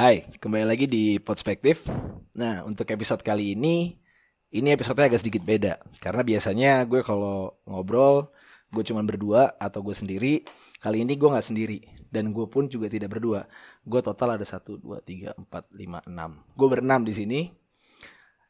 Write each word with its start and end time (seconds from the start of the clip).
Hai, 0.00 0.24
kembali 0.40 0.64
lagi 0.64 0.88
di 0.88 1.20
Perspektif. 1.20 1.84
Nah, 2.32 2.64
untuk 2.64 2.88
episode 2.88 3.20
kali 3.20 3.52
ini, 3.52 4.00
ini 4.48 4.72
episode-nya 4.72 5.12
agak 5.12 5.20
sedikit 5.20 5.44
beda. 5.44 5.76
Karena 6.00 6.24
biasanya 6.24 6.88
gue 6.88 7.04
kalau 7.04 7.60
ngobrol, 7.68 8.32
gue 8.72 8.80
cuma 8.80 9.04
berdua 9.04 9.60
atau 9.60 9.84
gue 9.84 9.92
sendiri. 9.92 10.48
Kali 10.80 11.04
ini 11.04 11.20
gue 11.20 11.28
nggak 11.28 11.44
sendiri. 11.44 11.84
Dan 12.08 12.32
gue 12.32 12.48
pun 12.48 12.64
juga 12.72 12.88
tidak 12.88 13.12
berdua. 13.12 13.44
Gue 13.84 14.00
total 14.00 14.40
ada 14.40 14.46
1, 14.48 14.80
2, 14.80 15.04
3, 15.04 15.36
4, 15.36 15.68
5, 15.68 16.00
6. 16.08 16.56
Gue 16.56 16.68
berenam 16.72 17.04
di 17.04 17.12
sini. 17.12 17.40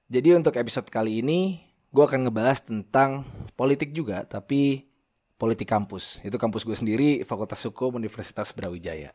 Jadi 0.06 0.38
untuk 0.38 0.54
episode 0.54 0.86
kali 0.86 1.18
ini, 1.18 1.66
gue 1.90 2.04
akan 2.06 2.30
ngebahas 2.30 2.62
tentang 2.62 3.26
politik 3.58 3.90
juga, 3.90 4.22
tapi 4.22 4.86
politik 5.34 5.66
kampus. 5.66 6.22
Itu 6.22 6.38
kampus 6.38 6.62
gue 6.62 6.78
sendiri, 6.78 7.26
Fakultas 7.26 7.66
Hukum 7.66 7.98
Universitas 7.98 8.54
Brawijaya. 8.54 9.10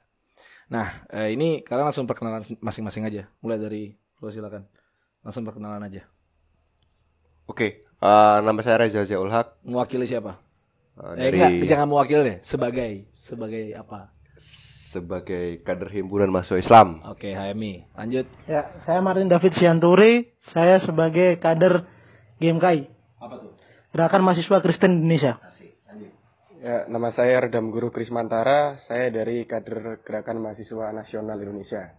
Nah, 0.66 1.06
eh, 1.08 1.30
ini 1.32 1.62
kalian 1.62 1.88
langsung 1.88 2.06
perkenalan 2.06 2.42
masing-masing 2.58 3.06
aja. 3.06 3.30
Mulai 3.40 3.58
dari 3.58 3.84
lo 4.18 4.28
silakan. 4.28 4.66
Langsung 5.22 5.46
perkenalan 5.46 5.82
aja. 5.82 6.02
Oke, 7.46 7.86
eh, 7.86 8.38
nama 8.42 8.60
saya 8.60 8.82
Reza 8.82 9.06
Ziaul 9.06 9.30
Haq. 9.30 9.62
Mewakili 9.62 10.06
siapa? 10.06 10.42
eh, 10.96 11.06
Eh, 11.12 11.30
dari 11.30 11.38
enggak, 11.38 11.52
jangan 11.68 11.88
mewakili 11.88 12.22
deh. 12.24 12.38
Sebagai 12.42 13.10
sebagai 13.14 13.64
apa? 13.76 14.10
sebagai 14.96 15.60
kader 15.60 15.92
himpunan 15.92 16.32
mahasiswa 16.32 16.56
Islam. 16.56 17.04
Oke, 17.04 17.36
HMI. 17.36 17.84
Lanjut. 18.00 18.32
Ya, 18.48 18.64
saya 18.88 19.04
Martin 19.04 19.28
David 19.28 19.52
Sianturi. 19.52 20.32
Saya 20.56 20.80
sebagai 20.80 21.36
kader 21.36 21.84
GMKI, 22.40 22.88
Apa 23.20 23.36
tuh? 23.44 23.52
Gerakan 23.92 24.24
Mahasiswa 24.24 24.64
Kristen 24.64 25.04
Indonesia. 25.04 25.36
Ya, 26.64 26.88
nama 26.88 27.12
saya 27.12 27.44
Redam 27.44 27.68
Guru 27.68 27.92
Krismantara. 27.92 28.80
Saya 28.88 29.12
dari 29.12 29.44
kader 29.44 30.00
Gerakan 30.08 30.40
Mahasiswa 30.40 30.96
Nasional 30.96 31.36
Indonesia. 31.44 31.92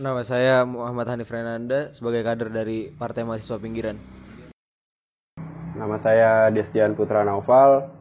Nama 0.00 0.22
saya 0.24 0.64
Muhammad 0.64 1.12
Hanif 1.12 1.28
Renanda 1.28 1.92
sebagai 1.92 2.24
kader 2.24 2.48
dari 2.48 2.88
Partai 2.88 3.28
Mahasiswa 3.28 3.60
Pinggiran. 3.60 4.00
Nama 5.76 5.96
saya 6.00 6.48
Destian 6.48 6.96
Putra 6.96 7.28
Naufal 7.28 7.92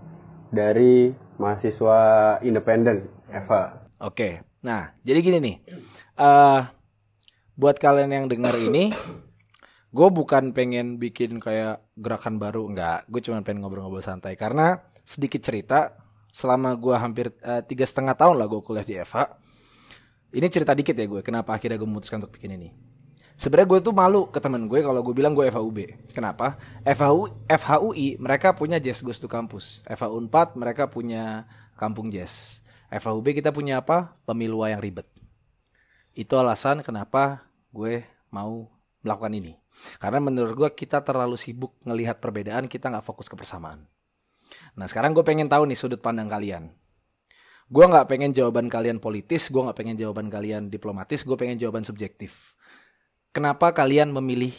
dari 0.55 1.11
mahasiswa 1.35 1.99
independen 2.39 3.03
Eva. 3.27 3.91
Oke. 3.99 4.39
Nah, 4.63 4.95
jadi 5.03 5.19
gini 5.19 5.37
nih. 5.43 5.55
eh 6.15 6.61
buat 7.59 7.75
kalian 7.75 8.09
yang 8.09 8.25
dengar 8.31 8.55
ini, 8.55 8.95
gue 9.91 10.07
bukan 10.09 10.55
pengen 10.55 10.95
bikin 10.95 11.43
kayak 11.43 11.83
gerakan 11.99 12.39
baru, 12.39 12.71
enggak. 12.71 13.03
Gue 13.11 13.19
cuma 13.19 13.43
pengen 13.43 13.61
ngobrol-ngobrol 13.61 13.99
santai. 13.99 14.39
Karena 14.39 14.92
sedikit 15.03 15.43
cerita, 15.43 15.93
selama 16.33 16.73
gue 16.73 16.95
hampir 16.97 17.29
eh, 17.43 17.61
tiga 17.63 17.85
setengah 17.85 18.17
tahun 18.17 18.41
lah 18.41 18.47
gue 18.49 18.59
kuliah 18.65 18.87
di 18.87 18.97
FH. 18.97 19.37
Ini 20.33 20.47
cerita 20.49 20.73
dikit 20.73 20.97
ya 20.97 21.05
gue, 21.05 21.21
kenapa 21.21 21.53
akhirnya 21.53 21.77
gue 21.77 21.85
memutuskan 21.85 22.17
untuk 22.17 22.33
bikin 22.33 22.57
ini. 22.57 22.73
Sebenarnya 23.37 23.69
gue 23.69 23.79
tuh 23.81 23.93
malu 23.93 24.29
ke 24.29 24.37
temen 24.37 24.65
gue 24.65 24.79
kalau 24.81 25.01
gue 25.01 25.13
bilang 25.13 25.33
gue 25.33 25.45
FHUB. 25.49 26.09
Kenapa? 26.13 26.57
FHU, 26.85 27.33
FHUI 27.49 28.21
mereka 28.21 28.53
punya 28.53 28.77
Jazz 28.77 29.01
Goes 29.01 29.17
to 29.21 29.29
Campus. 29.29 29.81
FHU 29.89 30.17
4 30.29 30.57
mereka 30.57 30.89
punya 30.89 31.49
Kampung 31.73 32.13
Jazz. 32.13 32.61
FHUB 32.93 33.33
kita 33.33 33.49
punya 33.49 33.81
apa? 33.81 34.17
Pemilua 34.25 34.69
yang 34.69 34.81
ribet. 34.81 35.09
Itu 36.13 36.37
alasan 36.37 36.85
kenapa 36.85 37.49
gue 37.73 38.05
mau 38.29 38.69
melakukan 39.01 39.33
ini. 39.33 39.57
Karena 39.97 40.21
menurut 40.21 40.53
gue 40.53 40.69
kita 40.77 41.01
terlalu 41.01 41.33
sibuk 41.33 41.73
ngelihat 41.81 42.21
perbedaan, 42.21 42.69
kita 42.69 42.93
nggak 42.93 43.05
fokus 43.05 43.25
ke 43.25 43.33
persamaan. 43.33 43.89
Nah 44.73 44.89
sekarang 44.89 45.13
gue 45.13 45.21
pengen 45.21 45.45
tahu 45.45 45.69
nih 45.69 45.77
sudut 45.77 46.01
pandang 46.01 46.25
kalian. 46.29 46.73
Gue 47.69 47.85
nggak 47.89 48.05
pengen 48.09 48.31
jawaban 48.33 48.69
kalian 48.69 49.01
politis, 49.01 49.49
gue 49.49 49.61
nggak 49.61 49.77
pengen 49.77 49.97
jawaban 49.97 50.27
kalian 50.29 50.69
diplomatis, 50.69 51.25
gue 51.25 51.37
pengen 51.37 51.57
jawaban 51.57 51.85
subjektif. 51.85 52.53
Kenapa 53.33 53.73
kalian 53.73 54.13
memilih 54.13 54.53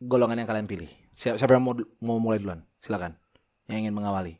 golongan 0.00 0.40
yang 0.40 0.48
kalian 0.48 0.68
pilih? 0.68 0.88
Siapa, 1.12 1.36
siapa 1.36 1.52
yang 1.56 1.64
mau, 1.64 1.76
mau 2.00 2.16
mulai 2.16 2.40
duluan? 2.40 2.64
Silakan. 2.80 3.12
Yang 3.68 3.78
ingin 3.88 3.94
mengawali. 3.94 4.34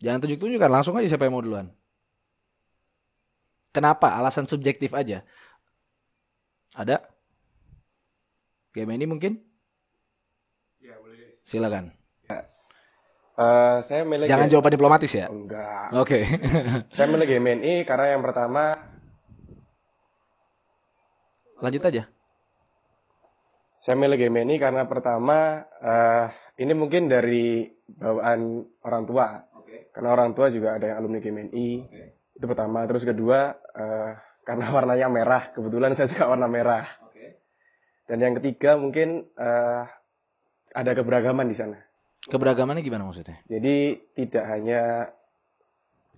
Jangan 0.00 0.24
tunjuk-tunjukkan, 0.24 0.70
langsung 0.72 0.96
aja 0.96 1.12
siapa 1.12 1.28
yang 1.28 1.36
mau 1.36 1.44
duluan. 1.44 1.68
Kenapa? 3.74 4.14
Alasan 4.16 4.48
subjektif 4.48 4.94
aja. 4.94 5.26
Ada? 6.72 7.04
Game 8.72 8.90
ini 8.94 9.06
mungkin? 9.06 9.38
Silakan. 11.44 12.03
Eh, 13.34 13.76
saya 13.90 14.06
milih 14.06 14.30
Jangan 14.30 14.46
jawaban 14.46 14.72
diplomatis 14.78 15.10
ya. 15.10 15.26
Enggak. 15.26 15.90
Oke. 15.98 16.22
Saya 16.94 17.10
milih 17.10 17.26
GMNI 17.26 17.82
karena 17.82 18.14
yang 18.14 18.22
pertama 18.22 18.78
Lanjut 21.58 21.82
aja. 21.86 22.04
saya 23.84 24.00
milih 24.00 24.16
GMNI 24.16 24.56
karena 24.56 24.88
pertama 24.88 25.60
eh, 25.82 26.26
ini 26.56 26.72
mungkin 26.72 27.04
dari 27.10 27.68
bawaan 27.84 28.64
orang 28.80 29.02
tua. 29.04 29.26
Karena 29.92 30.08
orang 30.14 30.32
tua 30.32 30.48
juga 30.48 30.80
ada 30.80 30.88
yang 30.88 31.04
alumni 31.04 31.20
GMNI. 31.20 31.68
Itu 32.32 32.48
pertama. 32.48 32.88
Terus 32.88 33.04
kedua 33.04 33.52
eh, 33.52 34.10
karena 34.46 34.72
warnanya 34.72 35.12
merah. 35.12 35.52
Kebetulan 35.52 35.92
saya 35.98 36.08
suka 36.08 36.32
warna 36.32 36.48
merah. 36.48 36.86
Dan 38.08 38.24
yang 38.24 38.34
ketiga 38.40 38.80
mungkin 38.80 39.28
eh, 39.36 39.82
ada 40.72 40.90
keberagaman 40.96 41.52
di 41.52 41.56
sana. 41.58 41.83
Keberagamannya 42.28 42.80
gimana 42.80 43.04
maksudnya? 43.04 43.40
Jadi 43.46 44.00
tidak 44.16 44.44
hanya 44.48 45.12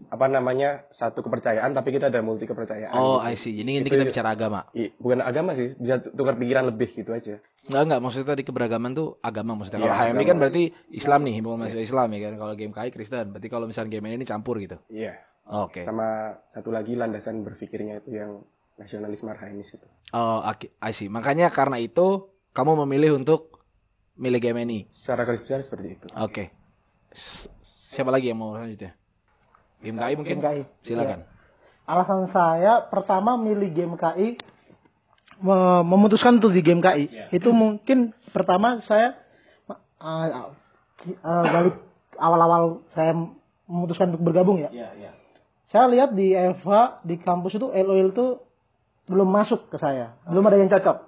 apa 0.06 0.28
namanya 0.28 0.84
satu 0.92 1.24
kepercayaan, 1.24 1.72
tapi 1.72 1.88
kita 1.88 2.12
ada 2.12 2.20
multi 2.20 2.44
kepercayaan. 2.44 2.92
Oh, 2.92 3.18
gitu. 3.24 3.32
I 3.32 3.34
see. 3.34 3.52
Jadi 3.56 3.80
ini 3.80 3.88
kita 3.88 4.04
bicara 4.04 4.36
agama. 4.36 4.68
I- 4.76 4.92
bukan 5.00 5.24
agama 5.24 5.56
sih, 5.56 5.72
bisa 5.72 6.04
tukar 6.12 6.36
pikiran 6.36 6.68
lebih 6.68 6.92
gitu 6.92 7.16
aja. 7.16 7.40
Enggak, 7.66 7.82
enggak. 7.82 8.00
Maksudnya 8.04 8.28
tadi 8.36 8.42
keberagaman 8.46 8.92
tuh 8.92 9.16
agama 9.24 9.56
maksudnya. 9.58 9.82
Kalau 9.82 9.96
Iya, 9.96 10.12
HMI 10.12 10.24
kan 10.28 10.36
berarti 10.38 10.62
Islam 10.92 11.20
nih, 11.26 11.34
himpunan 11.40 11.58
mahasiswa 11.64 11.82
Islam 11.82 12.08
ya 12.12 12.20
kan. 12.28 12.32
Kalau 12.38 12.52
game 12.54 12.74
KI 12.76 12.90
Kristen. 12.92 13.24
Berarti 13.34 13.48
kalau 13.48 13.66
misalnya 13.66 13.90
game 13.90 14.06
ini 14.12 14.26
campur 14.28 14.60
gitu. 14.62 14.76
Iya. 14.92 15.16
Oke. 15.50 15.82
Sama 15.82 16.38
satu 16.52 16.70
lagi 16.70 16.94
landasan 16.94 17.42
berpikirnya 17.42 18.04
itu 18.04 18.14
yang 18.14 18.44
nasionalisme 18.76 19.32
arhainis 19.32 19.74
itu. 19.74 19.86
Oh. 20.12 20.44
I 20.84 20.92
see. 20.92 21.08
Makanya 21.10 21.50
karena 21.50 21.80
itu 21.80 22.30
kamu 22.52 22.86
memilih 22.86 23.18
untuk 23.18 23.55
milih 24.16 24.40
game 24.40 24.58
ini. 24.62 24.78
Secara 24.92 25.24
garis 25.24 25.44
besar 25.44 25.62
seperti 25.62 25.88
itu. 25.94 26.06
Oke. 26.16 26.50
S- 27.12 27.48
Siapa 27.92 28.12
lagi 28.12 28.28
yang 28.28 28.36
mau 28.36 28.52
selanjutnya? 28.52 28.92
Game 29.80 29.96
KI 29.96 30.14
mungkin? 30.16 30.36
GMKI. 30.36 30.60
Silakan. 30.82 31.20
Alasan 31.86 32.28
saya 32.28 32.84
pertama 32.84 33.38
milih 33.38 33.72
GMKI 33.72 34.28
me- 35.40 35.84
memutuskan 35.86 36.36
untuk 36.36 36.52
di 36.52 36.60
GMKI. 36.60 37.04
Itu 37.30 37.52
mungkin 37.52 38.12
pertama 38.32 38.84
saya 38.84 39.16
uh, 39.96 40.52
uh, 41.22 41.44
balik 41.46 41.76
awal-awal 42.16 42.84
saya 42.92 43.16
memutuskan 43.64 44.12
untuk 44.12 44.28
bergabung 44.28 44.60
ya. 44.60 44.68
Saya 45.66 45.88
lihat 45.88 46.12
di 46.12 46.30
Eva 46.30 47.00
di 47.00 47.16
kampus 47.16 47.56
itu 47.56 47.66
LOL 47.66 48.12
itu 48.12 48.26
belum 49.06 49.26
masuk 49.26 49.70
ke 49.70 49.78
saya, 49.78 50.14
belum 50.26 50.44
ada 50.44 50.56
yang 50.58 50.68
cocok. 50.68 50.98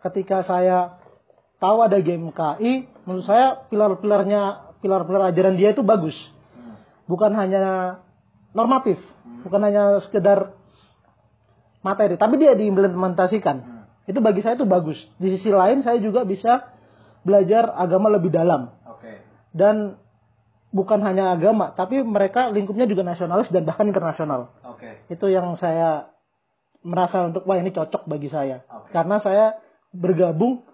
Ketika 0.00 0.42
saya 0.42 0.99
tahu 1.60 1.84
ada 1.84 2.00
GMKI, 2.00 3.04
menurut 3.04 3.24
saya 3.28 3.62
pilar-pilarnya 3.68 4.72
pilar-pilar 4.80 5.30
ajaran 5.30 5.60
dia 5.60 5.76
itu 5.76 5.84
bagus. 5.84 6.16
Bukan 7.04 7.36
hanya 7.36 8.00
normatif, 8.56 8.96
bukan 9.44 9.60
hanya 9.68 10.00
sekedar 10.08 10.56
materi, 11.84 12.16
tapi 12.16 12.40
dia 12.40 12.56
diimplementasikan. 12.56 13.84
Itu 14.08 14.24
bagi 14.24 14.40
saya 14.42 14.56
itu 14.58 14.66
bagus. 14.66 14.98
Di 15.20 15.36
sisi 15.36 15.52
lain 15.52 15.84
saya 15.84 16.00
juga 16.00 16.24
bisa 16.24 16.72
belajar 17.22 17.76
agama 17.76 18.08
lebih 18.08 18.32
dalam. 18.32 18.72
Dan 19.50 19.98
bukan 20.70 21.02
hanya 21.02 21.34
agama, 21.34 21.74
tapi 21.74 22.00
mereka 22.00 22.48
lingkupnya 22.48 22.86
juga 22.86 23.02
nasionalis 23.02 23.50
dan 23.50 23.66
bahkan 23.66 23.86
internasional. 23.86 24.54
Itu 25.10 25.28
yang 25.28 25.58
saya 25.60 26.08
merasa 26.80 27.28
untuk 27.28 27.44
wah 27.44 27.60
ini 27.60 27.74
cocok 27.74 28.08
bagi 28.08 28.32
saya. 28.32 28.64
Karena 28.94 29.20
saya 29.20 29.60
bergabung 29.90 30.64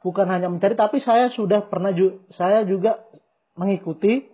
bukan 0.00 0.26
hanya 0.28 0.48
mencari 0.48 0.74
tapi 0.74 1.00
saya 1.00 1.28
sudah 1.32 1.64
pernah 1.66 1.92
ju- 1.92 2.20
saya 2.34 2.64
juga 2.64 3.04
mengikuti 3.56 4.28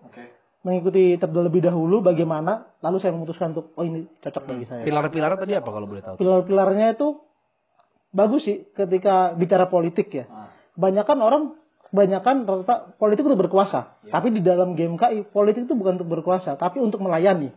mengikuti 0.62 1.18
terlebih 1.18 1.58
dahulu 1.62 2.06
bagaimana 2.06 2.70
lalu 2.78 3.02
saya 3.02 3.10
memutuskan 3.14 3.50
untuk 3.54 3.74
oh 3.74 3.82
ini 3.82 4.06
cocok 4.22 4.42
bagi 4.46 4.64
saya. 4.70 4.82
Pilar-pilarnya 4.86 5.38
tadi 5.42 5.52
apa 5.58 5.70
kalau 5.74 5.86
boleh 5.90 6.02
tahu? 6.02 6.14
Pilar-pilarnya 6.22 6.94
itu 6.94 7.18
bagus 8.14 8.46
sih 8.46 8.62
ketika 8.74 9.34
bicara 9.34 9.66
politik 9.66 10.14
ya. 10.14 10.30
Kebanyakan 10.78 11.18
orang 11.18 11.42
kebanyakan 11.92 12.36
rata 12.48 12.94
politik 12.96 13.26
untuk 13.26 13.42
berkuasa. 13.42 14.00
Tapi 14.06 14.32
di 14.32 14.40
dalam 14.40 14.72
GMKI 14.72 15.28
politik 15.28 15.66
itu 15.68 15.74
bukan 15.74 15.98
untuk 16.00 16.08
berkuasa, 16.08 16.54
tapi 16.56 16.78
untuk 16.78 17.02
melayani. 17.02 17.50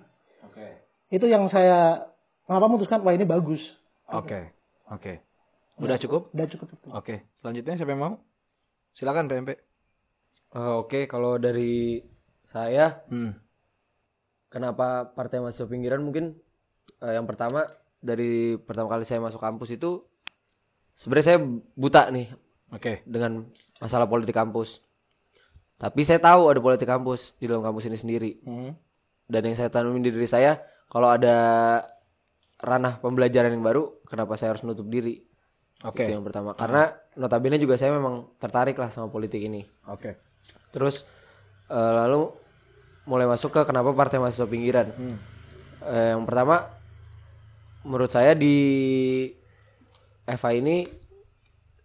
Itu 1.13 1.29
yang 1.29 1.47
saya 1.53 2.09
kenapa 2.49 2.65
memutuskan 2.67 3.05
wah 3.05 3.13
ini 3.13 3.23
bagus. 3.23 3.61
Oke. 4.09 4.49
Oke. 4.89 5.25
Udah 5.75 5.98
cukup? 6.00 6.31
Udah 6.31 6.48
cukup. 6.48 6.68
Oke. 6.92 7.27
Selanjutnya 7.36 7.75
siapa 7.75 7.92
yang 7.92 8.04
mau? 8.04 8.13
Silakan 8.95 9.27
PMP. 9.27 9.50
Eh, 10.56 10.74
Oke, 10.80 11.04
kalau 11.06 11.36
dari 11.36 12.00
saya 12.48 13.04
Hmm. 13.12 13.36
kenapa 14.48 15.12
Partai 15.12 15.44
Mahasiswa 15.44 15.68
Pinggiran 15.68 16.00
mungkin 16.00 16.38
eh, 17.01 17.13
yang 17.13 17.27
pertama 17.27 17.66
dari 18.00 18.56
pertama 18.56 18.88
kali 18.88 19.04
saya 19.04 19.19
masuk 19.19 19.42
kampus 19.42 19.75
itu 19.75 20.00
sebenarnya 20.94 21.25
saya 21.25 21.39
buta 21.75 22.07
nih 22.07 22.31
Oke. 22.72 23.04
dengan 23.04 23.44
masalah 23.81 24.07
politik 24.07 24.31
kampus. 24.31 24.80
Tapi 25.75 26.07
saya 26.07 26.24
tahu 26.24 26.48
ada 26.48 26.63
politik 26.63 26.88
kampus 26.88 27.36
di 27.36 27.51
dalam 27.51 27.60
kampus 27.60 27.92
ini 27.92 28.00
sendiri. 28.00 28.31
Dan 29.27 29.42
yang 29.44 29.57
saya 29.60 29.68
tanemin 29.68 30.06
di 30.06 30.13
diri 30.13 30.24
saya, 30.24 30.56
kalau 30.88 31.12
ada 31.12 31.36
ranah 32.62 33.01
pembelajaran 33.04 33.51
yang 33.51 33.60
baru, 33.60 34.00
kenapa 34.07 34.39
saya 34.39 34.56
harus 34.56 34.63
menutup 34.63 34.88
diri? 34.88 35.19
Oke. 35.83 36.07
Itu 36.07 36.16
yang 36.16 36.24
pertama. 36.24 36.56
Karena 36.56 36.88
notabene 37.19 37.60
juga 37.60 37.75
saya 37.75 37.92
memang 37.92 38.38
tertarik 38.39 38.80
lah 38.80 38.88
sama 38.94 39.12
politik 39.12 39.44
ini. 39.44 39.66
Oke. 39.92 40.16
Terus 40.72 41.04
eh, 41.68 41.94
lalu 42.00 42.31
mulai 43.06 43.27
masuk 43.27 43.51
ke 43.51 43.62
kenapa 43.68 43.92
partai 43.92 44.18
mahasiswa 44.18 44.48
pinggiran. 44.48 44.88
Eh, 45.86 46.16
yang 46.16 46.24
pertama, 46.24 46.63
menurut 47.83 48.10
saya 48.10 48.33
di 48.33 48.56
FA 50.25 50.51
ini 50.57 50.88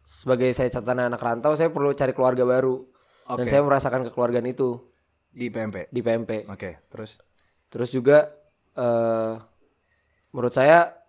sebagai 0.07 0.51
saya 0.57 0.73
catatan 0.73 1.13
anak 1.13 1.21
rantau, 1.21 1.53
saya 1.59 1.69
perlu 1.69 1.93
cari 1.93 2.15
keluarga 2.15 2.47
baru. 2.47 2.87
Dan 3.31 3.47
saya 3.47 3.63
merasakan 3.63 4.11
kekeluargaan 4.11 4.51
itu 4.51 4.83
Di 5.31 5.55
PMP. 5.55 5.87
di 5.95 6.03
PMP. 6.03 6.51
Oke, 6.51 6.83
terus 6.91 7.23
Terus 7.71 7.95
juga 7.95 8.35
eh 8.75 9.35
menurut 10.35 10.51
saya 10.51 11.00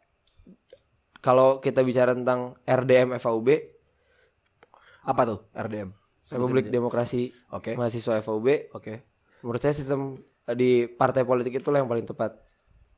kalau 1.21 1.61
kita 1.61 1.85
bicara 1.85 2.17
tentang 2.17 2.57
RDM 2.65 3.15
FAUB, 3.15 3.47
apa 5.05 5.21
tuh 5.25 5.39
RDM? 5.53 5.89
Republik 6.31 6.69
Demokrasi 6.71 7.33
Oke. 7.51 7.73
Mahasiswa 7.75 8.21
FAUB, 8.21 8.71
Oke. 8.73 8.93
menurut 9.41 9.61
saya 9.61 9.73
sistem 9.73 10.13
di 10.53 10.85
partai 10.85 11.25
politik 11.25 11.61
itulah 11.61 11.81
yang 11.81 11.89
paling 11.89 12.05
tepat. 12.05 12.37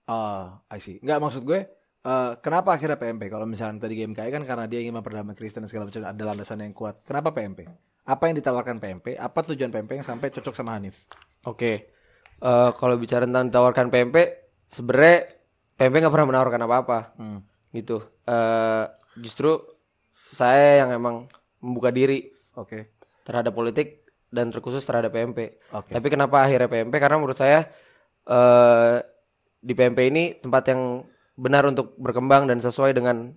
Ah, 0.07 0.59
I 0.67 0.79
see. 0.79 0.99
Enggak 0.99 1.19
maksud 1.23 1.43
gue 1.47 1.59
eh, 2.03 2.31
kenapa 2.43 2.75
akhirnya 2.75 2.99
PMP? 2.99 3.31
Kalau 3.31 3.47
misalnya 3.47 3.87
tadi 3.87 3.95
GMKI 3.95 4.29
kan 4.29 4.43
karena 4.43 4.65
dia 4.67 4.83
ingin 4.83 4.95
memperdamaikan 4.95 5.35
Kristen 5.39 5.63
segala 5.67 5.87
macam 5.87 6.03
ada 6.03 6.23
landasan 6.23 6.59
yang 6.61 6.75
kuat. 6.75 6.99
Kenapa 7.07 7.31
PMP? 7.31 7.67
Apa 8.03 8.27
yang 8.27 8.35
ditawarkan 8.35 8.83
PMP? 8.83 9.15
Apa 9.15 9.47
tujuan 9.47 9.71
PMP 9.71 10.03
yang 10.03 10.07
sampai 10.07 10.27
cocok 10.31 10.51
sama 10.51 10.75
Hanif? 10.75 11.07
Oke, 11.47 11.87
Eh, 12.43 12.69
kalau 12.75 12.99
bicara 12.99 13.23
tentang 13.23 13.47
ditawarkan 13.47 13.87
PMP, 13.87 14.15
sebenarnya 14.67 15.31
PMP 15.79 15.95
nggak 16.03 16.11
pernah 16.11 16.27
menawarkan 16.27 16.61
apa-apa, 16.67 16.99
gitu. 17.73 18.05
Eh, 18.23 18.85
justru 19.19 19.59
saya 20.13 20.85
yang 20.85 20.93
emang 20.93 21.27
membuka 21.59 21.89
diri 21.89 22.29
Oke. 22.53 22.93
terhadap 23.25 23.51
politik 23.51 24.05
dan 24.29 24.53
terkhusus 24.53 24.85
terhadap 24.85 25.13
PMP. 25.13 25.57
Oke. 25.73 25.91
Tapi 25.91 26.07
kenapa 26.07 26.45
akhirnya 26.45 26.69
PMP? 26.69 26.93
Karena 27.01 27.17
menurut 27.17 27.37
saya 27.37 27.67
eh 28.23 29.03
di 29.63 29.73
PMP 29.75 29.99
ini 30.11 30.23
tempat 30.39 30.63
yang 30.71 31.03
benar 31.39 31.65
untuk 31.67 31.95
berkembang 31.97 32.47
dan 32.47 32.59
sesuai 32.59 32.93
dengan 32.93 33.31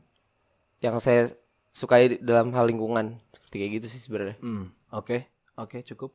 yang 0.82 0.98
saya 1.00 1.30
sukai 1.72 2.20
dalam 2.20 2.52
hal 2.52 2.68
lingkungan. 2.68 3.18
Seperti 3.32 3.56
kayak 3.62 3.72
gitu 3.80 3.86
sih 3.90 4.00
sebenarnya. 4.02 4.36
Hmm, 4.42 4.70
oke. 4.92 5.26
Oke, 5.56 5.80
cukup. 5.86 6.12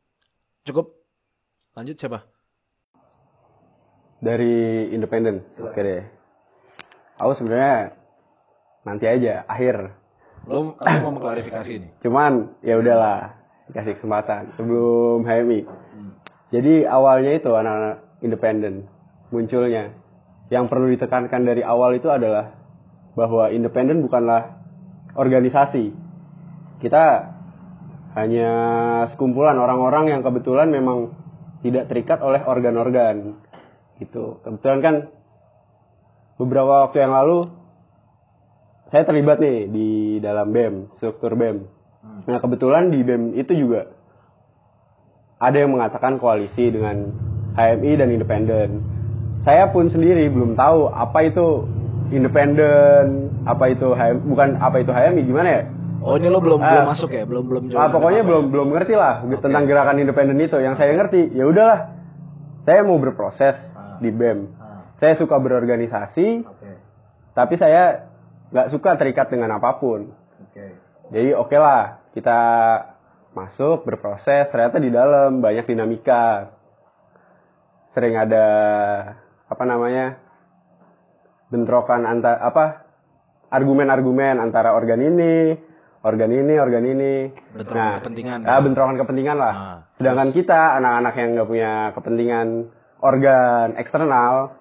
Cukup. 0.62 0.94
Lanjut 1.74 1.98
siapa? 1.98 2.28
dari 4.22 4.88
independen. 4.94 5.42
Oke 5.58 5.82
deh. 5.82 6.06
Aku 7.18 7.34
sebenarnya 7.34 7.98
nanti 8.86 9.06
aja 9.08 9.46
akhir. 9.46 9.94
Lo, 10.50 10.74
lo 10.74 10.92
mau 11.06 11.14
mengklarifikasi 11.14 11.72
ini? 11.78 11.88
Cuman 12.02 12.58
ya 12.66 12.82
udahlah 12.82 13.38
dikasih 13.70 14.02
kesempatan 14.02 14.58
sebelum 14.58 15.24
HMI. 15.24 15.62
Jadi 16.52 16.84
awalnya 16.84 17.32
itu 17.40 17.50
anak-anak 17.54 18.20
independen 18.20 18.90
munculnya. 19.32 19.96
Yang 20.52 20.68
perlu 20.68 20.92
ditekankan 20.92 21.48
dari 21.48 21.64
awal 21.64 21.96
itu 21.96 22.12
adalah 22.12 22.52
bahwa 23.16 23.48
independen 23.56 24.04
bukanlah 24.04 24.60
organisasi. 25.16 25.96
Kita 26.84 27.32
hanya 28.20 28.52
sekumpulan 29.16 29.56
orang-orang 29.56 30.12
yang 30.12 30.22
kebetulan 30.28 30.68
memang 30.68 31.16
tidak 31.64 31.88
terikat 31.88 32.20
oleh 32.20 32.44
organ-organ. 32.44 33.40
Gitu. 34.04 34.44
Kebetulan 34.44 34.80
kan 34.84 34.96
beberapa 36.36 36.90
waktu 36.90 37.06
yang 37.06 37.16
lalu 37.16 37.61
saya 38.92 39.08
terlibat 39.08 39.40
nih 39.40 39.72
di 39.72 39.90
dalam 40.20 40.52
BEM, 40.52 40.92
struktur 41.00 41.40
BEM. 41.40 41.64
Nah, 42.28 42.44
kebetulan 42.44 42.92
di 42.92 43.00
BEM 43.08 43.40
itu 43.40 43.56
juga 43.56 43.88
ada 45.40 45.56
yang 45.56 45.72
mengatakan 45.72 46.20
koalisi 46.20 46.70
dengan 46.70 47.08
HMI 47.56 47.92
dan 47.96 48.12
independen. 48.12 48.84
Saya 49.48 49.72
pun 49.72 49.88
sendiri 49.90 50.28
belum 50.28 50.60
tahu 50.60 50.92
apa 50.92 51.24
itu 51.24 51.66
independen, 52.12 53.32
apa 53.48 53.72
itu 53.72 53.96
HMI, 53.96 54.28
bukan 54.28 54.50
apa 54.60 54.78
itu 54.84 54.92
HMI 54.92 55.22
gimana 55.24 55.50
ya? 55.50 55.64
Oh, 56.04 56.20
ini 56.20 56.28
lo 56.28 56.44
belum 56.44 56.60
belum 56.60 56.86
masuk 56.92 57.16
ya? 57.16 57.24
Belum 57.24 57.48
belum 57.48 57.64
Ah, 57.78 57.88
pokoknya 57.88 58.28
belum 58.28 58.52
belum 58.52 58.68
ngerti 58.76 58.94
lah 59.00 59.24
tentang 59.40 59.72
gerakan 59.72 60.04
independen 60.04 60.36
itu. 60.44 60.60
Yang 60.60 60.84
saya 60.84 60.92
ngerti, 61.00 61.32
ya 61.32 61.48
udahlah. 61.48 61.96
Saya 62.68 62.84
mau 62.84 63.00
berproses 63.00 63.56
di 64.04 64.12
BEM. 64.12 64.52
Saya 65.00 65.16
suka 65.18 65.40
berorganisasi, 65.40 66.44
tapi 67.34 67.56
saya 67.58 68.11
nggak 68.52 68.70
suka 68.72 69.00
terikat 69.00 69.32
dengan 69.32 69.56
apa 69.56 69.80
pun. 69.80 70.12
Jadi 71.12 71.36
oke 71.36 71.56
lah, 71.56 72.04
kita 72.16 72.40
masuk 73.32 73.88
berproses. 73.88 74.52
Ternyata 74.52 74.78
di 74.80 74.92
dalam 74.92 75.40
banyak 75.40 75.66
dinamika. 75.68 76.52
Sering 77.92 78.16
ada 78.16 78.48
apa 79.52 79.64
namanya 79.68 80.16
bentrokan 81.52 82.08
antar 82.08 82.40
apa 82.40 82.88
argumen-argumen 83.52 84.40
antara 84.40 84.72
organ 84.72 85.04
ini, 85.04 85.60
organ 86.08 86.32
ini, 86.32 86.56
organ 86.56 86.88
ini. 86.88 87.16
Bentrokan 87.52 88.00
kepentingan 88.00 88.40
Ah, 88.48 88.64
bentrokan 88.64 88.96
kepentingan 88.96 89.36
lah. 89.36 89.54
Ah, 89.54 89.78
Sedangkan 90.00 90.32
kita 90.32 90.80
anak-anak 90.80 91.14
yang 91.20 91.30
nggak 91.36 91.50
punya 91.52 91.72
kepentingan 91.92 92.48
organ 93.04 93.68
eksternal, 93.76 94.56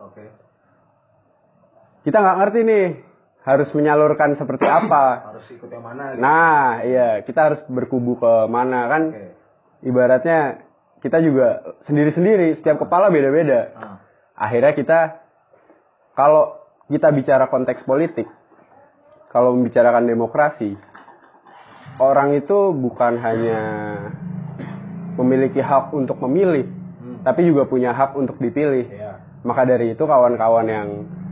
kita 2.03 2.17
nggak 2.19 2.39
ngerti 2.43 2.61
nih 2.67 2.87
harus 3.41 3.69
menyalurkan 3.73 4.37
seperti 4.37 4.69
apa. 4.69 5.33
harus 5.33 5.47
ikut 5.49 5.69
yang 5.73 5.85
mana? 5.85 6.13
Nah, 6.17 6.85
iya 6.85 7.25
kita 7.25 7.41
harus 7.53 7.61
berkubu 7.73 8.21
ke 8.21 8.33
mana 8.53 8.89
kan? 8.93 9.03
Ibaratnya 9.81 10.69
kita 11.01 11.25
juga 11.25 11.65
sendiri-sendiri, 11.89 12.61
setiap 12.61 12.85
kepala 12.85 13.09
beda-beda. 13.09 13.73
Akhirnya 14.37 14.77
kita 14.77 15.01
kalau 16.13 16.61
kita 16.93 17.09
bicara 17.17 17.49
konteks 17.49 17.81
politik, 17.89 18.29
kalau 19.33 19.57
membicarakan 19.57 20.05
demokrasi, 20.05 20.76
orang 21.97 22.37
itu 22.37 22.76
bukan 22.76 23.17
hanya 23.25 23.61
memiliki 25.17 25.64
hak 25.64 25.97
untuk 25.97 26.21
memilih, 26.29 26.69
tapi 27.25 27.49
juga 27.49 27.64
punya 27.64 27.97
hak 27.97 28.12
untuk 28.21 28.37
dipilih. 28.37 28.85
Maka 29.41 29.64
dari 29.64 29.97
itu 29.97 30.05
kawan-kawan 30.05 30.69
yang 30.69 30.88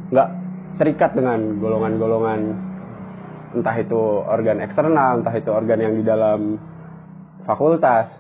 nggak 0.08 0.47
terikat 0.78 1.12
dengan 1.12 1.58
golongan-golongan. 1.58 2.40
Entah 3.58 3.76
itu 3.80 4.00
organ 4.24 4.62
eksternal, 4.62 5.20
entah 5.20 5.34
itu 5.34 5.50
organ 5.50 5.80
yang 5.80 5.94
di 5.98 6.04
dalam 6.04 6.60
fakultas, 7.48 8.12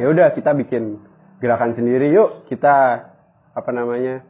ya 0.00 0.08
udah 0.08 0.32
kita 0.32 0.56
bikin 0.56 0.98
gerakan 1.38 1.76
sendiri. 1.76 2.10
Yuk 2.10 2.48
kita 2.48 3.06
apa 3.54 3.70
namanya 3.70 4.24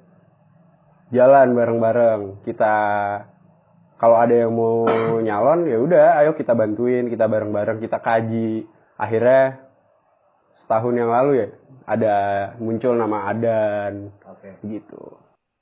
jalan 1.14 1.55
bareng-bareng. 1.55 2.43
Kita 2.45 2.75
kalau 3.99 4.19
ada 4.19 4.35
yang 4.35 4.55
mau 4.55 4.85
nyalon 5.23 5.67
ya 5.67 5.78
udah 5.78 6.07
ayo 6.23 6.35
kita 6.38 6.55
bantuin 6.55 7.07
kita 7.07 7.31
bareng-bareng 7.31 7.78
kita 7.78 8.02
kaji. 8.02 8.67
Akhirnya 8.99 9.62
setahun 10.67 10.95
yang 10.99 11.14
lalu 11.14 11.47
ya 11.47 11.49
ada 11.87 12.17
muncul 12.59 12.99
nama 12.99 13.31
Adan. 13.31 14.11
Gitu. 14.67 15.02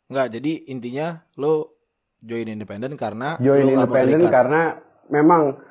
Enggak, 0.06 0.38
jadi 0.38 0.52
intinya 0.70 1.26
lo 1.36 1.75
join 2.26 2.50
independen 2.50 2.98
karena 2.98 3.38
join 3.38 3.70
independen 3.70 4.26
karena 4.26 4.82
memang 5.06 5.62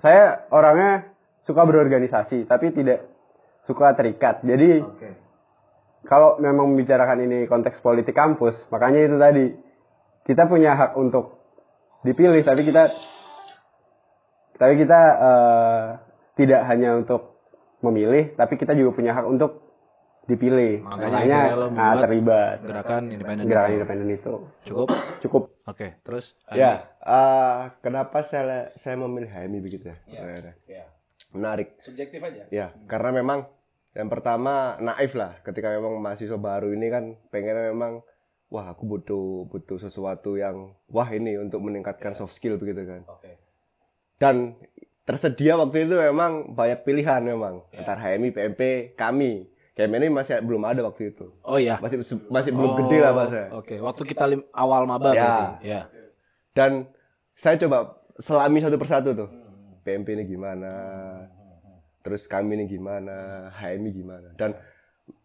saya 0.00 0.48
orangnya 0.48 1.12
suka 1.44 1.62
berorganisasi 1.68 2.48
tapi 2.48 2.72
tidak 2.72 3.04
suka 3.68 3.92
terikat. 3.92 4.40
Jadi 4.40 4.80
kalau 6.08 6.40
memang 6.40 6.72
membicarakan 6.72 7.28
ini 7.28 7.38
konteks 7.44 7.84
politik 7.84 8.16
kampus 8.16 8.56
makanya 8.72 9.00
itu 9.04 9.16
tadi 9.20 9.46
kita 10.24 10.48
punya 10.48 10.72
hak 10.72 10.96
untuk 10.96 11.36
dipilih 12.00 12.40
tapi 12.40 12.64
kita 12.64 12.88
tapi 14.56 14.74
kita 14.80 15.00
eh, 15.20 15.84
tidak 16.40 16.60
hanya 16.68 16.96
untuk 16.96 17.36
memilih 17.84 18.32
tapi 18.36 18.56
kita 18.56 18.72
juga 18.72 18.96
punya 18.96 19.12
hak 19.12 19.26
untuk 19.28 19.69
dipilih 20.28 20.84
Makanya 20.84 21.08
makanya, 21.10 21.36
akhirnya 21.40 21.56
lo 21.58 21.60
nah, 21.60 21.70
membuat 21.70 22.02
terlibat 22.04 22.56
gerakan 22.62 23.02
independen 23.10 23.44
gerakan 23.48 23.68
itu. 23.68 23.76
independen 23.76 24.08
itu 24.10 24.32
Cukup? 24.68 24.88
cukup 25.24 25.42
Oke, 25.66 25.88
terus 26.02 26.34
Ya, 26.50 26.90
eh, 27.00 27.58
kenapa 27.80 28.26
saya 28.26 28.74
saya 28.74 28.98
memilih 28.98 29.30
HMI 29.30 29.58
begitu 29.62 29.84
ya? 29.90 29.96
Ya. 30.66 30.84
Menarik. 31.30 31.78
subjektif 31.78 32.18
aja. 32.18 32.42
Ya, 32.50 32.74
karena 32.90 33.14
memang 33.14 33.46
yang 33.90 34.06
pertama 34.06 34.78
naif 34.78 35.18
lah 35.18 35.34
ketika 35.42 35.70
memang 35.70 35.98
mahasiswa 35.98 36.38
baru 36.38 36.70
ini 36.74 36.86
kan 36.90 37.04
pengennya 37.30 37.74
memang 37.74 38.02
wah 38.46 38.70
aku 38.70 38.86
butuh 38.86 39.46
butuh 39.46 39.78
sesuatu 39.78 40.38
yang 40.38 40.74
wah 40.86 41.06
ini 41.10 41.38
untuk 41.38 41.62
meningkatkan 41.62 42.14
soft 42.14 42.34
skill 42.34 42.58
begitu 42.58 42.86
kan. 42.86 43.02
Dan 44.14 44.54
tersedia 45.02 45.58
waktu 45.58 45.90
itu 45.90 45.98
memang 45.98 46.54
banyak 46.54 46.86
pilihan 46.86 47.18
memang 47.18 47.66
antara 47.74 47.98
HMI, 47.98 48.30
PMP, 48.30 48.62
kami. 48.94 49.49
KMN 49.70 50.02
ini 50.02 50.12
masih 50.12 50.42
belum 50.42 50.66
ada 50.66 50.82
waktu 50.82 51.14
itu. 51.14 51.30
Oh 51.40 51.56
iya. 51.56 51.78
Masih 51.78 52.02
masih 52.28 52.50
belum 52.50 52.74
gede 52.84 52.98
lah 53.00 53.12
bahasa. 53.14 53.40
Oke, 53.54 53.78
waktu 53.78 54.02
kita 54.04 54.24
lim- 54.26 54.48
awal 54.50 54.84
maba 54.84 55.10
Ya. 55.10 55.14
berarti. 55.14 55.44
Ya. 55.62 55.80
Dan 56.52 56.90
saya 57.32 57.56
coba 57.56 57.96
selami 58.18 58.60
satu 58.60 58.76
persatu 58.76 59.14
tuh. 59.14 59.30
PMP 59.80 60.12
ini 60.12 60.28
gimana? 60.28 60.72
Terus 62.02 62.26
kami 62.26 62.58
ini 62.58 62.64
gimana? 62.66 63.48
HMI 63.54 63.90
gimana? 63.90 64.28
Dan 64.36 64.52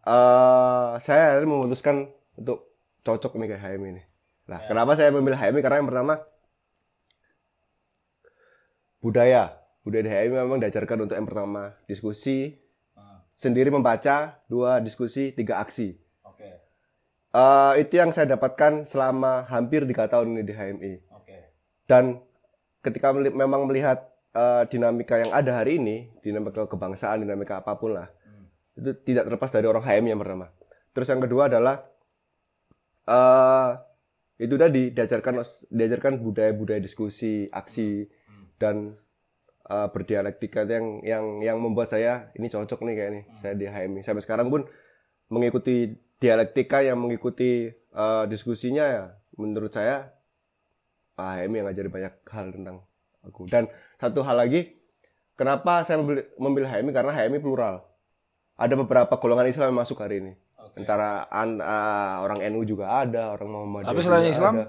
eh 0.06 0.90
saya 0.98 1.36
akhirnya 1.36 1.50
memutuskan 1.50 2.08
untuk 2.34 2.70
cocok 3.02 3.36
nih 3.36 3.48
kayak 3.50 3.62
HMI 3.66 3.88
ini. 3.92 4.02
Nah, 4.46 4.62
kenapa 4.64 4.94
saya 4.94 5.10
memilih 5.10 5.36
HMI? 5.36 5.60
Karena 5.60 5.82
yang 5.82 5.90
pertama 5.90 6.14
budaya. 9.00 9.58
Budaya 9.82 10.02
di 10.02 10.10
HMI 10.10 10.34
memang 10.34 10.58
diajarkan 10.58 11.06
untuk 11.06 11.14
yang 11.14 11.26
pertama 11.26 11.70
diskusi, 11.86 12.58
sendiri 13.36 13.68
membaca, 13.68 14.40
dua 14.48 14.80
diskusi, 14.80 15.30
tiga 15.30 15.60
aksi. 15.60 15.92
Eh, 17.36 17.72
itu 17.84 18.00
yang 18.00 18.10
saya 18.16 18.32
dapatkan 18.32 18.88
selama 18.88 19.44
hampir 19.52 19.84
tiga 19.84 20.08
tahun 20.08 20.32
ini 20.32 20.42
di 20.42 20.52
HMI. 20.56 20.92
Dan 21.84 22.04
ketika 22.80 23.12
meli- 23.12 23.36
memang 23.36 23.68
melihat 23.68 24.08
eh, 24.32 24.64
dinamika 24.72 25.20
yang 25.20 25.32
ada 25.36 25.60
hari 25.60 25.76
ini, 25.76 26.08
dinamika 26.24 26.64
kebangsaan, 26.64 27.24
dinamika 27.24 27.60
apa 27.60 27.76
pun 27.76 27.96
lah, 27.96 28.08
itu 28.76 28.92
tidak 29.04 29.28
terlepas 29.28 29.52
dari 29.52 29.68
orang 29.68 29.84
HMI 29.84 30.16
yang 30.16 30.20
pertama. 30.20 30.48
Terus 30.92 31.08
yang 31.12 31.20
kedua 31.20 31.52
adalah 31.52 31.84
eh 33.06 33.70
itu 34.36 34.52
tadi 34.60 34.92
diajarkan 34.92 35.40
diajarkan 35.72 36.20
budaya-budaya 36.20 36.80
diskusi, 36.80 37.48
aksi 37.48 38.04
dan 38.60 38.96
eh, 39.66 39.88
berdialektika 39.90 40.62
itu 40.62 40.72
yang 40.72 40.86
yang 41.02 41.24
yang 41.42 41.56
membuat 41.58 41.90
saya 41.90 42.30
ini 42.34 42.46
cocok 42.46 42.80
nih 42.82 42.94
kayak 42.94 43.10
nih 43.12 43.24
saya 43.38 43.54
di 43.54 43.66
HMI 43.66 44.00
sampai 44.02 44.22
sekarang 44.22 44.48
pun 44.48 44.64
mengikuti 45.28 45.90
dialektika 46.16 46.80
yang 46.80 46.96
mengikuti 46.96 47.68
eh, 47.72 48.24
diskusinya 48.26 48.84
ya 48.86 49.04
menurut 49.36 49.70
saya 49.70 50.10
Pak 51.14 51.42
HMI 51.42 51.56
yang 51.56 51.66
ngajari 51.68 51.88
banyak 51.88 52.14
hal 52.28 52.46
tentang 52.52 52.76
aku 53.20 53.48
dan 53.48 53.66
satu 53.96 54.20
hal 54.22 54.36
lagi 54.36 54.76
kenapa 55.34 55.82
saya 55.82 55.98
memilih, 55.98 56.28
memilih 56.36 56.68
HMI 56.68 56.90
karena 56.92 57.12
HMI 57.12 57.38
plural 57.40 57.84
ada 58.56 58.74
beberapa 58.74 59.12
golongan 59.16 59.48
Islam 59.48 59.72
yang 59.72 59.80
masuk 59.82 60.00
hari 60.00 60.24
ini 60.24 60.32
antara 60.76 61.24
an- 61.28 61.60
ah, 61.60 62.20
orang 62.20 62.44
NU 62.52 62.64
juga 62.64 62.90
ada 62.92 63.32
orang 63.32 63.48
Muhammadiyah 63.48 63.90
Tapi 63.92 64.00
selain 64.04 64.28
Islam? 64.28 64.54
ada. 64.60 64.66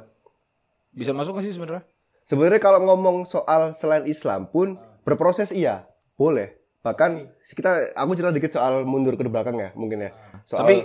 Bisa 0.96 1.12
masuk 1.12 1.36
gak 1.36 1.44
sih 1.44 1.52
sebenarnya? 1.52 1.84
Sebenarnya 2.28 2.60
kalau 2.60 2.84
ngomong 2.84 3.24
soal 3.24 3.72
selain 3.72 4.04
Islam 4.04 4.46
pun 4.46 4.76
berproses 5.02 5.50
iya, 5.50 5.88
boleh. 6.14 6.54
Bahkan 6.84 7.12
kita 7.48 7.96
aku 7.96 8.12
cerita 8.14 8.30
dikit 8.30 8.52
soal 8.52 8.84
mundur 8.84 9.16
ke 9.16 9.24
belakang 9.24 9.56
ya, 9.56 9.72
mungkin 9.74 10.04
ya. 10.04 10.12
Soal 10.44 10.62
Tapi 10.62 10.76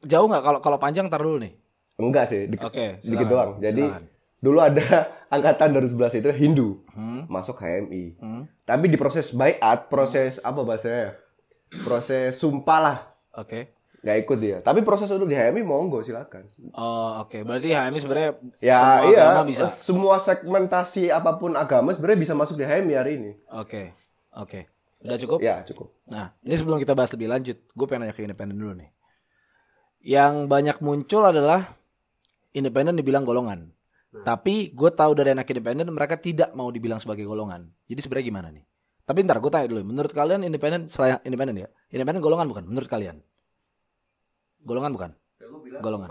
jauh 0.00 0.24
nggak 0.24 0.40
kalau 0.40 0.58
kalau 0.60 0.78
panjang 0.78 1.06
tar 1.06 1.18
dulu 1.18 1.38
nih. 1.38 1.58
enggak 1.96 2.28
sih, 2.28 2.46
dik- 2.46 2.62
Oke, 2.62 3.00
dikit 3.00 3.26
doang. 3.26 3.58
Jadi 3.58 3.82
silakan. 3.82 4.04
dulu 4.38 4.58
ada 4.60 4.86
angkatan 5.34 5.68
2011 5.72 6.20
itu 6.20 6.30
Hindu 6.30 6.68
Hmm. 6.88 7.26
masuk 7.26 7.56
HMI. 7.56 8.20
Tapi 8.62 8.86
di 8.86 8.94
proses 8.94 9.32
bayat, 9.32 9.88
proses 9.88 10.38
apa 10.40 10.60
bahasanya? 10.60 11.18
Proses 11.78 12.36
sumpah 12.36 12.78
lah, 12.78 12.98
Oke. 13.34 13.74
Nggak 14.06 14.18
ikut 14.22 14.38
dia. 14.38 14.56
Tapi 14.62 14.86
proses 14.86 15.10
untuk 15.10 15.26
di 15.26 15.34
HMI 15.34 15.66
monggo 15.66 15.98
silakan. 16.06 16.46
Oh, 16.78 17.26
oke. 17.26 17.42
Berarti 17.42 17.74
HMI 17.74 17.98
sebenarnya 17.98 18.30
Ya 18.62 18.78
semua 18.78 19.10
iya, 19.10 19.22
agama 19.26 19.42
bisa. 19.50 19.66
semua 19.66 20.14
segmentasi 20.22 21.10
apa 21.10 21.34
pun 21.34 21.58
agama 21.58 21.90
sebenarnya 21.90 22.22
bisa 22.22 22.34
masuk 22.38 22.54
di 22.54 22.62
HMI 22.62 22.94
hari 22.94 23.12
ini. 23.18 23.32
Oke. 23.50 23.90
Oke. 24.38 24.70
Udah 25.02 25.18
cukup? 25.18 25.38
Ya 25.42 25.66
cukup. 25.66 25.90
Nah, 26.06 26.30
ini 26.46 26.54
sebelum 26.54 26.78
kita 26.78 26.94
bahas 26.94 27.10
lebih 27.18 27.26
lanjut, 27.34 27.58
gue 27.58 27.86
pengen 27.90 28.06
nanya 28.06 28.14
ke 28.14 28.22
independen 28.22 28.54
dulu 28.62 28.78
nih. 28.78 28.94
Yang 30.06 30.46
banyak 30.46 30.78
muncul 30.78 31.26
adalah 31.26 31.66
independen 32.54 32.94
dibilang 32.94 33.26
golongan. 33.26 33.74
Tapi 34.22 34.70
gue 34.70 34.90
tahu 34.94 35.12
dari 35.18 35.34
anak 35.34 35.50
independen 35.50 35.90
mereka 35.90 36.14
tidak 36.16 36.54
mau 36.54 36.70
dibilang 36.70 37.02
sebagai 37.02 37.26
golongan. 37.26 37.68
Jadi 37.90 38.00
sebenarnya 38.06 38.26
gimana 38.30 38.48
nih? 38.54 38.64
Tapi 39.02 39.18
ntar 39.26 39.38
gue 39.42 39.50
tanya 39.50 39.66
dulu, 39.66 39.82
menurut 39.82 40.10
kalian 40.14 40.46
independen 40.46 40.86
selain 40.86 41.18
independen 41.26 41.66
ya? 41.66 41.68
Independen 41.90 42.22
golongan 42.22 42.46
bukan? 42.48 42.64
Menurut 42.70 42.86
kalian? 42.86 43.18
Golongan 44.66 44.90
bukan? 44.92 45.10
Golongan. 45.78 46.10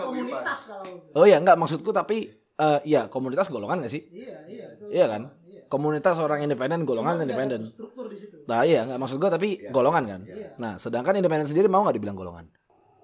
komunitas 0.00 0.60
kalau 0.72 0.84
Oh 1.12 1.26
ya, 1.28 1.36
enggak 1.36 1.60
maksudku 1.60 1.92
tapi 1.92 2.32
eh 2.58 2.80
ya 2.82 3.06
komunitas 3.06 3.52
golongan 3.52 3.84
gak 3.84 3.92
sih? 3.92 4.02
iya 4.10 4.42
iya 4.48 4.66
itu 4.74 4.84
Iya 4.88 5.06
kan? 5.06 5.22
Komunitas 5.68 6.16
orang 6.16 6.40
independen 6.40 6.88
golongan 6.88 7.20
independen. 7.20 7.68
struktur 7.68 8.08
di 8.08 8.16
situ 8.16 8.40
Nah 8.48 8.64
iya 8.64 8.88
nggak 8.88 8.96
maksud 8.96 9.20
gua 9.20 9.28
tapi 9.28 9.68
golongan 9.68 10.04
kan. 10.08 10.20
Nah 10.56 10.80
sedangkan 10.80 11.20
independen 11.20 11.44
sendiri 11.44 11.68
mau 11.68 11.84
nggak 11.84 11.96
dibilang 12.00 12.16
golongan? 12.16 12.48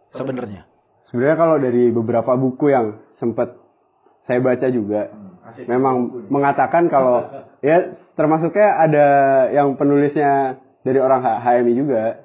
Sebenarnya. 0.09 0.65
Sebenarnya 1.05 1.37
kalau 1.37 1.57
dari 1.61 1.93
beberapa 1.93 2.33
buku 2.35 2.73
yang 2.73 2.97
sempat 3.15 3.53
saya 4.25 4.41
baca 4.41 4.67
juga, 4.73 5.13
memang 5.69 6.25
mengatakan 6.33 6.89
kalau 6.89 7.29
ya 7.61 7.93
termasuknya 8.17 8.81
ada 8.81 9.07
yang 9.53 9.77
penulisnya 9.77 10.57
dari 10.81 10.97
orang 10.97 11.21
HMI 11.21 11.73
juga, 11.77 12.24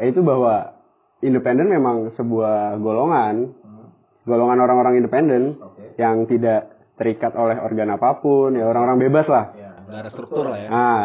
yaitu 0.00 0.20
bahwa 0.20 0.74
independen 1.22 1.70
memang 1.70 2.12
sebuah 2.18 2.76
golongan, 2.82 3.54
golongan 4.26 4.58
orang-orang 4.60 5.00
independen 5.00 5.56
yang 5.96 6.26
tidak 6.28 6.74
terikat 6.98 7.34
oleh 7.34 7.58
organ 7.58 7.94
apa 7.94 8.18
pun, 8.18 8.54
ya 8.54 8.66
orang-orang 8.66 8.98
bebas 9.08 9.26
lah. 9.26 9.44
Nggak 9.84 10.00
ada 10.00 10.10
struktur 10.10 10.44
lah 10.48 10.58
ya. 10.58 10.68
Nah, 10.70 11.04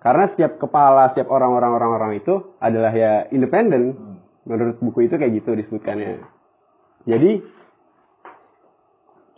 karena 0.00 0.24
setiap 0.32 0.60
kepala, 0.60 1.12
setiap 1.12 1.32
orang-orang 1.32 1.72
orang-orang 1.74 2.12
itu 2.20 2.54
adalah 2.60 2.92
ya 2.92 3.28
independen. 3.32 4.16
Menurut 4.44 4.76
buku 4.76 5.08
itu 5.08 5.16
kayak 5.16 5.40
gitu 5.40 5.56
disebutkannya. 5.56 6.20
Jadi 7.08 7.30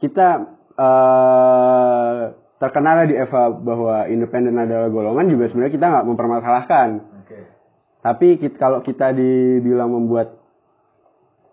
kita 0.02 0.28
eh 0.76 2.22
terkenal 2.56 3.04
di 3.06 3.14
Eva 3.16 3.52
bahwa 3.52 4.08
independen 4.08 4.56
adalah 4.56 4.88
golongan 4.88 5.28
juga 5.28 5.52
sebenarnya 5.52 5.74
kita 5.74 5.86
nggak 5.86 6.06
mempermasalahkan. 6.10 6.88
Tapi 8.06 8.38
kit- 8.38 8.54
kalau 8.54 8.86
kita 8.86 9.10
dibilang 9.10 9.90
membuat 9.90 10.38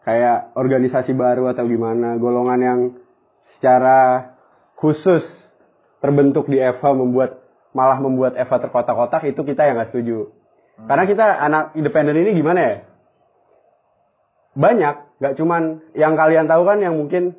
kayak 0.06 0.54
organisasi 0.54 1.18
baru 1.18 1.50
atau 1.50 1.66
gimana, 1.66 2.22
golongan 2.22 2.60
yang 2.62 2.80
secara 3.58 4.30
khusus 4.78 5.26
terbentuk 5.98 6.46
di 6.46 6.62
Eva 6.62 6.94
membuat 6.94 7.42
malah 7.74 7.98
membuat 7.98 8.38
Eva 8.38 8.62
terkotak-kotak 8.62 9.26
itu 9.26 9.42
kita 9.42 9.66
yang 9.66 9.82
nggak 9.82 9.90
setuju. 9.90 10.30
Karena 10.86 11.10
kita 11.10 11.26
anak 11.42 11.64
independen 11.74 12.22
ini 12.22 12.38
gimana 12.38 12.60
ya? 12.62 12.76
Banyak, 14.54 14.96
nggak 15.18 15.34
cuman 15.42 15.82
yang 15.98 16.14
kalian 16.14 16.46
tahu 16.46 16.70
kan 16.70 16.78
yang 16.86 16.94
mungkin 16.94 17.34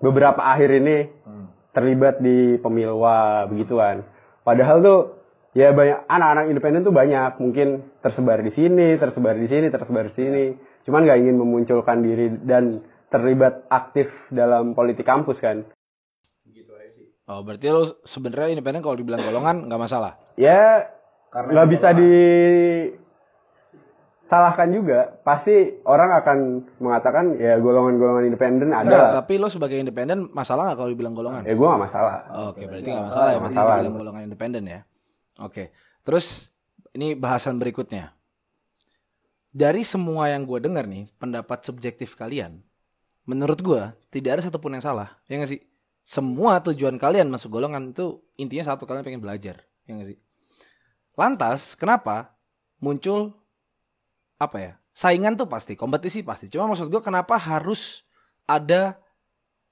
beberapa 0.00 0.40
akhir 0.40 0.80
ini 0.80 1.12
terlibat 1.76 2.24
di 2.24 2.56
pemilwa 2.56 3.44
begituan. 3.52 4.08
Padahal 4.48 4.80
tuh 4.80 5.19
ya 5.52 5.74
banyak 5.74 6.06
anak-anak 6.06 6.44
independen 6.50 6.82
tuh 6.82 6.94
banyak, 6.94 7.32
mungkin 7.42 7.68
tersebar 8.00 8.38
di 8.40 8.52
sini, 8.54 8.94
tersebar 8.96 9.34
di 9.34 9.48
sini, 9.50 9.66
tersebar 9.68 10.04
di 10.10 10.14
sini. 10.14 10.44
Cuman 10.86 11.04
nggak 11.06 11.20
ingin 11.20 11.36
memunculkan 11.36 12.00
diri 12.02 12.30
dan 12.46 12.80
terlibat 13.10 13.66
aktif 13.68 14.06
dalam 14.30 14.72
politik 14.72 15.04
kampus 15.04 15.38
kan. 15.42 15.66
Oh 17.30 17.46
berarti 17.46 17.70
lo 17.70 17.86
sebenarnya 18.02 18.58
independen 18.58 18.82
kalau 18.82 18.98
dibilang 18.98 19.22
golongan 19.22 19.70
nggak 19.70 19.78
masalah. 19.78 20.18
ya 20.34 20.82
nggak 21.30 21.68
bisa 21.70 21.94
disalahkan 24.26 24.66
juga 24.74 25.14
pasti 25.22 25.78
orang 25.86 26.10
akan 26.10 26.38
mengatakan 26.82 27.38
ya 27.38 27.54
golongan-golongan 27.62 28.26
independen 28.26 28.74
ada 28.74 28.90
lah. 28.90 29.14
tapi 29.22 29.38
lo 29.38 29.46
sebagai 29.46 29.78
independen 29.78 30.26
masalah 30.34 30.74
nggak 30.74 30.78
kalau 30.82 30.90
dibilang 30.90 31.14
golongan? 31.14 31.46
ya 31.46 31.54
gue 31.54 31.68
gak 31.70 31.82
masalah 31.86 32.26
Oke, 32.50 32.66
berarti 32.66 32.90
nggak 32.90 33.06
masalah 33.14 33.30
ya, 33.30 33.38
berarti 33.38 33.54
masalah. 33.54 33.78
dibilang 33.78 33.94
golongan 34.02 34.22
independen 34.26 34.66
ya. 34.66 34.82
Oke, 35.40 35.72
terus 36.04 36.52
ini 36.92 37.16
bahasan 37.16 37.56
berikutnya. 37.56 38.12
Dari 39.50 39.82
semua 39.82 40.30
yang 40.30 40.46
gue 40.46 40.62
dengar 40.62 40.86
nih, 40.86 41.10
pendapat 41.18 41.64
subjektif 41.66 42.14
kalian, 42.14 42.62
menurut 43.26 43.58
gue 43.58 43.82
tidak 44.12 44.38
ada 44.38 44.42
satupun 44.46 44.76
yang 44.78 44.84
salah, 44.84 45.16
ya 45.26 45.40
nggak 45.40 45.50
sih? 45.50 45.60
Semua 46.06 46.62
tujuan 46.62 47.00
kalian 47.00 47.26
masuk 47.26 47.58
golongan 47.58 47.90
itu 47.90 48.20
intinya 48.38 48.74
satu 48.74 48.86
kalian 48.86 49.02
pengen 49.02 49.22
belajar, 49.24 49.64
ya 49.88 49.96
nggak 49.96 50.08
sih? 50.14 50.18
Lantas, 51.18 51.74
kenapa 51.74 52.36
muncul 52.78 53.34
apa 54.38 54.56
ya? 54.60 54.72
Saingan 54.94 55.34
tuh 55.34 55.48
pasti, 55.48 55.74
kompetisi 55.74 56.20
pasti. 56.20 56.46
Cuma 56.52 56.68
maksud 56.70 56.92
gue 56.92 57.02
kenapa 57.02 57.40
harus 57.40 58.04
ada 58.44 59.00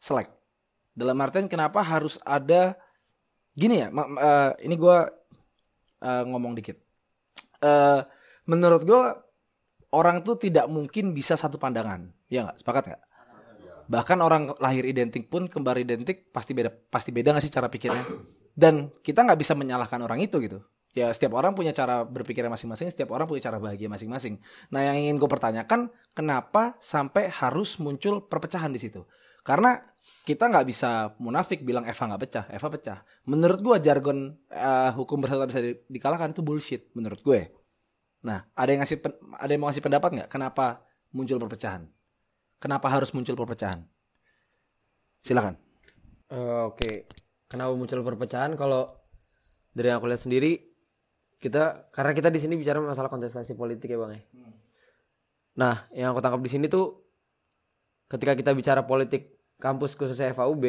selek? 0.01 0.33
Dalam 0.97 1.15
artian 1.23 1.47
kenapa 1.47 1.85
harus 1.85 2.19
ada 2.27 2.75
gini 3.55 3.85
ya? 3.85 3.93
eh, 3.95 4.51
ini 4.67 4.75
gue 4.75 4.99
ngomong 6.03 6.55
dikit. 6.55 6.79
Eh, 7.59 8.01
menurut 8.47 8.83
gue 8.87 9.03
orang 9.93 10.23
tuh 10.23 10.39
tidak 10.39 10.67
mungkin 10.71 11.17
bisa 11.17 11.35
satu 11.35 11.59
pandangan. 11.59 12.13
Ya 12.31 12.47
nggak? 12.47 12.59
Sepakat 12.63 12.85
nggak? 12.93 13.03
Bahkan 13.89 14.19
orang 14.21 14.53
lahir 14.61 14.85
identik 14.85 15.33
pun 15.33 15.49
kembar 15.49 15.81
identik 15.81 16.29
pasti 16.29 16.53
beda 16.53 16.69
pasti 16.93 17.09
beda 17.09 17.33
nggak 17.33 17.45
sih 17.45 17.53
cara 17.53 17.73
pikirnya? 17.73 18.05
Dan 18.53 18.93
kita 19.01 19.25
nggak 19.25 19.39
bisa 19.41 19.57
menyalahkan 19.57 19.99
orang 20.05 20.21
itu 20.21 20.37
gitu. 20.45 20.61
Ya 20.97 21.13
setiap 21.13 21.37
orang 21.37 21.53
punya 21.53 21.73
cara 21.77 22.05
berpikir 22.05 22.45
masing-masing, 22.49 22.89
setiap 22.89 23.13
orang 23.13 23.29
punya 23.29 23.49
cara 23.49 23.61
bahagia 23.61 23.89
masing-masing. 23.93 24.41
Nah 24.73 24.81
yang 24.89 24.97
ingin 24.97 25.17
gue 25.21 25.29
pertanyakan, 25.29 25.93
kenapa 26.17 26.77
sampai 26.81 27.29
harus 27.29 27.77
muncul 27.81 28.25
perpecahan 28.25 28.73
di 28.73 28.81
situ? 28.81 29.05
Karena 29.49 29.81
kita 30.29 30.45
nggak 30.45 30.67
bisa 30.69 31.17
munafik 31.17 31.65
bilang 31.65 31.89
Eva 31.89 32.05
nggak 32.05 32.21
pecah, 32.21 32.45
Eva 32.53 32.69
pecah. 32.69 32.99
Menurut 33.25 33.65
gue 33.65 33.77
jargon 33.81 34.37
eh, 34.53 34.91
hukum 34.93 35.25
bersatu 35.25 35.49
bisa 35.49 35.65
di- 35.65 35.81
dikalahkan 35.89 36.37
itu 36.37 36.45
bullshit 36.45 36.93
menurut 36.93 37.25
gue. 37.25 37.49
Nah, 38.29 38.45
ada 38.53 38.69
yang 38.69 38.85
ngasih 38.85 39.01
ada 39.41 39.49
yang 39.49 39.61
mau 39.65 39.73
ngasih 39.73 39.81
pendapat 39.81 40.11
nggak? 40.13 40.29
Kenapa 40.29 40.85
muncul 41.17 41.41
perpecahan? 41.41 41.89
Kenapa 42.61 42.93
harus 42.93 43.09
muncul 43.17 43.33
perpecahan? 43.41 43.89
Silakan. 45.25 45.57
Eh, 46.29 46.63
Oke, 46.69 47.09
kenapa 47.49 47.73
muncul 47.73 48.05
perpecahan? 48.05 48.53
Kalau 48.53 49.01
dari 49.73 49.89
yang 49.89 49.97
aku 49.97 50.13
lihat 50.13 50.29
sendiri, 50.29 50.61
kita 51.41 51.89
karena 51.89 52.13
kita 52.13 52.29
di 52.29 52.37
sini 52.37 52.61
bicara 52.61 52.85
masalah 52.85 53.09
kontestasi 53.09 53.57
politik 53.57 53.97
ya 53.97 53.99
bang 54.05 54.13
ya. 54.13 54.23
Nah, 55.57 55.75
yang 55.97 56.13
aku 56.13 56.21
tangkap 56.21 56.45
di 56.45 56.51
sini 56.53 56.69
tuh, 56.69 57.01
ketika 58.13 58.37
kita 58.37 58.53
bicara 58.53 58.85
politik 58.85 59.38
kampus 59.59 59.99
khususnya 59.99 60.31
FAUB, 60.33 60.65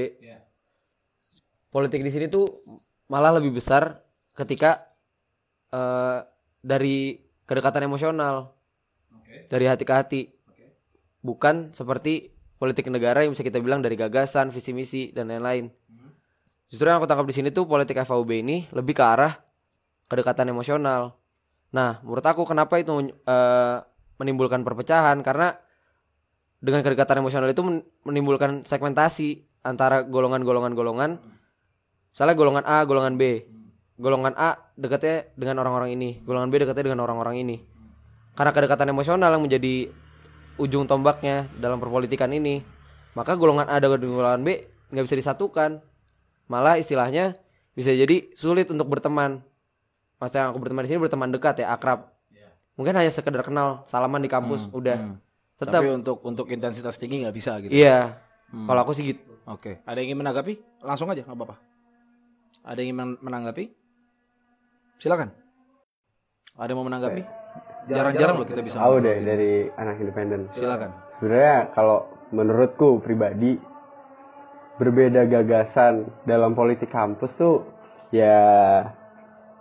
politik 1.70 2.02
di 2.02 2.12
sini 2.12 2.26
tuh 2.28 2.50
malah 3.10 3.38
lebih 3.38 3.54
besar 3.58 4.02
ketika 4.34 4.86
eh, 5.74 6.26
dari 6.62 7.18
kedekatan 7.46 7.86
emosional, 7.86 8.54
dari 9.50 9.66
hati 9.66 9.84
ke 9.86 9.94
hati, 9.94 10.22
bukan 11.22 11.74
seperti 11.74 12.34
politik 12.60 12.92
negara 12.92 13.24
yang 13.24 13.32
bisa 13.32 13.46
kita 13.46 13.64
bilang 13.64 13.80
dari 13.80 13.96
gagasan, 13.96 14.52
visi 14.52 14.76
misi 14.76 15.16
dan 15.16 15.32
lain-lain. 15.32 15.72
Justru 16.70 16.86
yang 16.86 17.02
aku 17.02 17.10
tangkap 17.10 17.26
di 17.26 17.34
sini 17.34 17.50
tuh 17.50 17.66
politik 17.66 17.98
FAUB 17.98 18.30
ini 18.46 18.70
lebih 18.70 18.94
ke 18.94 19.02
arah 19.02 19.34
kedekatan 20.06 20.54
emosional. 20.54 21.18
Nah, 21.74 22.02
menurut 22.06 22.26
aku 22.26 22.46
kenapa 22.46 22.78
itu 22.78 23.10
eh, 23.10 23.78
menimbulkan 24.22 24.62
perpecahan? 24.62 25.22
Karena 25.26 25.54
dengan 26.60 26.84
kedekatan 26.84 27.24
emosional 27.24 27.48
itu 27.48 27.64
men- 27.64 27.84
menimbulkan 28.04 28.68
segmentasi 28.68 29.48
antara 29.64 30.04
golongan-golongan 30.04 30.76
golongan. 30.76 31.12
Misalnya 32.12 32.36
golongan 32.36 32.64
A, 32.68 32.84
golongan 32.84 33.16
B. 33.16 33.48
Golongan 34.00 34.36
A 34.40 34.56
dekatnya 34.80 35.28
dengan 35.36 35.60
orang-orang 35.64 35.92
ini, 35.96 36.24
golongan 36.24 36.48
B 36.52 36.64
dekatnya 36.64 36.92
dengan 36.92 37.04
orang-orang 37.04 37.44
ini. 37.44 37.60
Karena 38.36 38.56
kedekatan 38.56 38.88
emosional 38.92 39.36
yang 39.36 39.44
menjadi 39.44 39.92
ujung 40.56 40.88
tombaknya 40.88 41.52
dalam 41.60 41.80
perpolitikan 41.80 42.32
ini, 42.32 42.64
maka 43.16 43.36
golongan 43.36 43.68
A 43.68 43.80
dengan 43.80 44.00
golongan 44.00 44.44
B 44.44 44.64
nggak 44.92 45.04
bisa 45.04 45.16
disatukan. 45.20 45.84
Malah 46.48 46.80
istilahnya 46.80 47.36
bisa 47.76 47.92
jadi 47.92 48.32
sulit 48.36 48.72
untuk 48.72 48.88
berteman. 48.88 49.44
Maksudnya 50.20 50.52
aku 50.52 50.58
berteman 50.60 50.84
di 50.84 50.90
sini 50.92 51.00
berteman 51.00 51.32
dekat 51.32 51.64
ya, 51.64 51.72
akrab. 51.72 52.12
Mungkin 52.80 52.96
hanya 52.96 53.12
sekedar 53.12 53.44
kenal, 53.44 53.84
salaman 53.88 54.24
di 54.24 54.32
kampus, 54.32 54.72
udah. 54.72 55.20
Tetap 55.60 55.84
Tapi 55.84 55.92
untuk 55.92 56.18
untuk 56.24 56.48
intensitas 56.48 56.96
tinggi 56.96 57.28
nggak 57.28 57.36
bisa 57.36 57.60
gitu. 57.60 57.72
iya. 57.76 58.24
Kalau 58.50 58.80
aku 58.82 58.96
sih 58.96 59.14
gitu. 59.14 59.22
Oke. 59.46 59.84
Ada 59.86 60.00
yang 60.02 60.16
ingin 60.16 60.20
menanggapi? 60.26 60.54
Langsung 60.82 61.12
aja 61.12 61.22
nggak 61.22 61.36
apa-apa. 61.36 61.56
Ada 62.64 62.80
yang 62.82 62.96
ingin 62.96 62.98
men- 62.98 63.20
menanggapi? 63.22 63.64
Silakan. 64.98 65.30
Ada 66.58 66.70
yang 66.72 66.80
mau 66.80 66.88
menanggapi? 66.88 67.22
Jarang-jarang 67.92 68.36
loh 68.40 68.48
kita 68.48 68.62
bisa. 68.64 68.80
Tahu 68.80 69.04
deh 69.04 69.18
gitu. 69.20 69.28
dari 69.28 69.52
anak 69.76 69.96
independen. 70.00 70.40
Silakan. 70.56 70.90
Sebenarnya 71.20 71.76
kalau 71.76 72.08
menurutku 72.32 73.04
pribadi 73.04 73.60
berbeda 74.80 75.28
gagasan 75.28 76.08
dalam 76.24 76.56
politik 76.56 76.88
kampus 76.88 77.36
tuh 77.36 77.68
ya 78.16 78.40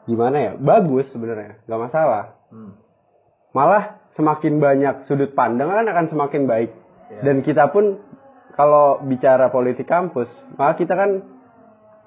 gimana 0.07 0.37
ya 0.38 0.53
bagus 0.55 1.11
sebenarnya 1.11 1.59
nggak 1.66 1.81
masalah 1.90 2.38
malah 3.51 3.98
semakin 4.18 4.59
banyak 4.59 4.94
sudut 5.07 5.31
pandang 5.38 5.70
kan 5.70 5.87
akan 5.87 6.07
semakin 6.11 6.50
baik. 6.50 6.74
Dan 7.22 7.46
kita 7.46 7.70
pun 7.70 8.02
kalau 8.59 8.98
bicara 9.07 9.54
politik 9.54 9.87
kampus 9.87 10.26
maka 10.59 10.74
kita 10.83 10.98
kan 10.98 11.22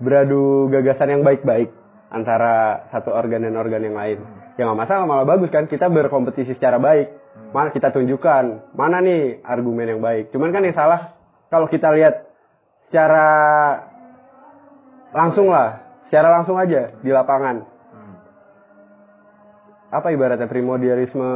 beradu 0.04 0.68
gagasan 0.68 1.16
yang 1.16 1.24
baik-baik 1.24 1.72
antara 2.12 2.86
satu 2.92 3.16
organ 3.16 3.48
dan 3.48 3.56
organ 3.56 3.88
yang 3.88 3.96
lain. 3.96 4.20
Ya 4.60 4.68
nggak 4.68 4.80
masalah 4.84 5.08
malah 5.08 5.24
bagus 5.24 5.48
kan. 5.48 5.72
Kita 5.72 5.88
berkompetisi 5.88 6.60
secara 6.60 6.76
baik. 6.76 7.24
Mana 7.56 7.72
kita 7.72 7.96
tunjukkan 7.96 8.76
mana 8.76 9.00
nih 9.00 9.40
argumen 9.48 9.88
yang 9.88 10.04
baik. 10.04 10.36
Cuman 10.36 10.52
kan 10.52 10.68
yang 10.68 10.76
salah 10.76 11.16
kalau 11.48 11.72
kita 11.72 11.96
lihat 11.96 12.28
secara 12.92 13.28
langsung 15.16 15.48
lah 15.48 15.80
secara 16.12 16.28
langsung 16.28 16.60
aja 16.60 16.92
di 17.00 17.08
lapangan 17.08 17.71
apa 19.92 20.08
ibaratnya 20.16 20.48
primordialisme 20.48 21.30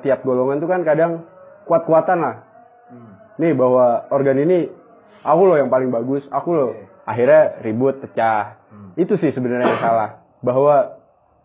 tiap 0.00 0.24
golongan 0.24 0.64
tuh 0.64 0.68
kan 0.72 0.80
kadang 0.80 1.28
kuat-kuatan 1.68 2.18
lah. 2.24 2.36
Nih 3.36 3.52
bahwa 3.52 4.08
organ 4.08 4.40
ini 4.40 4.72
aku 5.22 5.42
loh 5.44 5.60
yang 5.60 5.68
paling 5.68 5.92
bagus 5.92 6.24
aku 6.32 6.50
loh. 6.56 6.72
Akhirnya 7.04 7.60
ribut 7.60 8.00
pecah. 8.00 8.56
Itu 8.96 9.20
sih 9.20 9.30
sebenarnya 9.36 9.76
yang 9.76 9.84
salah. 9.84 10.10
Bahwa 10.40 10.98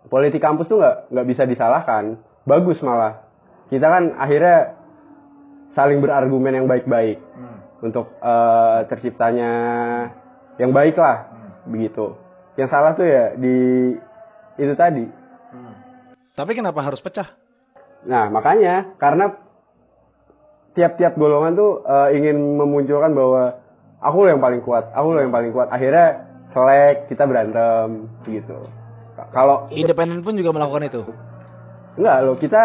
politik 0.08 0.40
kampus 0.40 0.72
tuh 0.72 0.80
nggak 0.80 1.12
nggak 1.12 1.28
bisa 1.28 1.44
disalahkan. 1.44 2.18
Bagus 2.48 2.80
malah. 2.80 3.28
Kita 3.68 3.84
kan 3.92 4.16
akhirnya 4.16 4.80
saling 5.76 6.00
berargumen 6.00 6.64
yang 6.64 6.68
baik-baik. 6.72 7.20
Untuk 7.84 8.08
eh, 8.24 8.80
terciptanya 8.88 9.52
yang 10.64 10.72
baik 10.72 10.96
lah. 10.96 11.28
Begitu. 11.68 12.16
Yang 12.56 12.70
salah 12.72 12.96
tuh 12.96 13.04
ya 13.04 13.36
di 13.36 13.56
itu 14.54 14.74
tadi 14.78 15.23
Tapi 16.34 16.58
kenapa 16.58 16.82
harus 16.82 16.98
pecah? 16.98 17.30
Nah, 18.10 18.26
makanya 18.34 18.98
karena 18.98 19.38
tiap-tiap 20.74 21.14
golongan 21.14 21.54
tuh 21.54 21.86
eh, 21.86 22.18
ingin 22.18 22.58
memunculkan 22.58 23.14
bahwa 23.14 23.62
aku 24.02 24.18
loh 24.26 24.30
yang 24.34 24.42
paling 24.42 24.62
kuat, 24.66 24.90
aku 24.98 25.08
loh 25.14 25.22
yang 25.22 25.30
paling 25.30 25.54
kuat. 25.54 25.70
Akhirnya 25.70 26.26
selek, 26.52 27.06
kita 27.14 27.30
berantem 27.30 28.10
gitu. 28.26 28.66
Kalau 29.30 29.70
Independen 29.70 30.26
pun 30.26 30.34
juga 30.34 30.50
melakukan 30.58 30.90
itu. 30.90 31.02
enggak 31.94 32.18
loh, 32.26 32.36
kita 32.42 32.64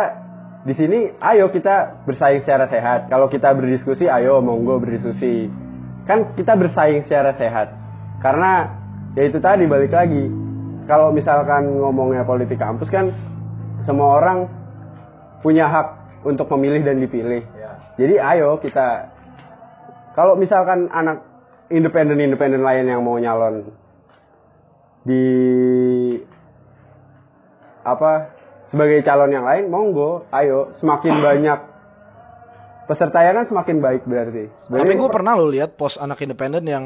di 0.64 0.72
sini 0.72 1.12
ayo 1.20 1.52
kita 1.52 2.09
bersaing 2.09 2.40
secara 2.48 2.72
sehat. 2.72 3.12
Kalau 3.12 3.28
kita 3.28 3.52
berdiskusi, 3.52 4.09
ayo 4.09 4.40
monggo 4.40 4.81
berdiskusi. 4.81 5.52
Kan 6.09 6.33
kita 6.40 6.57
bersaing 6.57 7.04
secara 7.04 7.37
sehat. 7.37 7.68
Karena 8.24 8.64
ya 9.12 9.28
itu 9.28 9.37
tadi 9.44 9.68
balik 9.68 9.92
lagi. 9.92 10.24
Kalau 10.88 11.12
misalkan 11.12 11.68
ngomongnya 11.85 12.24
politik 12.24 12.57
kampus 12.57 12.88
kan 12.88 13.12
semua 13.88 14.20
orang 14.20 14.44
punya 15.40 15.64
hak 15.64 15.88
untuk 16.29 16.44
memilih 16.53 16.85
dan 16.85 17.01
dipilih. 17.01 17.40
Jadi 17.96 18.20
ayo 18.20 18.61
kita 18.61 19.09
kalau 20.12 20.37
misalkan 20.37 20.92
anak 20.92 21.24
independen-independen 21.72 22.61
lain 22.61 22.85
yang 22.85 23.01
mau 23.01 23.16
nyalon 23.16 23.72
di 25.09 25.24
apa 27.81 28.29
sebagai 28.68 29.01
calon 29.09 29.33
yang 29.33 29.48
lain 29.48 29.72
monggo 29.72 30.29
ayo 30.37 30.77
semakin 30.85 31.24
banyak 31.24 31.59
peserta 32.85 33.24
yang 33.24 33.40
kan 33.40 33.46
semakin 33.48 33.81
baik 33.81 34.05
berarti. 34.05 34.53
Tapi 34.68 34.92
gue 35.01 35.09
pernah 35.09 35.33
lo 35.33 35.48
lihat 35.48 35.81
post 35.81 35.96
anak 35.96 36.20
independen 36.20 36.68
yang 36.68 36.85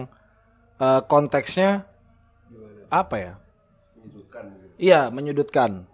eh, 0.79 1.01
konteksnya 1.11 1.83
apa 2.95 3.17
ya? 3.19 3.33
Iya, 4.83 5.15
menyudutkan. 5.15 5.92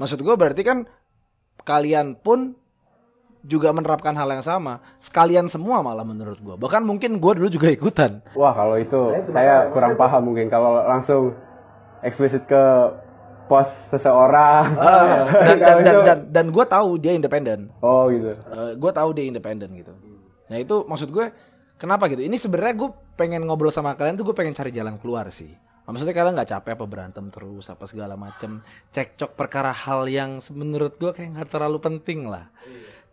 Maksud 0.00 0.20
gue 0.20 0.34
berarti 0.34 0.62
kan 0.66 0.78
kalian 1.62 2.18
pun 2.18 2.58
juga 3.44 3.70
menerapkan 3.76 4.16
hal 4.16 4.28
yang 4.32 4.44
sama. 4.44 4.80
Sekalian 4.96 5.46
semua 5.52 5.84
malah 5.84 6.02
menurut 6.02 6.40
gue. 6.40 6.56
Bahkan 6.56 6.82
mungkin 6.82 7.20
gue 7.20 7.32
dulu 7.36 7.48
juga 7.52 7.68
ikutan. 7.68 8.24
Wah 8.32 8.56
kalau 8.56 8.80
itu 8.80 9.12
saya 9.30 9.68
kurang 9.70 9.94
paham 10.00 10.32
mungkin 10.32 10.48
kalau 10.48 10.80
langsung 10.82 11.36
eksplisit 12.00 12.48
ke 12.48 12.62
pos 13.44 13.68
seseorang. 13.92 14.72
Ah, 14.80 15.28
dan 15.46 15.58
dan 15.60 15.76
dan, 15.84 15.96
dan, 16.00 16.18
dan 16.32 16.46
gue 16.48 16.64
tahu 16.64 16.96
dia 16.96 17.12
independen. 17.12 17.68
oh 17.84 18.08
gitu. 18.08 18.32
gue 18.80 18.92
tahu 18.96 19.08
dia 19.12 19.24
independen 19.28 19.68
gitu. 19.76 19.92
Nah 20.48 20.56
itu 20.56 20.84
maksud 20.88 21.12
gue 21.12 21.28
kenapa 21.76 22.08
gitu? 22.08 22.24
Ini 22.24 22.36
sebenarnya 22.40 22.74
gue 22.80 22.90
pengen 23.14 23.44
ngobrol 23.44 23.68
sama 23.68 23.92
kalian 23.92 24.16
tuh 24.16 24.32
gue 24.32 24.36
pengen 24.36 24.56
cari 24.56 24.72
jalan 24.72 24.96
keluar 24.96 25.28
sih. 25.28 25.52
Maksudnya 25.84 26.16
kalian 26.16 26.34
nggak 26.36 26.50
capek 26.50 26.72
apa 26.80 26.84
berantem 26.88 27.24
terus 27.28 27.68
apa 27.68 27.84
segala 27.84 28.16
macem 28.16 28.64
cekcok 28.88 29.36
perkara 29.36 29.68
hal 29.68 30.08
yang 30.08 30.40
menurut 30.56 30.96
gue 30.96 31.12
kayak 31.12 31.36
nggak 31.36 31.48
terlalu 31.52 31.78
penting 31.80 32.24
lah. 32.24 32.48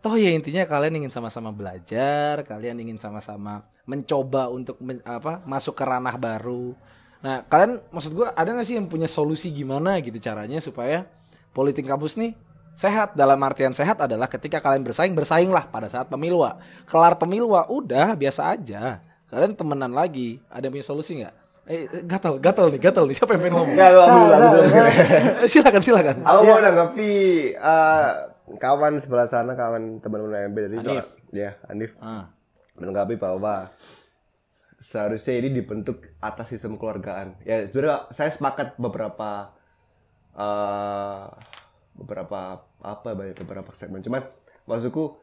Toh 0.02 0.18
ya 0.18 0.32
intinya 0.34 0.66
kalian 0.66 1.04
ingin 1.04 1.12
sama-sama 1.14 1.54
belajar, 1.54 2.42
kalian 2.42 2.80
ingin 2.82 2.98
sama-sama 2.98 3.62
mencoba 3.86 4.50
untuk 4.50 4.80
men- 4.82 5.04
apa 5.06 5.44
masuk 5.44 5.78
ke 5.78 5.84
ranah 5.84 6.16
baru. 6.16 6.74
Nah 7.22 7.44
kalian 7.46 7.78
maksud 7.92 8.16
gue 8.16 8.26
ada 8.26 8.50
nggak 8.50 8.66
sih 8.66 8.80
yang 8.80 8.88
punya 8.88 9.06
solusi 9.06 9.52
gimana 9.52 10.00
gitu 10.00 10.16
caranya 10.18 10.58
supaya 10.58 11.06
politik 11.52 11.86
kampus 11.86 12.18
nih 12.18 12.34
Sehat 12.72 13.12
dalam 13.12 13.36
artian 13.44 13.76
sehat 13.76 14.00
adalah 14.00 14.24
ketika 14.32 14.56
kalian 14.56 14.80
bersaing 14.80 15.12
bersainglah 15.12 15.68
pada 15.68 15.92
saat 15.92 16.08
pemilwa. 16.08 16.56
Kelar 16.88 17.20
pemilwa 17.20 17.68
udah 17.68 18.16
biasa 18.16 18.48
aja. 18.48 19.04
Kalian 19.28 19.52
temenan 19.52 19.92
lagi. 19.92 20.40
Ada 20.48 20.68
yang 20.68 20.80
punya 20.80 20.86
solusi 20.88 21.20
nggak? 21.20 21.36
Eh 21.62 21.86
gatal, 22.10 22.42
gatal 22.42 22.74
nih, 22.74 22.80
gatal 22.82 23.06
nih. 23.06 23.14
Siapa 23.14 23.38
yang 23.38 23.42
pengen 23.46 23.54
ngomong? 23.54 23.74
Enggak, 23.78 23.88
lu 23.94 24.00
ambil 24.02 24.24
dulu. 24.26 24.62
Eh, 25.42 25.48
silakan, 25.48 25.82
silakan. 25.82 26.16
Aku 26.26 26.40
mau 26.42 26.58
nanggapi 26.58 27.10
eh, 27.54 28.10
kawan 28.58 28.98
sebelah 28.98 29.30
sana, 29.30 29.54
kawan 29.54 30.02
teman-teman 30.02 30.50
MB 30.50 30.56
dari 30.58 30.76
Hanif. 30.82 31.06
Ya, 31.30 31.54
Anif. 31.70 31.94
Ah. 32.02 32.34
Menanggapi 32.74 33.14
bahwa 33.14 33.70
seharusnya 34.82 35.38
ini 35.38 35.62
dibentuk 35.62 36.10
atas 36.18 36.50
sistem 36.50 36.74
keluargaan. 36.74 37.38
Ya, 37.46 37.62
sebenarnya 37.62 38.10
saya 38.10 38.34
sepakat 38.34 38.74
beberapa 38.82 39.54
eh 40.32 41.24
beberapa 41.94 42.64
apa 42.82 43.08
banyak 43.14 43.38
beberapa 43.46 43.70
segmen. 43.76 44.02
Cuman 44.02 44.26
maksudku 44.66 45.20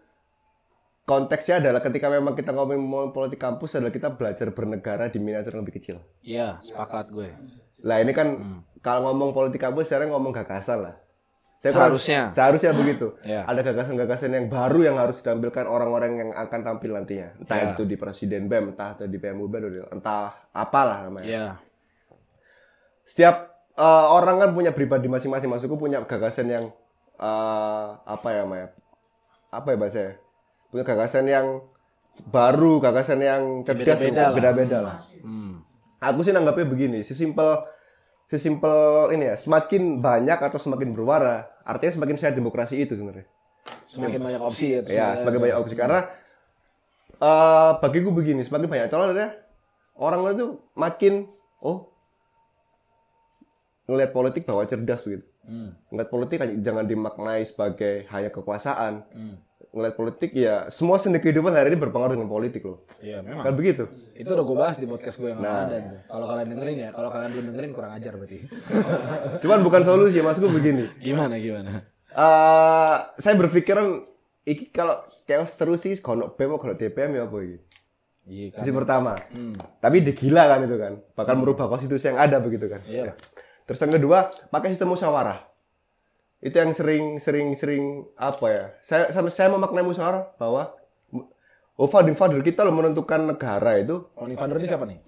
konteksnya 1.10 1.58
adalah 1.58 1.82
ketika 1.82 2.06
memang 2.06 2.38
kita 2.38 2.54
ngomongin 2.54 2.86
politik 3.10 3.42
kampus 3.42 3.74
adalah 3.74 3.90
kita 3.90 4.14
belajar 4.14 4.54
bernegara 4.54 5.10
di 5.10 5.18
miniatur 5.18 5.58
yang 5.58 5.66
lebih 5.66 5.82
kecil. 5.82 5.98
Iya, 6.22 6.62
sepakat 6.62 7.10
gue. 7.10 7.34
Lah 7.82 7.98
ini 7.98 8.14
kan 8.14 8.28
Hmm. 8.38 8.60
kalau 8.80 9.10
ngomong 9.10 9.34
politik 9.34 9.58
kampus 9.58 9.90
sekarang 9.90 10.14
ngomong 10.14 10.30
gagasan 10.30 10.86
lah. 10.86 10.96
Saya 11.60 11.76
Seharusnya. 11.76 12.22
kurang- 12.30 12.36
seharusnya 12.38 12.72
begitu. 12.72 13.08
Ya. 13.28 13.44
Ada 13.44 13.66
gagasan-gagasan 13.66 14.32
yang 14.32 14.48
baru 14.48 14.80
yang 14.80 14.96
harus 14.96 15.20
ditampilkan 15.20 15.66
orang-orang 15.66 16.12
yang 16.16 16.30
akan 16.32 16.60
tampil 16.64 16.94
nantinya. 16.94 17.36
Entah 17.36 17.58
Ya. 17.58 17.66
itu 17.74 17.84
di 17.84 17.98
presiden 17.98 18.48
BEM, 18.48 18.72
entah 18.72 18.96
itu 18.96 19.04
di 19.06 19.18
PMUB, 19.18 19.54
entah 19.90 20.32
apalah 20.54 21.04
namanya. 21.04 21.26
Iya. 21.28 21.46
Setiap 23.04 23.50
eh, 23.76 24.06
orang 24.10 24.38
kan 24.38 24.50
punya 24.52 24.72
pribadi 24.72 25.08
masing-masing. 25.08 25.48
Maksudku 25.48 25.76
punya 25.76 26.00
gagasan 26.04 26.48
yang 26.48 26.66
eh, 27.16 27.88
apa 27.98 28.28
ya 28.30 28.44
namanya? 28.44 28.68
Apa 29.50 29.74
ya 29.74 29.78
bahasanya? 29.78 30.14
Punya 30.70 30.86
gagasan 30.86 31.26
yang 31.26 31.66
baru, 32.30 32.82
gagasan 32.84 33.20
yang 33.22 33.44
cerdas, 33.66 34.00
Beda-beda 34.00 34.24
beda-beda 34.34 34.78
lah. 34.84 34.98
Hmm. 35.24 35.64
Aku 36.00 36.24
sih 36.24 36.32
nanggapnya 36.32 36.68
begini, 36.68 37.04
sesimpel 37.04 37.68
sesimpel 38.30 39.10
ini 39.18 39.34
ya, 39.34 39.36
semakin 39.36 40.00
banyak 40.00 40.40
atau 40.40 40.62
semakin 40.62 40.96
berwarna, 40.96 41.50
artinya 41.66 41.98
semakin 42.00 42.16
sehat 42.16 42.38
demokrasi 42.38 42.80
itu 42.80 42.96
sebenarnya. 42.96 43.28
Semakin 43.84 44.22
banyak 44.22 44.42
opsi 44.42 44.80
ya. 44.80 44.82
Ya, 44.86 45.08
semakin 45.18 45.40
banyak 45.50 45.58
opsi 45.58 45.74
karena 45.76 46.08
eh 47.20 47.72
bagiku 47.84 48.16
begini, 48.16 48.46
semakin 48.46 48.70
banyak 48.70 48.88
calon 48.88 49.12
artinya 49.12 49.34
orang 50.00 50.24
itu 50.32 50.62
makin 50.80 51.28
oh 51.60 51.92
ngelihat 53.90 54.14
politik 54.14 54.46
bahwa 54.46 54.64
cerdas 54.70 55.04
gitu. 55.04 55.26
Ngelihat 55.90 56.10
politik 56.14 56.38
jangan 56.62 56.86
dimaknai 56.86 57.42
sebagai 57.44 58.06
hanya 58.14 58.30
kekuasaan. 58.30 59.04
Ngelihat 59.70 59.96
politik 59.96 60.32
ya 60.34 60.66
semua 60.68 60.98
sendi 60.98 61.18
kehidupan 61.18 61.54
hari 61.54 61.70
ini 61.70 61.78
berpengaruh 61.78 62.18
dengan 62.18 62.26
politik 62.26 62.66
loh. 62.66 62.90
Iya, 62.98 63.22
memang. 63.22 63.46
Kan 63.46 63.54
begitu. 63.54 63.86
Itu 64.14 64.34
udah 64.34 64.42
gue 64.42 64.58
bahas 64.58 64.76
di 64.76 64.86
podcast 64.86 65.16
gue 65.16 65.30
yang 65.30 65.38
Nah. 65.38 65.70
ada. 65.70 65.78
Kalau 66.04 66.26
kalian 66.26 66.48
dengerin 66.50 66.78
ya, 66.80 66.90
kalau 66.90 67.10
kalian 67.10 67.30
belum 67.32 67.46
dengerin 67.54 67.72
kurang 67.72 67.92
ajar 67.94 68.18
berarti. 68.18 68.38
Cuman 69.46 69.60
bukan 69.62 69.82
solusi, 69.84 70.20
maksudku 70.20 70.50
begini. 70.50 70.90
gimana 70.98 71.38
gimana? 71.38 71.86
eh 72.10 72.98
saya 73.16 73.38
berpikiran 73.38 74.02
iki 74.42 74.74
kalau 74.74 75.06
chaos 75.24 75.54
terus 75.54 75.78
sih 75.80 75.94
kono 76.00 76.34
BEM 76.34 76.58
kono 76.58 76.74
DPM 76.74 77.14
ya 77.14 77.30
apa 77.30 77.38
iki. 77.38 77.58
Iya 78.26 78.46
kan. 78.54 78.62
Pertama. 78.76 79.14
Tapi 79.78 79.98
digila 80.02 80.46
kan 80.46 80.66
itu 80.66 80.78
kan. 80.78 80.94
Bakal 81.14 81.36
merubah 81.36 81.66
konstitusi 81.66 82.06
yang 82.06 82.18
ada 82.18 82.38
begitu 82.38 82.66
kan. 82.66 82.82
Iya. 82.86 83.14
Terus 83.66 83.78
yang 83.80 83.94
kedua, 83.94 84.20
pakai 84.50 84.74
sistem 84.74 84.90
musyawarah. 84.90 85.46
Itu 86.40 86.56
yang 86.56 86.72
sering 86.72 87.20
sering 87.20 87.52
sering 87.56 88.08
apa 88.16 88.46
ya? 88.48 88.66
Saya 88.80 89.12
saya 89.12 89.48
memaknai 89.52 89.84
musyawarah 89.84 90.40
bahwa 90.40 90.72
oh 91.76 91.88
founding 91.88 92.16
father 92.16 92.40
kita 92.40 92.64
loh 92.64 92.76
menentukan 92.76 93.28
negara 93.28 93.80
itu 93.80 94.08
Oni 94.20 94.40
Vander 94.40 94.60
ini 94.60 94.68
siapa 94.68 94.88
nih? 94.88 95.00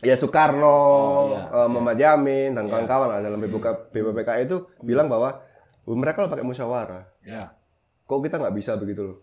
ya 0.00 0.16
Soekarno, 0.16 0.80
iya. 1.28 1.40
eh, 1.52 1.68
Muhammad 1.68 1.98
Yamin 2.00 2.56
dan 2.56 2.72
kawan-kawan 2.72 3.08
lah 3.12 3.18
dalam 3.20 3.36
BPK, 3.36 3.92
BPPK 3.92 4.30
itu 4.48 4.56
bilang 4.80 5.12
bahwa 5.12 5.44
"Oh, 5.84 5.96
mereka 5.96 6.24
lo 6.24 6.32
pakai 6.32 6.44
musyawarah. 6.44 7.04
Ya. 7.24 7.52
Kok 8.08 8.24
kita 8.24 8.40
nggak 8.40 8.56
bisa 8.56 8.80
begitu 8.80 9.04
loh? 9.04 9.16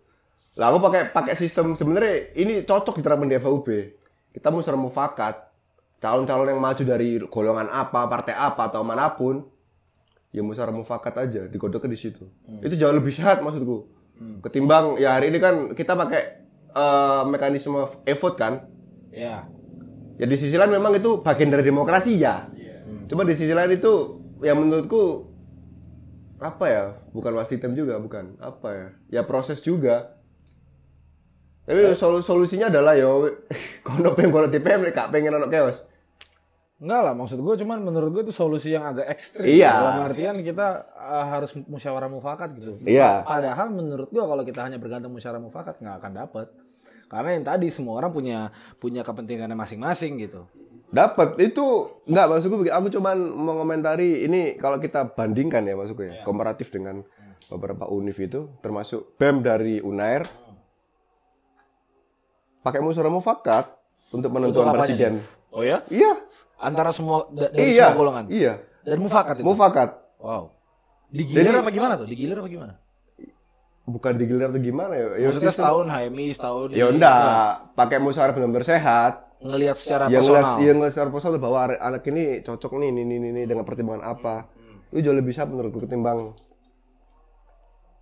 Lah 0.62 0.70
aku 0.70 0.80
pakai 0.86 1.10
pakai 1.10 1.34
sistem 1.34 1.74
sebenarnya 1.74 2.38
ini 2.38 2.62
cocok 2.62 3.02
diterapkan 3.02 3.26
di 3.26 3.38
FUB. 3.42 3.68
Kita 4.38 4.54
musyawarah 4.54 4.82
mufakat. 4.82 5.36
Calon-calon 5.98 6.54
yang 6.54 6.62
maju 6.62 6.84
dari 6.86 7.18
golongan 7.26 7.74
apa, 7.74 8.06
partai 8.06 8.38
apa 8.38 8.70
atau 8.70 8.86
mana 8.86 9.18
pun, 9.18 9.42
ya 10.30 10.42
musyawarah 10.42 10.76
mufakat 10.76 11.16
aja, 11.18 11.42
digodoknya 11.46 11.90
di 11.90 12.00
situ. 12.00 12.28
Itu 12.60 12.76
jauh 12.76 12.92
lebih 12.92 13.10
sehat 13.10 13.40
maksudku. 13.40 13.88
Ketimbang 14.42 14.98
ya 14.98 15.14
hari 15.14 15.30
ini 15.30 15.38
kan 15.38 15.56
kita 15.72 15.94
pakai 15.94 16.22
eh, 16.72 17.24
mekanisme 17.26 17.78
e-vote 18.04 18.36
kan. 18.36 18.54
Ya. 19.10 19.46
Ya 20.16 20.26
di 20.26 20.34
sisi 20.34 20.54
lain 20.54 20.72
memang 20.72 20.94
itu 20.94 21.22
bagian 21.22 21.48
dari 21.48 21.62
demokrasi 21.62 22.18
ya. 22.18 22.50
Cuma 23.06 23.22
di 23.22 23.34
sisi 23.34 23.54
lain 23.54 23.72
itu 23.72 23.94
yang 24.42 24.58
menurutku 24.58 25.30
apa 26.38 26.66
ya? 26.66 26.84
Bukan 27.10 27.34
wastitem 27.34 27.74
juga, 27.74 27.98
bukan. 27.98 28.38
Apa 28.38 28.68
ya? 28.70 28.88
Ya 29.12 29.22
proses 29.24 29.62
juga. 29.62 30.18
Tapi 31.66 31.94
solu- 31.94 32.24
solusinya 32.24 32.68
adalah 32.68 32.96
yo 32.96 33.28
kono 33.86 34.16
pengen 34.16 34.32
kono 34.32 34.48
TPM 34.48 34.88
gak 34.90 35.10
pengen 35.10 35.36
ono 35.36 35.48
chaos. 35.48 35.86
Enggak 36.78 37.02
lah, 37.10 37.14
maksud 37.18 37.42
gue 37.42 37.56
cuman 37.66 37.82
menurut 37.82 38.10
gue 38.14 38.24
itu 38.30 38.34
solusi 38.38 38.70
yang 38.70 38.86
agak 38.86 39.10
ekstrim. 39.10 39.50
Iya. 39.50 39.82
Dalam 39.82 40.14
artian 40.14 40.38
kita 40.46 40.86
uh, 40.94 41.26
harus 41.26 41.58
musyawarah 41.66 42.06
mufakat 42.06 42.54
gitu. 42.54 42.78
Iya. 42.86 43.26
Padahal 43.26 43.74
menurut 43.74 44.14
gue 44.14 44.22
kalau 44.22 44.44
kita 44.46 44.62
hanya 44.62 44.78
bergantung 44.78 45.10
musyawarah 45.10 45.42
mufakat 45.42 45.82
nggak 45.82 45.98
akan 45.98 46.12
dapet. 46.14 46.48
Karena 47.10 47.30
yang 47.34 47.46
tadi 47.50 47.68
semua 47.74 47.98
orang 47.98 48.14
punya 48.14 48.54
punya 48.78 49.02
kepentingannya 49.02 49.58
masing-masing 49.58 50.22
gitu. 50.22 50.46
Dapat 50.94 51.42
itu 51.42 51.98
nggak 52.06 52.26
maksudku 52.30 52.56
begini. 52.62 52.76
Aku 52.78 52.88
cuman 52.94 53.18
mau 53.26 53.58
komentari 53.58 54.30
ini 54.30 54.54
kalau 54.62 54.78
kita 54.78 55.18
bandingkan 55.18 55.66
ya 55.66 55.74
maksudku 55.74 56.06
ya, 56.06 56.22
komparatif 56.22 56.70
dengan 56.70 57.02
beberapa 57.50 57.90
univ 57.90 58.22
itu 58.22 58.54
termasuk 58.62 59.18
BEM 59.18 59.42
dari 59.42 59.82
Unair 59.82 60.30
pakai 62.62 62.86
musyawarah 62.86 63.14
mufakat 63.18 63.66
untuk 64.14 64.30
menentukan 64.30 64.78
apanya 64.78 64.84
presiden. 64.86 65.14
Oh 65.50 65.66
ya? 65.66 65.82
Iya. 65.90 66.22
Antara 66.58 66.90
semua 66.90 67.30
da- 67.30 67.50
dari 67.50 67.72
Iya. 67.72 67.90
semua 67.90 67.98
golongan. 67.98 68.26
Iya. 68.28 68.54
Dan 68.82 68.98
mufakat 69.00 69.36
itu. 69.38 69.46
Mufakat. 69.46 69.90
wow. 70.18 70.50
Digilir 71.08 71.46
Jadi- 71.48 71.62
apa 71.62 71.70
gimana 71.70 71.94
tuh? 71.96 72.04
Digilir 72.06 72.36
apa 72.36 72.50
gimana? 72.50 72.74
Bukan 73.88 74.20
digilir 74.20 74.52
atau 74.52 74.60
gimana 74.60 74.94
ya? 74.94 75.08
Ya, 75.16 75.32
Maksudnya 75.32 75.48
sistem- 75.48 75.64
setahun 75.64 75.86
HMI, 75.88 76.26
setahun 76.30 76.68
Ya 76.74 76.86
enggak, 76.90 77.48
pakai 77.72 77.98
musyawarah 77.98 78.34
benar-benar 78.34 78.66
sehat. 78.66 79.14
ngelihat 79.38 79.78
secara 79.78 80.10
Yang 80.10 80.26
ngeliat, 80.26 80.44
personal. 80.44 80.66
yang 80.66 80.76
ngeliat 80.76 80.94
secara 80.98 81.10
personal 81.14 81.38
bahwa 81.38 81.60
anak 81.72 82.04
ini 82.04 82.24
cocok 82.42 82.72
nih, 82.76 82.90
ini, 82.90 83.02
ini, 83.06 83.16
ini 83.30 83.42
dengan 83.46 83.64
pertimbangan 83.64 84.04
apa. 84.10 84.50
Itu 84.90 85.00
jauh 85.00 85.14
lebih 85.14 85.30
sehat 85.30 85.48
menurutku 85.48 85.80
ketimbang 85.80 86.34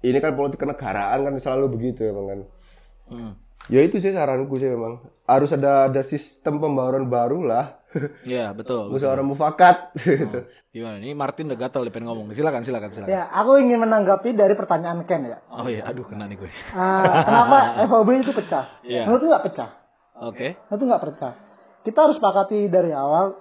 ini 0.02 0.18
kan 0.18 0.32
politik 0.32 0.58
kenegaraan 0.58 1.20
kan 1.20 1.34
selalu 1.36 1.66
begitu 1.72 2.06
ya 2.06 2.14
bang 2.14 2.28
kan. 2.28 2.40
Hmm. 3.08 3.32
Ya 3.68 3.82
itu 3.82 3.98
sih 3.98 4.14
saranku 4.14 4.54
sih 4.56 4.70
memang 4.70 5.02
harus 5.24 5.50
ada 5.52 5.90
ada 5.90 6.02
sistem 6.02 6.58
pembaruan 6.58 7.06
baru 7.06 7.42
lah. 7.42 7.82
Iya, 8.28 8.52
betul. 8.52 8.92
betul. 8.92 9.00
musyawarah 9.00 9.26
mufakat. 9.26 9.78
gitu. 10.04 10.40
Gimana? 10.76 11.00
Ini 11.00 11.16
Martin 11.16 11.48
udah 11.48 11.60
gatel 11.60 11.88
pengen 11.88 12.12
ngomong. 12.12 12.36
Silakan, 12.36 12.68
silakan, 12.68 12.92
silakan. 12.92 13.12
Ya, 13.16 13.24
aku 13.32 13.58
ingin 13.60 13.80
menanggapi 13.80 14.36
dari 14.36 14.54
pertanyaan 14.54 15.08
Ken 15.08 15.24
ya. 15.24 15.40
Oh 15.48 15.68
iya, 15.72 15.88
aduh 15.88 16.04
kena 16.04 16.28
nih 16.28 16.36
gue. 16.36 16.52
Ah, 16.76 17.24
kenapa 17.24 17.58
FOB 17.88 18.10
itu 18.20 18.32
pecah? 18.36 18.66
Iya. 18.84 19.08
Menurut 19.08 19.24
nggak 19.24 19.44
pecah. 19.48 19.70
Oke. 20.20 20.48
Itu 20.60 20.84
nggak 20.84 21.04
pecah. 21.08 21.34
Kita 21.88 22.00
harus 22.10 22.16
sepakati 22.20 22.68
dari 22.68 22.92
awal 22.92 23.40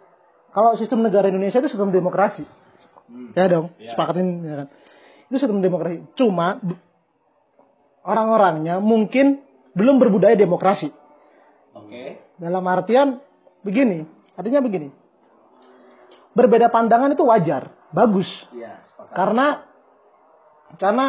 kalau 0.54 0.78
sistem 0.78 1.02
negara 1.02 1.26
Indonesia 1.26 1.58
itu 1.58 1.70
sistem 1.74 1.90
demokrasi. 1.90 2.46
Ya 3.34 3.50
dong, 3.50 3.74
sepakatin 3.76 4.26
ya 4.46 4.54
kan. 4.64 4.68
Itu 5.28 5.36
sistem 5.42 5.58
demokrasi. 5.58 6.06
Cuma 6.14 6.62
orang-orangnya 8.06 8.78
mungkin 8.78 9.42
belum 9.74 9.98
berbudaya 9.98 10.38
demokrasi. 10.38 10.92
Oke. 11.74 12.22
Dalam 12.38 12.62
artian 12.70 13.18
begini, 13.66 14.06
artinya 14.34 14.60
begini. 14.60 14.88
Berbeda 16.34 16.66
pandangan 16.68 17.14
itu 17.14 17.22
wajar, 17.22 17.70
bagus. 17.94 18.26
Iya, 18.50 18.82
Karena 19.14 19.62
karena 20.82 21.06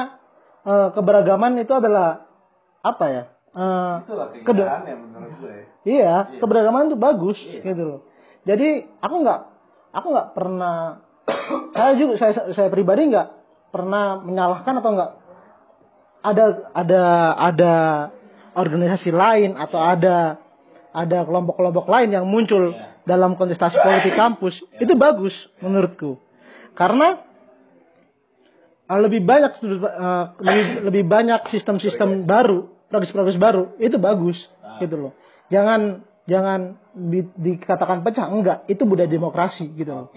eh, 0.65 0.87
keberagaman 0.93 1.57
itu 1.57 1.73
adalah 1.73 2.29
apa 2.85 3.05
ya? 3.09 3.23
Eh, 3.55 3.95
kede- 4.45 4.67
Iya, 5.85 6.15
keberagaman 6.37 6.89
itu 6.89 6.97
bagus 6.97 7.37
gitu 7.41 7.81
loh. 7.81 7.99
Jadi 8.45 8.85
aku 9.01 9.15
nggak 9.25 9.39
aku 9.95 10.07
nggak 10.13 10.29
pernah 10.37 11.01
saya 11.75 11.97
juga 11.97 12.21
saya 12.21 12.53
saya 12.53 12.69
pribadi 12.69 13.09
nggak 13.09 13.27
pernah 13.73 14.21
menyalahkan 14.21 14.77
atau 14.77 14.89
nggak 14.93 15.11
ada 16.21 16.45
ada 16.73 17.03
ada 17.37 17.73
organisasi 18.53 19.09
lain 19.09 19.57
atau 19.57 19.77
ada 19.77 20.37
ada 20.95 21.17
kelompok-kelompok 21.25 21.85
lain 21.89 22.09
yang 22.13 22.25
muncul 22.25 22.71
dalam 23.05 23.37
kontestasi 23.37 23.77
politik 23.79 24.13
kampus 24.17 24.57
itu 24.81 24.93
bagus 24.97 25.33
menurutku 25.61 26.17
karena 26.75 27.23
uh, 28.89 28.99
lebih 29.01 29.21
banyak 29.25 29.51
uh, 29.61 30.25
lebih 30.41 30.65
lebih 30.91 31.03
banyak 31.07 31.41
sistem-sistem 31.49 32.25
baru, 32.29 32.69
progres-progres 32.89 33.37
baru 33.39 33.73
itu 33.81 33.97
bagus 33.97 34.37
gitu 34.83 34.95
loh. 34.99 35.13
Jangan 35.49 36.03
jangan 36.25 36.77
di- 36.93 37.31
dikatakan 37.37 38.01
pecah 38.01 38.27
enggak, 38.29 38.65
itu 38.67 38.83
budaya 38.83 39.09
demokrasi 39.09 39.71
gitu 39.77 39.91
loh. 39.93 40.07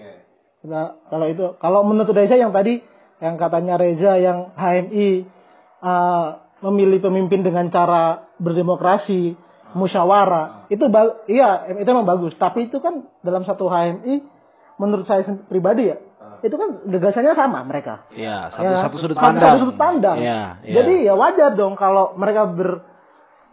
Nah, 0.65 0.99
kalau 1.07 1.25
itu 1.31 1.55
kalau 1.63 1.87
menurut 1.87 2.11
Reza 2.11 2.35
yang 2.35 2.51
tadi 2.51 2.83
yang 3.23 3.39
katanya 3.39 3.79
Reza 3.79 4.19
yang 4.19 4.51
HMI 4.55 5.09
uh, 5.79 6.27
memilih 6.59 6.99
pemimpin 6.99 7.39
dengan 7.39 7.71
cara 7.71 8.27
berdemokrasi, 8.35 9.39
musyawarah, 9.77 10.69
itu 10.73 10.85
iya 11.29 11.69
itu 11.77 11.89
memang 11.89 12.07
bagus. 12.07 12.33
Tapi 12.37 12.71
itu 12.71 12.81
kan 12.81 13.05
dalam 13.21 13.45
satu 13.45 13.69
HMI 13.69 14.25
menurut 14.81 15.05
saya 15.05 15.21
pribadi 15.45 15.91
ya, 15.91 15.97
itu 16.41 16.55
kan 16.55 16.69
gagasannya 16.87 17.33
sama 17.35 17.59
mereka. 17.67 18.07
Iya, 18.15 18.47
satu 18.49 18.63
Ya, 18.71 18.77
satu 18.79 18.95
sudut 18.97 19.17
pandang. 19.19 19.59
Satu 19.59 19.59
sudut 19.67 19.77
pandang. 19.79 20.17
Iya, 20.17 20.41
iya. 20.63 20.75
Jadi 20.79 20.93
ya 21.03 21.13
wajar 21.15 21.51
dong 21.53 21.75
kalau 21.75 22.15
mereka 22.15 22.47
ber 22.47 22.87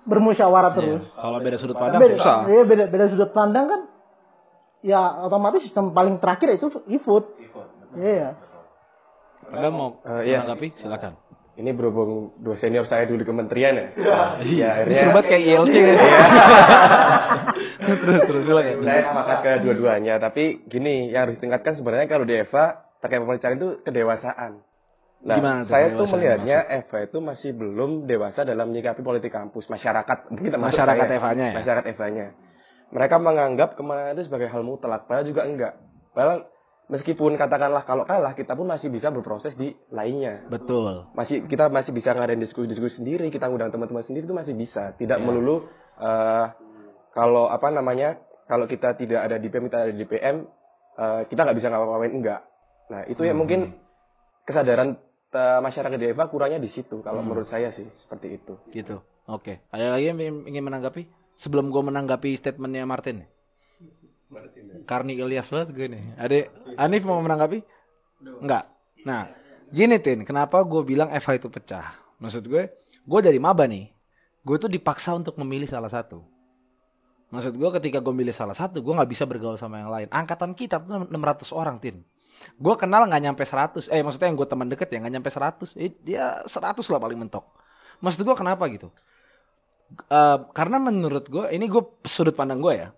bermusyawarah 0.06 0.70
terus. 0.78 1.02
kalau 1.18 1.42
beda 1.42 1.58
sudut 1.58 1.74
pandang 1.74 1.98
beda, 1.98 2.14
susah. 2.14 2.46
Iya, 2.46 2.62
beda, 2.62 2.84
beda 2.86 3.04
sudut 3.10 3.30
pandang 3.34 3.66
kan. 3.66 3.80
Ya 4.86 5.02
otomatis 5.26 5.66
sistem 5.66 5.90
paling 5.90 6.22
terakhir 6.22 6.62
itu 6.62 6.70
e-food. 6.86 7.26
Iya. 7.98 8.38
Anda 9.50 9.68
mau 9.74 9.98
iya. 10.22 10.46
menanggapi? 10.46 10.78
Silakan. 10.78 11.25
Ini 11.56 11.72
berhubung 11.72 12.36
dua 12.36 12.52
senior 12.60 12.84
saya 12.84 13.08
dulu 13.08 13.24
di 13.24 13.28
kementerian 13.28 13.72
ya. 13.72 13.88
Iya, 14.44 14.68
ini 14.84 14.92
seru 14.92 15.16
banget 15.16 15.32
kayak 15.32 15.44
ILC 15.48 15.74
guys. 15.74 16.02
terus 18.04 18.22
terus 18.28 18.42
silakan. 18.44 18.84
Saya 18.84 19.02
sepakat 19.08 19.38
ke 19.40 19.52
dua-duanya, 19.64 20.20
tapi 20.20 20.60
gini, 20.68 21.08
yang 21.08 21.24
harus 21.24 21.40
ditingkatkan 21.40 21.80
sebenarnya 21.80 22.12
kalau 22.12 22.28
di 22.28 22.36
Eva 22.36 22.84
terkait 23.00 23.24
pembicaraan 23.24 23.56
itu 23.56 23.68
kedewasaan. 23.80 24.52
Nah, 25.24 25.34
Gimana 25.40 25.64
saya 25.64 25.96
tuh 25.96 26.06
melihatnya 26.12 26.60
Eva 26.68 26.98
itu 27.08 27.18
masih 27.24 27.50
belum 27.56 28.04
dewasa 28.04 28.44
dalam 28.44 28.68
menyikapi 28.68 29.00
politik 29.00 29.32
kampus, 29.32 29.72
masyarakat. 29.72 30.28
Mungkin 30.28 30.60
termasuk 30.60 30.76
Masyarakat. 30.76 31.06
Evanya 31.08 31.46
ya? 31.48 31.56
Masyarakat 31.56 31.84
Evanya. 31.88 32.26
Mereka 32.92 33.16
menganggap 33.16 33.80
kemenangan 33.80 34.12
itu 34.12 34.24
sebagai 34.28 34.52
hal 34.52 34.60
mutlak, 34.60 35.08
padahal 35.08 35.24
juga 35.24 35.42
enggak. 35.48 35.72
Padahal 36.12 36.46
meskipun 36.86 37.34
katakanlah 37.34 37.82
kalau 37.82 38.06
kalah, 38.06 38.32
kita 38.32 38.54
pun 38.54 38.66
masih 38.66 38.88
bisa 38.88 39.10
berproses 39.10 39.54
di 39.54 39.74
lainnya 39.90 40.46
Betul. 40.46 41.10
masih 41.12 41.44
kita 41.44 41.66
masih 41.66 41.90
bisa 41.90 42.14
ngadain 42.14 42.38
diskusi-diskusi 42.38 43.02
sendiri 43.02 43.26
kita 43.28 43.50
ngundang 43.50 43.70
teman-teman 43.70 44.02
sendiri 44.02 44.22
itu 44.22 44.34
masih 44.34 44.54
bisa 44.54 44.94
tidak 44.94 45.18
Iya. 45.18 45.26
melulu 45.26 45.66
eh, 45.98 46.46
kalau 47.10 47.48
apa 47.48 47.68
namanya 47.70 48.20
kalau 48.46 48.64
kita 48.64 48.94
tidak 48.94 49.18
ada 49.20 49.36
di 49.36 49.48
PM 49.48 49.66
kita 49.66 49.78
ada 49.82 49.92
di 49.92 50.06
PM 50.06 50.36
eh, 50.94 51.20
kita 51.26 51.40
nggak 51.42 51.56
bisa 51.58 51.68
ngapa-ngapain 51.68 52.14
enggak 52.14 52.40
nah 52.86 53.02
itu 53.04 53.22
ya 53.22 53.34
Hmm. 53.34 53.40
mungkin 53.42 53.60
kesadaran 54.44 54.94
eh, 55.28 55.60
masyarakat 55.60 55.98
di 55.98 56.06
Eva 56.06 56.30
kurangnya 56.30 56.62
di 56.62 56.70
situ 56.70 57.02
kalau 57.02 57.18
Hmm. 57.20 57.28
menurut 57.28 57.50
saya 57.50 57.74
sih 57.74 57.84
seperti 57.98 58.38
itu 58.38 58.54
Gitu. 58.70 59.02
Oke. 59.26 59.58
Ada 59.74 59.90
lagi 59.90 60.06
yang 60.06 60.22
ingin 60.22 60.46
ingin 60.46 60.62
menanggapi? 60.62 61.02
Sebelum 61.34 61.74
gue 61.74 61.82
menanggapi 61.82 62.30
statementnya 62.38 62.86
Martin. 62.86 63.26
Karni 64.86 65.18
Ilyas 65.18 65.48
banget 65.50 65.68
gue 65.74 65.86
nih. 65.90 66.04
Ada 66.16 66.36
Anif 66.78 67.02
mau 67.04 67.18
menanggapi? 67.20 67.58
Enggak. 68.42 68.64
Nah, 69.06 69.30
gini 69.70 69.96
Tin, 70.02 70.22
kenapa 70.26 70.62
gue 70.62 70.82
bilang 70.82 71.10
Eva 71.10 71.32
itu 71.36 71.48
pecah? 71.50 71.94
Maksud 72.18 72.48
gue, 72.48 72.72
gue 73.04 73.20
dari 73.20 73.38
maba 73.38 73.68
nih. 73.68 73.92
Gue 74.46 74.56
tuh 74.62 74.70
dipaksa 74.70 75.14
untuk 75.14 75.34
memilih 75.42 75.66
salah 75.66 75.90
satu. 75.90 76.22
Maksud 77.26 77.58
gue 77.58 77.70
ketika 77.82 77.98
gue 77.98 78.14
milih 78.14 78.30
salah 78.30 78.54
satu, 78.54 78.78
gue 78.78 78.94
nggak 78.94 79.10
bisa 79.10 79.26
bergaul 79.26 79.58
sama 79.58 79.82
yang 79.82 79.90
lain. 79.90 80.08
Angkatan 80.14 80.54
kita 80.54 80.78
tuh 80.78 81.10
600 81.10 81.50
orang, 81.50 81.76
Tin. 81.82 82.06
Gue 82.54 82.74
kenal 82.78 83.10
nggak 83.10 83.22
nyampe 83.26 83.42
100. 83.42 83.90
Eh, 83.90 84.00
maksudnya 84.06 84.30
yang 84.30 84.38
gue 84.38 84.48
teman 84.48 84.70
deket 84.70 84.86
ya 84.94 85.02
nggak 85.02 85.14
nyampe 85.18 85.30
100. 85.34 85.74
Eh, 85.74 85.90
dia 86.06 86.40
100 86.46 86.86
lah 86.86 87.00
paling 87.02 87.18
mentok. 87.18 87.42
Maksud 87.98 88.22
gue 88.22 88.36
kenapa 88.38 88.70
gitu? 88.70 88.94
Eh, 90.06 90.38
karena 90.54 90.78
menurut 90.78 91.26
gue, 91.26 91.50
ini 91.50 91.66
gue 91.66 91.82
sudut 92.06 92.34
pandang 92.38 92.62
gue 92.62 92.74
ya. 92.78 92.88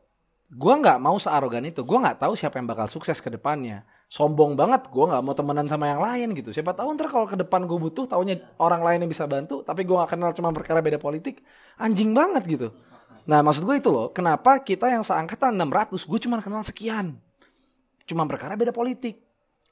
Gue 0.48 0.74
nggak 0.80 0.96
mau 0.96 1.20
searogan 1.20 1.60
itu. 1.68 1.84
Gue 1.84 2.00
nggak 2.00 2.24
tahu 2.24 2.32
siapa 2.32 2.56
yang 2.56 2.64
bakal 2.64 2.88
sukses 2.88 3.20
ke 3.20 3.28
depannya. 3.28 3.84
Sombong 4.08 4.56
banget. 4.56 4.88
Gue 4.88 5.04
nggak 5.04 5.20
mau 5.20 5.36
temenan 5.36 5.68
sama 5.68 5.92
yang 5.92 6.00
lain 6.00 6.32
gitu. 6.32 6.56
Siapa 6.56 6.72
tahu 6.72 6.96
ntar 6.96 7.12
kalau 7.12 7.28
ke 7.28 7.36
depan 7.36 7.68
gue 7.68 7.76
butuh, 7.76 8.08
taunya 8.08 8.40
orang 8.56 8.80
lain 8.80 8.98
yang 9.04 9.10
bisa 9.12 9.28
bantu. 9.28 9.60
Tapi 9.60 9.84
gue 9.84 9.92
nggak 9.92 10.16
kenal 10.16 10.32
cuma 10.32 10.48
perkara 10.56 10.80
beda 10.80 10.96
politik. 10.96 11.44
Anjing 11.76 12.16
banget 12.16 12.48
gitu. 12.48 12.68
Nah 13.28 13.44
maksud 13.44 13.68
gue 13.68 13.76
itu 13.76 13.92
loh. 13.92 14.08
Kenapa 14.08 14.56
kita 14.64 14.88
yang 14.88 15.04
seangkatan 15.04 15.52
600, 15.52 16.08
gue 16.08 16.18
cuma 16.24 16.40
kenal 16.40 16.64
sekian. 16.64 17.20
Cuma 18.08 18.24
perkara 18.24 18.56
beda 18.56 18.72
politik 18.72 19.27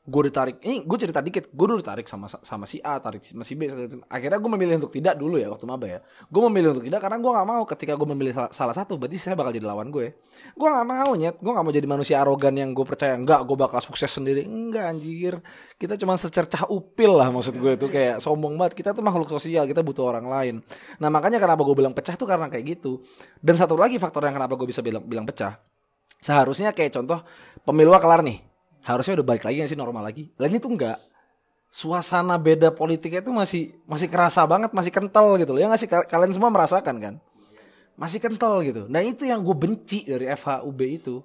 gue 0.07 0.23
ditarik 0.31 0.63
ini 0.63 0.87
gue 0.87 0.99
cerita 1.03 1.19
dikit 1.19 1.51
gue 1.51 1.67
dulu 1.67 1.83
ditarik 1.83 2.07
sama 2.07 2.31
sama 2.31 2.63
si 2.63 2.79
A 2.79 3.03
tarik 3.03 3.27
sama 3.27 3.43
si 3.43 3.59
B 3.59 3.67
akhirnya 4.07 4.39
gue 4.39 4.51
memilih 4.55 4.79
untuk 4.79 4.95
tidak 4.95 5.19
dulu 5.19 5.35
ya 5.35 5.51
waktu 5.51 5.67
maba 5.67 5.87
ya. 5.91 5.99
Gue 6.31 6.47
memilih 6.47 6.79
untuk 6.79 6.87
tidak 6.87 7.03
karena 7.03 7.19
gue 7.19 7.33
nggak 7.35 7.47
mau 7.51 7.63
ketika 7.67 7.93
gue 7.99 8.09
memilih 8.15 8.31
salah, 8.31 8.51
salah 8.55 8.75
satu 8.79 8.95
berarti 9.03 9.19
saya 9.19 9.35
bakal 9.35 9.51
jadi 9.51 9.67
lawan 9.67 9.91
gue 9.91 10.15
gue 10.55 10.69
nggak 10.71 10.87
mau 10.87 11.11
nyet. 11.19 11.37
Gue 11.43 11.51
nggak 11.51 11.65
mau 11.67 11.75
jadi 11.75 11.89
manusia 11.91 12.17
arogan 12.23 12.55
yang 12.55 12.71
gue 12.71 12.87
percaya 12.87 13.19
enggak 13.19 13.43
gue 13.43 13.57
bakal 13.59 13.83
sukses 13.83 14.07
sendiri. 14.15 14.47
Enggak 14.47 14.95
anjir. 14.95 15.43
Kita 15.75 15.99
cuma 15.99 16.15
secercah 16.15 16.71
upil 16.71 17.11
lah 17.19 17.27
maksud 17.35 17.59
gue 17.59 17.73
itu 17.75 17.91
kayak 17.91 18.23
sombong 18.23 18.55
banget. 18.55 18.79
Kita 18.79 18.95
tuh 18.95 19.03
makhluk 19.03 19.27
sosial 19.27 19.67
kita 19.67 19.83
butuh 19.83 20.07
orang 20.07 20.31
lain. 20.31 20.55
Nah 21.03 21.11
makanya 21.11 21.43
kenapa 21.43 21.67
gue 21.67 21.75
bilang 21.75 21.91
pecah 21.91 22.15
tuh 22.15 22.31
karena 22.31 22.47
kayak 22.47 22.79
gitu. 22.79 23.03
Dan 23.43 23.59
satu 23.59 23.75
lagi 23.75 23.99
faktor 23.99 24.23
yang 24.23 24.39
kenapa 24.39 24.55
gue 24.55 24.71
bisa 24.71 24.87
bilang 24.87 25.03
bilang 25.03 25.27
pecah. 25.27 25.59
Seharusnya 26.23 26.71
kayak 26.71 26.95
contoh 26.95 27.27
pemilu 27.67 27.91
kelar 27.99 28.23
nih 28.23 28.46
harusnya 28.87 29.19
udah 29.19 29.27
balik 29.27 29.43
lagi 29.43 29.59
gak 29.67 29.71
sih 29.75 29.79
normal 29.79 30.07
lagi? 30.07 30.31
Lah 30.39 30.47
ini 30.47 30.63
tuh 30.63 30.71
enggak 30.71 30.97
suasana 31.67 32.39
beda 32.39 32.73
politiknya 32.73 33.21
itu 33.21 33.35
masih 33.35 33.63
masih 33.85 34.09
kerasa 34.09 34.47
banget 34.47 34.71
masih 34.71 34.95
kental 34.95 35.35
gitu 35.37 35.53
loh. 35.53 35.61
Ya 35.61 35.67
nggak 35.67 35.81
sih? 35.83 35.91
Ka- 35.91 36.07
kalian 36.07 36.31
semua 36.33 36.49
merasakan 36.49 36.97
kan? 37.03 37.15
Masih 37.99 38.23
kental 38.23 38.63
gitu. 38.63 38.87
Nah 38.87 39.03
itu 39.03 39.27
yang 39.27 39.43
gue 39.43 39.57
benci 39.57 40.07
dari 40.07 40.31
FHUB 40.31 40.81
itu. 40.87 41.21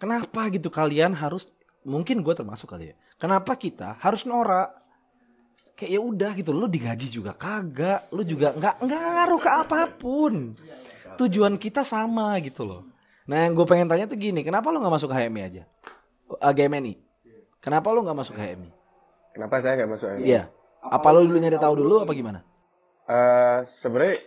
Kenapa 0.00 0.48
gitu 0.48 0.72
kalian 0.72 1.12
harus 1.12 1.52
mungkin 1.86 2.24
gue 2.24 2.34
termasuk 2.34 2.66
kali 2.66 2.90
ya 2.90 2.96
kenapa 3.16 3.56
kita 3.56 3.96
harus 4.00 4.24
norak? 4.24 4.72
Kayak 5.76 5.92
ya 5.92 6.00
udah 6.00 6.30
gitu 6.32 6.50
lu 6.56 6.66
digaji 6.72 7.12
juga 7.12 7.36
kagak 7.36 8.08
lu 8.08 8.24
juga 8.24 8.56
nggak 8.56 8.74
nggak 8.80 9.00
ngaruh 9.00 9.40
ke 9.40 9.50
apa 9.52 9.80
pun. 9.92 10.56
Tujuan 11.20 11.60
kita 11.60 11.84
sama 11.84 12.36
gitu 12.40 12.64
loh. 12.64 12.82
Nah 13.28 13.44
yang 13.44 13.52
gue 13.52 13.66
pengen 13.68 13.88
tanya 13.88 14.08
tuh 14.08 14.16
gini 14.16 14.40
kenapa 14.40 14.72
lu 14.72 14.80
nggak 14.80 14.94
masuk 14.96 15.12
HMI 15.12 15.42
aja 15.44 15.62
uh, 16.32 16.52
GMNI 16.52 16.94
kenapa 17.62 17.92
lu 17.94 18.02
nggak 18.02 18.18
masuk 18.18 18.34
HMI 18.38 18.70
kenapa 19.34 19.54
saya 19.62 19.78
nggak 19.82 19.90
masuk 19.90 20.08
ini 20.18 20.24
iya 20.26 20.42
apa 20.82 21.08
lu 21.14 21.26
dulu 21.26 21.38
nyari 21.38 21.58
tahu 21.58 21.74
dulu 21.82 22.06
apa 22.06 22.14
gimana 22.14 22.40
Eh, 23.06 23.58
sebenarnya 23.86 24.18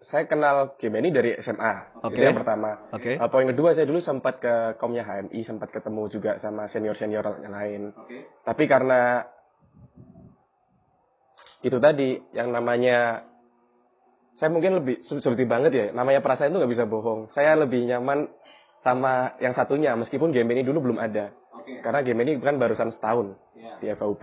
saya 0.00 0.24
kenal 0.30 0.78
game 0.78 1.02
ini 1.02 1.10
dari 1.10 1.30
SMA. 1.42 2.00
Oke. 2.06 2.14
Itu 2.14 2.30
yang 2.30 2.38
pertama. 2.38 2.78
Oke. 2.94 3.18
Eh, 3.18 3.28
poin 3.28 3.46
kedua 3.50 3.74
saya 3.74 3.90
dulu 3.90 3.98
sempat 3.98 4.38
ke 4.38 4.78
kaumnya 4.78 5.02
HMI, 5.02 5.40
sempat 5.42 5.74
ketemu 5.74 6.02
juga 6.08 6.38
sama 6.38 6.70
senior-senior 6.70 7.42
yang 7.42 7.52
lain. 7.52 7.82
Tapi 8.46 8.64
karena 8.70 9.26
itu 11.60 11.76
tadi 11.76 12.16
yang 12.32 12.54
namanya 12.54 13.26
saya 14.38 14.48
mungkin 14.48 14.78
lebih 14.80 15.02
subjektif 15.10 15.50
banget 15.50 15.72
ya. 15.74 15.86
Namanya 15.90 16.22
perasaan 16.22 16.54
itu 16.54 16.62
nggak 16.62 16.72
bisa 16.72 16.86
bohong. 16.86 17.34
Saya 17.34 17.58
lebih 17.58 17.82
nyaman 17.82 18.30
sama 18.86 19.36
yang 19.42 19.52
satunya 19.58 19.92
meskipun 19.98 20.30
game 20.30 20.54
ini 20.54 20.62
dulu 20.62 20.86
belum 20.86 21.02
ada. 21.02 21.34
Karena 21.78 22.02
game 22.02 22.20
ini 22.26 22.32
kan 22.42 22.58
barusan 22.58 22.90
setahun 22.90 23.38
di 23.78 23.86
FVUP. 23.86 24.22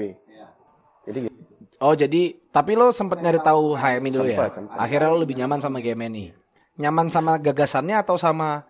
Jadi 1.08 1.20
gitu. 1.24 1.32
oh 1.80 1.96
jadi 1.96 2.36
tapi 2.52 2.76
lo 2.76 2.92
sempet 2.92 3.24
nyari 3.24 3.40
tahu 3.40 3.80
HMI 3.80 4.10
dulu 4.12 4.28
ya 4.28 4.52
Sempet, 4.52 4.76
akhirnya 4.76 5.08
lo 5.08 5.24
lebih 5.24 5.40
nyaman 5.40 5.64
sama 5.64 5.80
GMNI 5.80 6.36
nyaman 6.84 7.08
sama 7.08 7.40
gagasannya 7.40 7.96
atau 7.96 8.20
sama 8.20 8.68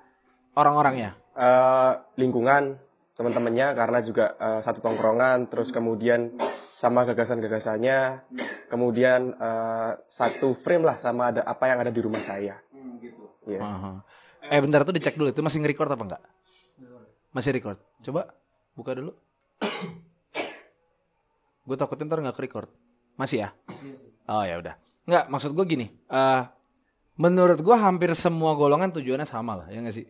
orang-orangnya 0.53 1.17
eh 1.33 1.91
lingkungan 2.21 2.77
teman-temannya 3.17 3.73
karena 3.73 3.99
juga 4.05 4.37
eh, 4.37 4.61
satu 4.61 4.85
tongkrongan 4.85 5.49
terus 5.49 5.73
kemudian 5.73 6.37
sama 6.77 7.09
gagasan-gagasannya 7.09 8.21
kemudian 8.69 9.33
eh, 9.33 9.91
satu 10.05 10.53
frame 10.61 10.85
lah 10.85 11.01
sama 11.01 11.33
ada 11.33 11.41
apa 11.41 11.65
yang 11.73 11.81
ada 11.81 11.89
di 11.89 12.01
rumah 12.05 12.21
saya 12.21 12.61
Iya. 13.47 13.63
Aha. 13.63 13.91
Eh 14.51 14.59
bentar 14.59 14.83
tuh 14.83 14.91
dicek 14.91 15.15
dulu 15.15 15.31
itu 15.31 15.39
masih 15.39 15.63
nge-record 15.63 15.87
apa 15.87 16.03
enggak? 16.03 16.23
Masih 17.31 17.55
record. 17.55 17.79
Coba 18.03 18.27
buka 18.77 18.93
dulu. 18.93 19.11
gue 21.67 21.75
takutnya 21.75 22.05
ntar 22.07 22.21
nggak 22.21 22.37
record. 22.39 22.69
Masih 23.17 23.43
ya? 23.43 23.49
Oh 24.29 24.45
ya 24.45 24.61
udah. 24.61 24.77
Nggak 25.09 25.23
maksud 25.33 25.51
gue 25.57 25.65
gini. 25.65 25.87
eh 26.07 26.43
menurut 27.17 27.57
gue 27.57 27.73
hampir 27.73 28.13
semua 28.13 28.53
golongan 28.53 28.93
tujuannya 28.93 29.25
sama 29.25 29.65
lah 29.65 29.67
ya 29.73 29.81
nggak 29.81 29.95
sih? 29.97 30.05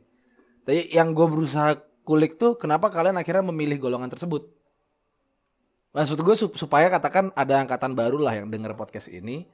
Tapi 0.67 0.91
yang 0.91 1.15
gue 1.15 1.23
berusaha 1.23 1.79
kulik 2.03 2.35
tuh 2.35 2.59
kenapa 2.59 2.91
kalian 2.91 3.15
akhirnya 3.15 3.47
memilih 3.47 3.79
golongan 3.79 4.11
tersebut? 4.11 4.51
Maksud 5.95 6.19
gue 6.21 6.35
sup- 6.35 6.59
supaya 6.59 6.91
katakan 6.91 7.31
ada 7.33 7.63
angkatan 7.63 7.95
baru 7.95 8.19
lah 8.21 8.35
yang 8.37 8.51
denger 8.51 8.75
podcast 8.75 9.07
ini. 9.09 9.47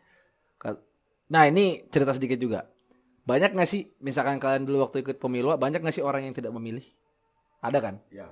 Nah 1.29 1.47
ini 1.47 1.85
cerita 1.87 2.11
sedikit 2.11 2.41
juga. 2.41 2.67
Banyak 3.23 3.55
gak 3.55 3.69
sih, 3.69 3.87
misalkan 4.03 4.35
kalian 4.35 4.67
dulu 4.67 4.83
waktu 4.83 4.99
ikut 4.99 5.15
pemilu, 5.15 5.55
banyak 5.55 5.79
gak 5.79 5.95
sih 5.95 6.03
orang 6.03 6.27
yang 6.27 6.35
tidak 6.35 6.51
memilih? 6.51 6.83
Ada 7.63 7.79
kan? 7.79 7.95
Ya. 8.11 8.27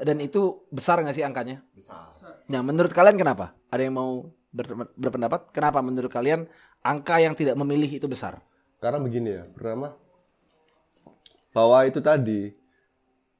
Dan 0.00 0.16
itu 0.20 0.66
besar 0.68 1.00
nggak 1.00 1.16
sih 1.16 1.24
angkanya? 1.24 1.64
Besar. 1.72 2.12
Nah, 2.46 2.60
menurut 2.62 2.92
kalian 2.92 3.18
kenapa? 3.18 3.56
Ada 3.72 3.82
yang 3.88 3.96
mau 3.96 4.30
ber- 4.52 4.92
berpendapat? 4.94 5.50
Kenapa 5.50 5.80
menurut 5.82 6.12
kalian 6.12 6.46
angka 6.84 7.18
yang 7.18 7.34
tidak 7.34 7.56
memilih 7.58 7.98
itu 7.98 8.06
besar? 8.06 8.38
Karena 8.78 9.00
begini 9.00 9.32
ya, 9.32 9.44
pertama 9.50 9.96
bahwa 11.56 11.88
itu 11.88 12.04
tadi 12.04 12.52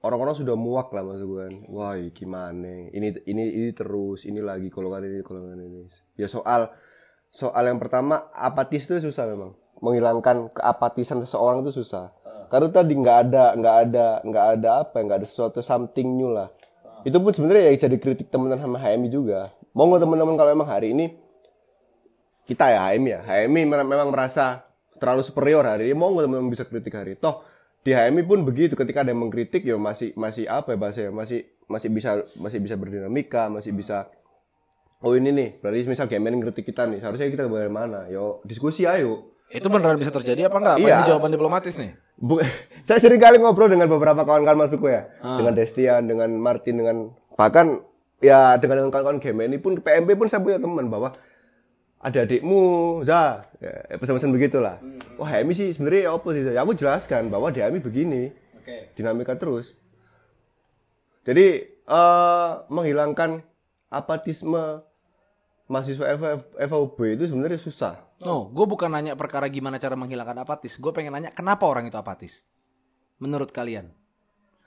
orang-orang 0.01 0.33
sudah 0.33 0.57
muak 0.57 0.89
lah 0.97 1.05
masuk 1.05 1.45
kan. 1.45 1.53
Wah, 1.69 2.01
gimana? 2.17 2.89
Ini 2.89 3.29
ini 3.29 3.45
ini 3.53 3.71
terus, 3.77 4.25
ini 4.25 4.41
lagi 4.41 4.73
golongan 4.73 5.05
ini, 5.05 5.21
golongan 5.21 5.61
ini. 5.61 5.83
Ya 6.17 6.25
soal 6.25 6.73
soal 7.29 7.69
yang 7.69 7.77
pertama 7.77 8.33
apatis 8.33 8.89
itu 8.89 8.97
susah 9.05 9.29
memang. 9.29 9.53
Menghilangkan 9.85 10.57
keapatisan 10.57 11.21
seseorang 11.21 11.61
itu 11.61 11.85
susah. 11.85 12.16
Karena 12.47 12.69
tadi 12.71 12.93
nggak 12.95 13.17
ada 13.29 13.45
nggak 13.55 13.77
ada 13.89 14.07
nggak 14.23 14.47
ada 14.59 14.71
apa 14.83 14.97
nggak 15.03 15.19
ada 15.23 15.27
sesuatu 15.27 15.61
something 15.63 16.07
new 16.17 16.31
lah. 16.31 16.51
Itu 17.03 17.23
pun 17.23 17.31
sebenarnya 17.31 17.71
ya 17.71 17.87
jadi 17.87 17.97
kritik 17.99 18.31
teman-teman 18.31 18.63
sama 18.63 18.79
HMI 18.83 19.09
juga. 19.11 19.55
Monggo 19.77 20.01
teman-teman 20.03 20.35
kalau 20.35 20.51
memang 20.57 20.69
hari 20.69 20.95
ini 20.95 21.15
kita 22.47 22.71
ya 22.71 22.81
HMI 22.91 23.09
ya. 23.11 23.21
HMI 23.23 23.63
memang 23.67 24.09
merasa 24.11 24.67
terlalu 24.97 25.23
superior 25.23 25.65
hari 25.65 25.93
ini 25.93 25.97
monggo 25.97 26.25
teman-teman 26.25 26.51
bisa 26.51 26.65
kritik 26.65 26.97
hari 26.97 27.15
toh 27.17 27.45
di 27.87 27.95
HMI 27.95 28.27
pun 28.27 28.43
begitu 28.43 28.75
ketika 28.75 29.07
ada 29.07 29.15
yang 29.15 29.23
mengkritik 29.23 29.63
ya 29.63 29.79
masih 29.79 30.11
masih 30.19 30.51
apa 30.51 30.75
ya 30.75 30.79
bahasanya 30.81 31.13
masih 31.15 31.47
masih 31.71 31.89
bisa 31.93 32.11
masih 32.41 32.59
bisa 32.59 32.75
berdinamika 32.75 33.47
masih 33.47 33.71
bisa 33.71 34.11
oh 35.05 35.15
ini 35.15 35.31
nih 35.31 35.49
berarti 35.63 35.87
misal 35.87 36.11
Gamen 36.11 36.43
kritik 36.43 36.67
kita 36.67 36.89
nih 36.89 36.99
seharusnya 36.99 37.31
kita 37.31 37.45
bagaimana 37.47 38.11
yo 38.11 38.43
diskusi 38.43 38.89
ayo 38.89 39.36
Itu 39.47 39.71
beneran 39.71 39.95
bisa 39.95 40.11
terjadi 40.11 40.51
apa 40.51 40.59
enggak? 40.59 40.77
Apa 40.77 40.83
Iya. 40.83 40.97
ini 40.97 41.09
jawaban 41.09 41.31
diplomatis 41.31 41.75
nih? 41.77 41.95
Bu- 42.17 42.43
saya 42.87 42.99
sering 42.99 43.17
kali 43.17 43.39
ngobrol 43.39 43.69
dengan 43.69 43.87
beberapa 43.87 44.23
kawan-kawan 44.23 44.59
masukku 44.59 44.87
ya. 44.87 45.07
Dengan 45.23 45.55
Destian 45.55 46.03
dengan 46.05 46.35
Martin 46.35 46.75
dengan 46.77 46.97
bahkan 47.35 47.79
ya 48.19 48.57
dengan 48.57 48.89
kawan-kawan 48.89 49.19
game 49.19 49.45
ini 49.45 49.57
pun 49.57 49.79
PMP 49.79 50.15
pun 50.15 50.27
saya 50.27 50.41
punya 50.41 50.59
teman 50.59 50.87
bahwa 50.87 51.15
ada 51.97 52.19
adikmu 52.19 52.59
za. 53.03 53.47
Ya, 53.57 53.95
pesan-pesan 53.95 54.31
begitulah. 54.31 54.83
Wah 55.15 55.29
HMI 55.29 55.53
sih 55.53 55.69
sebenarnya 55.71 56.11
apa 56.11 56.29
sih 56.31 56.43
ya 56.43 56.61
aku 56.61 56.75
jelaskan 56.75 57.29
bahwa 57.29 57.49
di 57.49 57.61
HMI 57.61 57.79
begini. 57.79 58.23
Dinamika 58.93 59.35
terus. 59.35 59.79
Jadi 61.23 61.47
eh 61.81 62.51
menghilangkan 62.67 63.43
apatisme 63.89 64.83
mahasiswa 65.67 66.19
FOB 66.61 66.99
itu 67.09 67.27
sebenarnya 67.27 67.59
susah 67.59 68.06
No, 68.17 68.49
gue 68.49 68.65
bukan 68.65 68.89
nanya 68.89 69.13
perkara 69.13 69.45
gimana 69.53 69.77
cara 69.77 69.93
menghilangkan 69.93 70.41
apatis. 70.41 70.81
Gue 70.81 70.89
pengen 70.89 71.13
nanya 71.13 71.31
kenapa 71.37 71.69
orang 71.69 71.85
itu 71.85 72.01
apatis. 72.01 72.49
Menurut 73.21 73.53
kalian. 73.53 73.93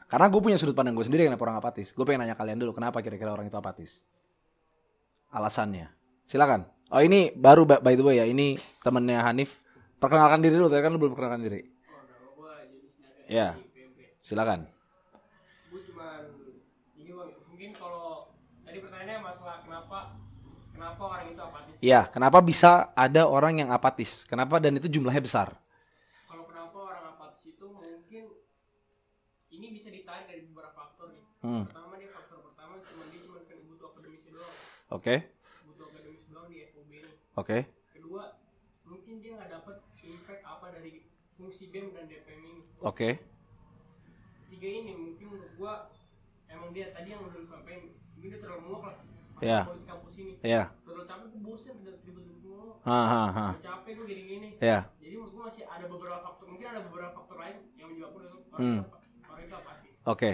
Karena 0.06 0.30
gue 0.30 0.42
punya 0.42 0.58
sudut 0.58 0.78
pandang 0.78 0.94
gue 0.94 1.06
sendiri 1.06 1.26
kenapa 1.26 1.50
orang 1.50 1.58
apatis. 1.58 1.94
Gue 1.98 2.06
pengen 2.06 2.26
nanya 2.26 2.38
kalian 2.38 2.62
dulu 2.62 2.78
kenapa 2.78 3.02
kira-kira 3.02 3.34
orang 3.34 3.50
itu 3.50 3.58
apatis. 3.58 4.06
Alasannya. 5.34 5.90
Silakan. 6.30 6.70
Oh 6.94 7.02
ini 7.02 7.34
baru 7.34 7.66
by 7.66 7.94
the 7.98 8.06
way 8.06 8.22
ya. 8.22 8.26
Ini 8.30 8.58
temennya 8.86 9.26
Hanif. 9.26 9.66
Perkenalkan 9.98 10.46
diri 10.46 10.54
dulu. 10.58 10.70
Tadi 10.70 10.82
kan 10.86 10.94
lu 10.94 11.02
belum 11.02 11.14
perkenalkan 11.18 11.42
diri. 11.46 11.62
Ya. 13.30 13.54
Silakan. 14.26 14.66
gue 15.70 15.82
cuman 15.86 16.34
ini 16.98 17.14
mungkin 17.46 17.70
kalau 17.78 18.34
tadi 18.66 18.82
pertanyaannya 18.82 19.22
masalah 19.22 19.62
kenapa 19.62 20.18
kenapa 20.74 21.02
orang 21.06 21.30
itu 21.30 21.38
apatis 21.38 21.69
Iya. 21.80 22.12
Kenapa 22.12 22.40
bisa 22.40 22.92
ada 22.92 23.24
orang 23.24 23.60
yang 23.60 23.70
apatis? 23.72 24.28
Kenapa 24.28 24.60
dan 24.60 24.76
itu 24.76 24.92
jumlahnya 24.92 25.24
besar? 25.24 25.50
kalau 26.26 26.46
kenapa 26.46 26.78
orang 26.78 27.04
apatis 27.10 27.42
itu 27.48 27.66
mungkin 27.66 28.24
ini 29.50 29.68
bisa 29.74 29.90
ditarik 29.90 30.30
dari 30.30 30.46
beberapa 30.46 30.72
faktor 30.72 31.10
nih 31.10 31.24
Hmm. 31.40 31.66
pertama 31.66 31.96
dia 31.96 32.12
faktor 32.12 32.44
pertama 32.44 32.78
cuma 32.80 33.04
dia 33.08 33.20
cuma 33.24 33.40
kan 33.42 33.58
butuh 33.66 33.88
akademisnya 33.90 34.32
doang 34.36 34.54
Oke. 34.92 35.16
butuh 35.66 35.86
akademis 35.88 36.24
doang 36.28 36.46
di 36.46 36.58
FOB 36.68 36.92
ini 36.94 37.12
Oke. 37.34 37.58
kedua 37.90 38.24
mungkin 38.84 39.14
dia 39.20 39.32
nggak 39.40 39.50
dapat 39.50 39.76
impact 40.04 40.42
apa 40.44 40.66
dari 40.70 40.92
fungsi 41.34 41.64
BEM 41.72 41.96
dan 41.96 42.06
DPM 42.06 42.42
ini 42.46 42.62
Oke. 42.84 43.10
tiga 44.46 44.68
ini 44.70 44.92
mungkin 44.94 45.26
menurut 45.32 45.54
gua 45.56 45.74
emang 46.46 46.70
dia 46.70 46.92
tadi 46.92 47.10
yang 47.10 47.24
udah 47.24 47.42
sampaikan 47.42 47.88
mungkin 48.14 48.30
dia 48.30 48.40
terlalu 48.40 48.62
muak 48.68 48.84
lah 48.86 48.96
Iya. 49.40 49.60
politik 49.66 49.88
kampus 49.88 50.14
ini 50.16 50.32
Iya. 50.42 50.64
terlalu 50.80 51.04
capek 51.06 51.26
gue 51.26 51.42
bosen 51.42 51.74
udah 51.76 51.94
ribet-ribet 51.96 52.42
mulu 52.42 52.72
Ha 52.82 53.00
ha 53.04 53.24
ha. 53.28 53.48
Udah 53.50 53.62
capek 53.62 53.92
gue 53.94 54.06
gini-gini 54.08 54.48
Ya. 54.60 54.80
jadi 54.96 55.16
menurut 55.16 55.32
gue 55.32 55.44
masih 55.46 55.64
ada 55.66 55.86
beberapa 55.86 56.18
faktor 56.20 56.46
mungkin 56.48 56.68
ada 56.68 56.82
beberapa 56.82 57.12
faktor 57.14 57.38
lain 57.38 57.56
yang 57.74 57.88
menyebabkan 57.90 58.22
itu 58.22 58.38
orang, 58.50 58.60
Hmm. 58.60 58.80
itu, 58.80 58.92
orang 59.26 59.42
itu 59.42 59.56
apatis 59.56 59.92
Oke. 60.06 60.32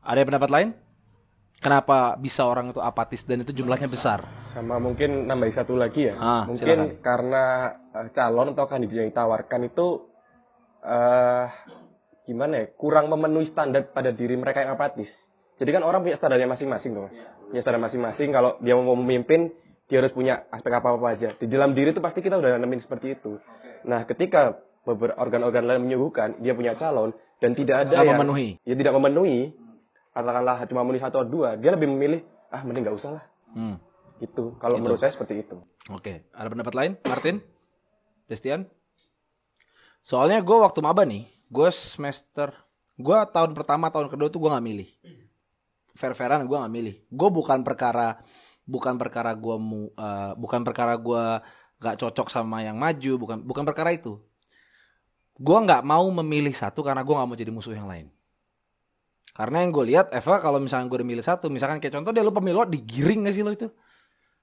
Ada 0.00 0.20
pendapat 0.22 0.50
lain? 0.50 0.68
Kenapa 1.56 1.98
bisa 2.16 2.42
orang 2.42 2.72
itu 2.72 2.80
apatis 2.80 3.20
dan 3.22 3.44
itu 3.44 3.52
jumlahnya 3.52 3.84
besar? 3.86 4.24
Sama 4.48 4.80
mungkin 4.80 5.28
nambahin 5.28 5.52
satu 5.52 5.76
lagi 5.76 6.08
ya. 6.08 6.16
Ah, 6.16 6.48
mungkin 6.48 6.56
silakan. 6.88 7.04
karena 7.04 7.44
eh, 7.92 8.08
calon 8.10 8.48
atau 8.50 8.64
kandidat 8.64 8.96
yang 8.96 9.08
ditawarkan 9.08 9.60
itu 9.62 9.86
eh 10.80 11.46
gimana 12.24 12.54
ya? 12.56 12.72
Kurang 12.72 13.12
memenuhi 13.12 13.44
standar 13.44 13.92
pada 13.92 14.08
diri 14.08 14.32
mereka 14.34 14.64
yang 14.64 14.72
apatis. 14.72 15.12
Jadi 15.60 15.68
kan 15.68 15.84
orang 15.84 16.00
punya 16.00 16.16
standarnya 16.16 16.48
masing-masing 16.48 16.96
tuh, 16.96 17.04
Mas. 17.04 17.16
Punya 17.50 17.60
standar 17.60 17.82
masing-masing 17.82 18.30
kalau 18.30 18.56
dia 18.62 18.78
mau 18.78 18.94
memimpin 18.94 19.50
dia 19.90 19.98
harus 19.98 20.14
punya 20.14 20.46
aspek 20.48 20.70
apa-apa 20.70 21.18
aja. 21.18 21.34
Di 21.34 21.50
dalam 21.50 21.74
diri 21.74 21.90
itu 21.90 21.98
pasti 21.98 22.22
kita 22.22 22.38
udah 22.38 22.56
nemuin 22.56 22.80
seperti 22.80 23.18
itu. 23.18 23.42
Nah, 23.84 24.06
ketika 24.06 24.54
beberapa 24.80 25.18
organ-organ 25.18 25.66
lain 25.66 25.82
menyuguhkan 25.84 26.38
dia 26.38 26.54
punya 26.54 26.72
calon 26.72 27.10
dan 27.42 27.52
tidak 27.52 27.84
ada 27.84 28.00
Nggak 28.00 28.06
yang 28.06 28.16
memenuhi. 28.16 28.48
ya 28.64 28.74
tidak 28.74 28.94
memenuhi 28.96 29.38
katakanlah 30.10 30.56
cuma 30.64 30.80
memenuhi 30.82 31.02
satu 31.04 31.16
atau 31.20 31.28
dua 31.28 31.48
dia 31.60 31.76
lebih 31.76 31.84
memilih 31.86 32.20
ah 32.48 32.64
mending 32.64 32.88
nggak 32.88 32.96
usah 32.96 33.20
lah 33.20 33.24
Hmm. 33.52 33.76
itu 34.20 34.56
kalau 34.56 34.80
menurut 34.80 34.96
saya 34.96 35.12
seperti 35.12 35.44
itu 35.44 35.60
Oke. 35.90 36.22
Ada 36.32 36.48
pendapat 36.48 36.72
lain? 36.72 36.92
Martin? 37.02 37.42
Destian? 38.24 38.64
Soalnya 40.00 40.40
gue 40.40 40.54
waktu 40.54 40.78
maba 40.80 41.02
nih, 41.02 41.26
gue 41.50 41.68
semester, 41.74 42.54
gue 42.94 43.18
tahun 43.34 43.52
pertama, 43.52 43.90
tahun 43.90 44.06
kedua 44.06 44.30
tuh 44.30 44.38
gue 44.38 44.50
nggak 44.54 44.64
milih. 44.64 44.88
Fair-fairan 45.96 46.46
gue 46.46 46.56
nggak 46.56 46.72
milih. 46.72 46.96
Gue 47.10 47.28
bukan 47.30 47.62
perkara, 47.66 48.18
bukan 48.66 48.94
perkara 48.96 49.34
gue 49.34 49.56
mu, 49.58 49.90
eh, 49.94 50.32
bukan 50.38 50.60
perkara 50.62 50.94
gue 50.98 51.24
nggak 51.80 51.96
cocok 51.96 52.28
sama 52.28 52.60
yang 52.60 52.76
maju, 52.76 53.12
bukan, 53.16 53.38
bukan 53.42 53.64
perkara 53.64 53.96
itu. 53.96 54.20
Gue 55.40 55.58
nggak 55.64 55.82
mau 55.82 56.04
memilih 56.20 56.52
satu 56.52 56.84
karena 56.84 57.00
gue 57.00 57.14
nggak 57.16 57.28
mau 57.28 57.38
jadi 57.38 57.52
musuh 57.52 57.72
yang 57.72 57.88
lain. 57.88 58.12
Karena 59.30 59.64
yang 59.64 59.70
gue 59.72 59.84
lihat, 59.88 60.12
Eva 60.12 60.36
kalau 60.42 60.60
misalnya 60.60 60.90
gue 60.90 61.00
udah 61.00 61.08
milih 61.08 61.24
satu, 61.24 61.48
misalkan 61.48 61.80
kayak 61.80 61.96
contoh 61.96 62.12
dia 62.12 62.20
lu 62.20 62.34
pemilu 62.34 62.66
digiring 62.66 63.24
gak 63.24 63.34
sih 63.34 63.40
lo 63.46 63.54
itu? 63.54 63.70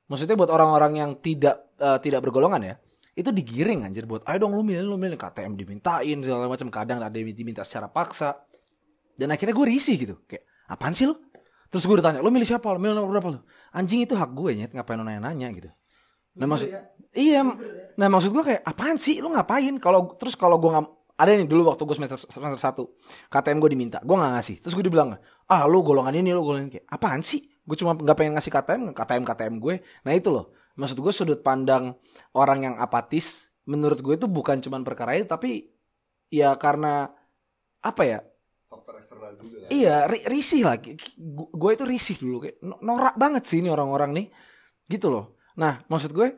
Maksudnya 0.07 0.39
buat 0.39 0.49
orang-orang 0.49 1.03
yang 1.03 1.11
tidak 1.19 1.75
eh, 1.77 1.99
tidak 2.01 2.23
bergolongan 2.23 2.61
ya, 2.63 2.75
itu 3.17 3.33
digiring 3.33 3.89
anjir 3.89 4.05
buat 4.05 4.21
ayo 4.29 4.37
dong 4.45 4.53
lu 4.53 4.61
milih 4.61 4.93
lu 4.93 4.97
milih 5.01 5.17
KTM 5.17 5.57
dimintain 5.57 6.17
segala 6.21 6.45
macam 6.45 6.69
kadang 6.69 7.01
ada 7.01 7.17
yang 7.17 7.33
diminta 7.33 7.65
secara 7.65 7.89
paksa. 7.89 8.45
Dan 9.17 9.33
akhirnya 9.33 9.57
gue 9.57 9.65
risih 9.65 9.97
gitu. 9.97 10.15
Kayak 10.29 10.45
apaan 10.69 10.93
sih 10.93 11.09
lu? 11.09 11.17
Terus 11.67 11.83
gue 11.83 11.95
ditanya, 11.99 12.19
lu 12.23 12.31
milih 12.31 12.47
siapa? 12.47 12.71
Lu 12.71 12.79
milih 12.79 12.95
nomor 12.95 13.11
berapa 13.17 13.29
lu? 13.35 13.39
Anjing 13.75 14.07
itu 14.07 14.15
hak 14.15 14.31
gue 14.31 14.51
nyet, 14.55 14.71
ngapain 14.71 14.95
lu 14.95 15.03
nanya-nanya 15.03 15.51
gitu. 15.51 15.69
Nah 16.37 16.45
maksud 16.45 16.69
iya, 17.17 17.41
nah 17.97 18.07
maksud 18.13 18.29
gue 18.29 18.43
kayak 18.45 18.61
apaan 18.61 19.01
sih? 19.01 19.19
Lu 19.19 19.33
ngapain? 19.33 19.73
Kalau 19.81 20.13
terus 20.15 20.37
kalau 20.37 20.61
gue 20.61 20.69
nggak 20.69 20.85
ada 21.17 21.33
nih 21.33 21.49
dulu 21.49 21.73
waktu 21.73 21.81
gue 21.81 21.97
semester 21.97 22.21
semester 22.29 22.61
satu 22.61 22.93
KTM 23.33 23.57
gue 23.57 23.69
diminta, 23.73 23.97
gue 24.05 24.15
nggak 24.15 24.33
ngasih. 24.37 24.55
Terus 24.61 24.73
gue 24.77 24.85
dibilang, 24.85 25.17
ah 25.49 25.65
lu 25.65 25.81
golongan 25.81 26.13
ini 26.13 26.29
lu 26.29 26.45
golongan 26.45 26.69
ini 26.69 26.71
kayak 26.77 26.87
apaan 26.93 27.25
sih? 27.25 27.49
Gue 27.65 27.73
cuma 27.73 27.97
nggak 27.97 28.15
pengen 28.15 28.37
ngasih 28.37 28.53
KTM, 28.53 28.81
KTM 28.93 29.23
KTM 29.25 29.53
gue. 29.57 29.75
Nah 30.05 30.13
itu 30.13 30.29
loh, 30.29 30.53
maksud 30.77 31.01
gue 31.01 31.09
sudut 31.09 31.41
pandang 31.41 31.97
orang 32.37 32.69
yang 32.69 32.75
apatis, 32.77 33.49
menurut 33.65 33.97
gue 33.99 34.13
itu 34.13 34.29
bukan 34.29 34.61
cuma 34.61 34.77
perkara 34.85 35.17
itu, 35.17 35.25
tapi 35.25 35.73
ya 36.29 36.53
karena 36.55 37.09
apa 37.81 38.03
ya? 38.05 38.19
Faktor 38.77 38.95
eksternal 39.01 39.33
juga 39.41 39.65
kan. 39.65 39.69
Iya, 39.73 39.95
ri- 40.05 40.25
risih 40.29 40.61
lah. 40.63 40.77
Gue 41.51 41.71
itu 41.73 41.83
risih 41.83 42.17
dulu 42.21 42.37
kayak 42.45 42.57
no- 42.61 42.81
norak 42.85 43.15
banget 43.17 43.43
sih 43.49 43.59
ini 43.59 43.69
orang-orang 43.73 44.13
nih. 44.13 44.27
Gitu 44.85 45.09
loh. 45.09 45.35
Nah, 45.57 45.81
maksud 45.89 46.13
gue 46.13 46.37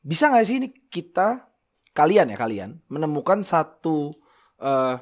bisa 0.00 0.30
nggak 0.30 0.46
sih 0.46 0.56
ini 0.62 0.68
kita 0.70 1.44
kalian 1.92 2.30
ya 2.30 2.38
kalian 2.38 2.70
menemukan 2.86 3.42
satu 3.42 4.14
eh 4.62 4.96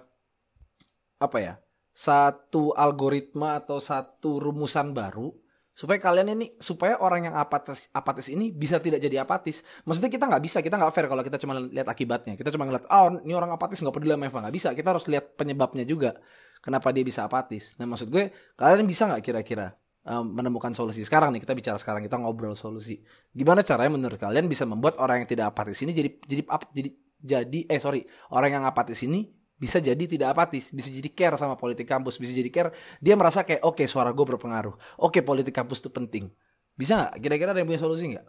apa 1.16 1.38
ya? 1.40 1.54
Satu 1.96 2.76
algoritma 2.76 3.56
atau 3.60 3.80
satu 3.80 4.36
rumusan 4.40 4.92
baru 4.92 5.32
supaya 5.76 6.00
kalian 6.00 6.32
ini 6.32 6.56
supaya 6.56 6.96
orang 7.04 7.28
yang 7.28 7.36
apatis 7.36 7.84
apatis 7.92 8.32
ini 8.32 8.48
bisa 8.48 8.80
tidak 8.80 8.96
jadi 8.96 9.20
apatis. 9.28 9.60
Maksudnya 9.84 10.08
kita 10.08 10.24
nggak 10.24 10.40
bisa, 10.40 10.58
kita 10.64 10.80
nggak 10.80 10.88
fair 10.88 11.04
kalau 11.04 11.20
kita 11.20 11.36
cuma 11.36 11.60
lihat 11.60 11.84
akibatnya. 11.84 12.32
Kita 12.32 12.48
cuma 12.48 12.64
ngeliat, 12.64 12.88
oh 12.88 13.20
ini 13.20 13.36
orang 13.36 13.52
apatis 13.52 13.84
nggak 13.84 13.92
peduli 13.92 14.16
sama 14.16 14.24
Eva 14.24 14.38
nggak 14.48 14.56
bisa. 14.56 14.68
Kita 14.72 14.96
harus 14.96 15.04
lihat 15.12 15.36
penyebabnya 15.36 15.84
juga. 15.84 16.16
Kenapa 16.64 16.96
dia 16.96 17.04
bisa 17.04 17.28
apatis? 17.28 17.76
Nah 17.76 17.84
maksud 17.84 18.08
gue 18.08 18.32
kalian 18.56 18.88
bisa 18.88 19.04
nggak 19.04 19.20
kira-kira 19.20 19.76
um, 20.08 20.24
menemukan 20.32 20.72
solusi 20.72 21.04
sekarang 21.04 21.36
nih 21.36 21.44
kita 21.44 21.52
bicara 21.52 21.76
sekarang 21.76 22.00
kita 22.00 22.16
ngobrol 22.16 22.56
solusi. 22.56 23.04
Gimana 23.36 23.60
caranya 23.60 23.92
menurut 23.92 24.16
kalian 24.16 24.48
bisa 24.48 24.64
membuat 24.64 24.96
orang 24.96 25.22
yang 25.22 25.28
tidak 25.28 25.52
apatis 25.52 25.84
ini 25.84 25.92
jadi 25.92 26.08
jadi 26.24 26.42
jadi 26.72 26.90
jadi 27.20 27.60
eh 27.68 27.80
sorry 27.84 28.00
orang 28.32 28.56
yang 28.56 28.64
apatis 28.64 29.04
ini 29.04 29.28
bisa 29.56 29.80
jadi 29.80 30.04
tidak 30.04 30.36
apatis, 30.36 30.68
bisa 30.68 30.92
jadi 30.92 31.08
care 31.08 31.36
sama 31.40 31.56
politik 31.56 31.88
kampus, 31.88 32.20
bisa 32.20 32.32
jadi 32.36 32.50
care. 32.52 32.70
Dia 33.00 33.16
merasa 33.16 33.40
kayak 33.40 33.64
oke 33.64 33.84
suara 33.88 34.12
gue 34.12 34.26
berpengaruh, 34.36 34.76
oke 35.00 35.18
politik 35.24 35.56
kampus 35.56 35.80
itu 35.80 35.88
penting. 35.88 36.28
Bisa 36.76 36.92
nggak? 37.00 37.12
Kira-kira 37.24 37.50
ada 37.56 37.60
yang 37.64 37.68
punya 37.68 37.80
solusi 37.80 38.12
nggak? 38.12 38.26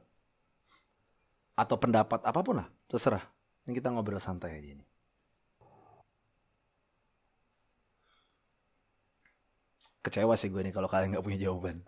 Atau 1.59 1.75
pendapat 1.75 2.23
apa 2.23 2.39
pun 2.39 2.63
lah, 2.63 2.67
terserah. 2.87 3.23
Ini 3.67 3.75
kita 3.75 3.91
ngobrol 3.91 4.23
santai 4.23 4.55
aja 4.55 4.69
ini. 4.79 4.85
Kecewa 9.99 10.39
sih 10.39 10.47
gue 10.47 10.63
nih 10.63 10.71
kalau 10.71 10.87
kalian 10.87 11.11
nggak 11.11 11.25
punya 11.25 11.39
jawaban. 11.43 11.83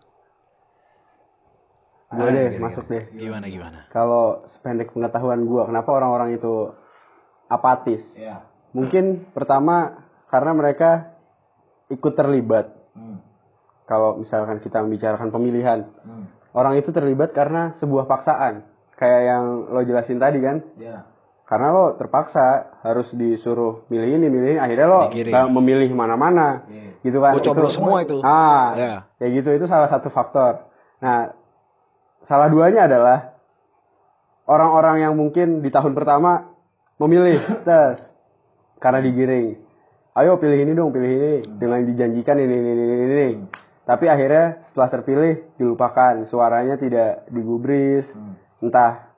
Gue 2.10 2.26
Ah, 2.26 2.34
deh 2.34 2.42
kira-kira. 2.52 2.64
masuk 2.68 2.86
deh. 2.90 3.04
Gimana 3.16 3.46
gimana? 3.48 3.80
Kalau 3.94 4.44
sependek 4.52 4.92
pengetahuan 4.92 5.46
gue, 5.46 5.62
kenapa 5.64 5.90
orang-orang 5.94 6.36
itu 6.36 6.74
apatis? 7.48 8.02
Mungkin 8.72 9.34
pertama 9.34 10.06
karena 10.30 10.52
mereka 10.54 10.90
ikut 11.90 12.14
terlibat. 12.14 12.70
Kalau 13.90 14.22
misalkan 14.22 14.62
kita 14.62 14.86
membicarakan 14.86 15.34
pemilihan, 15.34 15.90
orang 16.54 16.78
itu 16.78 16.94
terlibat 16.94 17.34
karena 17.34 17.74
sebuah 17.82 18.06
paksaan. 18.06 18.62
Kayak 18.94 19.22
yang 19.26 19.44
lo 19.72 19.82
jelasin 19.82 20.22
tadi 20.22 20.38
kan? 20.38 20.62
Karena 21.50 21.74
lo 21.74 21.98
terpaksa 21.98 22.78
harus 22.86 23.10
disuruh 23.10 23.90
milih 23.90 24.22
ini, 24.22 24.28
milih 24.30 24.50
ini, 24.54 24.60
akhirnya 24.62 24.86
lo 24.86 25.02
memilih 25.50 25.90
mana-mana, 25.98 26.70
gitu 27.02 27.18
kan? 27.18 27.34
Coblos 27.42 27.74
semua 27.74 28.06
itu. 28.06 28.22
Ah, 28.22 28.78
Ya. 28.78 28.94
kayak 29.18 29.32
gitu 29.42 29.50
itu 29.58 29.66
salah 29.66 29.90
satu 29.90 30.14
faktor. 30.14 30.70
Nah, 31.02 31.34
salah 32.30 32.54
duanya 32.54 32.86
adalah 32.86 33.34
orang-orang 34.46 35.02
yang 35.02 35.14
mungkin 35.18 35.66
di 35.66 35.74
tahun 35.74 35.98
pertama 35.98 36.54
memilih 37.02 37.42
tes 37.66 37.98
karena 38.80 39.00
digiring. 39.04 39.48
Ayo 40.18 40.36
pilih 40.42 40.60
ini 40.60 40.72
dong, 40.74 40.92
pilih 40.92 41.12
ini 41.12 41.34
dengan 41.60 41.86
dijanjikan 41.86 42.36
ini 42.40 42.56
ini 42.56 42.70
ini 42.74 42.84
ini. 42.84 43.06
ini. 43.06 43.30
Tapi 43.86 44.06
akhirnya 44.06 44.70
setelah 44.70 44.90
terpilih 44.92 45.34
dilupakan, 45.58 46.28
suaranya 46.30 46.76
tidak 46.76 47.30
digubris. 47.32 48.06
Entah 48.60 49.16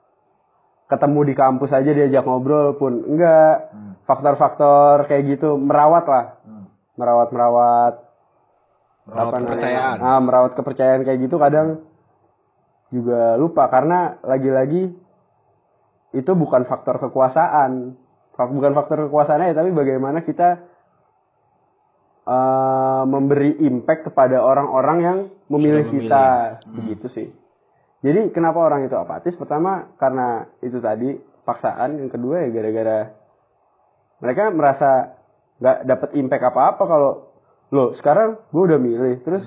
ketemu 0.86 1.32
di 1.32 1.34
kampus 1.34 1.70
aja 1.72 1.90
diajak 1.90 2.24
ngobrol 2.26 2.76
pun 2.76 3.02
enggak. 3.08 3.72
Faktor-faktor 4.04 5.08
kayak 5.08 5.38
gitu 5.38 5.56
merawat 5.56 6.04
lah. 6.06 6.26
Merawat-merawat 6.98 8.12
Merawat 9.02 9.18
apa 9.18 9.34
namanya? 9.34 9.48
kepercayaan. 9.50 9.96
Ah, 9.98 10.20
merawat 10.22 10.52
kepercayaan 10.54 11.02
kayak 11.02 11.20
gitu 11.26 11.36
kadang 11.42 11.82
juga 12.94 13.34
lupa 13.34 13.66
karena 13.66 14.20
lagi-lagi 14.22 14.94
itu 16.14 16.32
bukan 16.38 16.62
faktor 16.68 17.02
kekuasaan. 17.02 17.98
Bukan 18.32 18.72
faktor 18.72 19.06
kekuasaannya 19.06 19.52
ya, 19.52 19.56
tapi 19.56 19.70
bagaimana 19.70 20.20
kita 20.20 20.48
eh, 22.24 23.02
memberi 23.04 23.60
impact 23.60 24.08
kepada 24.08 24.40
orang-orang 24.40 24.98
yang 24.98 25.18
memilih, 25.48 25.84
memilih. 25.84 26.08
kita. 26.08 26.26
Begitu 26.68 27.06
sih. 27.10 27.28
Jadi 28.00 28.30
kenapa 28.30 28.58
orang 28.58 28.82
itu 28.82 28.94
apatis? 28.94 29.32
Pertama 29.32 29.94
karena 29.94 30.44
itu 30.58 30.78
tadi 30.78 31.14
paksaan, 31.42 31.98
yang 31.98 32.08
kedua 32.08 32.42
ya 32.42 32.50
gara-gara 32.50 32.98
mereka 34.18 34.50
merasa 34.50 34.90
nggak 35.58 35.78
dapat 35.84 36.10
impact 36.16 36.44
apa-apa 36.44 36.82
kalau 36.84 37.10
lo 37.68 37.90
sekarang 37.92 38.38
gue 38.48 38.62
udah 38.64 38.76
milih 38.76 39.22
terus 39.22 39.42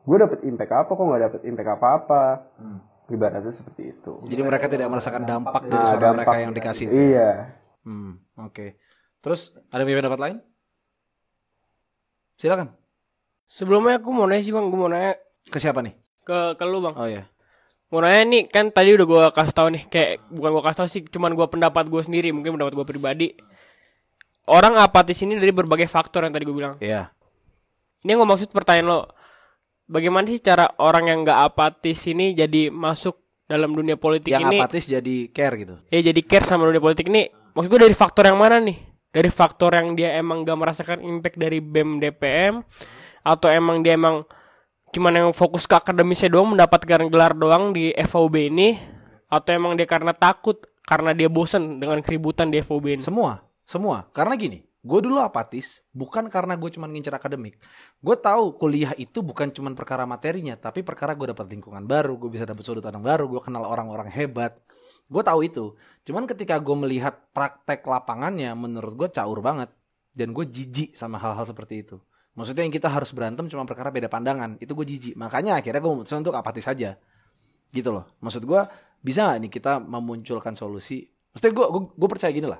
gue 0.00 0.16
dapet 0.16 0.42
impact 0.42 0.70
apa 0.72 0.86
kok 0.88 1.02
nggak 1.04 1.22
dapet 1.24 1.40
impact 1.44 1.70
apa-apa 1.72 2.22
ibaratnya 3.08 3.50
seperti 3.50 3.90
itu 3.90 4.22
Jadi 4.24 4.42
mereka 4.44 4.66
tidak 4.66 4.86
merasakan 4.88 5.22
dampak 5.24 5.62
dari 5.64 5.74
Nah, 5.76 5.86
suara 5.88 6.02
dampak- 6.04 6.14
mereka 6.22 6.36
yang 6.38 6.52
dikasih. 6.52 6.86
iya 6.86 7.30
Hmm, 7.90 8.14
oke. 8.38 8.78
Terus 9.18 9.50
ada 9.68 9.82
yang 9.82 9.90
punya 9.90 10.00
pendapat 10.00 10.20
lain? 10.22 10.36
Silakan. 12.38 12.70
Sebelumnya 13.44 13.98
aku 13.98 14.14
mau 14.14 14.30
nanya 14.30 14.46
sih 14.46 14.54
bang, 14.54 14.62
gue 14.64 14.78
mau 14.78 14.86
nanya 14.86 15.18
Ke 15.44 15.58
siapa 15.58 15.82
nih? 15.82 15.98
ke 16.20 16.54
ke 16.54 16.64
lu 16.64 16.78
bang. 16.78 16.94
Oh 16.94 17.08
ya. 17.10 17.26
Mau 17.90 17.98
nanya 17.98 18.22
nih 18.22 18.42
kan 18.46 18.70
tadi 18.70 18.94
udah 18.94 19.02
gue 19.02 19.20
kasih 19.34 19.50
tahu 19.50 19.68
nih 19.74 19.82
kayak 19.90 20.22
bukan 20.30 20.50
gue 20.54 20.62
kasih 20.62 20.78
tahu 20.78 20.88
sih, 20.88 21.02
cuman 21.04 21.34
gue 21.34 21.46
pendapat 21.50 21.90
gue 21.90 21.98
sendiri, 21.98 22.30
mungkin 22.30 22.54
pendapat 22.54 22.78
gue 22.78 22.86
pribadi. 22.86 23.28
Orang 24.46 24.78
apatis 24.78 25.18
ini 25.20 25.34
dari 25.34 25.50
berbagai 25.50 25.90
faktor 25.90 26.22
yang 26.22 26.30
tadi 26.30 26.46
gue 26.46 26.54
bilang. 26.54 26.78
Iya. 26.78 27.10
Ini 28.00 28.14
yang 28.14 28.22
gue 28.22 28.30
maksud 28.30 28.54
pertanyaan 28.54 28.86
lo, 28.86 29.00
bagaimana 29.84 30.30
sih 30.30 30.38
cara 30.38 30.70
orang 30.78 31.10
yang 31.10 31.18
nggak 31.26 31.40
apatis 31.44 31.98
ini 32.06 32.32
jadi 32.32 32.70
masuk 32.70 33.18
dalam 33.44 33.74
dunia 33.74 33.98
politik 33.98 34.30
Yang 34.30 34.46
ini? 34.46 34.56
apatis 34.62 34.84
jadi 34.86 35.16
care 35.34 35.54
gitu. 35.58 35.74
Ya 35.90 35.98
jadi 36.00 36.20
care 36.22 36.46
sama 36.46 36.70
dunia 36.70 36.78
politik 36.78 37.10
ini. 37.10 37.26
Maksud 37.60 37.76
gue 37.76 37.92
dari 37.92 37.92
faktor 37.92 38.24
yang 38.24 38.40
mana 38.40 38.56
nih? 38.56 38.80
Dari 39.12 39.28
faktor 39.28 39.76
yang 39.76 39.92
dia 39.92 40.16
emang 40.16 40.48
gak 40.48 40.56
merasakan 40.56 41.04
impact 41.04 41.36
dari 41.36 41.60
BEM 41.60 42.00
DPM 42.00 42.64
atau 43.20 43.52
emang 43.52 43.84
dia 43.84 44.00
emang 44.00 44.24
cuman 44.96 45.12
yang 45.12 45.28
fokus 45.36 45.68
ke 45.68 45.76
akademisnya 45.76 46.32
doang 46.32 46.56
mendapatkan 46.56 47.04
gelar 47.12 47.36
doang 47.36 47.76
di 47.76 47.92
FOB 47.92 48.48
ini 48.48 48.80
atau 49.28 49.52
emang 49.52 49.76
dia 49.76 49.84
karena 49.84 50.16
takut 50.16 50.56
karena 50.88 51.12
dia 51.12 51.28
bosen 51.28 51.76
dengan 51.84 52.00
keributan 52.00 52.48
di 52.48 52.64
FOB 52.64 52.96
ini. 52.96 53.04
Semua, 53.04 53.44
semua. 53.68 54.08
Karena 54.16 54.40
gini, 54.40 54.64
gue 54.80 55.00
dulu 55.04 55.20
apatis 55.20 55.84
bukan 55.92 56.32
karena 56.32 56.56
gue 56.56 56.70
cuma 56.72 56.88
ngincer 56.88 57.12
akademik. 57.12 57.60
Gue 58.00 58.16
tahu 58.16 58.56
kuliah 58.56 58.96
itu 58.96 59.20
bukan 59.20 59.52
cuma 59.52 59.68
perkara 59.76 60.08
materinya, 60.08 60.56
tapi 60.56 60.80
perkara 60.80 61.12
gue 61.12 61.36
dapat 61.36 61.52
lingkungan 61.52 61.84
baru, 61.84 62.16
gue 62.16 62.32
bisa 62.32 62.48
dapat 62.48 62.64
sudut 62.64 62.80
pandang 62.80 63.04
baru, 63.04 63.28
gue 63.28 63.40
kenal 63.44 63.68
orang-orang 63.68 64.08
hebat. 64.08 64.56
Gue 65.10 65.20
tahu 65.20 65.44
itu. 65.44 65.76
Cuman 66.08 66.24
ketika 66.24 66.56
gue 66.56 66.76
melihat 66.80 67.12
praktek 67.36 67.84
lapangannya, 67.84 68.56
menurut 68.56 68.96
gue 68.96 69.08
caur 69.12 69.44
banget. 69.44 69.68
Dan 70.10 70.34
gue 70.34 70.42
jijik 70.42 70.96
sama 70.98 71.22
hal-hal 71.22 71.46
seperti 71.46 71.86
itu. 71.86 72.00
Maksudnya 72.34 72.66
yang 72.66 72.74
kita 72.74 72.90
harus 72.90 73.14
berantem 73.14 73.46
cuma 73.46 73.62
perkara 73.68 73.94
beda 73.94 74.10
pandangan. 74.10 74.58
Itu 74.58 74.74
gue 74.74 74.86
jijik. 74.86 75.14
Makanya 75.14 75.60
akhirnya 75.60 75.78
gue 75.78 75.90
memutuskan 75.92 76.24
untuk 76.24 76.34
apatis 76.34 76.66
saja. 76.66 76.98
Gitu 77.70 77.90
loh. 77.94 78.10
Maksud 78.18 78.42
gue 78.42 78.60
bisa 79.02 79.30
gak 79.30 79.38
nih 79.38 79.50
kita 79.50 79.78
memunculkan 79.78 80.58
solusi. 80.58 81.06
Maksudnya 81.30 81.52
gue 81.54 81.66
gue 81.94 82.08
percaya 82.10 82.30
gini 82.34 82.48
lah 82.50 82.58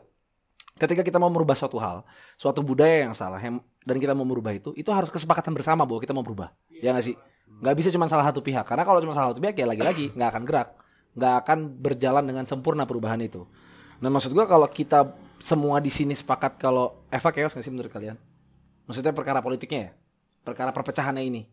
ketika 0.81 1.05
kita 1.05 1.21
mau 1.21 1.29
merubah 1.29 1.53
suatu 1.53 1.77
hal, 1.77 2.01
suatu 2.41 2.65
budaya 2.65 3.05
yang 3.05 3.13
salah, 3.13 3.37
yang, 3.37 3.61
dan 3.85 3.97
kita 4.01 4.17
mau 4.17 4.25
merubah 4.25 4.57
itu, 4.57 4.73
itu 4.73 4.89
harus 4.89 5.13
kesepakatan 5.13 5.53
bersama 5.53 5.85
bahwa 5.85 6.01
kita 6.01 6.17
mau 6.17 6.25
berubah. 6.25 6.57
Ya 6.73 6.97
nggak 6.97 7.05
sih? 7.05 7.17
Nggak 7.61 7.75
bisa 7.77 7.89
cuma 7.93 8.09
salah 8.09 8.25
satu 8.25 8.41
pihak. 8.41 8.65
Karena 8.65 8.89
kalau 8.89 9.05
cuma 9.05 9.13
salah 9.13 9.37
satu 9.37 9.45
pihak, 9.45 9.61
ya 9.61 9.69
lagi-lagi 9.69 10.17
nggak 10.17 10.29
akan 10.33 10.43
gerak, 10.49 10.69
nggak 11.13 11.35
akan 11.45 11.59
berjalan 11.77 12.25
dengan 12.25 12.45
sempurna 12.49 12.89
perubahan 12.89 13.21
itu. 13.21 13.45
Nah 14.01 14.09
maksud 14.09 14.33
gua 14.33 14.49
kalau 14.49 14.65
kita 14.65 15.13
semua 15.37 15.77
di 15.85 15.93
sini 15.93 16.17
sepakat 16.17 16.57
kalau 16.57 17.05
Eva 17.13 17.29
chaos 17.29 17.53
nggak 17.53 17.65
sih 17.69 17.73
menurut 17.73 17.93
kalian? 17.93 18.17
Maksudnya 18.89 19.13
perkara 19.13 19.45
politiknya 19.45 19.81
ya, 19.85 19.93
perkara 20.41 20.73
perpecahannya 20.73 21.21
ini. 21.21 21.45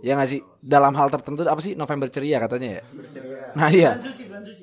Ya 0.00 0.16
nggak 0.16 0.28
sih? 0.32 0.40
Dalam 0.64 0.96
hal 0.96 1.12
tertentu 1.12 1.44
apa 1.44 1.60
sih 1.60 1.76
November 1.76 2.08
ceria 2.08 2.40
katanya 2.40 2.80
ya? 2.80 2.82
Nah 3.52 3.68
iya. 3.68 3.92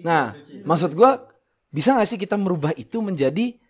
Nah 0.02 0.34
maksud 0.66 0.98
gua 0.98 1.22
bisa 1.70 1.94
nggak 1.94 2.10
sih 2.10 2.18
kita 2.18 2.36
merubah 2.40 2.74
itu 2.74 3.04
menjadi 3.06 3.62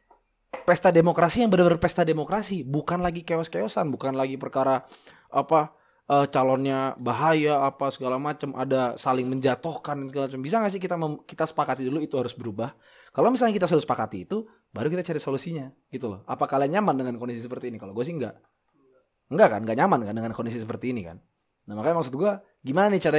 pesta 0.64 0.89
demokrasi 0.93 1.43
yang 1.43 1.51
benar-benar 1.51 1.82
pesta 1.82 2.08
demokrasi, 2.08 2.64
bukan 2.64 3.03
lagi 3.03 3.28
keos-keosan, 3.28 3.91
bukan 3.91 4.16
lagi 4.16 4.39
perkara 4.39 4.88
apa 5.34 5.76
eh, 6.08 6.26
calonnya 6.32 6.95
bahaya 6.95 7.66
apa 7.68 7.91
segala 7.91 8.16
macam, 8.16 8.56
ada 8.56 8.95
saling 8.95 9.28
menjatuhkan 9.28 10.08
segala 10.08 10.32
macam. 10.32 10.41
Bisa 10.45 10.56
nggak 10.64 10.72
sih 10.72 10.82
kita 10.82 10.95
kita 11.28 11.43
sepakati 11.43 11.84
dulu 11.84 11.99
itu 11.99 12.16
harus 12.16 12.32
berubah? 12.32 12.72
Kalau 13.12 13.32
misalnya 13.32 13.56
kita 13.56 13.68
sudah 13.68 13.84
sepakati 13.84 14.28
itu, 14.28 14.47
baru 14.76 14.91
kita 14.91 15.03
cari 15.03 15.20
solusinya, 15.20 15.72
gitu 15.91 16.12
loh. 16.12 16.20
Apa 16.28 16.47
kalian 16.47 16.80
nyaman 16.80 16.95
dengan 16.99 17.16
kondisi 17.16 17.43
seperti 17.43 17.72
ini? 17.72 17.80
Kalau 17.80 17.95
gue 17.95 18.03
sih 18.03 18.12
enggak. 18.12 18.36
Enggak 19.32 19.56
kan, 19.56 19.60
enggak 19.64 19.78
nyaman 19.80 19.99
kan 20.03 20.14
dengan 20.16 20.32
kondisi 20.36 20.60
seperti 20.60 20.91
ini 20.91 21.08
kan. 21.08 21.18
Nah 21.66 21.74
makanya 21.74 22.03
maksud 22.03 22.14
gue, 22.14 22.32
gimana 22.62 22.93
nih 22.93 23.01
cara 23.01 23.18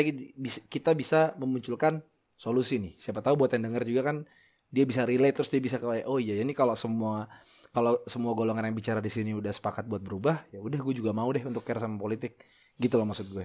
kita 0.70 0.95
bisa 0.95 1.34
memunculkan 1.41 2.05
solusi 2.37 2.78
nih? 2.78 2.95
Siapa 3.01 3.24
tahu 3.24 3.41
buat 3.41 3.51
yang 3.57 3.72
denger 3.72 3.82
juga 3.89 4.03
kan 4.07 4.16
dia 4.70 4.84
bisa 4.84 5.06
relate 5.06 5.42
terus 5.42 5.50
dia 5.50 5.62
bisa 5.62 5.78
kayak 5.78 6.04
oh 6.06 6.18
iya 6.18 6.42
ini 6.42 6.50
kalau 6.50 6.74
semua 6.74 7.30
kalau 7.76 8.00
semua 8.08 8.32
golongan 8.32 8.72
yang 8.72 8.72
bicara 8.72 9.04
di 9.04 9.12
sini 9.12 9.36
udah 9.36 9.52
sepakat 9.52 9.84
buat 9.84 10.00
berubah 10.00 10.48
ya 10.48 10.64
udah 10.64 10.80
gue 10.80 10.94
juga 10.96 11.12
mau 11.12 11.28
deh 11.28 11.44
untuk 11.44 11.60
care 11.60 11.76
sama 11.76 12.00
politik. 12.00 12.40
Gitu 12.80 12.96
loh 12.96 13.04
maksud 13.04 13.28
gue. 13.28 13.44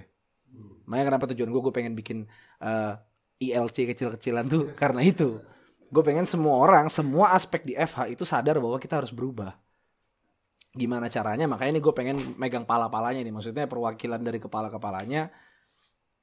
Makanya 0.88 1.12
kenapa 1.12 1.24
tujuan 1.36 1.52
gue 1.52 1.60
gue 1.60 1.74
pengen 1.76 1.92
bikin 1.92 2.24
eh, 2.64 2.92
ILC 3.44 3.92
kecil-kecilan 3.92 4.48
tuh 4.48 4.72
karena 4.80 5.04
itu. 5.04 5.36
Gue 5.92 6.00
pengen 6.00 6.24
semua 6.24 6.56
orang 6.64 6.88
semua 6.88 7.36
aspek 7.36 7.68
di 7.68 7.76
FH 7.76 8.08
itu 8.08 8.24
sadar 8.24 8.56
bahwa 8.56 8.80
kita 8.80 9.04
harus 9.04 9.12
berubah. 9.12 9.52
Gimana 10.72 11.12
caranya? 11.12 11.44
Makanya 11.44 11.76
ini 11.76 11.82
gue 11.84 11.92
pengen 11.92 12.16
megang 12.40 12.64
pala-palanya 12.64 13.20
nih. 13.20 13.36
Maksudnya 13.36 13.68
perwakilan 13.68 14.24
dari 14.24 14.40
kepala-kepalanya 14.40 15.28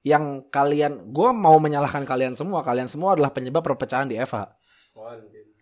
yang 0.01 0.49
kalian 0.49 1.13
gue 1.13 1.29
mau 1.29 1.61
menyalahkan 1.61 2.01
kalian 2.09 2.33
semua. 2.33 2.65
Kalian 2.65 2.89
semua 2.89 3.13
adalah 3.13 3.29
penyebab 3.29 3.61
perpecahan 3.61 4.09
di 4.09 4.17
FH 4.17 4.58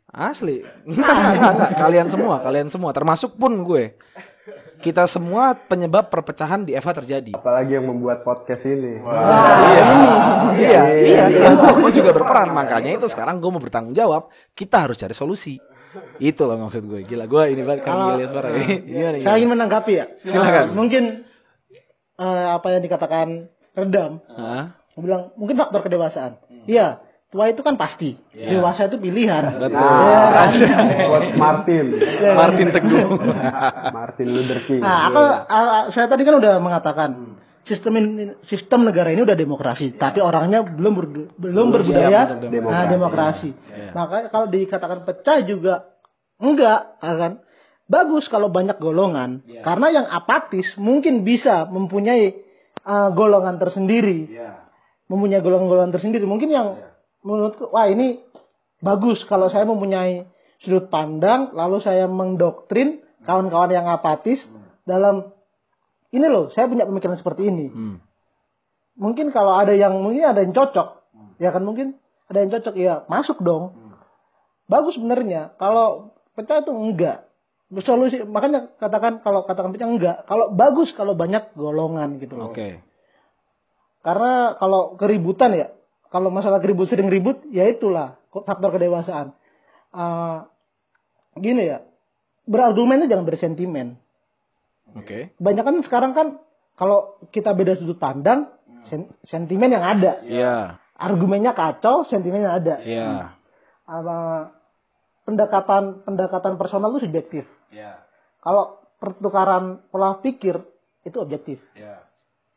Asli. 0.07 0.63
Enggak, 0.87 1.13
enggak, 1.13 1.33
enggak, 1.35 1.51
enggak. 1.53 1.71
Kalian 1.75 2.07
semua, 2.07 2.35
kalian 2.39 2.67
semua. 2.71 2.91
Termasuk 2.95 3.35
pun 3.35 3.51
gue. 3.67 3.93
Kita 4.77 5.09
semua 5.09 5.57
penyebab 5.57 6.07
perpecahan 6.07 6.61
di 6.61 6.77
Eva 6.77 6.93
terjadi. 6.93 7.33
apalagi 7.33 7.81
yang 7.81 7.89
membuat 7.89 8.21
podcast 8.21 8.61
ini 8.61 9.01
iya, 9.01 9.83
iya, 10.53 10.83
iya, 11.01 11.23
iya. 11.33 11.49
Gue 11.81 11.89
juga 11.89 12.13
berperan. 12.13 12.53
Makanya 12.53 12.93
itu 12.93 13.09
sekarang 13.09 13.41
gue 13.41 13.49
mau 13.49 13.59
bertanggung 13.59 13.97
jawab. 13.97 14.29
Kita 14.53 14.85
harus 14.85 14.95
cari 15.01 15.17
solusi. 15.17 15.57
Itu 16.21 16.45
loh 16.45 16.61
maksud 16.61 16.85
gue. 16.85 17.01
Gila 17.09 17.25
gue 17.25 17.43
ini 17.57 17.61
banget 17.65 17.89
kan 17.89 18.15
Ilyas 18.15 18.31
Bara. 18.37 18.53
Gimana 18.53 19.17
Saya 19.17 19.17
gimana? 19.17 19.37
ingin 19.41 19.49
menanggapi 19.49 19.91
ya. 19.97 20.05
Silakan. 20.21 20.65
Eh, 20.69 20.75
mungkin 20.77 21.03
eh, 22.21 22.47
apa 22.53 22.67
yang 22.77 22.83
dikatakan 22.85 23.27
redam. 23.73 24.21
Aku 24.93 24.99
bilang 25.01 25.33
mungkin 25.41 25.57
faktor 25.57 25.81
kedewasaan. 25.85 26.37
Iya, 26.69 27.01
tua 27.27 27.51
itu 27.51 27.59
kan 27.59 27.75
pasti. 27.75 28.15
Dewasa 28.31 28.87
itu 28.87 28.97
pilihan. 28.97 29.51
Betul. 29.51 29.75
Nah, 29.75 30.47
buat 31.11 31.25
Martin. 31.35 31.85
Martin 32.23 32.67
Teguh. 32.71 33.07
Martin 33.97 34.27
Luther 34.31 34.59
King. 34.63 34.79
Nah, 34.79 35.11
aku, 35.11 35.21
ah, 35.51 35.83
saya 35.91 36.07
tadi 36.07 36.23
kan 36.23 36.39
udah 36.39 36.63
mengatakan 36.63 37.09
sistem 37.67 37.99
ini- 37.99 38.39
sistem 38.47 38.87
negara 38.87 39.11
ini 39.11 39.27
udah 39.27 39.35
demokrasi, 39.35 39.99
tapi 39.99 40.23
orangnya 40.23 40.63
belum 40.63 40.93
ber- 40.95 41.31
belum 41.35 41.67
berbudaya 41.75 42.31
siap 42.31 42.47
untuk 42.47 42.63
nah, 42.63 42.87
demokrasi. 42.87 43.49
Maka 43.91 44.31
kalau 44.31 44.47
dikatakan 44.47 44.99
pecah 45.03 45.37
juga 45.43 45.73
enggak, 46.39 46.95
ya 47.03 47.15
kan? 47.19 47.33
Bagus 47.87 48.27
kalau 48.27 48.51
banyak 48.51 48.79
golongan, 48.79 49.43
karena 49.63 49.87
yang 49.91 50.07
apatis 50.07 50.67
mungkin 50.75 51.27
bisa 51.27 51.67
mempunyai 51.67 52.39
ah, 52.83 53.11
golongan 53.11 53.59
tersendiri, 53.59 54.31
mempunyai 55.07 55.43
golongan-golongan 55.43 55.91
tersendiri. 55.91 56.23
Mungkin 56.23 56.47
yang 56.47 56.67
menurutku, 57.21 57.69
wah 57.71 57.89
ini 57.89 58.21
bagus 58.81 59.23
kalau 59.25 59.49
saya 59.49 59.65
mempunyai 59.65 60.25
sudut 60.61 60.89
pandang, 60.89 61.53
lalu 61.53 61.81
saya 61.81 62.05
mendoktrin 62.09 63.01
kawan-kawan 63.25 63.73
yang 63.73 63.87
apatis 63.89 64.41
dalam 64.87 65.33
ini 66.09 66.25
loh, 66.25 66.49
saya 66.55 66.71
punya 66.71 66.87
pemikiran 66.87 67.19
seperti 67.19 67.51
ini. 67.51 67.67
Hmm. 67.67 67.97
Mungkin 68.97 69.29
kalau 69.29 69.53
ada 69.53 69.75
yang 69.75 69.99
mungkin 70.01 70.25
ada 70.25 70.41
yang 70.41 70.55
cocok, 70.55 71.05
ya 71.37 71.53
kan 71.53 71.61
mungkin 71.61 71.99
ada 72.31 72.37
yang 72.41 72.51
cocok, 72.51 72.73
ya 72.79 73.05
masuk 73.11 73.43
dong. 73.43 73.87
Bagus 74.67 74.99
sebenarnya. 74.99 75.55
Kalau 75.55 76.17
pecah 76.35 76.59
itu 76.59 76.73
enggak. 76.75 77.23
Solusi 77.83 78.23
makanya 78.23 78.71
katakan 78.79 79.19
kalau 79.23 79.43
katakan 79.47 79.71
pecah 79.71 79.87
enggak. 79.87 80.17
Kalau 80.27 80.51
bagus 80.51 80.91
kalau 80.95 81.15
banyak 81.15 81.55
golongan 81.55 82.19
gitu 82.19 82.35
loh. 82.35 82.51
Oke. 82.51 82.83
Karena 84.03 84.55
kalau 84.59 84.95
keributan 84.95 85.51
ya, 85.55 85.67
kalau 86.07 86.31
masalah 86.31 86.63
keribut 86.63 86.87
sering 86.87 87.11
ribut, 87.11 87.43
ya 87.51 87.67
itulah 87.67 88.15
faktor 88.31 88.75
kedewasaan. 88.75 89.35
Eh, 89.91 90.37
gini 91.39 91.67
ya, 91.67 91.83
berargumen 92.47 93.03
itu 93.03 93.11
jangan 93.11 93.27
bersentimen. 93.27 93.87
Oke. 94.95 95.35
Banyak 95.37 95.63
kan 95.63 95.75
sekarang 95.83 96.11
kan 96.15 96.27
kalau 96.79 97.19
kita 97.35 97.51
beda 97.51 97.75
sudut 97.75 97.99
pandang, 97.99 98.47
sen- 98.87 99.11
sentimen 99.27 99.73
yang 99.73 99.83
ada. 99.83 100.23
Iya. 100.23 100.55
Argumennya 100.97 101.53
kacau, 101.53 102.07
sentimennya 102.07 102.57
ada. 102.57 102.75
Iya. 102.81 103.37
Apa, 103.87 104.17
pendekatan 105.27 106.07
pendekatan 106.07 106.55
personal 106.55 106.95
itu 106.95 107.05
subjektif. 107.05 107.43
Kalau 108.39 108.79
pertukaran 108.97 109.83
pola 109.91 110.17
pikir 110.23 110.57
itu 111.03 111.17
objektif. 111.19 111.59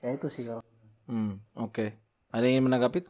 Ya 0.01 0.09
itu 0.15 0.31
sih 0.33 0.47
kalau. 0.47 0.63
Hmm, 1.11 1.43
oke. 1.59 1.93
Ada 2.31 2.47
yang 2.47 2.63
ingin 2.63 2.67
menanggapi? 2.71 3.03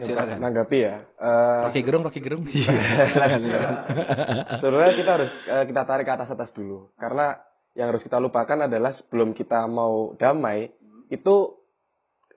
Silakan. 0.00 0.36
Menanggapi 0.38 0.78
ya. 0.78 0.94
eh, 1.00 1.60
Rocky 1.64 1.82
Gerung, 1.82 2.02
Rocky 2.02 2.20
Gerung. 2.20 2.42
Silakan, 3.12 3.38
silakan. 3.40 3.74
Sebenarnya 4.62 4.94
kita 4.94 5.10
harus 5.12 5.30
eh, 5.44 5.64
kita 5.66 5.82
tarik 5.82 6.04
ke 6.04 6.12
atas 6.12 6.28
atas 6.28 6.50
dulu 6.52 6.90
karena 6.94 7.38
yang 7.74 7.88
harus 7.88 8.02
kita 8.02 8.16
lupakan 8.16 8.64
adalah 8.64 8.90
sebelum 8.92 9.30
kita 9.32 9.64
mau 9.64 10.14
damai 10.14 10.70
itu 11.08 11.34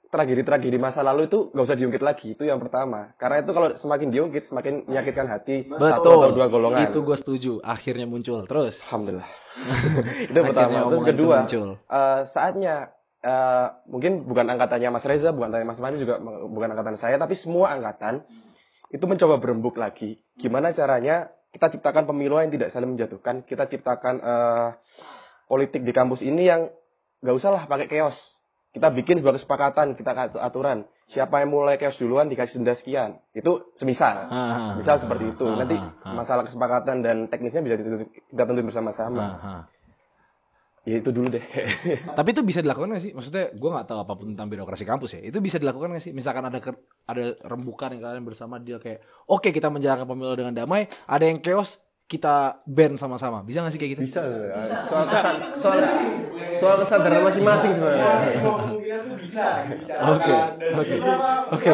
tragedi-tragedi 0.07 0.75
masa 0.75 0.99
lalu 1.01 1.25
itu 1.25 1.49
nggak 1.49 1.65
usah 1.65 1.73
diungkit 1.73 2.03
lagi 2.03 2.35
itu 2.35 2.43
yang 2.43 2.59
pertama 2.59 3.15
karena 3.15 3.39
itu 3.39 3.51
kalau 3.51 3.71
semakin 3.73 4.11
diungkit 4.11 4.43
semakin 4.45 4.83
menyakitkan 4.83 5.23
hati 5.25 5.63
satu 5.65 5.79
atau 5.79 6.13
Betul. 6.27 6.35
dua 6.35 6.47
golongan 6.47 6.83
Itu 6.83 6.99
gue 6.99 7.15
setuju. 7.15 7.51
Akhirnya 7.63 8.03
muncul. 8.03 8.43
Terus. 8.43 8.83
alhamdulillah 8.85 9.29
itu 10.27 10.39
pertama 10.41 10.67
terus 10.69 10.83
omongan 10.85 10.99
itu 10.99 11.11
kedua 11.15 11.37
muncul. 11.39 11.69
eh, 11.79 12.19
saatnya 12.27 12.75
eh, 13.21 13.67
mungkin 13.87 14.25
bukan 14.25 14.49
angkatannya 14.49 14.89
Mas 14.89 15.05
Reza 15.05 15.29
bukan 15.31 15.53
angkatannya 15.53 15.69
Mas 15.69 15.81
Mani 15.81 15.97
juga 16.01 16.17
bukan 16.49 16.69
angkatan 16.73 16.97
saya 16.97 17.21
tapi 17.21 17.37
semua 17.37 17.73
angkatan 17.73 18.25
itu 18.91 19.05
mencoba 19.07 19.39
berembuk 19.39 19.79
lagi. 19.79 20.19
Gimana 20.35 20.75
caranya 20.75 21.31
kita 21.55 21.71
ciptakan 21.71 22.07
pemilu 22.07 22.39
yang 22.39 22.51
tidak 22.51 22.75
saling 22.75 22.95
menjatuhkan 22.95 23.47
kita 23.47 23.69
ciptakan 23.71 24.15
eh, 24.19 24.69
politik 25.47 25.83
di 25.83 25.91
kampus 25.91 26.23
ini 26.23 26.47
yang 26.47 26.71
nggak 27.21 27.35
usah 27.37 27.49
lah 27.53 27.63
pakai 27.69 27.87
chaos. 27.87 28.17
Kita 28.71 28.87
bikin 28.87 29.19
sebuah 29.19 29.35
kesepakatan 29.35 29.99
kita 29.99 30.15
atur 30.15 30.39
aturan. 30.39 30.87
Siapa 31.11 31.43
yang 31.43 31.51
mulai 31.51 31.75
chaos 31.75 31.99
duluan 31.99 32.31
dikasih 32.31 32.63
denda 32.63 32.79
sekian. 32.79 33.19
Itu 33.35 33.75
semisal. 33.75 34.31
Ah, 34.31 34.79
misal 34.79 35.03
seperti 35.03 35.35
itu. 35.35 35.43
Ah, 35.43 35.59
nanti 35.59 35.75
ah, 35.75 36.15
masalah 36.15 36.47
kesepakatan 36.47 37.03
dan 37.03 37.27
teknisnya 37.27 37.59
bisa 37.67 37.75
kita 38.31 38.43
tentuin 38.47 38.63
bersama-sama. 38.63 39.67
Ya 40.81 40.97
itu 40.97 41.09
dulu 41.13 41.29
deh 41.29 41.45
Tapi 42.17 42.29
itu 42.33 42.41
bisa 42.41 42.59
dilakukan 42.59 42.89
gak 42.91 43.03
sih? 43.05 43.11
Maksudnya 43.13 43.53
gue 43.53 43.69
nggak 43.69 43.87
tahu 43.87 43.99
apa 44.01 44.13
pun 44.17 44.25
tentang 44.33 44.49
birokrasi 44.49 44.83
kampus 44.83 45.09
ya. 45.17 45.21
Itu 45.29 45.37
bisa 45.39 45.61
dilakukan 45.61 45.93
gak 45.93 46.03
sih? 46.03 46.11
Misalkan 46.11 46.43
ada 46.43 46.57
ker- 46.57 46.81
ada 47.05 47.37
rembukan 47.45 47.93
yang 47.93 48.01
kalian 48.01 48.25
bersama 48.25 48.57
dia 48.57 48.81
kayak, 48.81 48.99
oke 49.27 49.47
kita 49.47 49.69
menjalankan 49.69 50.05
pemilu 50.05 50.33
dengan 50.33 50.53
damai. 50.53 50.89
Ada 51.05 51.29
yang 51.29 51.39
chaos, 51.39 51.77
kita 52.05 52.59
ban 52.65 52.97
sama-sama. 52.97 53.45
Bisa 53.45 53.61
gak 53.61 53.71
sih 53.71 53.79
kayak 53.79 53.91
gitu? 53.95 54.01
Bisa. 54.03 54.21
Soal 54.89 55.05
kesan, 55.07 55.35
soal 55.55 55.77
soal 56.51 56.75
kesadaran 56.81 57.21
masing-masing 57.23 57.71
sebenarnya. 57.71 58.09
Oke, 60.03 60.35
oke, 60.73 60.97
oke. 61.51 61.71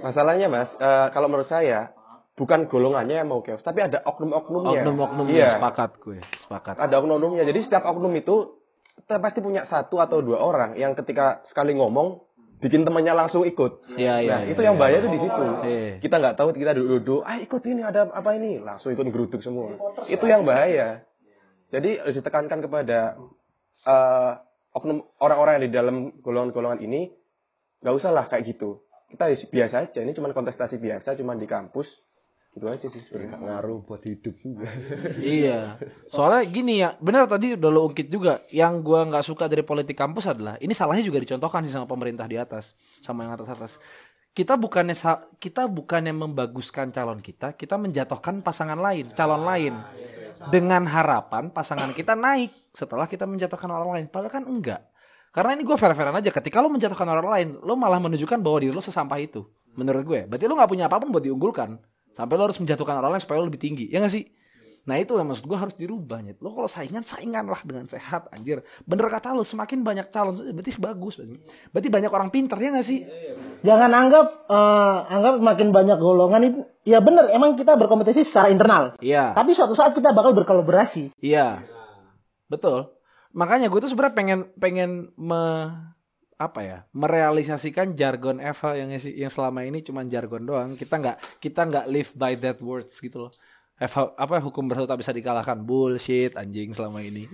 Masalahnya 0.00 0.48
mas, 0.48 0.70
eh, 0.72 1.06
kalau 1.12 1.28
menurut 1.28 1.44
saya 1.46 1.92
bukan 2.40 2.72
golongannya 2.72 3.20
yang 3.20 3.28
mau 3.28 3.44
chaos, 3.44 3.60
tapi 3.60 3.84
ada 3.84 4.00
oknum-oknumnya. 4.00 4.80
Oknum-oknumnya 4.80 5.36
Iya, 5.44 5.48
sepakat 5.60 6.00
gue, 6.00 6.24
sepakat. 6.40 6.80
ada 6.80 6.94
oknum-oknumnya. 6.96 7.44
Jadi 7.44 7.68
setiap 7.68 7.84
oknum 7.84 8.16
itu 8.16 8.56
pasti 9.04 9.44
punya 9.44 9.68
satu 9.68 10.00
atau 10.00 10.24
dua 10.24 10.40
orang 10.40 10.80
yang 10.80 10.96
ketika 10.96 11.44
sekali 11.44 11.76
ngomong 11.76 12.24
bikin 12.64 12.88
temannya 12.88 13.12
langsung 13.12 13.44
ikut. 13.44 13.92
Iya, 13.96 14.24
iya, 14.24 14.32
nah, 14.32 14.40
iya, 14.44 14.52
itu 14.56 14.60
yang 14.64 14.76
iya. 14.76 14.80
bahaya 14.80 14.96
itu 15.04 15.08
di 15.12 15.20
situ. 15.20 15.42
Iya. 15.64 15.92
Kita 16.00 16.14
nggak 16.16 16.36
tahu 16.40 16.48
kita 16.56 16.72
duduk-duduk, 16.76 17.20
ah 17.28 17.36
ikut 17.40 17.62
ini 17.68 17.82
ada 17.84 18.08
apa 18.08 18.30
ini, 18.36 18.60
langsung 18.60 18.92
ikut 18.96 19.04
geruduk 19.12 19.40
semua. 19.44 19.76
Itu 20.08 20.24
yang 20.24 20.48
bahaya. 20.48 21.04
Jadi 21.68 22.00
harus 22.00 22.16
ditekankan 22.16 22.64
kepada 22.64 23.20
eh, 23.84 24.32
oknum 24.72 25.04
orang-orang 25.20 25.60
yang 25.60 25.64
di 25.68 25.72
dalam 25.72 25.96
golongan-golongan 26.24 26.80
ini 26.84 27.12
nggak 27.84 27.94
usah 27.96 28.12
lah 28.12 28.28
kayak 28.28 28.56
gitu. 28.56 28.84
Kita 29.12 29.28
biasa 29.28 29.90
aja. 29.90 30.00
Ini 30.04 30.12
cuma 30.16 30.30
kontestasi 30.30 30.80
biasa, 30.80 31.16
cuma 31.20 31.34
di 31.34 31.44
kampus. 31.44 31.88
Gitu 32.50 32.66
aja 32.66 32.86
sih 32.90 33.02
sebenarnya. 33.06 33.38
Ngaruh 33.38 33.78
buat 33.86 34.02
hidup 34.02 34.34
juga. 34.42 34.66
iya. 35.22 35.78
Soalnya 36.10 36.42
gini 36.50 36.82
ya, 36.82 36.98
benar 36.98 37.30
tadi 37.30 37.54
udah 37.54 37.70
lo 37.70 37.86
ungkit 37.86 38.10
juga. 38.10 38.42
Yang 38.50 38.74
gua 38.82 39.06
nggak 39.06 39.24
suka 39.24 39.46
dari 39.46 39.62
politik 39.62 39.94
kampus 39.94 40.34
adalah 40.34 40.58
ini 40.58 40.74
salahnya 40.74 41.06
juga 41.06 41.22
dicontohkan 41.22 41.62
sih 41.62 41.70
sama 41.70 41.86
pemerintah 41.86 42.26
di 42.26 42.34
atas, 42.34 42.74
sama 42.98 43.22
yang 43.22 43.38
atas-atas. 43.38 43.78
Kita 44.30 44.54
bukannya 44.58 44.94
kita 45.42 45.66
bukannya 45.66 46.14
membaguskan 46.14 46.94
calon 46.94 47.18
kita, 47.18 47.54
kita 47.54 47.74
menjatuhkan 47.78 48.42
pasangan 48.42 48.78
lain, 48.78 49.10
calon 49.14 49.42
lain. 49.42 49.74
Dengan 50.40 50.88
harapan 50.88 51.52
pasangan 51.52 51.92
kita 51.92 52.16
naik 52.16 52.48
setelah 52.72 53.04
kita 53.04 53.28
menjatuhkan 53.28 53.68
orang 53.68 53.90
lain. 53.94 54.06
Padahal 54.08 54.32
kan 54.32 54.44
enggak. 54.48 54.80
Karena 55.30 55.54
ini 55.54 55.62
gue 55.62 55.76
fair-fairan 55.78 56.16
aja. 56.16 56.30
Ketika 56.34 56.58
lo 56.58 56.72
menjatuhkan 56.72 57.06
orang 57.06 57.28
lain, 57.28 57.48
lo 57.62 57.78
malah 57.78 58.02
menunjukkan 58.02 58.40
bahwa 58.42 58.58
diri 58.64 58.72
lo 58.74 58.82
sesampah 58.82 59.20
itu. 59.22 59.46
Menurut 59.78 60.02
gue. 60.02 60.20
Berarti 60.26 60.44
lo 60.50 60.58
nggak 60.58 60.70
punya 60.70 60.84
apa 60.90 60.98
pun 60.98 61.14
buat 61.14 61.22
diunggulkan. 61.22 61.78
Sampai 62.10 62.34
lo 62.36 62.50
harus 62.50 62.58
menjatuhkan 62.58 62.98
orang 62.98 63.16
lain 63.16 63.22
supaya 63.22 63.38
lo 63.42 63.46
lebih 63.46 63.62
tinggi. 63.62 63.86
Ya 63.90 64.02
gak 64.02 64.12
sih? 64.12 64.26
Nah 64.88 64.96
itu 64.96 65.12
yang 65.14 65.28
maksud 65.28 65.44
gue 65.44 65.58
harus 65.58 65.76
dirubah. 65.76 66.24
Nyet. 66.24 66.40
Lo 66.40 66.50
kalau 66.56 66.66
saingan, 66.66 67.04
saingan 67.04 67.46
lah 67.46 67.60
dengan 67.62 67.84
sehat 67.86 68.32
anjir. 68.32 68.64
Bener 68.88 69.06
kata 69.06 69.36
lo, 69.36 69.44
semakin 69.44 69.84
banyak 69.84 70.08
calon, 70.08 70.34
berarti 70.34 70.72
bagus. 70.80 71.20
Berarti 71.70 71.88
banyak 71.92 72.10
orang 72.10 72.30
pinter, 72.32 72.56
ya 72.56 72.72
gak 72.72 72.86
sih? 72.86 73.04
Jangan 73.60 73.90
anggap 73.92 74.26
eh, 74.48 74.96
anggap 75.12 75.34
makin 75.44 75.68
banyak 75.70 75.98
golongan 76.00 76.42
itu 76.48 76.60
ya 76.88 77.04
benar 77.04 77.28
emang 77.28 77.60
kita 77.60 77.76
berkompetisi 77.76 78.32
secara 78.32 78.48
internal. 78.48 78.96
Iya. 79.04 79.36
Tapi 79.36 79.52
suatu 79.52 79.76
saat 79.76 79.92
kita 79.92 80.16
bakal 80.16 80.32
berkolaborasi. 80.32 81.12
Iya. 81.20 81.60
Betul. 82.48 82.90
Makanya 83.30 83.70
gue 83.70 83.78
tuh 83.78 83.90
sebenarnya 83.92 84.16
pengen 84.16 84.38
pengen 84.58 84.90
me 85.14 85.70
apa 86.40 86.60
ya 86.64 86.78
merealisasikan 86.96 87.92
jargon 87.92 88.40
Eva 88.40 88.72
yang 88.72 88.88
yang 88.96 89.28
selama 89.28 89.60
ini 89.60 89.84
cuma 89.84 90.00
jargon 90.08 90.48
doang. 90.48 90.72
Kita 90.72 90.96
nggak 90.96 91.16
kita 91.36 91.68
nggak 91.68 91.84
live 91.92 92.10
by 92.16 92.32
that 92.40 92.58
words 92.64 92.96
gitu 92.96 93.28
loh. 93.28 93.32
Eva 93.76 94.16
apa 94.16 94.40
hukum 94.40 94.64
bersatu 94.64 94.88
tak 94.88 95.04
bisa 95.04 95.12
dikalahkan. 95.12 95.60
Bullshit 95.60 96.32
anjing 96.40 96.72
selama 96.72 97.04
ini. 97.04 97.28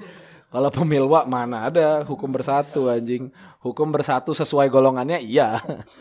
Kalau 0.50 0.70
pemilwa 0.74 1.22
mana 1.22 1.70
ada 1.70 2.02
hukum 2.02 2.34
bersatu 2.34 2.90
anjing. 2.90 3.30
Hukum 3.62 3.94
bersatu 3.94 4.34
sesuai 4.34 4.66
golongannya 4.66 5.22
iya. 5.22 5.54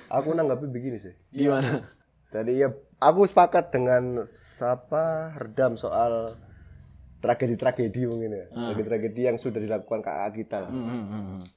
Aku 0.10 0.34
nanggapi 0.34 0.66
begini 0.66 0.98
sih. 0.98 1.14
gimana? 1.30 1.86
Tadi 2.34 2.58
ya 2.58 2.74
aku 2.98 3.30
sepakat 3.30 3.70
dengan 3.70 4.26
siapa 4.26 5.38
redam 5.38 5.78
soal 5.78 6.34
tragedi-tragedi 7.26 8.02
mungkin 8.06 8.30
ya. 8.30 8.46
Tragedi-tragedi 8.54 9.22
yang 9.34 9.38
sudah 9.42 9.58
dilakukan 9.58 10.06
kakak 10.06 10.32
kita 10.46 10.58
lah. 10.70 10.72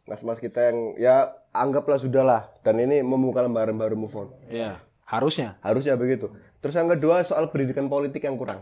Mas-mas 0.09 0.41
kita 0.41 0.73
yang 0.73 0.97
ya 0.97 1.37
anggaplah 1.53 2.01
sudahlah 2.01 2.49
dan 2.65 2.81
ini 2.81 3.05
membuka 3.05 3.45
lembaran 3.45 3.77
baru 3.77 3.95
move 4.01 4.17
on. 4.17 4.29
Iya 4.49 4.89
harusnya 5.09 5.57
Harusnya 5.65 5.97
begitu. 5.97 6.29
Terus 6.61 6.77
yang 6.77 6.89
kedua 6.93 7.25
soal 7.25 7.49
pendidikan 7.49 7.89
politik 7.89 8.21
yang 8.21 8.37
kurang. 8.37 8.61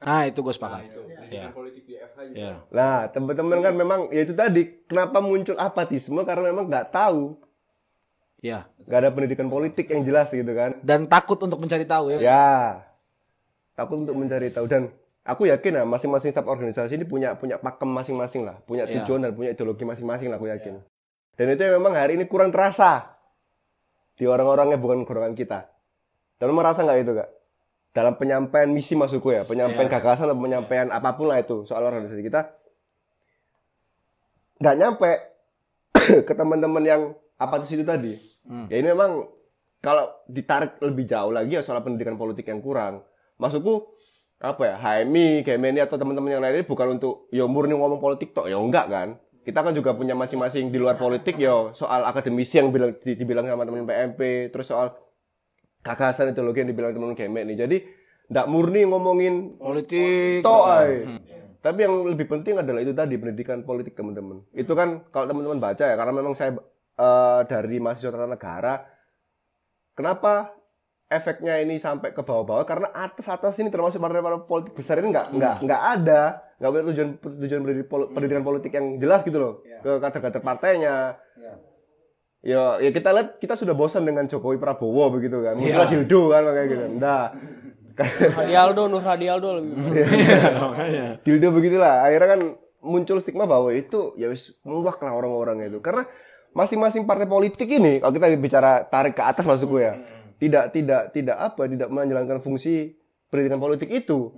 Nah, 0.00 0.28
itu 0.28 0.40
gue 0.40 0.54
sepakat. 0.54 0.88
Iya. 1.28 1.52
Iya. 2.32 2.52
Nah, 2.72 3.08
teman-teman 3.12 3.58
kan 3.60 3.74
memang 3.74 4.00
ya 4.12 4.24
itu 4.24 4.32
tadi 4.36 4.86
kenapa 4.86 5.20
muncul 5.20 5.56
apatisme 5.56 6.20
karena 6.24 6.52
memang 6.52 6.68
nggak 6.68 6.92
tahu, 6.92 7.36
Iya. 8.44 8.68
nggak 8.86 8.98
ada 9.02 9.10
pendidikan 9.10 9.48
politik 9.50 9.90
yang 9.90 10.06
jelas 10.06 10.30
gitu 10.30 10.52
kan. 10.52 10.78
Dan 10.84 11.08
takut 11.10 11.40
untuk 11.42 11.58
mencari 11.58 11.82
tahu 11.88 12.14
ya. 12.14 12.18
Ya, 12.22 12.48
takut 13.74 14.04
untuk 14.06 14.14
mencari 14.14 14.52
tahu 14.52 14.68
dan 14.70 14.92
aku 15.26 15.50
yakin 15.50 15.82
lah 15.82 15.84
masing-masing 15.84 16.30
staf 16.30 16.46
organisasi 16.46 16.94
ini 16.94 17.04
punya 17.04 17.34
punya 17.34 17.58
pakem 17.58 17.90
masing-masing 17.90 18.46
lah, 18.46 18.56
punya 18.62 18.86
Iya. 18.86 19.02
tujuan 19.02 19.26
dan 19.26 19.32
punya 19.34 19.50
ideologi 19.52 19.82
masing-masing 19.82 20.30
lah 20.30 20.38
aku 20.38 20.46
yakin. 20.48 20.78
Dan 21.36 21.46
itu 21.52 21.62
memang 21.68 21.92
hari 21.98 22.16
ini 22.16 22.24
kurang 22.30 22.54
terasa 22.54 23.12
di 24.16 24.24
orang-orangnya 24.24 24.78
bukan 24.80 25.04
golongan 25.04 25.36
kita. 25.36 25.68
Dan 26.38 26.54
merasa 26.54 26.80
nggak 26.80 26.98
itu 27.02 27.12
kak? 27.12 27.28
Dalam 27.92 28.14
penyampaian 28.16 28.68
misi 28.68 28.92
maksudku 28.92 29.32
ya, 29.32 29.44
penyampaian 29.44 29.88
gagasan 29.88 30.28
atau 30.28 30.38
penyampaian 30.38 30.88
apa 30.88 31.16
pun 31.16 31.28
lah 31.32 31.40
itu 31.40 31.64
soal 31.64 31.80
organisasi 31.84 32.20
kita, 32.20 32.52
nggak 34.60 34.76
nyampe 34.76 35.10
ke 36.28 36.32
teman-teman 36.32 36.84
yang 36.84 37.02
apatis 37.36 37.72
itu 37.72 37.84
tadi. 37.84 38.16
Ya 38.70 38.76
ini 38.78 38.92
memang 38.92 39.26
kalau 39.82 40.08
ditarik 40.28 40.78
lebih 40.80 41.04
jauh 41.04 41.32
lagi 41.34 41.56
ya 41.56 41.62
soal 41.64 41.82
pendidikan 41.82 42.16
politik 42.16 42.46
yang 42.46 42.60
kurang. 42.60 43.02
Maksudku 43.36 43.92
apa 44.36 44.62
ya 44.68 44.74
HMI, 44.76 45.40
GMNI 45.42 45.80
atau 45.88 45.96
teman-teman 45.96 46.28
yang 46.28 46.42
lain 46.44 46.60
ini 46.60 46.64
bukan 46.68 47.00
untuk 47.00 47.24
ya 47.32 47.48
murni 47.48 47.72
ngomong 47.72 48.00
politik 48.00 48.36
toh 48.36 48.44
ya 48.44 48.60
enggak 48.60 48.86
kan. 48.88 49.08
Kita 49.46 49.62
kan 49.62 49.72
juga 49.72 49.94
punya 49.94 50.12
masing-masing 50.12 50.68
di 50.68 50.76
luar 50.76 50.98
politik 50.98 51.38
ya 51.38 51.70
soal 51.72 52.02
akademisi 52.04 52.58
yang 52.58 52.68
bilang 52.74 52.98
di- 52.98 53.16
dibilang 53.16 53.46
sama 53.46 53.62
teman 53.64 53.86
PMP, 53.86 54.50
terus 54.50 54.66
soal 54.68 54.92
gagasan 55.80 56.34
ideologi 56.34 56.66
yang 56.66 56.70
dibilang 56.74 56.92
teman 56.92 57.14
GMNI. 57.14 57.54
Jadi 57.54 57.76
enggak 58.26 58.46
murni 58.50 58.82
ngomongin 58.84 59.56
Politik. 59.56 60.42
toh 60.42 60.66
ay. 60.66 61.06
Tapi 61.62 61.78
yang 61.82 61.94
lebih 62.06 62.26
penting 62.30 62.58
adalah 62.58 62.78
itu 62.78 62.94
tadi 62.94 63.16
pendidikan 63.18 63.62
politik 63.62 63.96
teman-teman. 63.96 64.44
Itu 64.52 64.76
kan 64.76 65.06
kalau 65.10 65.26
teman-teman 65.30 65.58
baca 65.58 65.82
ya 65.82 65.96
karena 65.96 66.12
memang 66.12 66.34
saya 66.36 66.54
eh, 66.96 67.40
dari 67.48 67.76
mahasiswa 67.80 68.12
tata 68.12 68.28
negara 68.28 68.74
kenapa 69.96 70.55
efeknya 71.06 71.62
ini 71.62 71.78
sampai 71.78 72.10
ke 72.10 72.18
bawah-bawah 72.18 72.66
karena 72.66 72.90
atas-atas 72.90 73.54
ini 73.62 73.70
termasuk 73.70 74.02
partai-partai 74.02 74.42
politik 74.42 74.74
besar 74.74 74.98
ini 74.98 75.14
nggak 75.14 75.26
nggak 75.38 75.56
nggak 75.62 75.82
ada 75.98 76.22
nggak 76.58 76.70
punya 76.72 76.84
tujuan 76.90 77.08
tujuan 77.22 77.62
pol- 77.86 78.10
pendidikan 78.10 78.42
politik 78.42 78.74
yang 78.74 78.98
jelas 78.98 79.22
gitu 79.22 79.38
loh 79.38 79.54
ke 79.62 79.90
kader-kader 80.02 80.42
partainya. 80.42 81.14
Ya. 82.42 82.74
Ya 82.80 82.90
kita 82.90 83.10
lihat 83.10 83.28
kita 83.42 83.58
sudah 83.58 83.74
bosan 83.74 84.06
dengan 84.06 84.26
Jokowi 84.26 84.58
Prabowo 84.58 85.18
begitu 85.18 85.42
kan 85.42 85.58
muncullah 85.58 85.90
Dildo 85.90 86.20
kan 86.30 86.42
kayak 86.46 86.68
gitu. 86.70 86.84
Nah 86.98 87.34
Hadialdo, 88.36 88.92
Nur 88.92 89.00
Hadialdo 89.00 89.48
lebih. 89.56 89.72
dildo 91.24 91.48
begitulah 91.48 92.04
akhirnya 92.04 92.28
kan 92.36 92.40
muncul 92.84 93.18
stigma 93.24 93.48
bahwa 93.48 93.72
itu 93.72 94.12
ya 94.20 94.28
wis 94.30 94.52
muak 94.62 95.00
lah 95.00 95.16
orang-orang 95.16 95.70
itu. 95.70 95.78
Karena 95.82 96.06
masing-masing 96.54 97.04
partai 97.04 97.28
politik 97.28 97.68
ini 97.68 97.98
kalau 98.00 98.14
kita 98.14 98.32
bicara 98.36 98.84
tarik 98.88 99.12
ke 99.16 99.22
atas 99.22 99.44
masukku 99.44 99.76
ya 99.76 100.15
tidak 100.36 100.64
tidak 100.70 101.02
tidak 101.10 101.36
apa 101.36 101.64
tidak 101.64 101.88
menjalankan 101.88 102.38
fungsi 102.38 102.96
pendidikan 103.26 103.56
politik 103.56 103.88
itu 103.88 104.32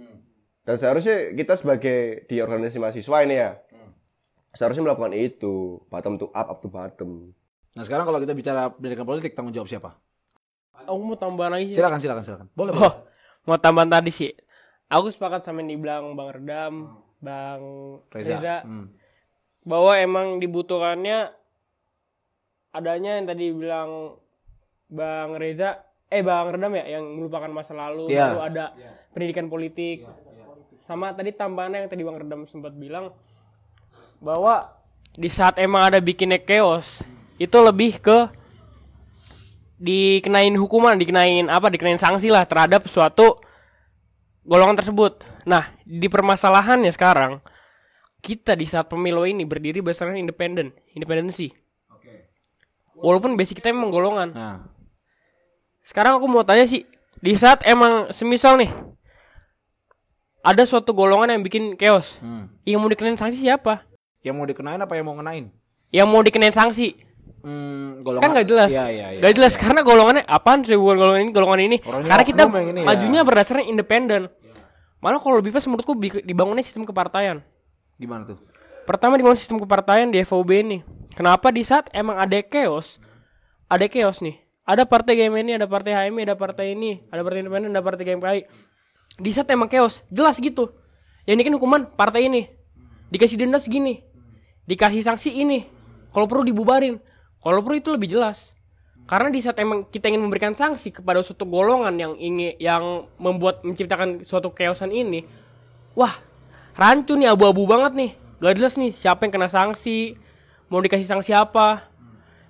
dan 0.62 0.76
seharusnya 0.76 1.32
kita 1.32 1.55
sebagai 1.55 1.99
di 2.24 2.38
organisasi 2.38 2.78
mahasiswa 2.78 3.16
ini 3.22 3.34
ya 3.36 3.51
seharusnya 4.51 4.82
melakukan 4.82 5.12
itu 5.12 5.80
bottom 5.86 6.16
to 6.16 6.30
up 6.30 6.49
up 6.49 6.59
to 6.59 6.68
bottom 6.68 7.32
Nah, 7.68 7.86
sekarang 7.86 8.05
kalau 8.05 8.18
kita 8.18 8.34
bicara 8.34 8.74
pendidikan 8.74 9.07
politik 9.07 9.38
tanggung 9.38 9.55
jawab 9.55 9.70
siapa? 9.70 9.94
Aku 10.82 10.99
mau 10.99 11.14
tambahan 11.14 11.55
lagi. 11.55 11.70
Silakan, 11.70 12.03
silakan, 12.03 12.24
silakan. 12.26 12.46
Boleh, 12.51 12.74
Oh, 12.74 12.80
boleh. 12.80 12.94
mau 13.46 13.55
tambahan 13.55 13.86
tadi 13.88 14.11
sih. 14.11 14.34
Aku 14.90 15.07
sepakat 15.07 15.46
sama 15.46 15.62
yang 15.62 15.78
dibilang 15.78 16.18
Bang 16.18 16.34
Redam, 16.34 16.74
Bang 17.22 17.62
Reza. 18.11 18.34
Reza, 18.34 18.57
Hmm. 18.66 18.90
bahwa 19.62 19.94
emang 19.94 20.42
dibutuhkannya 20.42 21.30
adanya 22.72 23.20
yang 23.20 23.26
tadi 23.26 23.46
bilang 23.53 24.18
Bang 24.88 25.36
Reza, 25.36 25.84
eh 26.09 26.23
Bang 26.25 26.57
Redam 26.57 26.73
ya, 26.73 26.99
yang 26.99 27.05
melupakan 27.05 27.53
masa 27.53 27.77
lalu, 27.77 28.09
Iya. 28.09 28.33
lalu 28.33 28.41
ada 28.41 28.65
pendidikan 29.13 29.47
politik. 29.53 30.09
Sama 30.81 31.13
tadi 31.13 31.37
tambahannya 31.37 31.85
yang 31.85 31.91
tadi 31.93 32.03
Bang 32.05 32.17
Redam 32.17 32.49
sempat 32.49 32.73
bilang 32.73 33.13
bahwa 34.19 34.73
di 35.15 35.29
saat 35.29 35.61
emang 35.61 35.85
ada 35.93 36.01
bikinnya 36.01 36.41
chaos, 36.41 37.05
itu 37.37 37.59
lebih 37.61 38.01
ke 38.01 38.19
dikenain 39.79 40.55
hukuman, 40.59 40.99
dikenain 40.99 41.47
apa, 41.53 41.71
dikenain 41.71 42.01
sanksi 42.01 42.33
lah 42.33 42.49
terhadap 42.49 42.89
suatu 42.91 43.39
golongan 44.43 44.81
tersebut. 44.81 45.23
Nah, 45.47 45.71
di 45.85 46.09
permasalahannya 46.11 46.91
sekarang 46.91 47.39
kita 48.19 48.59
di 48.59 48.67
saat 48.67 48.91
pemilu 48.91 49.23
ini 49.23 49.47
berdiri 49.47 49.79
berdasarkan 49.85 50.19
independen, 50.19 50.75
independensi. 50.97 51.53
Walaupun 52.99 53.39
basic 53.39 53.63
kita 53.63 53.71
memang 53.71 53.95
golongan. 53.95 54.29
Nah, 54.35 54.59
Sekarang 55.89 56.20
aku 56.20 56.28
mau 56.28 56.45
tanya 56.45 56.68
sih, 56.68 56.84
di 57.24 57.32
saat 57.32 57.64
emang 57.64 58.12
semisal 58.12 58.61
nih 58.61 58.68
ada 60.45 60.61
suatu 60.68 60.93
golongan 60.93 61.32
yang 61.32 61.41
bikin 61.41 61.80
chaos, 61.80 62.20
hmm. 62.20 62.61
yang 62.68 62.76
mau 62.76 62.93
dikenain 62.93 63.16
sanksi 63.16 63.41
siapa? 63.41 63.89
yang 64.20 64.36
mau 64.36 64.45
dikenain 64.45 64.76
apa 64.76 64.93
yang 65.01 65.09
mau 65.09 65.16
ngenain? 65.16 65.49
Yang 65.89 66.09
mau 66.12 66.20
dikenain 66.20 66.53
sanksi 66.53 67.09
Hmm, 67.39 68.03
golongan. 68.03 68.20
kan 68.20 68.30
nggak 68.34 68.49
jelas, 68.51 68.68
Iya, 68.68 68.84
iya, 68.91 69.07
iya. 69.14 69.20
Nggak 69.22 69.34
jelas 69.39 69.55
karena 69.55 69.80
golongannya 69.86 70.26
apaan 70.26 70.66
sih 70.66 70.74
golongan 70.74 71.22
ini, 71.22 71.30
golongan 71.30 71.61
ini. 71.64 71.76
Orangnya 71.86 72.11
karena 72.11 72.24
kita 72.26 72.43
ini 72.51 72.80
ya. 72.82 72.86
majunya 72.86 73.20
berdasarkan 73.22 73.64
independen. 73.70 74.22
Malah 74.99 75.22
kalau 75.22 75.39
lebih 75.39 75.55
pas 75.55 75.62
menurutku 75.70 75.95
dibangunnya 76.26 76.66
sistem 76.66 76.82
kepartaian. 76.82 77.39
Gimana 77.95 78.26
tuh? 78.26 78.43
Pertama 78.84 79.14
dibangun 79.14 79.39
sistem 79.39 79.62
kepartaian 79.62 80.11
di 80.11 80.18
FOB 80.26 80.51
ini. 80.51 80.78
Kenapa 81.14 81.55
di 81.55 81.62
saat 81.62 81.86
emang 81.95 82.18
ada 82.18 82.36
chaos, 82.43 82.99
ada 83.70 83.86
chaos 83.86 84.18
nih. 84.18 84.47
Ada 84.69 84.85
partai 84.85 85.16
GMNI, 85.16 85.57
ada 85.57 85.64
partai 85.64 85.97
HMI, 85.97 86.29
ada 86.29 86.37
partai 86.37 86.77
ini, 86.77 87.01
ada 87.09 87.25
partai 87.25 87.41
independen, 87.41 87.73
ada 87.73 87.81
partai 87.81 88.05
GMKI. 88.05 88.41
Di 89.16 89.31
saat 89.33 89.49
emang 89.49 89.73
chaos, 89.73 90.05
jelas 90.12 90.37
gitu. 90.37 90.69
Yang 91.25 91.41
ini 91.41 91.45
kan 91.49 91.55
hukuman 91.57 91.81
partai 91.89 92.29
ini. 92.29 92.45
Dikasih 93.09 93.41
denda 93.41 93.57
segini. 93.57 94.05
Dikasih 94.69 95.01
sanksi 95.01 95.33
ini. 95.33 95.64
Kalau 96.12 96.29
perlu 96.29 96.45
dibubarin. 96.45 97.01
Kalau 97.41 97.64
perlu 97.64 97.81
itu 97.81 97.89
lebih 97.97 98.12
jelas. 98.12 98.53
Karena 99.09 99.33
di 99.33 99.41
saat 99.41 99.57
emang 99.57 99.89
kita 99.89 100.12
ingin 100.12 100.21
memberikan 100.21 100.53
sanksi 100.53 100.93
kepada 100.93 101.25
suatu 101.25 101.49
golongan 101.49 101.97
yang 101.97 102.12
ingin 102.21 102.53
yang 102.61 103.09
membuat 103.16 103.64
menciptakan 103.64 104.21
suatu 104.21 104.53
chaosan 104.53 104.93
ini, 104.93 105.25
wah 105.97 106.12
rancu 106.79 107.19
nih 107.19 107.33
abu-abu 107.33 107.66
banget 107.66 107.93
nih 107.99 108.11
gak 108.39 108.55
jelas 108.55 108.79
nih 108.79 108.95
siapa 108.95 109.27
yang 109.27 109.35
kena 109.35 109.51
sanksi 109.51 110.14
mau 110.71 110.79
dikasih 110.79 111.11
sanksi 111.11 111.35
apa 111.35 111.91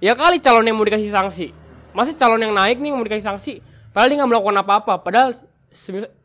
ya 0.04 0.12
kali 0.12 0.36
calon 0.36 0.68
yang 0.68 0.76
mau 0.76 0.84
dikasih 0.84 1.08
sanksi 1.08 1.46
masa 1.90 2.12
calon 2.12 2.38
yang 2.38 2.52
naik 2.52 2.76
nih 2.76 2.88
yang 2.88 2.96
mau 2.96 3.04
dikasih 3.04 3.26
sanksi 3.26 3.52
padahal 3.90 4.08
dia 4.08 4.16
nggak 4.18 4.30
melakukan 4.30 4.56
apa-apa 4.58 4.94
padahal 4.98 5.32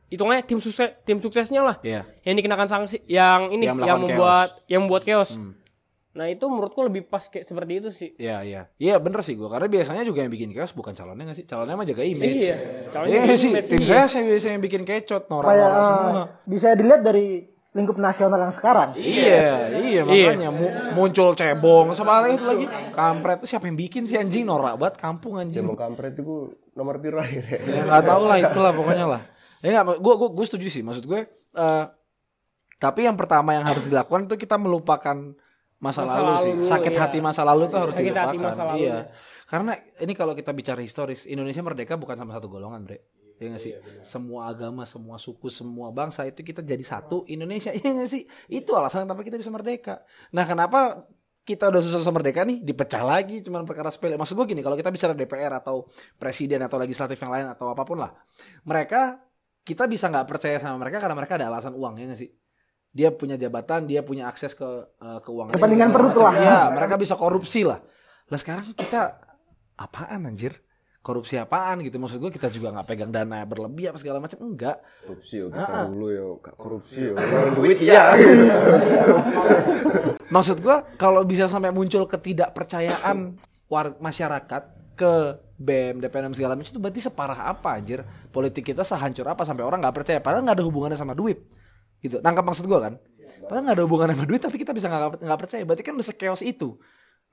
hitungannya 0.08 0.44
tim 0.44 0.60
sukses 0.60 0.94
tim 1.04 1.18
suksesnya 1.18 1.62
lah 1.62 1.76
Iya. 1.82 2.06
yang 2.22 2.36
dikenakan 2.36 2.68
sanksi 2.68 3.02
yang 3.06 3.50
ini 3.50 3.66
Yang 3.66 3.78
yang, 3.82 4.00
membuat 4.00 4.50
yang 4.68 4.82
membuat 4.84 5.04
chaos 5.04 5.40
nah 6.14 6.30
itu 6.30 6.46
menurutku 6.46 6.78
lebih 6.80 7.10
pas 7.10 7.26
kayak 7.26 7.42
seperti 7.42 7.74
itu 7.76 7.90
sih 7.90 8.10
Iya, 8.16 8.38
iya. 8.46 8.62
Iya, 8.78 9.02
bener 9.02 9.26
sih 9.26 9.34
gua. 9.34 9.50
Karena 9.50 9.66
biasanya 9.66 10.06
juga 10.06 10.22
yang 10.22 10.30
bikin 10.30 10.54
chaos 10.54 10.70
bukan 10.70 10.94
calonnya 10.94 11.26
nggak 11.26 11.38
sih? 11.42 11.46
Calonnya 11.50 11.74
mah 11.74 11.88
jaga 11.90 12.06
image. 12.06 12.38
Iya, 12.38 12.56
calonnya 12.94 13.10
Iya 13.10 13.18
jaga 13.18 13.26
nggak 13.26 13.40
sih. 13.42 13.50
image, 13.50 13.66
Tim 13.66 13.80
iya. 13.82 13.88
saya 13.90 14.06
saya 14.06 14.24
biasanya 14.30 14.54
yang 14.54 14.62
bikin 14.62 14.82
kecot, 14.86 15.24
norak-norak 15.26 15.82
semua. 15.82 16.24
bisa 16.46 16.68
dilihat 16.78 17.02
dari 17.02 17.50
lingkup 17.74 17.98
nasional 17.98 18.38
yang 18.38 18.54
sekarang. 18.54 18.94
Iya, 18.94 19.74
iya 19.74 20.02
makanya 20.06 20.50
mu- 20.54 20.70
muncul 20.94 21.34
cebong 21.34 21.90
sama 21.92 22.30
itu 22.30 22.46
lagi. 22.46 22.66
Kampret 22.94 23.42
itu 23.42 23.48
siapa 23.50 23.66
yang 23.66 23.74
bikin 23.74 24.06
sih 24.06 24.16
anjing 24.16 24.46
norak 24.46 24.78
banget 24.78 25.02
kampung 25.02 25.42
anjing. 25.42 25.66
Jembong 25.66 25.78
kampret 25.78 26.14
itu 26.14 26.54
nomor 26.74 27.02
piro 27.02 27.18
akhirnya 27.18 27.58
Ya 27.58 27.82
nggak 27.84 28.04
tahu 28.06 28.24
lah 28.30 28.38
itulah 28.38 28.72
pokoknya 28.72 29.06
lah. 29.10 29.22
Ya 29.60 29.82
nggak, 29.82 29.98
gue 29.98 30.14
gue 30.22 30.30
gue 30.38 30.46
setuju 30.46 30.68
sih. 30.70 30.86
Maksud 30.86 31.04
gue, 31.04 31.26
eh 31.56 31.86
tapi 32.78 33.08
yang 33.08 33.18
pertama 33.18 33.56
yang 33.56 33.66
harus 33.66 33.88
dilakukan 33.88 34.28
itu 34.28 34.36
kita 34.38 34.60
melupakan 34.60 35.18
masa, 35.80 36.04
Masa 36.06 36.14
lalu, 36.14 36.26
lalu 36.30 36.38
sih. 36.40 36.54
Sakit 36.62 36.94
ya. 36.94 37.00
hati 37.08 37.18
masa 37.20 37.42
lalu 37.42 37.68
tuh 37.68 37.80
harus 37.80 37.96
Sakit 37.96 38.12
hati 38.12 38.38
dilupakan. 38.38 38.44
masa 38.54 38.62
lalu, 38.70 38.78
iya. 38.86 38.94
ya. 38.94 39.00
Karena 39.50 39.72
ini 39.98 40.14
kalau 40.14 40.34
kita 40.34 40.52
bicara 40.52 40.78
historis, 40.78 41.26
Indonesia 41.26 41.60
merdeka 41.60 41.98
bukan 41.98 42.16
sama 42.16 42.38
satu 42.38 42.48
golongan, 42.48 42.86
Bre. 42.86 43.02
Iya 43.44 43.50
nggak 43.52 43.64
sih? 43.64 43.74
Semua 44.00 44.48
agama, 44.48 44.88
semua 44.88 45.20
suku, 45.20 45.52
semua 45.52 45.92
bangsa 45.92 46.24
itu 46.24 46.40
kita 46.40 46.64
jadi 46.64 46.80
satu 46.80 47.28
Indonesia. 47.28 47.76
Iya 47.78 47.92
nggak 47.92 48.10
sih? 48.10 48.24
Itu 48.48 48.72
alasan 48.80 49.04
kenapa 49.04 49.28
kita 49.28 49.36
bisa 49.36 49.52
merdeka. 49.52 50.00
Nah, 50.32 50.48
kenapa 50.48 51.04
kita 51.44 51.68
udah 51.68 51.84
susah 51.84 52.16
merdeka 52.16 52.48
nih 52.48 52.64
dipecah 52.64 53.04
lagi 53.04 53.44
cuman 53.44 53.68
perkara 53.68 53.92
sepele. 53.92 54.16
Maksud 54.16 54.40
gue 54.40 54.56
gini, 54.56 54.64
kalau 54.64 54.80
kita 54.80 54.88
bicara 54.88 55.12
DPR 55.12 55.60
atau 55.60 55.84
presiden 56.16 56.64
atau 56.64 56.80
legislatif 56.80 57.20
yang 57.20 57.32
lain 57.36 57.52
atau 57.52 57.68
apa 57.68 57.84
pun 57.84 58.00
lah, 58.00 58.16
mereka 58.64 59.20
kita 59.68 59.84
bisa 59.92 60.08
nggak 60.08 60.24
percaya 60.24 60.56
sama 60.56 60.80
mereka 60.80 61.04
karena 61.04 61.16
mereka 61.20 61.36
ada 61.36 61.52
alasan 61.52 61.76
uang 61.76 62.00
ya 62.00 62.08
nggak 62.08 62.20
sih? 62.24 62.32
Dia 62.94 63.12
punya 63.12 63.36
jabatan, 63.36 63.84
dia 63.84 64.08
punya 64.08 64.32
akses 64.32 64.56
ke 64.56 64.64
eh, 65.04 65.20
keuangan. 65.20 65.60
Kepentingan 65.60 65.90
perut 65.92 66.16
lah. 66.16 66.34
Iya, 66.40 66.60
mereka 66.72 66.96
bisa 66.96 67.20
korupsi 67.20 67.68
lah. 67.68 67.84
Lah 68.32 68.40
sekarang 68.40 68.72
kita 68.72 69.20
apaan 69.76 70.24
anjir? 70.30 70.56
Korupsi 71.04 71.36
apaan 71.36 71.84
gitu? 71.84 72.00
Maksud 72.00 72.24
gue 72.24 72.32
kita 72.32 72.48
juga 72.48 72.72
nggak 72.72 72.88
pegang 72.88 73.12
dana 73.12 73.44
berlebih 73.44 73.92
apa 73.92 74.00
segala 74.00 74.24
macam. 74.24 74.40
Enggak. 74.40 74.80
Korupsi 75.04 75.44
yo 75.44 75.52
kita 75.52 75.92
dulu 75.92 76.08
yo. 76.10 76.28
Korupsi 76.40 77.00
yo. 77.12 77.14
Duit 77.60 77.78
iya. 77.84 78.16
maksud 80.34 80.64
gua 80.64 80.82
kalau 80.98 81.22
bisa 81.28 81.46
sampai 81.46 81.70
muncul 81.70 82.08
ketidakpercayaan 82.08 83.38
war 83.68 83.94
masyarakat 84.00 84.64
ke 84.96 85.14
BEM, 85.60 86.02
DPM 86.02 86.34
segala 86.34 86.58
macam 86.58 86.72
itu 86.72 86.82
berarti 86.82 87.02
separah 87.04 87.52
apa 87.52 87.78
anjir? 87.78 88.02
Politik 88.32 88.74
kita 88.74 88.88
sehancur 88.88 89.28
apa 89.28 89.44
sampai 89.44 89.68
orang 89.68 89.84
nggak 89.84 89.96
percaya? 90.02 90.20
Padahal 90.24 90.48
nggak 90.48 90.64
ada 90.64 90.66
hubungannya 90.66 90.98
sama 90.98 91.14
duit. 91.14 91.44
Gitu. 92.00 92.24
Nangkap 92.24 92.48
maksud 92.48 92.66
gua 92.66 92.90
kan? 92.90 92.96
Padahal 93.44 93.64
nggak 93.68 93.76
ada 93.76 93.84
hubungannya 93.84 94.16
sama 94.16 94.26
duit 94.26 94.42
tapi 94.42 94.56
kita 94.56 94.72
bisa 94.72 94.88
nggak 94.88 95.20
nggak 95.20 95.40
percaya. 95.40 95.62
Berarti 95.68 95.84
kan 95.84 95.94
udah 96.00 96.08
sekeos 96.08 96.42
itu. 96.48 96.80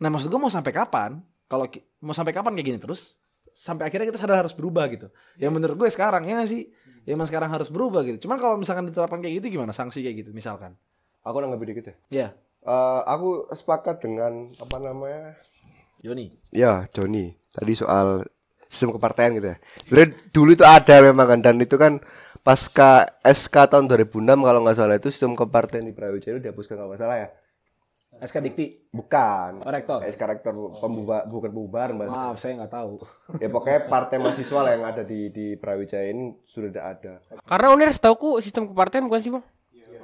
Nah 0.03 0.11
maksud 0.11 0.27
gua 0.27 0.43
mau 0.43 0.53
sampai 0.53 0.75
kapan? 0.75 1.23
Kalau 1.47 1.71
mau 2.03 2.15
sampai 2.15 2.35
kapan 2.35 2.53
kayak 2.59 2.67
gini 2.67 2.79
terus 2.83 3.23
sampai 3.53 3.91
akhirnya 3.91 4.09
kita 4.09 4.21
sadar 4.21 4.43
harus 4.43 4.55
berubah 4.55 4.87
gitu. 4.91 5.09
Yang 5.37 5.53
menurut 5.57 5.77
gue 5.77 5.89
sekarang 5.93 6.27
ya 6.27 6.39
nggak 6.41 6.51
sih? 6.51 6.71
Ya 7.09 7.17
emang 7.17 7.27
sekarang 7.27 7.51
harus 7.51 7.69
berubah 7.73 8.05
gitu. 8.07 8.29
Cuman 8.29 8.37
kalau 8.37 8.57
misalkan 8.61 8.87
diterapkan 8.87 9.21
kayak 9.25 9.43
gitu 9.45 9.59
gimana? 9.61 9.73
Sanksi 9.73 10.05
kayak 10.05 10.27
gitu 10.27 10.31
misalkan? 10.37 10.77
Aku 11.25 11.41
nanggapi 11.41 11.75
dikit 11.75 11.85
ya? 11.91 11.97
Ya 12.09 12.29
Eh, 12.61 13.01
aku 13.09 13.49
sepakat 13.57 14.05
dengan 14.05 14.53
apa 14.61 14.77
namanya? 14.85 15.33
Yoni 16.05 16.33
Ya, 16.53 16.89
Joni. 16.93 17.33
Tadi 17.53 17.73
soal 17.73 18.25
sistem 18.69 18.97
kepartaian 18.97 19.33
gitu 19.37 19.49
ya. 19.53 19.57
Sebenarnya 19.81 20.11
dulu 20.33 20.51
itu 20.53 20.65
ada 20.65 20.95
memang 21.01 21.27
kan. 21.29 21.41
Dan 21.41 21.57
itu 21.61 21.81
kan 21.81 22.05
pasca 22.45 23.09
SK 23.25 23.69
tahun 23.69 23.89
2006 23.89 24.45
kalau 24.45 24.61
nggak 24.65 24.77
salah 24.77 24.97
itu 25.01 25.09
sistem 25.09 25.37
kepartaian 25.37 25.85
di 25.85 25.93
Brawijaya 25.97 26.37
itu 26.37 26.41
dihapuskan 26.45 26.77
kalau 26.77 26.93
nggak 26.93 27.01
salah 27.01 27.17
ya. 27.17 27.29
SK 28.21 28.37
Dikti 28.45 28.67
Bukan. 28.93 29.65
Oh, 29.65 29.73
rektor. 29.73 30.05
SK 30.05 30.23
rektor 30.29 30.53
pembubar 30.77 31.25
bukan 31.25 31.51
pembubaran 31.51 31.95
Mas. 31.97 32.13
Maaf, 32.13 32.37
saya 32.37 32.61
nggak 32.61 32.73
tahu. 32.73 33.01
Ya 33.41 33.49
pokoknya 33.49 33.89
partai 33.89 34.21
mahasiswa 34.21 34.61
lah 34.61 34.73
yang 34.77 34.85
ada 34.85 35.03
di 35.03 35.33
di 35.33 35.57
Brawijaya 35.57 36.13
ini 36.13 36.37
sudah 36.45 36.69
tidak 36.69 36.87
ada. 37.01 37.13
Karena 37.49 37.67
UNER 37.73 37.91
setauku 37.97 38.45
sistem 38.45 38.69
kepartaian 38.69 39.09
bukan 39.09 39.21
sih 39.25 39.33
bang? 39.33 39.45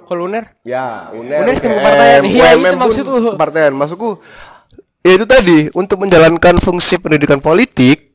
Kalau 0.07 0.31
UNER? 0.31 0.45
Ya, 0.63 1.11
UNER, 1.13 1.45
UNER 1.45 1.55
sistem 1.59 1.73
UGM, 1.75 1.81
kepartaian. 1.83 2.23
Iya, 2.25 2.49
itu 2.57 2.79
maksudku. 2.79 3.17
Kepartaian. 3.37 3.73
Maksudku 3.77 4.09
ya 5.05 5.13
itu 5.15 5.27
tadi 5.29 5.59
untuk 5.77 6.03
menjalankan 6.03 6.59
fungsi 6.59 6.99
pendidikan 6.99 7.39
politik 7.39 8.07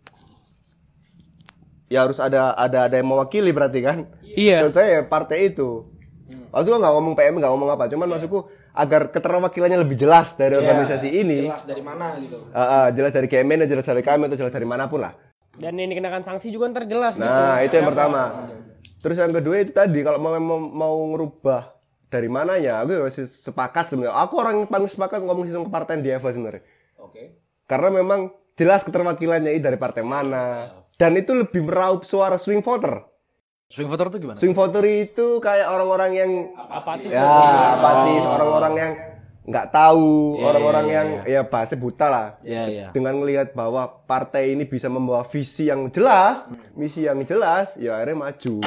ya 1.92 2.08
harus 2.08 2.24
ada 2.24 2.56
ada 2.56 2.88
ada 2.88 2.96
yang 2.96 3.12
mewakili 3.12 3.52
berarti 3.52 3.80
kan? 3.84 4.08
Iya. 4.24 4.64
Contohnya 4.64 4.90
ya 4.90 5.02
partai 5.04 5.52
itu. 5.52 5.92
Maksudku 6.56 6.80
nggak 6.80 6.94
ngomong 6.96 7.14
PM 7.20 7.36
nggak 7.44 7.52
ngomong 7.52 7.70
apa, 7.76 7.92
cuman 7.92 8.08
maksudku 8.16 8.48
agar 8.72 9.12
keterwakilannya 9.12 9.84
lebih 9.84 10.00
jelas 10.00 10.40
dari 10.40 10.56
organisasi 10.56 11.10
ini. 11.12 11.48
Jelas 11.48 11.68
dari 11.68 11.84
mana 11.84 12.16
gitu. 12.20 12.48
Ah, 12.56 12.62
ah, 12.62 12.86
jelas 12.92 13.12
dari 13.12 13.28
KMN, 13.28 13.68
jelas 13.68 13.84
dari 13.84 14.04
kami 14.04 14.32
atau 14.32 14.38
jelas 14.40 14.54
dari 14.56 14.68
mana 14.68 14.88
pun 14.88 15.04
lah. 15.04 15.14
Dan 15.52 15.76
yang 15.76 15.92
dikenakan 15.92 16.24
sanksi 16.24 16.48
juga 16.48 16.72
ntar 16.72 16.88
jelas 16.88 17.20
gitu. 17.20 17.28
Nah, 17.28 17.60
itu 17.60 17.74
yang 17.76 17.88
pertama. 17.92 18.48
Terus 19.04 19.18
yang 19.20 19.34
kedua 19.36 19.56
itu 19.60 19.72
tadi 19.76 20.00
kalau 20.06 20.20
mau 20.22 20.32
mau, 20.40 20.60
mau 20.62 20.96
ngerubah 21.12 21.76
dari 22.08 22.28
mananya, 22.32 22.84
aku 22.84 22.90
ya 22.96 23.02
masih 23.04 23.26
sepakat 23.28 23.92
sebenarnya. 23.92 24.16
Aku 24.24 24.40
orang 24.40 24.64
yang 24.64 24.70
paling 24.72 24.88
sepakat 24.88 25.20
ngomong 25.24 25.48
sistem 25.48 25.68
kepartaian 25.68 26.00
di 26.00 26.12
EVA 26.12 26.30
sebenarnya. 26.32 26.64
Oke. 27.00 27.24
Karena 27.68 27.90
memang 27.92 28.32
jelas 28.56 28.84
keterwakilannya 28.84 29.52
ini 29.56 29.62
dari 29.64 29.76
partai 29.80 30.04
mana. 30.04 30.72
Dan 30.96 31.18
itu 31.18 31.34
lebih 31.34 31.66
meraup 31.66 32.06
suara 32.06 32.38
swing 32.38 32.62
voter. 32.62 33.02
Swing 33.72 33.88
voter 33.88 34.12
itu 34.12 34.18
gimana? 34.20 34.36
Swing 34.36 34.52
voter 34.52 34.84
itu 34.84 35.40
kayak 35.40 35.68
orang-orang 35.72 36.12
yang 36.12 36.32
Apatis. 36.60 37.08
ya 37.08 37.24
apatis, 37.72 38.24
orang-orang 38.28 38.74
yang 38.76 38.92
nggak 39.42 39.68
tahu, 39.72 40.38
orang-orang 40.44 40.86
yang 40.92 41.08
ya 41.24 41.42
bahasa 41.48 41.80
buta 41.80 42.08
lah. 42.12 42.28
Iya, 42.44 42.64
iya. 42.68 42.88
Dengan 42.92 43.16
melihat 43.18 43.56
bahwa 43.56 44.04
partai 44.04 44.54
ini 44.54 44.68
bisa 44.68 44.92
membawa 44.92 45.24
visi 45.24 45.72
yang 45.72 45.88
jelas, 45.88 46.52
misi 46.76 47.08
yang 47.08 47.24
jelas, 47.24 47.80
ya 47.80 47.96
akhirnya 47.96 48.28
maju. 48.28 48.60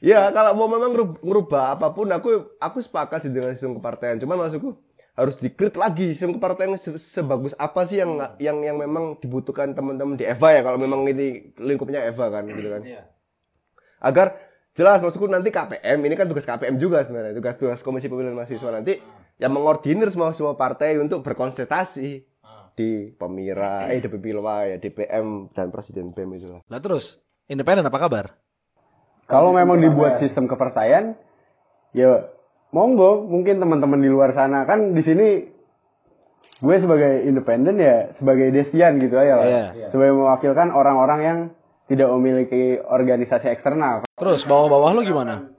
ya 0.00 0.28
kalau 0.28 0.52
mau 0.54 0.68
memang 0.68 0.92
ngerubah 1.24 1.76
apa 1.76 1.88
pun, 1.90 2.12
aku 2.12 2.56
aku 2.60 2.78
sepakat 2.84 3.24
sih 3.24 3.32
dengan 3.32 3.56
sistem 3.56 3.80
kepartaian. 3.80 4.20
Cuman 4.20 4.44
maksudku 4.44 4.76
harus 5.16 5.36
dikrit 5.36 5.74
lagi 5.74 6.12
sistem 6.12 6.36
kepartaian 6.36 6.76
se- 6.76 7.00
sebagus 7.00 7.56
apa 7.56 7.84
sih 7.84 8.00
yang 8.00 8.16
yang 8.36 8.60
yang 8.60 8.76
memang 8.76 9.16
dibutuhkan 9.18 9.72
teman-teman 9.72 10.16
di 10.16 10.24
Eva 10.24 10.48
ya 10.52 10.60
kalau 10.64 10.78
memang 10.80 11.04
ini 11.04 11.52
lingkupnya 11.60 12.06
Eva 12.08 12.30
kan 12.30 12.48
gitu 12.48 12.70
kan 12.72 12.82
agar 14.00 14.36
jelas 14.74 15.04
maksudku 15.04 15.28
nanti 15.28 15.52
KPM 15.52 16.00
ini 16.02 16.14
kan 16.16 16.26
tugas 16.26 16.48
KPM 16.48 16.80
juga 16.80 17.04
sebenarnya 17.04 17.36
tugas 17.36 17.54
tugas 17.60 17.80
Komisi 17.84 18.08
Pemilihan 18.08 18.34
Mahasiswa 18.34 18.70
nanti 18.72 18.98
yang 19.40 19.52
mengordinir 19.52 20.08
semua 20.12 20.32
semua 20.36 20.56
partai 20.56 21.00
untuk 21.00 21.24
berkonsultasi 21.24 22.30
di 22.80 23.12
Pemira, 23.12 23.92
eh 23.92 24.00
di 24.00 24.08
Pilwa 24.08 24.64
ya 24.64 24.76
DPM 24.80 25.52
dan 25.52 25.68
Presiden 25.68 26.16
BEM 26.16 26.30
itu 26.32 26.48
lah. 26.48 26.62
Lah 26.70 26.80
terus, 26.80 27.20
independen 27.50 27.84
apa 27.84 27.98
kabar? 28.00 28.32
Kalau 29.28 29.52
memang 29.54 29.78
dibuat 29.78 30.18
sistem 30.18 30.48
kepercayaan, 30.48 31.14
ya 31.94 32.30
monggo. 32.74 33.28
Mungkin 33.28 33.62
teman-teman 33.62 34.00
di 34.00 34.10
luar 34.10 34.34
sana 34.34 34.66
kan 34.66 34.96
di 34.96 35.02
sini 35.06 35.28
gue 36.60 36.76
sebagai 36.76 37.24
independen 37.24 37.80
ya 37.80 38.12
sebagai 38.20 38.52
desian 38.52 38.98
gitu 38.98 39.14
aja 39.16 39.34
lah. 39.38 39.46
Iya. 39.46 39.88
Sebagai 39.94 40.16
mewakilkan 40.16 40.68
orang-orang 40.74 41.20
yang 41.22 41.38
tidak 41.90 42.06
memiliki 42.14 42.78
organisasi 42.78 43.50
eksternal. 43.50 44.06
Terus 44.14 44.46
bawah-bawah 44.46 44.94
lu 44.94 45.02
gimana? 45.02 45.50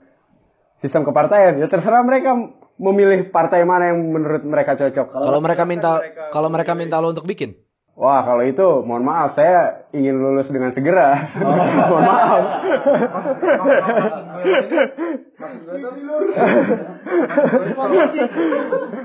Sistem 0.80 1.04
kepartaian 1.04 1.60
ya 1.60 1.68
terserah 1.68 2.00
mereka 2.00 2.32
memilih 2.80 3.28
partai 3.28 3.68
mana 3.68 3.92
yang 3.92 4.00
menurut 4.00 4.42
mereka 4.48 4.74
cocok. 4.80 5.12
Kalau 5.12 5.40
mereka 5.44 5.62
minta 5.68 6.00
kalau 6.32 6.48
mereka 6.48 6.72
minta 6.72 6.96
lu 7.04 7.12
untuk 7.12 7.28
bikin. 7.28 7.52
Wah, 7.92 8.24
kalau 8.24 8.40
itu 8.48 8.64
mohon 8.88 9.04
maaf 9.04 9.36
saya 9.36 9.84
ingin 9.92 10.16
lulus 10.16 10.48
dengan 10.48 10.72
segera. 10.72 11.28
mohon 11.92 12.04
maaf. 12.08 12.42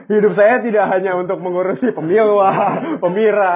Hidup 0.07 0.33
saya 0.39 0.63
tidak 0.63 0.85
hanya 0.87 1.19
untuk 1.19 1.35
mengurusi 1.43 1.91
pemilwa, 1.91 2.79
pemira. 3.03 3.53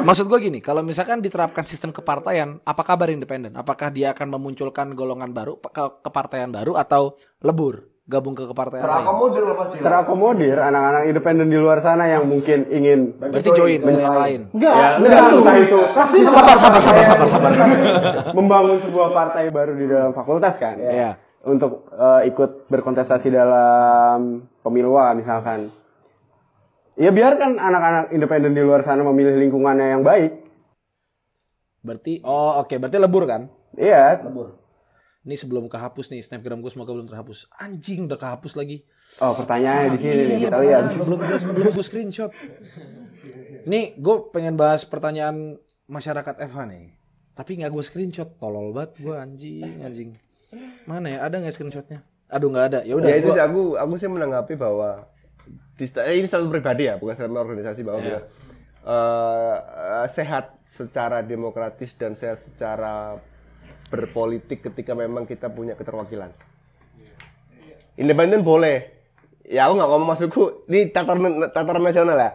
Maksud 0.00 0.32
gue 0.32 0.48
gini, 0.48 0.64
kalau 0.64 0.80
misalkan 0.80 1.20
diterapkan 1.20 1.68
sistem 1.68 1.92
kepartaian, 1.92 2.56
apa 2.64 2.80
kabar 2.80 3.12
independen? 3.12 3.52
Apakah 3.52 3.92
dia 3.92 4.16
akan 4.16 4.32
memunculkan 4.32 4.96
golongan 4.96 5.36
baru, 5.36 5.60
ke 5.60 6.00
kepartaian 6.00 6.48
baru 6.48 6.72
atau 6.80 7.20
lebur 7.44 7.84
gabung 8.10 8.34
ke 8.34 8.42
kepartaian 8.44 8.82
lain? 8.82 9.06
Terakomodir 9.78 10.58
anak-anak 10.58 11.02
independen 11.06 11.46
di 11.46 11.54
luar 11.54 11.78
sana 11.80 12.10
yang 12.10 12.26
mungkin 12.26 12.66
ingin 12.66 13.14
Berarti 13.16 13.50
join 13.54 13.78
ke 13.78 13.90
yang 13.94 14.18
lain. 14.18 14.40
Enggak, 14.50 14.74
ya, 14.74 14.88
enggak. 14.98 15.54
itu. 15.62 15.78
Sabar, 16.26 16.56
sabar, 16.58 16.80
sabar, 16.82 17.04
sabar, 17.06 17.28
sabar. 17.30 17.50
membangun 18.38 18.82
sebuah 18.82 19.08
partai 19.14 19.54
baru 19.54 19.72
di 19.78 19.86
dalam 19.86 20.10
fakultas 20.10 20.58
kan 20.58 20.74
Iya. 20.76 21.14
untuk 21.46 21.86
eh, 21.94 22.26
ikut 22.28 22.66
berkontestasi 22.66 23.30
dalam 23.30 24.42
pemilu 24.66 24.92
misalkan 25.14 25.70
ya 26.98 27.08
biarkan 27.14 27.56
anak-anak 27.56 28.04
independen 28.12 28.52
di 28.52 28.60
luar 28.60 28.84
sana 28.84 29.00
memilih 29.06 29.38
lingkungannya 29.38 29.96
yang 29.96 30.02
baik 30.04 30.50
Berarti, 31.80 32.20
oh 32.28 32.60
oke, 32.60 32.76
berarti 32.76 32.98
lebur 33.00 33.24
kan? 33.24 33.48
iya 33.80 34.20
Ini 35.20 35.36
sebelum 35.36 35.68
kehapus 35.68 36.08
nih, 36.10 36.24
snapgram 36.24 36.64
gue 36.64 36.72
semoga 36.72 36.96
belum 36.96 37.04
terhapus. 37.04 37.44
Anjing, 37.60 38.08
udah 38.08 38.16
kehapus 38.16 38.56
lagi. 38.56 38.88
oh 39.20 39.36
pertanyaannya 39.36 39.88
di 39.92 39.98
sini 40.00 40.12
Iya, 40.16 40.48
kita 40.48 40.56
lihat 40.64 40.82
belum 40.96 41.18
belum 41.20 41.40
belum 41.52 41.70
gue 41.76 41.84
screenshot. 41.84 42.32
Nih, 43.68 43.92
gue 44.00 44.16
pengen 44.32 44.56
bahas 44.56 44.88
pertanyaan 44.88 45.60
masyarakat 45.84 46.40
FH 46.40 46.58
nih. 46.72 46.84
Tapi 47.36 47.50
nggak 47.60 47.68
gue 47.68 47.84
screenshot, 47.84 48.28
tolol 48.40 48.72
banget 48.72 48.96
gue 48.96 49.12
anjing, 49.12 49.84
anjing. 49.84 50.10
Mana 50.88 51.06
ya? 51.06 51.18
Ada 51.28 51.44
nggak 51.44 51.52
screenshotnya? 51.52 52.00
Aduh 52.32 52.48
nggak 52.48 52.66
ada. 52.72 52.80
Ya 52.82 52.96
udah. 52.96 53.08
ya 53.10 53.20
itu 53.20 53.28
gua- 53.28 53.36
sih 53.36 53.44
aku 53.44 53.62
aku 53.76 53.92
sih 53.96 54.08
menanggapi 54.08 54.54
bahwa 54.56 55.04
di, 55.76 55.84
eh, 55.84 56.14
ini 56.16 56.26
selalu 56.26 56.46
pribadi 56.56 56.88
ya 56.88 56.96
bukan 56.96 57.12
sama 57.12 57.40
organisasi 57.40 57.80
bahwa 57.82 57.98
bilang, 58.00 58.24
eh, 58.86 59.56
eh, 59.58 60.06
sehat 60.08 60.56
secara 60.64 61.20
demokratis 61.20 61.92
dan 61.96 62.14
sehat 62.14 62.40
secara 62.40 63.18
berpolitik 63.90 64.62
ketika 64.62 64.94
memang 64.94 65.26
kita 65.26 65.50
punya 65.50 65.74
keterwakilan. 65.74 66.30
Independen 67.98 68.46
boleh. 68.46 69.02
Ya 69.50 69.66
aku 69.66 69.82
nggak 69.82 69.90
ngomong 69.90 70.08
maksudku 70.14 70.42
ini 70.70 70.94
tataran 70.94 71.50
tataran 71.50 71.82
nasional 71.82 72.14
ya. 72.14 72.30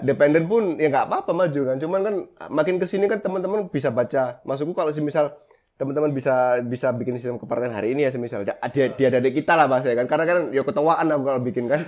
Independen 0.00 0.48
pun 0.48 0.80
ya 0.80 0.88
nggak 0.88 1.06
apa-apa 1.12 1.30
maju 1.36 1.60
kan. 1.60 1.76
Cuman 1.76 2.00
kan 2.00 2.14
makin 2.48 2.80
ke 2.80 2.88
sini 2.88 3.04
kan 3.04 3.20
teman-teman 3.20 3.68
bisa 3.68 3.92
baca. 3.92 4.40
Maksudku 4.48 4.72
kalau 4.72 4.88
semisal 4.88 5.36
teman-teman 5.76 6.16
bisa 6.16 6.64
bisa 6.64 6.88
bikin 6.96 7.20
sistem 7.20 7.36
kepartaian 7.36 7.74
hari 7.76 7.92
ini 7.92 8.08
ya 8.08 8.10
semisal 8.14 8.46
dia 8.46 8.56
dia, 8.72 9.08
dari 9.12 9.28
kita 9.36 9.52
lah 9.52 9.68
bahasa 9.68 9.92
kan. 9.92 10.08
Karena 10.08 10.24
kan 10.24 10.38
ya 10.56 10.64
ketuaan 10.64 11.06
aku 11.12 11.22
kalau 11.28 11.40
bikin 11.44 11.68
kan. 11.68 11.84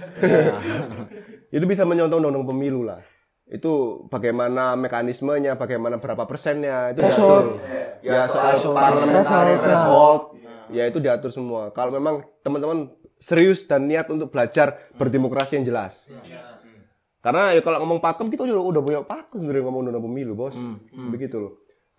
Itu 1.56 1.64
bisa 1.64 1.88
menyontoh 1.88 2.20
undang-undang 2.20 2.52
pemilu 2.52 2.84
lah 2.84 3.00
itu 3.46 4.02
bagaimana 4.10 4.74
mekanismenya 4.74 5.54
bagaimana 5.54 6.02
berapa 6.02 6.26
persennya 6.26 6.90
itu 6.90 7.00
diatur. 7.02 7.62
Ya 8.02 8.26
soal 8.26 8.54
parliamentary 8.74 9.54
threshold 9.62 10.22
ya 10.74 10.84
itu 10.90 10.98
diatur 10.98 11.30
semua. 11.30 11.70
Kalau 11.70 11.94
memang 11.94 12.26
teman-teman 12.42 12.90
serius 13.22 13.64
dan 13.70 13.86
niat 13.86 14.10
untuk 14.10 14.34
belajar 14.34 14.76
berdemokrasi 14.98 15.62
yang 15.62 15.66
jelas. 15.66 16.10
Karena 17.22 17.54
ya 17.54 17.62
kalau 17.62 17.82
ngomong 17.82 17.98
pakem 17.98 18.30
kita 18.30 18.46
udah, 18.46 18.62
udah 18.62 18.82
punya 18.82 19.00
pakem 19.02 19.42
sebenarnya 19.42 19.64
ngomong 19.66 19.82
tentang 19.90 20.04
pemilu, 20.06 20.32
Bos. 20.34 20.54
Begitu 21.14 21.36
loh. 21.38 21.52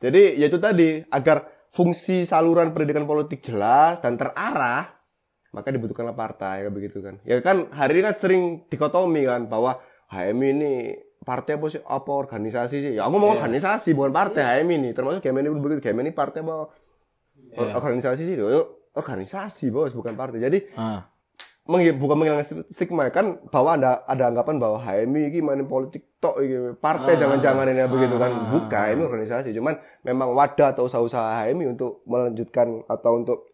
Jadi 0.03 0.37
ya 0.37 0.45
itu 0.51 0.59
tadi 0.59 0.99
agar 1.09 1.47
fungsi 1.71 2.27
saluran 2.27 2.71
pendidikan 2.75 3.07
politik 3.07 3.41
jelas 3.43 3.99
dan 4.03 4.15
terarah 4.19 4.97
maka 5.55 5.73
dibutuhkanlah 5.73 6.13
partai 6.13 6.67
kayak 6.67 6.75
begitu 6.75 6.99
kan. 7.01 7.17
Ya 7.23 7.39
kan 7.39 7.71
hari 7.73 7.97
ini 7.97 8.11
kan 8.11 8.15
sering 8.15 8.43
dikotomi 8.67 9.25
kan 9.25 9.47
bahwa 9.47 9.79
HMI 10.11 10.47
ini 10.53 10.73
partai 11.27 11.51
apa 11.53 11.67
sih 11.67 11.83
apa 11.83 12.07
organisasi 12.09 12.75
sih? 12.79 12.91
Ya 12.95 13.03
aku 13.03 13.19
mau 13.19 13.35
organisasi 13.35 13.91
bukan 13.91 14.09
partai 14.09 14.63
HMI 14.63 14.75
ini. 14.77 14.89
Termasuk 14.91 15.19
Gemen 15.19 15.43
ini 15.43 15.51
begitu. 15.53 15.83
Gemen 15.83 16.01
ini 16.01 16.15
partai 16.15 16.39
apa 16.39 16.71
organisasi 17.75 18.23
sih? 18.23 18.35
Yo, 18.35 18.47
organisasi 18.93 19.67
bos 19.67 19.91
bukan 19.91 20.13
partai. 20.13 20.39
Jadi 20.39 20.59
Ah. 20.73 21.03
menghi- 21.65 21.91
bukan 21.93 22.15
menghilangkan 22.15 22.63
stigma 22.65 23.03
kan 23.09 23.43
bahwa 23.45 23.75
ada 23.75 23.99
ada 24.05 24.23
anggapan 24.25 24.55
bahwa 24.55 24.79
HMI 24.79 25.27
ini 25.27 25.39
main 25.41 25.61
politik 25.65 26.15
tok 26.17 26.39
partai 26.77 27.19
jangan-jangan 27.19 27.67
ini 27.67 27.83
begitu 27.85 28.15
kan 28.15 28.31
bukan 28.49 28.87
ini 28.89 29.03
organisasi 29.03 29.51
cuman 29.51 29.75
memang 30.01 30.31
wadah 30.31 30.71
atau 30.71 30.87
usaha-usaha 30.87 31.21
HMI 31.43 31.67
untuk 31.69 32.07
melanjutkan 32.07 32.79
atau 32.87 33.19
untuk 33.19 33.51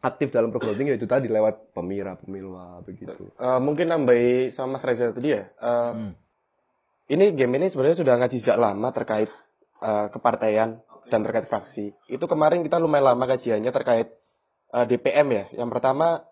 aktif 0.00 0.30
dalam 0.30 0.48
program 0.48 0.72
tinggi 0.72 0.94
itu 0.94 1.04
tadi 1.04 1.26
lewat 1.26 1.74
pemira 1.74 2.14
pemilwa 2.14 2.80
begitu 2.80 3.34
Eh, 3.34 3.58
mungkin 3.58 3.90
nambahi 3.90 4.48
sama 4.48 4.78
Mas 4.78 4.86
Reza 4.86 5.10
tadi 5.10 5.28
ya. 5.28 5.42
eh, 5.50 5.90
Ini 7.10 7.34
game 7.34 7.58
ini 7.58 7.66
sebenarnya 7.66 7.98
sudah 7.98 8.14
ngaji 8.22 8.36
sejak 8.38 8.54
lama 8.54 8.88
terkait 8.94 9.26
eh, 9.82 10.06
kepartaian 10.14 10.78
dan 11.10 11.20
terkait 11.26 11.50
fraksi. 11.50 11.90
Itu 12.06 12.30
kemarin 12.30 12.62
kita 12.62 12.78
lumayan 12.78 13.12
lama 13.12 13.26
kajiannya 13.26 13.70
terkait 13.74 14.14
eh, 14.70 14.84
DPM 14.86 15.26
ya. 15.34 15.44
Yang 15.58 15.70
pertama 15.74 16.22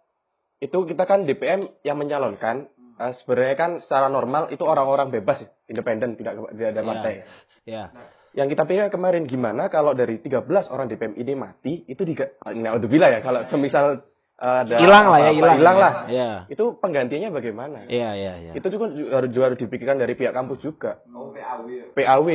itu 0.62 0.78
kita 0.86 1.02
kan 1.02 1.26
DPM 1.26 1.66
yang 1.82 1.98
menyalonkan. 1.98 2.70
eh, 2.98 3.12
sebenarnya 3.22 3.54
kan 3.58 3.70
secara 3.82 4.06
normal 4.10 4.50
itu 4.54 4.62
orang-orang 4.62 5.10
bebas, 5.10 5.42
independen, 5.66 6.14
tidak 6.14 6.38
tidak 6.54 6.70
ada 6.74 6.82
partai. 6.82 7.14
Ya. 7.66 7.94
Yang 8.38 8.54
kita 8.54 8.62
pikir 8.70 8.86
kemarin 8.94 9.26
gimana 9.26 9.66
kalau 9.66 9.98
dari 9.98 10.22
13 10.22 10.46
orang 10.70 10.86
DPM 10.86 11.14
ini 11.18 11.32
mati 11.34 11.82
itu 11.90 12.06
diga 12.06 12.28
Naudzubillah 12.46 13.18
ya 13.18 13.20
kalau 13.24 13.42
semisal 13.50 14.04
eh, 14.38 14.56
ada 14.64 14.74
Hilang 14.78 15.06
lah 15.10 15.18
ya, 15.20 15.30
hilang. 15.34 15.56
hilang 15.58 15.76
lah. 15.76 15.92
Iya. 16.06 16.30
Itu 16.46 16.78
penggantinya 16.78 17.28
bagaimana? 17.28 17.84
Iya, 17.90 18.10
iya, 18.14 18.32
iya. 18.38 18.52
Itu 18.54 18.70
juga 18.70 18.90
ju- 18.94 19.10
harus 19.10 19.30
juga 19.34 19.44
harus 19.52 19.58
dipikirkan 19.58 19.98
dari 19.98 20.14
pihak 20.14 20.30
kampus 20.30 20.62
juga. 20.62 21.02
PAW. 21.94 22.28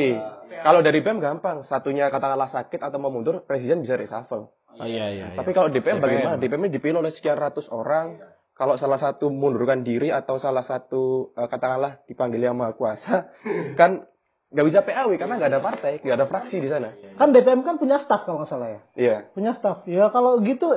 Kalau 0.64 0.80
dari 0.80 1.00
BEM 1.04 1.20
gampang, 1.20 1.64
satunya 1.68 2.08
katakanlah 2.08 2.48
sakit 2.48 2.80
atau 2.80 2.98
mau 3.02 3.12
mundur, 3.12 3.44
presiden 3.44 3.84
bisa 3.84 3.96
reshuffle. 3.96 4.52
Oh 4.74 4.86
iya, 4.88 5.12
iya. 5.12 5.26
iya. 5.34 5.38
Tapi 5.38 5.52
kalau 5.52 5.70
DPM, 5.70 6.00
bagaimana? 6.00 6.36
DPM 6.40 6.72
dipilih 6.72 7.00
oleh 7.04 7.12
sekian 7.14 7.38
ratus 7.38 7.68
orang. 7.70 8.20
Kalau 8.54 8.78
salah 8.78 9.02
satu 9.02 9.34
mundurkan 9.34 9.82
diri 9.82 10.14
atau 10.14 10.38
salah 10.38 10.62
satu 10.62 11.34
eh, 11.34 11.50
katakanlah 11.50 12.06
dipanggil 12.06 12.38
yang 12.38 12.54
maha 12.54 12.78
kuasa, 12.78 13.34
kan 13.80 14.06
nggak 14.54 14.66
bisa 14.70 14.80
PAW 14.86 15.10
karena 15.18 15.42
nggak 15.42 15.52
ada 15.58 15.62
partai, 15.66 15.98
nggak 16.06 16.18
ada 16.22 16.28
fraksi 16.30 16.62
di 16.62 16.70
sana. 16.70 16.94
Kan 17.18 17.34
DPM 17.34 17.66
kan 17.66 17.82
punya 17.82 17.98
staff 18.06 18.30
kalau 18.30 18.46
nggak 18.46 18.52
salah 18.54 18.70
ya. 18.70 18.80
Iya. 18.94 19.18
Punya 19.34 19.58
staff. 19.58 19.82
Ya 19.90 20.14
kalau 20.14 20.38
gitu 20.46 20.70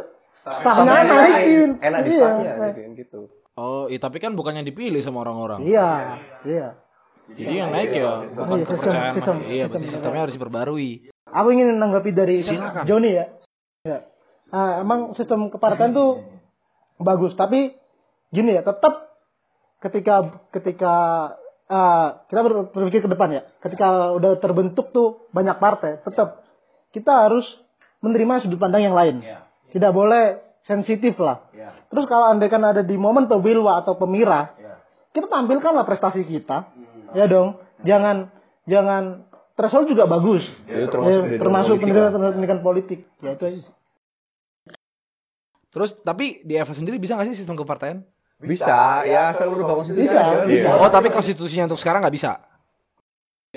staffnya 0.47 1.03
naikin. 1.03 1.71
Enak 1.79 2.01
di 2.01 2.11
Iya. 2.11 2.21
staffnya, 2.23 2.53
gitu, 2.71 2.91
gitu. 2.95 3.21
Oh, 3.57 3.89
iya, 3.89 3.99
tapi 3.99 4.21
kan 4.21 4.33
bukannya 4.33 4.63
dipilih 4.63 5.01
sama 5.01 5.21
orang-orang. 5.21 5.65
Iya, 5.65 5.89
iya. 6.45 6.69
Jadi 7.27 7.55
yang 7.57 7.75
naik 7.75 7.91
ya 7.91 8.23
bukan 8.29 8.47
Iya, 8.55 8.63
sistem- 8.63 8.79
kepercayaan 8.79 9.15
sistem- 9.15 9.39
mas- 9.41 9.51
Iya, 9.51 9.65
berarti 9.67 9.87
sistemnya 9.89 10.23
harus 10.23 10.35
diperbarui. 10.35 10.91
Aku 11.27 11.49
ingin 11.51 11.69
menanggapi 11.75 12.11
dari 12.13 12.37
Silakan. 12.39 12.87
Joni 12.87 13.11
ya. 13.11 13.27
Ya. 13.83 13.99
Ah, 14.49 14.79
emang 14.79 15.11
sistem 15.13 15.51
kepartaian 15.51 15.91
tuh 15.91 16.23
bagus, 16.99 17.35
tapi 17.35 17.75
gini 18.31 18.55
ya, 18.55 18.63
tetap 18.63 19.11
ketika 19.81 20.15
ketika 20.51 20.95
ah, 21.67 22.23
kita 22.31 22.41
ber- 22.41 22.71
berpikir 22.71 23.03
ke 23.03 23.11
depan 23.11 23.29
ya, 23.33 23.43
ketika 23.59 24.15
udah 24.15 24.39
terbentuk 24.39 24.95
tuh 24.95 25.27
banyak 25.31 25.59
partai, 25.59 25.99
tetap 25.99 26.47
kita 26.95 27.27
harus 27.27 27.43
menerima 27.99 28.47
sudut 28.47 28.57
pandang 28.57 28.87
yang 28.87 28.95
lain. 28.95 29.19
Tidak 29.71 29.93
boleh 29.93 30.39
sensitif 30.63 31.17
lah. 31.19 31.47
Terus 31.89 32.05
kalau 32.07 32.31
andaikan 32.31 32.63
ada 32.63 32.83
di 32.83 32.95
momen 32.95 33.27
pemilwa 33.27 33.81
atau 33.81 33.95
pemira, 33.95 34.51
kita 35.11 35.27
tampilkanlah 35.27 35.87
prestasi 35.87 36.27
kita, 36.27 36.71
ya 37.15 37.25
dong. 37.27 37.57
Jangan 37.83 38.31
jangan 38.67 39.25
threshold 39.55 39.87
juga 39.89 40.05
bagus. 40.05 40.45
itu 40.67 40.87
termasuk 40.91 41.13
Ya, 41.13 41.23
pendidikan 41.23 41.41
termasuk 41.41 41.75
politik 41.77 41.87
pendidikan, 41.87 42.03
lah. 42.03 42.31
pendidikan 42.33 42.61
politik. 42.61 42.99
Ya 43.23 43.31
itu 43.33 43.45
aja. 43.47 43.55
sih. 43.63 43.65
Terus 45.71 45.91
tapi 46.01 46.41
di 46.41 46.57
Eva 46.57 46.73
sendiri 46.73 46.97
bisa 46.97 47.15
nggak 47.17 47.29
sih 47.29 47.39
sistem 47.39 47.57
kepartaian? 47.57 48.01
bisa 48.37 49.01
ya 49.09 49.33
asal 49.33 49.49
merubah 49.49 49.81
konstitusi 49.81 50.13
Bisa, 50.13 50.21
aja 50.21 50.45
bisa. 50.45 50.69
Oh, 50.77 50.93
tapi 50.93 51.09
konstitusinya 51.09 51.73
untuk 51.73 51.81
sekarang 51.81 52.05
nggak 52.05 52.13
bisa. 52.13 52.37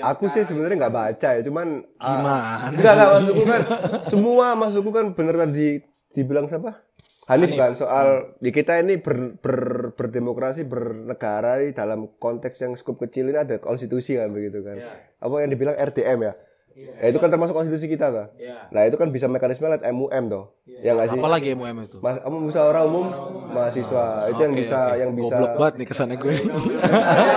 Aku 0.00 0.32
sih 0.32 0.40
sebenarnya 0.40 0.80
nggak 0.80 0.94
baca 0.96 1.28
ya, 1.36 1.40
cuman 1.44 1.84
ah, 2.00 2.08
Gimana 2.16 2.72
enggak 2.72 2.92
enggak 2.96 3.08
maksudku 3.12 3.44
kan 3.44 3.60
semua 4.16 4.46
maksudku 4.56 4.88
kan 4.88 5.06
bener 5.12 5.36
tadi 5.36 5.84
dibilang 6.12 6.46
siapa? 6.46 6.82
Hanif, 7.30 7.54
kan 7.54 7.78
soal 7.78 8.34
di 8.42 8.50
kita 8.50 8.82
ini 8.82 8.98
ber, 8.98 9.38
ber- 9.38 9.94
berdemokrasi 9.94 10.66
bernegara 10.66 11.62
di 11.62 11.70
dalam 11.70 12.10
konteks 12.18 12.58
yang 12.58 12.74
skup 12.74 12.98
kecil 12.98 13.30
ini 13.30 13.38
ada 13.38 13.62
konstitusi 13.62 14.18
kan 14.18 14.34
begitu 14.34 14.66
kan. 14.66 14.82
Apa 15.22 15.34
yang 15.46 15.50
dibilang 15.54 15.78
RDM 15.78 16.18
ya? 16.26 16.34
Ya, 16.80 17.08
itu 17.08 17.16
kan 17.16 17.28
termasuk 17.28 17.52
konstitusi 17.52 17.88
kita 17.88 18.06
kan. 18.08 18.26
Nah, 18.68 18.84
itu 18.84 18.94
kan 18.94 19.08
bisa 19.08 19.24
mekanisme 19.24 19.64
lewat 19.64 19.80
MUM 19.88 20.24
toh. 20.28 20.52
Ya 20.80 20.92
nggak 20.92 21.08
sih? 21.08 21.18
Apalagi 21.18 21.48
MUM 21.52 21.76
itu? 21.80 21.96
Mas, 22.00 22.20
kamu 22.20 22.36
bisa 22.44 22.60
orang 22.60 22.84
umum 22.86 23.06
mahasiswa 23.48 24.04
itu 24.28 24.40
yang 24.40 24.52
Oke, 24.52 24.60
bisa 24.60 24.78
oke. 24.84 24.96
yang 24.96 25.10
bisa 25.12 25.32
Goblok 25.32 25.52
banget 25.56 25.74
nih 25.76 25.86
kesannya 25.88 26.16
gue. 26.16 26.34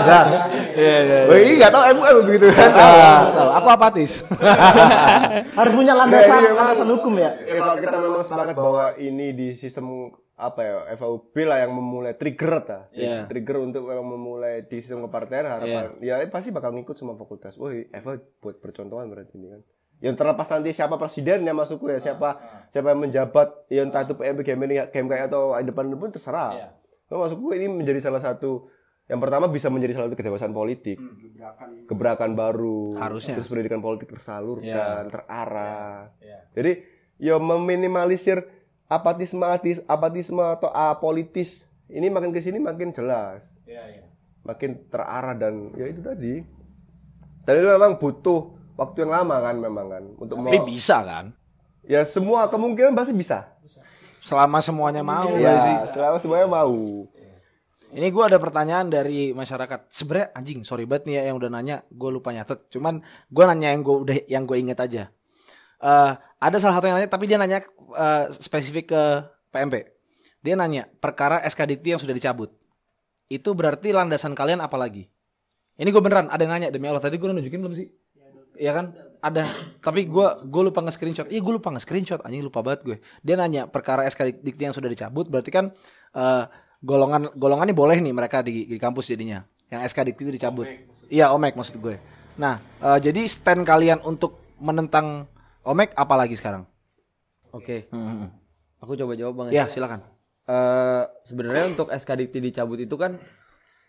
Nah, 0.03 0.23
Iya, 0.73 0.95
iya. 0.99 1.19
oh, 1.27 1.37
ini 1.37 1.51
nggak 1.57 1.71
tahu 1.71 1.83
MUM 1.95 2.15
begitu 2.27 2.45
kan. 2.51 2.69
Tahu, 2.71 3.49
aku 3.55 3.67
apatis. 3.69 4.11
Harus 5.53 5.71
punya 5.73 5.93
landasan, 5.95 6.27
Nah, 6.29 6.39
iya, 6.39 6.51
landasan 6.53 6.89
hukum 6.91 7.13
ya. 7.15 7.31
Ya, 7.39 7.53
kalau 7.57 7.75
kita 7.79 7.97
memang 7.99 8.21
sepakat 8.21 8.55
bahwa 8.55 8.85
ini 8.97 9.27
di 9.31 9.47
sistem 9.55 10.11
apa 10.33 10.59
ya 10.65 10.75
FAUB 10.97 11.35
lah 11.45 11.61
yang 11.61 11.77
memulai 11.77 12.17
trigger 12.17 12.53
ta. 12.65 12.79
Iya. 12.89 13.29
Trigger 13.29 13.61
untuk 13.61 13.85
memang 13.85 14.17
memulai 14.17 14.65
di 14.65 14.81
sistem 14.81 15.05
kepartaian 15.05 15.45
harapan 15.45 15.93
ya 16.01 16.17
pasti 16.29 16.49
bakal 16.49 16.73
ngikut 16.73 16.97
semua 16.97 17.13
fakultas. 17.13 17.53
Woi, 17.55 17.85
FA 17.93 18.17
buat 18.41 18.57
percontohan 18.57 19.07
berarti 19.13 19.37
ini 19.37 19.47
kan. 19.53 19.61
Yang 20.03 20.15
terlepas 20.19 20.47
nanti 20.51 20.75
siapa 20.75 20.99
presidennya 20.99 21.55
masukku 21.55 21.87
ya, 21.87 22.01
siapa 22.01 22.35
siapa 22.73 22.91
yang 22.91 23.07
menjabat, 23.07 23.71
ya 23.71 23.87
entah 23.87 24.03
itu 24.03 24.19
PMP, 24.19 24.43
GMKI, 24.43 24.91
GMKI 24.91 25.31
atau 25.31 25.55
independen 25.55 25.95
pun 25.95 26.11
terserah. 26.11 26.75
Nah, 27.07 27.15
maksudku 27.23 27.55
ini 27.55 27.71
menjadi 27.71 28.03
salah 28.03 28.19
satu 28.19 28.67
yang 29.07 29.23
pertama 29.23 29.47
bisa 29.47 29.71
menjadi 29.71 29.95
salah 29.99 30.07
satu 30.11 30.19
kedewasaan 30.19 30.51
politik, 30.51 30.99
gebrakan 31.87 32.35
baru, 32.35 32.95
Harusnya. 32.99 33.39
terus 33.39 33.47
pendidikan 33.47 33.79
politik 33.79 34.11
tersalurkan, 34.11 35.07
terarah. 35.07 36.11
Jadi 36.51 36.83
ya 37.21 37.39
meminimalisir 37.39 38.43
apatisme 38.93 39.43
atis- 39.43 39.83
apatisme 39.85 40.39
atau 40.39 40.69
apolitis 40.69 41.65
ini 41.87 42.07
makin 42.07 42.29
ke 42.29 42.39
sini 42.39 42.57
makin 42.57 42.89
jelas. 42.89 43.41
Makin 44.43 44.87
terarah 44.87 45.33
dan 45.33 45.71
ya 45.73 45.85
itu 45.85 45.99
tadi. 45.99 46.43
Tapi 47.43 47.59
memang 47.59 47.95
butuh 47.95 48.41
waktu 48.73 49.03
yang 49.03 49.11
lama 49.13 49.35
kan 49.39 49.55
memang 49.57 49.85
kan 49.87 50.03
untuk 50.15 50.35
Tapi 50.37 50.57
mau 50.57 50.65
bisa 50.65 50.99
kan? 50.99 51.25
ya 51.83 52.03
semua 52.03 52.47
kemungkinan 52.47 52.93
pasti 52.93 53.11
bisa. 53.11 53.51
Selama 54.19 54.59
semuanya 54.59 55.03
mau 55.03 55.27
Ya, 55.35 55.51
ya 55.51 55.53
sih. 55.59 55.75
selama 55.91 56.15
semuanya 56.17 56.47
mau. 56.47 56.71
Ini 57.89 58.07
gue 58.09 58.23
ada 58.23 58.35
pertanyaan 58.35 58.87
dari 58.87 59.29
masyarakat. 59.31 59.85
Sebenarnya 59.87 60.33
anjing, 60.33 60.63
sorry 60.63 60.83
banget 60.83 61.05
nih 61.05 61.15
ya 61.15 61.29
yang 61.29 61.37
udah 61.37 61.51
nanya, 61.51 61.85
gue 61.85 62.09
lupa 62.09 62.31
nyatet. 62.31 62.65
Cuman 62.67 62.99
gue 63.27 63.43
nanya 63.45 63.69
yang 63.69 63.81
gue 63.81 63.95
udah 63.99 64.17
yang 64.25 64.43
gue 64.43 64.57
inget 64.57 64.79
aja. 64.79 65.03
Eh 65.77 66.11
ada 66.39 66.57
salah 66.57 66.73
satu 66.73 66.87
yang 66.87 66.97
nanya, 66.97 67.07
tapi 67.07 67.27
dia 67.27 67.35
nanya 67.35 67.61
eh, 67.93 68.25
spesifik 68.33 68.93
ke 68.93 69.03
PMP. 69.53 69.93
Dia 70.43 70.59
nanya 70.59 70.89
perkara 70.99 71.39
SK 71.47 71.69
Dikti 71.69 71.95
yang 71.95 72.01
sudah 72.01 72.11
dicabut. 72.11 72.51
Itu 73.31 73.55
berarti 73.55 73.95
landasan 73.95 74.35
kalian 74.35 74.59
apa 74.59 74.75
lagi? 74.75 75.07
Ini 75.79 75.89
gue 75.89 76.03
beneran 76.03 76.29
ada 76.29 76.41
yang 76.43 76.53
nanya 76.53 76.69
demi 76.69 76.85
Allah. 76.91 77.01
Tadi 77.01 77.15
gue 77.17 77.25
nunjukin 77.31 77.63
belum 77.63 77.73
sih? 77.73 77.87
Iya 78.59 78.71
kan? 78.75 78.85
Ada. 79.23 79.47
Tapi 79.79 80.05
gue 80.05 80.27
gue 80.45 80.61
lupa 80.67 80.83
nge-screenshot. 80.85 81.31
Iya 81.31 81.39
gue 81.41 81.53
lupa 81.55 81.73
nge-screenshot. 81.73 82.21
Anjing 82.21 82.43
lupa 82.45 82.61
banget 82.61 82.85
gue. 82.85 82.97
Dia 83.25 83.39
nanya 83.39 83.65
perkara 83.65 84.05
SK 84.05 84.43
Dikti 84.43 84.67
yang 84.67 84.75
sudah 84.75 84.91
dicabut 84.91 85.31
berarti 85.31 85.49
kan 85.49 85.71
eh, 86.13 86.43
golongan 86.83 87.31
golongan 87.39 87.71
ini 87.71 87.75
boleh 87.75 87.97
nih 88.03 88.13
mereka 88.13 88.43
di, 88.45 88.67
di 88.67 88.77
kampus 88.77 89.09
jadinya. 89.09 89.41
Yang 89.71 89.95
SK 89.95 89.99
Dikti 90.11 90.21
itu 90.27 90.33
dicabut. 90.35 90.67
Iya 91.09 91.33
Omek 91.33 91.55
maksud 91.55 91.79
gue. 91.79 91.97
Nah 92.37 92.59
eh, 92.59 92.99
jadi 92.99 93.25
stand 93.25 93.63
kalian 93.65 94.03
untuk 94.05 94.53
menentang 94.59 95.25
Omek 95.63 95.95
apa 95.95 96.19
lagi 96.19 96.35
sekarang? 96.35 96.67
Oke. 97.53 97.87
Hmm. 97.93 98.33
Aku 98.81 98.97
coba 98.97 99.13
jawab 99.13 99.33
Bang. 99.37 99.47
Ya 99.53 99.69
silakan. 99.69 100.01
Eh, 100.43 101.03
sebenarnya 101.23 101.71
untuk 101.71 101.87
SK 101.87 102.19
Dikti 102.19 102.43
dicabut 102.43 102.81
itu 102.81 102.99
kan 102.99 103.15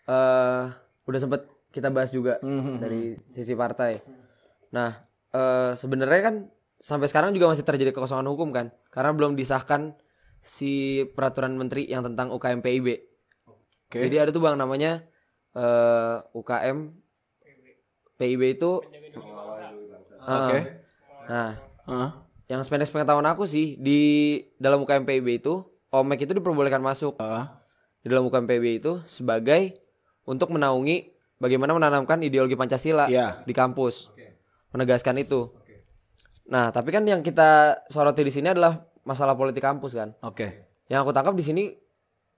eh 0.05 0.63
udah 1.03 1.19
sempet 1.19 1.49
kita 1.73 1.91
bahas 1.91 2.13
juga 2.13 2.39
dari 2.79 3.17
sisi 3.27 3.51
partai. 3.57 3.99
Nah, 4.71 4.95
eh 5.35 5.71
sebenarnya 5.75 6.21
kan 6.23 6.35
sampai 6.79 7.09
sekarang 7.09 7.33
juga 7.33 7.51
masih 7.51 7.65
terjadi 7.65 7.91
kekosongan 7.91 8.29
hukum 8.29 8.53
kan 8.53 8.69
karena 8.93 9.11
belum 9.11 9.33
disahkan 9.35 9.97
si 10.45 11.01
peraturan 11.17 11.57
menteri 11.57 11.89
yang 11.89 12.05
tentang 12.05 12.29
UKM 12.31 12.61
PIB. 12.61 12.87
Jadi 14.05 14.15
ada 14.21 14.29
tuh 14.29 14.45
Bang 14.45 14.55
namanya 14.55 15.03
eh, 15.57 16.17
UKM 16.37 16.77
PIB 18.15 18.41
itu 18.55 18.71
Oke. 20.25 20.57
Nah, 21.27 21.51
Heeh. 21.85 22.24
Yang 22.45 22.61
sependek 22.61 22.89
pengetahuan 22.89 23.25
aku 23.25 23.49
sih 23.49 23.73
di 23.77 23.99
dalam 24.61 24.85
UKM 24.85 25.03
PIB 25.03 25.41
itu 25.41 25.65
OMEK 25.89 26.29
itu 26.29 26.33
diperbolehkan 26.37 26.79
masuk 26.79 27.17
Heeh. 27.17 27.45
di 28.05 28.07
dalam 28.11 28.27
UKM 28.29 28.45
PIB 28.45 28.65
itu 28.83 29.01
sebagai 29.09 29.81
untuk 30.25 30.53
menaungi 30.53 31.09
bagaimana 31.41 31.73
menanamkan 31.73 32.21
ideologi 32.21 32.53
Pancasila 32.53 33.09
Iya. 33.09 33.41
di 33.45 33.53
kampus. 33.53 34.13
Menegaskan 34.75 35.15
itu. 35.17 35.55
Nah, 36.51 36.69
tapi 36.69 36.91
kan 36.91 37.01
yang 37.07 37.23
kita 37.23 37.81
soroti 37.89 38.21
di 38.21 38.29
sini 38.29 38.51
adalah 38.51 38.83
masalah 39.07 39.33
politik 39.33 39.63
kampus 39.63 39.95
kan. 39.95 40.13
Oke. 40.21 40.67
Yang 40.91 40.99
aku 41.07 41.11
tangkap 41.15 41.33
di 41.33 41.45
sini 41.45 41.63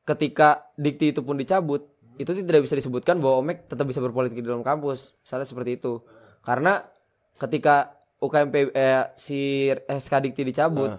ketika 0.07 0.69
dikti 0.77 1.11
itu 1.11 1.25
pun 1.25 1.35
dicabut, 1.35 1.91
itu 2.15 2.31
tidak 2.31 2.63
bisa 2.63 2.77
disebutkan 2.77 3.19
bahwa 3.19 3.41
OMEK 3.43 3.67
tetap 3.67 3.83
bisa 3.89 3.99
berpolitik 3.99 4.39
di 4.39 4.47
dalam 4.47 4.63
kampus. 4.63 5.17
Misalnya 5.25 5.47
seperti 5.49 5.81
itu. 5.81 5.99
Karena 6.45 6.79
ketika 7.35 7.96
UKM 8.17 8.49
eh, 8.73 9.05
si 9.13 9.69
SK 9.73 10.13
dikti 10.29 10.41
dicabut 10.41 10.97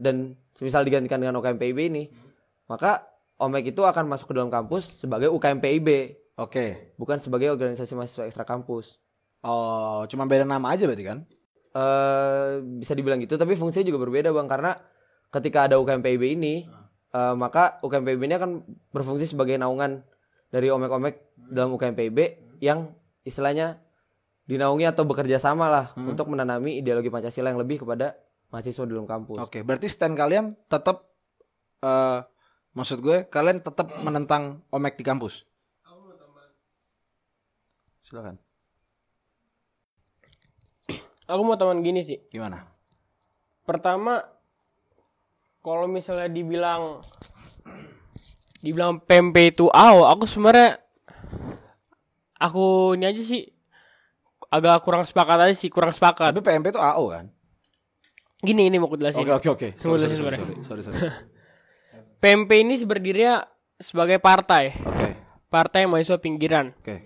dan 0.00 0.32
misal 0.58 0.82
digantikan 0.82 1.20
dengan 1.20 1.36
UKM 1.38 1.60
PIB 1.60 1.78
ini, 1.92 2.08
maka 2.66 3.04
OMEK 3.38 3.76
itu 3.76 3.82
akan 3.84 4.08
masuk 4.10 4.32
ke 4.32 4.34
dalam 4.34 4.50
kampus 4.50 5.04
sebagai 5.04 5.30
UKM 5.30 5.60
PIB, 5.60 5.88
Oke. 6.40 6.96
bukan 6.98 7.20
sebagai 7.20 7.52
organisasi 7.54 7.94
mahasiswa 7.94 8.26
ekstra 8.26 8.42
kampus. 8.48 8.98
Oh, 9.44 10.02
cuma 10.10 10.26
beda 10.26 10.42
nama 10.42 10.74
aja 10.74 10.88
berarti 10.88 11.06
kan? 11.06 11.22
eh 11.78 12.50
bisa 12.80 12.96
dibilang 12.96 13.20
gitu 13.20 13.36
tapi 13.36 13.54
fungsinya 13.54 13.86
juga 13.86 14.00
berbeda 14.08 14.32
bang 14.32 14.48
karena 14.48 14.72
ketika 15.28 15.68
ada 15.68 15.76
UKM 15.76 16.00
PIB 16.00 16.22
ini 16.40 16.64
eh, 17.12 17.34
maka 17.36 17.76
UKM 17.84 18.04
PIB 18.08 18.20
ini 18.24 18.34
akan 18.34 18.50
berfungsi 18.90 19.28
sebagai 19.28 19.60
naungan 19.60 20.02
dari 20.48 20.72
omek-omek 20.72 21.36
dalam 21.36 21.76
UKM 21.76 21.94
PIB 21.94 22.18
yang 22.64 22.90
istilahnya 23.22 23.78
dinaungi 24.48 24.88
atau 24.88 25.04
bekerja 25.04 25.36
sama 25.36 25.68
lah 25.68 25.86
untuk 26.00 26.32
menanami 26.32 26.80
ideologi 26.80 27.12
Pancasila 27.12 27.52
yang 27.52 27.60
lebih 27.60 27.84
kepada 27.84 28.16
mahasiswa 28.48 28.88
di 28.88 28.96
dalam 28.96 29.04
kampus. 29.04 29.36
Oke, 29.44 29.60
berarti 29.60 29.86
stand 29.92 30.16
kalian 30.16 30.56
tetap 30.72 31.04
eh 31.84 32.24
maksud 32.72 33.04
gue 33.04 33.28
kalian 33.28 33.60
tetap 33.60 33.92
menentang 34.00 34.64
Omek 34.72 34.96
di 34.96 35.04
kampus. 35.04 35.44
Silakan. 38.08 38.40
Aku 41.28 41.44
mau 41.44 41.60
teman 41.60 41.84
gini 41.84 42.00
sih. 42.00 42.24
Gimana? 42.32 42.64
Pertama, 43.68 44.24
kalau 45.60 45.84
misalnya 45.84 46.32
dibilang 46.32 47.04
dibilang 48.64 48.96
PMP 49.04 49.52
itu 49.52 49.68
AO, 49.68 50.08
aku 50.08 50.24
sebenarnya 50.24 50.80
aku 52.40 52.96
ini 52.96 53.12
aja 53.12 53.20
sih 53.20 53.57
agak 54.48 54.80
kurang 54.84 55.04
sepakat 55.04 55.48
aja 55.48 55.54
sih, 55.54 55.68
kurang 55.68 55.92
sepakat. 55.92 56.32
Tapi 56.32 56.40
PMP 56.44 56.72
itu 56.72 56.80
AO 56.80 57.12
kan? 57.12 57.28
Gini 58.38 58.70
ini 58.70 58.76
mau 58.78 58.86
aku 58.86 58.96
jelasin. 58.96 59.22
Oke 59.24 59.32
oke 59.34 59.48
oke. 59.50 59.68
Sorry, 59.76 59.98
sorry, 59.98 60.16
sorry, 60.16 60.36
sorry, 60.66 60.82
sorry. 60.82 60.98
PMP 62.18 62.50
ini 62.66 62.74
berdirinya 62.82 63.46
sebagai 63.78 64.18
partai, 64.18 64.74
Oke 64.74 65.08
partai 65.48 65.86
mahasiswa 65.86 66.18
pinggiran. 66.18 66.74
oke 66.74 66.98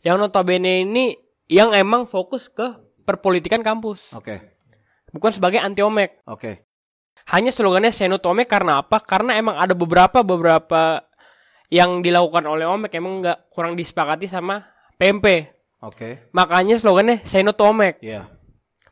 Yang 0.00 0.16
notabene 0.16 0.86
ini 0.86 1.12
yang 1.50 1.74
emang 1.74 2.06
fokus 2.06 2.48
ke 2.48 2.78
perpolitikan 3.02 3.60
kampus, 3.60 4.14
oke 4.14 4.38
bukan 5.10 5.30
sebagai 5.34 5.58
anti 5.58 5.82
omek. 5.82 6.22
oke. 6.26 6.70
Hanya 7.30 7.54
slogannya 7.54 7.94
Seno 7.94 8.18
to 8.18 8.32
Omek 8.32 8.50
karena 8.50 8.82
apa? 8.82 8.98
Karena 8.98 9.38
emang 9.38 9.54
ada 9.54 9.70
beberapa 9.76 10.24
beberapa 10.26 11.04
yang 11.70 12.02
dilakukan 12.02 12.42
oleh 12.42 12.66
Omek 12.66 12.90
emang 12.98 13.22
nggak 13.22 13.52
kurang 13.54 13.78
disepakati 13.78 14.26
sama 14.26 14.66
PMP. 14.98 15.46
Oke. 15.80 16.28
Makanya 16.36 16.76
slogannya 16.76 17.24
Seno 17.24 17.56
to 17.56 17.64
Omek. 17.64 18.04
Iya. 18.04 18.28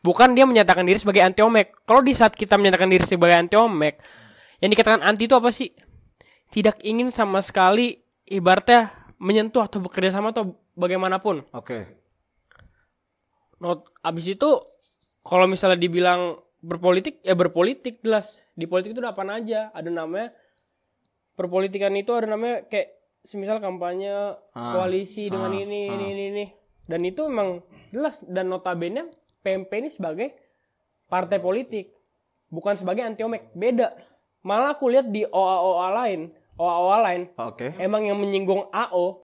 Bukan 0.01 0.33
dia 0.33 0.49
menyatakan 0.49 0.89
diri 0.89 0.97
sebagai 0.97 1.21
anti 1.21 1.45
Omek. 1.45 1.85
Kalau 1.85 2.01
di 2.01 2.17
saat 2.17 2.33
kita 2.33 2.57
menyatakan 2.57 2.89
diri 2.89 3.05
sebagai 3.05 3.37
anti 3.37 3.61
Omek, 3.61 4.01
yang 4.65 4.71
dikatakan 4.73 5.05
anti 5.05 5.29
itu 5.29 5.37
apa 5.37 5.53
sih? 5.53 5.69
Tidak 6.49 6.81
ingin 6.81 7.13
sama 7.13 7.45
sekali 7.45 8.01
ibaratnya 8.25 8.89
menyentuh 9.21 9.69
atau 9.69 9.85
bekerja 9.85 10.17
sama 10.17 10.33
atau 10.33 10.57
bagaimanapun. 10.79 11.45
Oke. 11.53 11.93
Not 13.61 13.85
abis 14.01 14.39
itu 14.39 14.49
kalau 15.27 15.45
misalnya 15.45 15.77
dibilang 15.77 16.41
berpolitik 16.63 17.23
ya 17.23 17.39
berpolitik 17.39 18.03
jelas 18.03 18.43
di 18.59 18.67
politik 18.67 18.95
itu 18.95 19.03
ada 19.03 19.15
apa 19.15 19.23
aja 19.31 19.71
ada 19.71 19.91
namanya 19.91 20.35
perpolitikan 21.39 21.95
itu 21.95 22.11
ada 22.15 22.27
namanya 22.35 22.67
kayak 22.67 22.99
semisal 23.23 23.63
kampanye 23.63 24.35
Ah, 24.55 24.75
koalisi 24.75 25.31
dengan 25.31 25.55
ah, 25.55 25.59
ini, 25.59 25.87
ah. 25.87 25.95
ini 25.95 26.07
ini 26.11 26.25
ini 26.35 26.45
dan 26.89 27.01
itu 27.05 27.29
memang 27.29 27.61
jelas 27.93 28.25
dan 28.25 28.49
notabene 28.49 29.13
PMP 29.45 29.71
ini 29.85 29.91
sebagai 29.93 30.35
partai 31.07 31.39
politik 31.39 31.93
bukan 32.49 32.75
sebagai 32.75 33.05
anti 33.05 33.23
omek 33.23 33.53
beda 33.53 33.93
malah 34.43 34.75
aku 34.75 34.89
lihat 34.89 35.13
di 35.13 35.29
OA 35.29 35.57
OA 35.61 35.89
lain 35.93 36.21
OA 36.57 36.77
OA 36.81 36.99
lain 37.05 37.23
Oke. 37.37 37.77
emang 37.77 38.09
yang 38.09 38.17
menyinggung 38.17 38.67
AO 38.73 39.23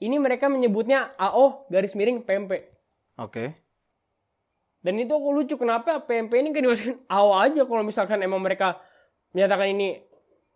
ini 0.00 0.16
mereka 0.16 0.48
menyebutnya 0.48 1.12
AO 1.20 1.68
garis 1.68 1.92
miring 1.92 2.24
PMP 2.24 2.56
Oke. 3.20 3.52
dan 4.80 4.94
itu 4.96 5.12
aku 5.12 5.28
lucu 5.30 5.54
kenapa 5.60 6.00
PMP 6.02 6.40
ini 6.40 6.56
kan 6.56 6.64
dimasukin 6.64 6.96
AO 7.06 7.36
aja 7.36 7.62
kalau 7.68 7.84
misalkan 7.84 8.18
emang 8.24 8.40
mereka 8.40 8.80
menyatakan 9.36 9.68
ini 9.76 10.08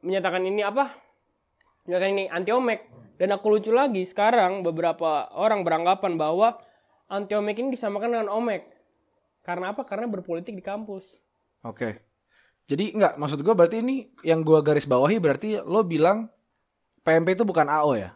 menyatakan 0.03 0.43
ini 0.45 0.61
apa? 0.67 0.93
Menyatakan 1.87 2.11
ini 2.15 2.25
anti 2.29 2.51
omek. 2.51 2.81
Dan 3.23 3.31
aku 3.39 3.55
lucu 3.55 3.71
lagi 3.71 4.03
sekarang 4.03 4.67
beberapa 4.67 5.31
orang 5.39 5.63
beranggapan 5.63 6.19
bahwa 6.19 6.59
anti 7.07 7.39
omek 7.39 7.55
ini 7.63 7.71
disamakan 7.71 8.19
dengan 8.19 8.35
omek. 8.35 8.67
Karena 9.47 9.71
apa? 9.71 9.87
Karena 9.87 10.11
berpolitik 10.11 10.59
di 10.59 10.59
kampus. 10.59 11.07
Oke. 11.63 12.03
Jadi 12.67 12.99
enggak 12.99 13.23
maksud 13.23 13.47
gue 13.47 13.55
berarti 13.55 13.79
ini 13.79 14.11
yang 14.27 14.43
gua 14.43 14.59
garis 14.59 14.91
bawahi 14.91 15.23
berarti 15.23 15.63
lo 15.63 15.87
bilang 15.87 16.35
PMP 17.07 17.39
itu 17.39 17.47
bukan 17.47 17.71
AO 17.71 17.95
ya? 17.95 18.11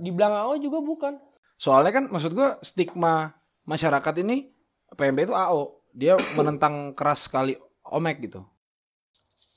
Dibilang 0.00 0.32
AO 0.32 0.56
juga 0.56 0.80
bukan. 0.80 1.20
Soalnya 1.60 2.00
kan 2.00 2.04
maksud 2.08 2.32
gua 2.32 2.56
stigma 2.64 3.36
masyarakat 3.68 4.24
ini 4.24 4.56
PMP 4.96 5.28
itu 5.28 5.36
AO. 5.36 5.84
Dia 5.92 6.16
menentang 6.40 6.96
keras 6.96 7.28
sekali 7.28 7.60
Omek 7.92 8.24
gitu. 8.24 8.40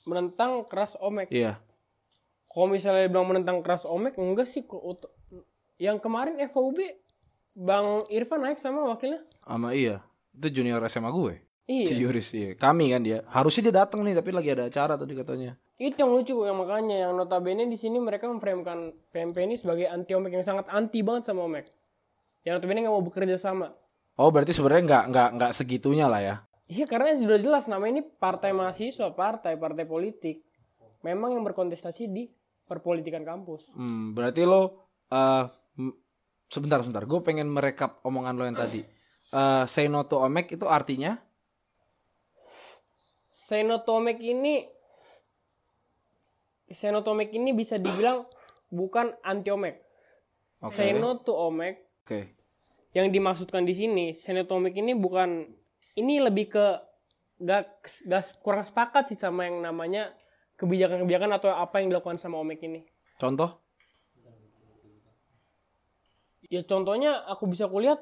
Menentang 0.04 0.68
keras 0.68 1.00
omek. 1.00 1.32
Iya. 1.32 1.64
Kalau 2.58 2.74
misalnya 2.74 3.06
bilang 3.06 3.30
menentang 3.30 3.62
keras 3.62 3.86
omek, 3.86 4.18
enggak 4.18 4.50
sih. 4.50 4.66
kok. 4.66 4.82
Yang 5.78 6.02
kemarin 6.02 6.42
FOB, 6.50 6.82
Bang 7.54 8.02
Irfan 8.10 8.42
naik 8.42 8.58
sama 8.58 8.82
wakilnya. 8.90 9.22
Sama 9.46 9.78
iya. 9.78 10.02
Itu 10.34 10.50
junior 10.50 10.82
SMA 10.90 11.14
gue. 11.14 11.46
Iya. 11.70 11.86
Si 11.86 11.94
Yuris 12.02 12.34
iya. 12.34 12.58
Kami 12.58 12.90
kan 12.90 13.06
dia. 13.06 13.22
Harusnya 13.30 13.70
dia 13.70 13.86
datang 13.86 14.02
nih 14.02 14.18
tapi 14.18 14.34
lagi 14.34 14.50
ada 14.50 14.66
acara 14.66 14.98
tadi 14.98 15.14
katanya. 15.14 15.54
Itu 15.78 16.02
yang 16.02 16.18
lucu 16.18 16.34
yang 16.34 16.58
makanya 16.58 17.06
yang 17.06 17.14
notabene 17.14 17.70
di 17.70 17.78
sini 17.78 18.02
mereka 18.02 18.26
memframekan 18.26 18.90
PMP 19.14 19.46
ini 19.46 19.54
sebagai 19.54 19.86
anti 19.86 20.18
omek 20.18 20.42
yang 20.42 20.46
sangat 20.48 20.66
anti 20.74 21.06
banget 21.06 21.30
sama 21.30 21.46
omek. 21.46 21.70
Yang 22.42 22.58
notabene 22.58 22.88
nggak 22.88 22.96
mau 22.98 23.06
bekerja 23.06 23.38
sama. 23.38 23.70
Oh 24.18 24.34
berarti 24.34 24.56
sebenarnya 24.56 24.84
nggak 24.90 25.04
nggak 25.14 25.30
nggak 25.38 25.52
segitunya 25.54 26.10
lah 26.10 26.22
ya. 26.26 26.36
Iya 26.72 26.90
karena 26.90 27.14
sudah 27.22 27.38
jelas 27.38 27.70
nama 27.70 27.86
ini 27.86 28.02
partai 28.02 28.50
mahasiswa, 28.56 29.14
partai 29.14 29.60
partai 29.60 29.86
politik. 29.86 30.42
Memang 31.04 31.36
yang 31.36 31.44
berkontestasi 31.46 32.10
di 32.10 32.32
perpolitikan 32.68 33.24
kampus. 33.24 33.66
Hmm, 33.74 34.12
berarti 34.14 34.44
lo 34.44 34.92
eh, 35.10 35.44
m- 35.80 35.96
sebentar 36.52 36.84
sebentar. 36.84 37.08
Gue 37.08 37.24
pengen 37.24 37.48
merekap 37.48 38.04
omongan 38.04 38.36
lo 38.36 38.44
yang 38.46 38.60
tadi. 38.60 38.84
Eh, 39.34 39.64
say 39.68 39.88
no 39.88 40.04
to 40.08 40.20
Omek 40.20 40.56
itu 40.56 40.68
artinya 40.68 41.20
Senotomek 43.48 44.20
ini 44.20 44.68
Senotomek 46.68 47.32
ini 47.32 47.56
bisa 47.56 47.80
dibilang 47.80 48.28
bukan 48.68 49.16
anti 49.24 49.48
omek. 49.48 49.88
Oke. 50.60 50.74
Seno 50.74 51.22
to 51.22 51.32
omek 51.38 51.86
oke. 52.04 52.34
yang 52.98 53.14
dimaksudkan 53.14 53.62
di 53.62 53.78
sini 53.78 54.06
senotomik 54.18 54.74
ini 54.74 54.98
bukan 54.98 55.46
ini 55.94 56.18
lebih 56.18 56.50
ke 56.50 56.66
gak, 57.38 57.86
gak 58.10 58.24
kurang 58.42 58.66
sepakat 58.66 59.14
sih 59.14 59.20
sama 59.20 59.46
yang 59.46 59.62
namanya 59.62 60.10
kebijakan-kebijakan 60.58 61.32
atau 61.38 61.50
apa 61.54 61.80
yang 61.80 61.94
dilakukan 61.94 62.18
sama 62.18 62.42
Omek 62.42 62.66
ini. 62.66 62.82
Contoh? 63.22 63.62
Ya 66.48 66.64
contohnya 66.64 67.28
aku 67.28 67.46
bisa 67.52 67.68
kulihat 67.68 68.00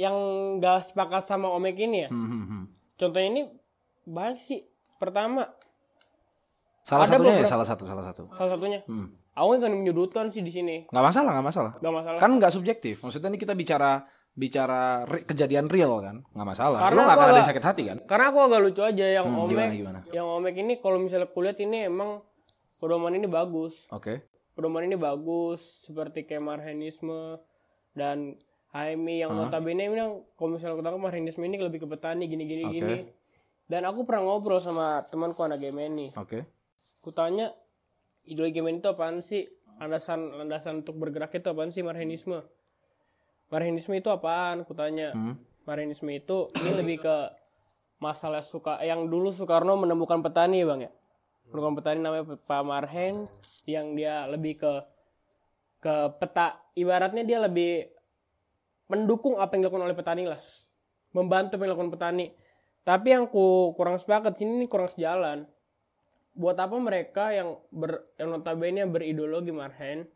yang 0.00 0.14
gak 0.62 0.88
sepakat 0.90 1.28
sama 1.28 1.52
Omek 1.52 1.76
ini 1.76 2.06
ya. 2.06 2.08
Hmm, 2.08 2.28
hmm, 2.28 2.44
hmm. 2.48 2.64
Contohnya 2.96 3.28
ini 3.28 3.42
banyak 4.08 4.40
sih. 4.40 4.60
Pertama, 5.00 5.48
Salah 6.90 7.06
Ada 7.06 7.22
satunya 7.22 7.38
ya 7.38 7.46
salah 7.46 7.66
satu 7.68 7.84
salah 7.86 8.04
satu. 8.10 8.22
salah 8.34 8.50
satunya. 8.56 8.80
Hmm. 8.90 9.14
Aku 9.36 9.56
kan 9.62 9.70
menyudutkan 9.70 10.26
sih 10.32 10.42
di 10.42 10.50
sini. 10.50 10.90
Nggak 10.90 11.04
masalah 11.06 11.30
nggak 11.38 11.46
masalah. 11.46 11.72
Gak 11.78 11.94
masalah. 11.94 12.18
Kan 12.18 12.30
nggak 12.34 12.52
subjektif. 12.52 12.94
Maksudnya 13.06 13.30
ini 13.30 13.38
kita 13.38 13.54
bicara 13.54 14.02
bicara 14.32 15.04
re- 15.04 15.22
kejadian 15.22 15.66
real 15.66 15.98
kan, 15.98 16.22
nggak 16.26 16.48
masalah. 16.48 16.78
Karena 16.80 16.96
Lo 16.96 17.02
nggak 17.02 17.16
akan 17.16 17.26
ada 17.26 17.36
yang 17.36 17.48
sakit 17.48 17.64
hati 17.64 17.82
kan? 17.84 17.98
Karena 18.04 18.24
aku 18.28 18.38
agak 18.40 18.60
lucu 18.60 18.80
aja 18.80 19.06
yang 19.12 19.24
Hmm, 19.24 19.38
Omek. 19.38 19.50
gimana, 19.50 19.72
gimana? 19.74 20.00
Yang 20.08 20.26
Omek 20.28 20.54
ini 20.56 20.72
kalau 20.76 20.98
misalnya 20.98 21.28
kulihat 21.28 21.58
ini 21.58 21.78
emang 21.84 22.22
pedoman 22.76 23.12
ini 23.12 23.26
bagus. 23.26 23.74
Oke. 23.90 24.24
pedoman 24.50 24.82
ini 24.82 24.92
bagus 24.94 25.62
seperti 25.80 26.24
kayak 26.24 26.42
marhenisme 26.42 27.40
dan 27.90 28.36
HMI 28.70 29.16
yang 29.18 29.32
notabene 29.32 29.82
ini 29.82 29.96
yang 29.96 30.20
kalau 30.34 30.52
misalnya 30.52 30.84
tahu 30.84 31.00
marhenisme 31.00 31.40
ini 31.40 31.56
lebih 31.56 31.80
ke 31.80 31.88
petani 31.88 32.28
gini 32.28 32.44
gini 32.44 32.62
Oke. 32.62 32.74
gini 32.74 32.96
dan 33.64 33.82
aku 33.82 34.04
pernah 34.04 34.20
ngobrol 34.22 34.60
sama 34.60 35.00
temanku 35.02 35.40
anak 35.40 35.58
GMNI 35.58 36.12
Oke. 36.14 36.44
kutanya 37.00 37.56
ideologi 38.22 38.52
GMNI 38.54 38.78
itu 38.78 38.88
apaan 38.90 39.16
sih 39.20 39.48
landasan 39.74 40.28
landasan 40.34 40.84
untuk 40.84 40.98
bergerak 40.98 41.32
itu 41.32 41.46
apaan 41.46 41.72
sih 41.72 41.80
marhenisme 41.80 42.44
marhenisme 43.50 43.98
itu 43.98 44.08
apaan? 44.08 44.62
Kutanya 44.64 45.12
Hmm. 45.12 45.36
marhenisme 45.66 46.08
itu 46.08 46.48
ini 46.62 46.70
lebih 46.78 47.04
ke 47.04 47.16
masalah 48.00 48.40
suka 48.40 48.80
yang 48.80 49.10
dulu 49.10 49.28
Soekarno 49.28 49.76
menemukan 49.76 50.24
petani 50.24 50.64
bang 50.64 50.88
ya? 50.88 50.92
Menemukan 51.50 51.74
petani 51.82 51.98
namanya 52.00 52.24
Pak 52.38 52.62
Marhen 52.64 53.26
yang 53.66 53.92
dia 53.98 54.24
lebih 54.30 54.56
ke 54.56 54.72
ke 55.80 55.94
peta 56.20 56.60
ibaratnya 56.76 57.24
dia 57.24 57.40
lebih 57.40 57.88
mendukung 58.90 59.38
apa 59.38 59.54
yang 59.56 59.66
dilakukan 59.66 59.84
oleh 59.86 59.96
petani 59.98 60.24
lah. 60.30 60.40
Membantu 61.10 61.58
apa 61.58 61.62
yang 61.66 61.70
dilakukan 61.74 61.92
petani. 61.92 62.26
Tapi 62.86 63.08
yang 63.12 63.24
ku 63.28 63.74
kurang 63.76 63.98
sepakat 64.00 64.38
sini 64.38 64.62
ini 64.62 64.66
kurang 64.70 64.88
sejalan. 64.88 65.44
Buat 66.32 66.56
apa 66.62 66.76
mereka 66.78 67.34
yang 67.34 67.58
ber 67.74 68.06
yang 68.16 68.30
notabene 68.30 68.86
berideologi 68.86 69.50
Marhen 69.50 70.06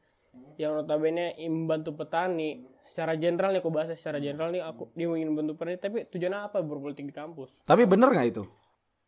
yang 0.54 0.72
notabene 0.74 1.34
membantu 1.44 1.96
petani 1.96 2.62
secara 2.84 3.16
general 3.16 3.50
nih 3.50 3.58
aku 3.58 3.70
bahas 3.70 3.90
secara 3.92 4.18
general 4.18 4.52
nih 4.52 4.62
aku 4.62 4.92
dia 4.92 5.08
ingin 5.08 5.32
membantu 5.32 5.58
petani 5.58 5.76
tapi 5.76 6.06
tujuannya 6.06 6.40
apa 6.44 6.60
berpolitik 6.60 7.04
di 7.04 7.14
kampus 7.14 7.50
Tapi 7.64 7.82
bener 7.84 8.10
nggak 8.10 8.28
itu? 8.28 8.44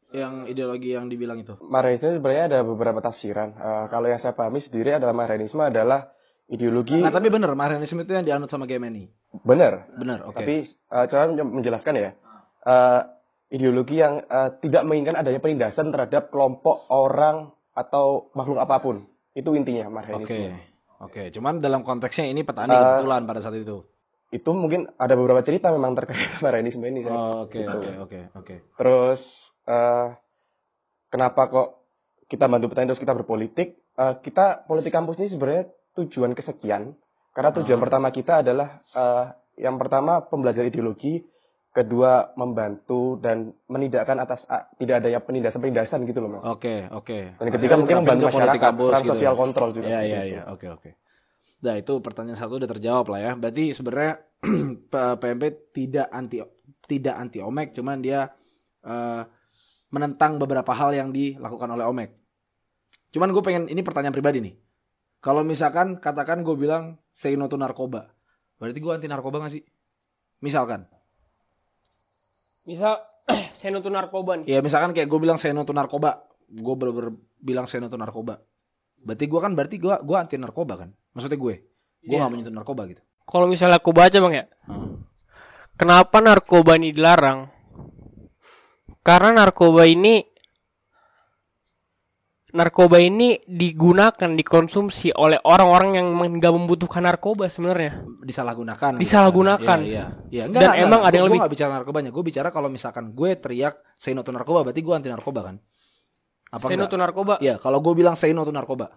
Yang 0.07 0.35
ideologi 0.49 0.89
yang 0.91 1.11
dibilang 1.11 1.43
itu. 1.43 1.59
Marxisme 1.61 2.15
sebenarnya 2.15 2.45
ada 2.47 2.59
beberapa 2.63 3.03
tafsiran. 3.03 3.53
Eh, 3.53 3.85
kalau 3.91 4.07
yang 4.07 4.19
saya 4.19 4.33
pahami 4.33 4.63
sendiri 4.63 4.95
adalah 4.95 5.11
Marxisme 5.11 5.61
adalah 5.61 6.15
ideologi 6.47 6.95
Nah, 6.95 7.11
tapi 7.11 7.27
bener 7.27 7.51
Marxisme 7.53 8.07
itu 8.07 8.15
yang 8.15 8.23
dianut 8.23 8.47
sama 8.47 8.65
GMNI. 8.65 9.11
benar. 9.43 9.91
Bener, 9.93 10.23
oke. 10.25 10.39
Tapi 10.39 10.63
eh, 10.63 11.05
coba 11.11 11.27
menje- 11.27 11.51
menjelaskan 11.53 11.95
ya. 11.97 12.11
Eh, 12.63 13.01
ideologi 13.51 13.99
yang 13.99 14.23
eh, 14.23 14.51
tidak 14.59 14.83
menginginkan 14.83 15.19
adanya 15.19 15.39
penindasan 15.39 15.91
terhadap 15.91 16.31
kelompok 16.31 16.87
orang 16.89 17.51
atau 17.75 18.31
makhluk 18.33 18.59
apa 18.59 18.79
pun. 18.79 19.07
Itu 19.35 19.53
intinya 19.53 19.91
Oke. 19.91 19.95
Marxisme. 20.17 20.55
Oke, 20.99 21.29
cuman 21.29 21.61
dalam 21.61 21.85
konteksnya 21.85 22.25
ini 22.27 22.41
petani 22.41 22.73
Eh, 22.73 22.81
kebetulan 22.81 23.25
pada 23.25 23.41
saat 23.41 23.55
itu. 23.55 23.85
Itu 24.29 24.51
mungkin 24.57 24.89
ada 24.97 25.13
beberapa 25.13 25.45
cerita 25.45 25.69
memang 25.69 25.93
terkait 25.95 26.17
Marxisme 26.45 26.85
ini. 26.85 27.05
saya. 27.05 27.13
Oh, 27.13 27.45
Oke, 27.45 27.61
Gitu. 27.61 27.69
oke, 27.71 27.91
oke, 28.01 28.21
oke. 28.35 28.55
Terus 28.75 29.21
eh, 29.67 30.09
kenapa 31.09 31.43
kok 31.47 31.69
kita 32.27 32.49
bantu 32.49 32.73
petani 32.73 32.89
terus 32.89 33.03
kita 33.03 33.13
berpolitik? 33.13 33.77
Eh, 33.77 34.15
kita 34.21 34.65
politik 34.65 34.91
kampus 34.91 35.17
ini 35.17 35.29
sebenarnya 35.29 35.69
tujuan 35.95 36.33
kesekian. 36.33 36.97
Karena 37.33 37.53
tujuan 37.53 37.79
pertama 37.79 38.09
kita 38.09 38.41
adalah 38.41 38.81
eh, 38.81 39.25
yang 39.61 39.77
pertama 39.77 40.25
pembelajaran 40.25 40.69
ideologi, 40.69 41.21
kedua 41.77 42.33
membantu 42.41 43.21
dan 43.21 43.53
menidakkan 43.69 44.17
atas 44.17 44.49
ah, 44.49 44.65
tidak 44.81 45.05
adanya 45.05 45.21
penindasan-penindasan 45.21 46.09
gitu 46.09 46.25
loh, 46.25 46.41
Mas. 46.41 46.43
Oke, 46.49 46.89
oke. 46.89 47.37
Dan 47.37 47.49
ketiga 47.53 47.77
Akhirnya 47.77 47.81
mungkin 47.85 47.97
membantu 48.01 48.25
masyarakat, 48.33 48.65
kampus 48.65 48.93
gitu 48.97 49.13
sosial 49.13 49.35
ya. 49.37 49.39
kontrol 49.39 49.69
juga. 49.77 49.87
Iya, 49.87 50.01
iya, 50.01 50.21
iya. 50.25 50.43
Oke, 50.49 50.67
oke. 50.73 50.91
Nah, 51.61 51.75
itu 51.77 51.93
pertanyaan 52.01 52.41
satu 52.41 52.57
udah 52.57 52.71
terjawab 52.73 53.07
lah 53.13 53.21
ya. 53.21 53.33
Berarti 53.37 53.77
sebenarnya 53.77 54.13
PMP 55.21 55.45
tidak 55.77 56.09
anti 56.09 56.41
tidak 56.89 57.15
anti 57.21 57.39
Omek, 57.45 57.77
cuman 57.77 58.01
dia 58.01 58.33
eh, 58.81 59.23
menentang 59.93 60.41
beberapa 60.41 60.73
hal 60.73 60.97
yang 60.97 61.13
dilakukan 61.13 61.69
oleh 61.69 61.85
Omek. 61.85 62.11
Cuman 63.13 63.33
gue 63.33 63.43
pengen 63.45 63.65
ini 63.69 63.85
pertanyaan 63.85 64.17
pribadi 64.17 64.41
nih. 64.41 64.55
Kalau 65.21 65.45
misalkan 65.45 66.01
katakan 66.01 66.41
gue 66.41 66.57
bilang 66.57 67.01
say 67.11 67.37
no 67.37 67.49
to 67.49 67.59
narkoba, 67.59 68.13
berarti 68.61 68.79
gue 68.79 68.93
anti 68.93 69.09
narkoba 69.09 69.43
gak 69.43 69.59
sih? 69.59 69.65
Misalkan, 70.45 70.85
misal 72.67 73.01
saya 73.57 73.71
nuntut 73.73 73.95
narkoba 73.95 74.43
nih. 74.43 74.47
Ya 74.51 74.59
misalkan 74.61 74.93
kayak 74.93 75.09
gue 75.09 75.21
bilang 75.23 75.39
say 75.39 75.55
no 75.55 75.63
to 75.63 75.73
narkoba, 75.73 76.27
gue 76.51 76.75
bener-bener 76.75 77.15
bilang 77.41 77.67
say 77.71 77.79
no 77.79 77.89
to 77.89 77.97
narkoba. 77.97 78.43
Berarti 79.01 79.25
gue 79.31 79.41
kan 79.41 79.53
berarti 79.55 79.77
gue 79.79 79.95
gue 80.03 80.17
anti 80.19 80.37
narkoba 80.37 80.75
kan? 80.85 80.91
Maksudnya 81.15 81.39
gue, 81.39 81.55
gue 82.05 82.17
gak 82.19 82.29
menyentuh 82.29 82.53
narkoba 82.53 82.85
gitu. 82.91 83.01
kalau 83.27 83.51
misalnya 83.51 83.83
aku 83.83 83.91
baca 83.91 84.15
bang 84.15 84.35
ya. 84.35 84.45
Kenapa 85.77 86.23
narkoba 86.23 86.79
ini 86.79 86.95
dilarang? 86.95 87.51
Karena 89.03 89.43
narkoba 89.43 89.87
ini 89.87 90.23
narkoba 92.55 93.03
ini 93.03 93.43
digunakan 93.43 94.31
dikonsumsi 94.31 95.11
oleh 95.19 95.43
orang-orang 95.43 95.99
yang 95.99 96.07
nggak 96.15 96.53
membutuhkan 96.55 97.03
narkoba 97.03 97.51
sebenarnya 97.51 98.07
disalahgunakan. 98.23 98.95
Disalahgunakan. 99.03 99.67
kan. 99.67 99.81
Iya, 99.83 100.05
iya. 100.31 100.45
iya. 100.47 100.55
Dan 100.55 100.87
emang 100.87 101.03
ada 101.03 101.15
yang 101.19 101.27
gue, 101.27 101.35
lebih- 101.35 101.43
gak 101.43 101.53
bicara 101.59 101.71
narkobanya. 101.83 102.11
Gue 102.15 102.23
bicara 102.23 102.49
kalau 102.55 102.69
misalkan 102.71 103.11
gue 103.11 103.31
teriak 103.35 103.75
say 103.99 104.15
no 104.15 104.23
to 104.23 104.31
narkoba, 104.31 104.63
berarti 104.63 104.81
gue 104.81 104.95
anti 104.95 105.11
narkoba 105.11 105.41
kan? 105.53 105.57
Apa 106.47 106.71
saya 106.71 106.79
enggak? 106.79 106.87
nuntut 106.87 107.01
narkoba 107.03 107.35
Iya, 107.43 107.59
kalau 107.59 107.83
gue 107.83 107.93
bilang 107.99 108.15
say 108.15 108.31
no 108.31 108.47
to 108.47 108.55
narkoba, 108.55 108.95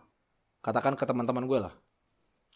katakan 0.62 0.93
ke 0.93 1.04
teman-teman 1.10 1.50
gue 1.50 1.60
lah. 1.66 1.74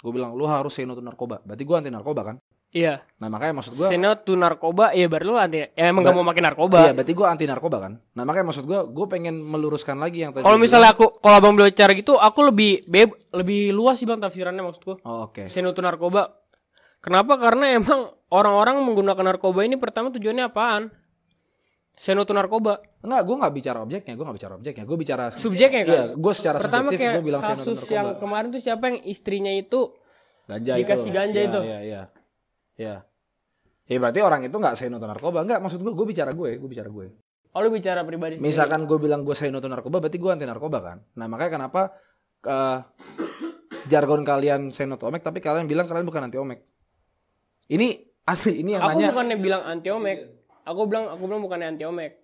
Gue 0.06 0.12
bilang 0.14 0.38
lu 0.38 0.46
harus 0.46 0.70
say 0.76 0.86
no 0.86 0.94
to 0.94 1.02
narkoba, 1.02 1.42
berarti 1.42 1.64
gue 1.66 1.76
anti 1.76 1.90
narkoba 1.90 2.22
kan? 2.22 2.36
Iya 2.74 3.06
Nah 3.16 3.30
makanya 3.30 3.56
maksud 3.56 3.74
gue, 3.74 3.88
saya 3.88 3.96
nuntut 3.96 4.36
narkoba 4.36 4.92
ya 4.92 5.08
berarti 5.08 5.24
lu 5.24 5.38
anti 5.38 5.58
ya 5.58 5.68
emang 5.80 6.02
Ba- 6.02 6.10
gak 6.10 6.18
mau 6.18 6.26
makin 6.26 6.44
narkoba 6.44 6.78
iya 6.82 6.92
berarti 6.92 7.14
gue 7.14 7.24
anti 7.24 7.46
narkoba 7.46 7.78
kan? 7.80 7.94
Nah 8.12 8.24
makanya 8.24 8.46
maksud 8.50 8.66
gue, 8.66 8.80
gue 8.84 9.06
pengen 9.08 9.40
meluruskan 9.40 9.96
lagi 9.96 10.20
yang 10.20 10.34
tadi. 10.34 10.44
kalau 10.44 10.58
misalnya 10.58 10.92
aku 10.92 11.22
kalau 11.22 11.38
abang 11.38 11.54
cara 11.72 11.94
gitu 11.94 12.18
aku 12.18 12.40
lebih 12.44 12.84
beb 12.86 13.14
lebih 13.32 13.72
luas 13.72 13.96
sih 13.96 14.04
bang 14.04 14.20
tafsirannya 14.20 14.60
maksudku 14.60 15.00
bilang. 15.00 15.06
Oh, 15.06 15.18
Oke. 15.26 15.48
saya 15.48 15.64
nuntut 15.64 15.80
narkoba 15.80 16.36
kenapa 17.00 17.38
karena 17.38 17.72
emang 17.74 18.12
orang-orang 18.28 18.82
menggunakan 18.82 19.24
narkoba 19.24 19.62
ini 19.62 19.78
pertama 19.78 20.10
tujuannya 20.10 20.44
apaan 20.44 20.92
saya 21.94 22.18
nuntut 22.18 22.34
narkoba 22.34 22.82
Enggak, 23.00 23.22
gue 23.22 23.36
nggak 23.36 23.54
bicara 23.54 23.80
objeknya, 23.80 24.14
gue 24.14 24.24
nggak 24.24 24.38
bicara 24.40 24.54
objeknya, 24.56 24.84
gue 24.84 24.98
bicara 24.98 25.24
subjeknya 25.30 25.82
kan 25.84 25.94
Iya, 25.94 26.06
gue 26.16 26.34
secara 26.34 26.58
pertama 26.58 26.88
subjektif 26.90 27.08
gue 27.14 27.24
bilang 27.24 27.42
kasus 27.44 27.78
narkoba. 27.78 27.94
yang 27.94 28.08
kemarin 28.18 28.48
tuh 28.50 28.62
siapa 28.64 28.84
yang 28.88 29.00
istrinya 29.06 29.52
itu 29.52 29.80
ganja 30.44 30.72
Dikasih 30.76 31.08
itu. 31.08 31.14
ganja 31.14 31.38
Iya, 31.38 31.48
itu. 31.48 31.60
Iya, 31.62 31.80
iya. 31.80 32.02
Iya. 32.76 33.06
Ya 33.84 33.98
berarti 34.00 34.20
orang 34.24 34.48
itu 34.48 34.56
nggak 34.56 34.76
say 34.80 34.88
no 34.88 34.98
to 34.98 35.06
narkoba. 35.06 35.44
Enggak, 35.44 35.60
maksud 35.60 35.84
gue, 35.84 35.92
gue 35.92 36.08
bicara 36.08 36.32
gue, 36.32 36.50
gue 36.58 36.70
bicara 36.70 36.90
gue. 36.90 37.08
oh 37.54 37.60
lu 37.62 37.70
bicara 37.70 38.02
pribadi. 38.02 38.42
Misalkan 38.42 38.90
gue 38.90 38.98
bilang 38.98 39.22
gue 39.22 39.36
say 39.38 39.54
no 39.54 39.62
to 39.62 39.70
narkoba, 39.70 40.02
berarti 40.02 40.18
gue 40.18 40.32
anti 40.32 40.48
narkoba 40.50 40.80
kan. 40.82 40.98
Nah 41.20 41.30
makanya 41.30 41.62
kenapa 41.62 41.82
eh, 42.44 42.78
jargon 43.86 44.26
kalian 44.26 44.74
say 44.74 44.90
no 44.90 44.98
to 44.98 45.06
omek, 45.06 45.22
tapi 45.22 45.38
kalian 45.38 45.70
bilang 45.70 45.86
kalian 45.86 46.08
bukan 46.08 46.26
anti 46.26 46.42
omek. 46.42 46.66
Ini 47.70 47.88
asli, 48.26 48.64
ini 48.64 48.74
yang 48.74 48.82
aku 48.82 48.98
nanya. 48.98 49.10
bukannya 49.14 49.38
bilang 49.38 49.62
anti 49.68 49.90
omek 49.92 50.18
aku 50.64 50.82
bilang 50.88 51.06
aku 51.12 51.24
bilang 51.28 51.42
bukannya 51.44 51.68
anti 51.76 51.84
omek 51.84 52.24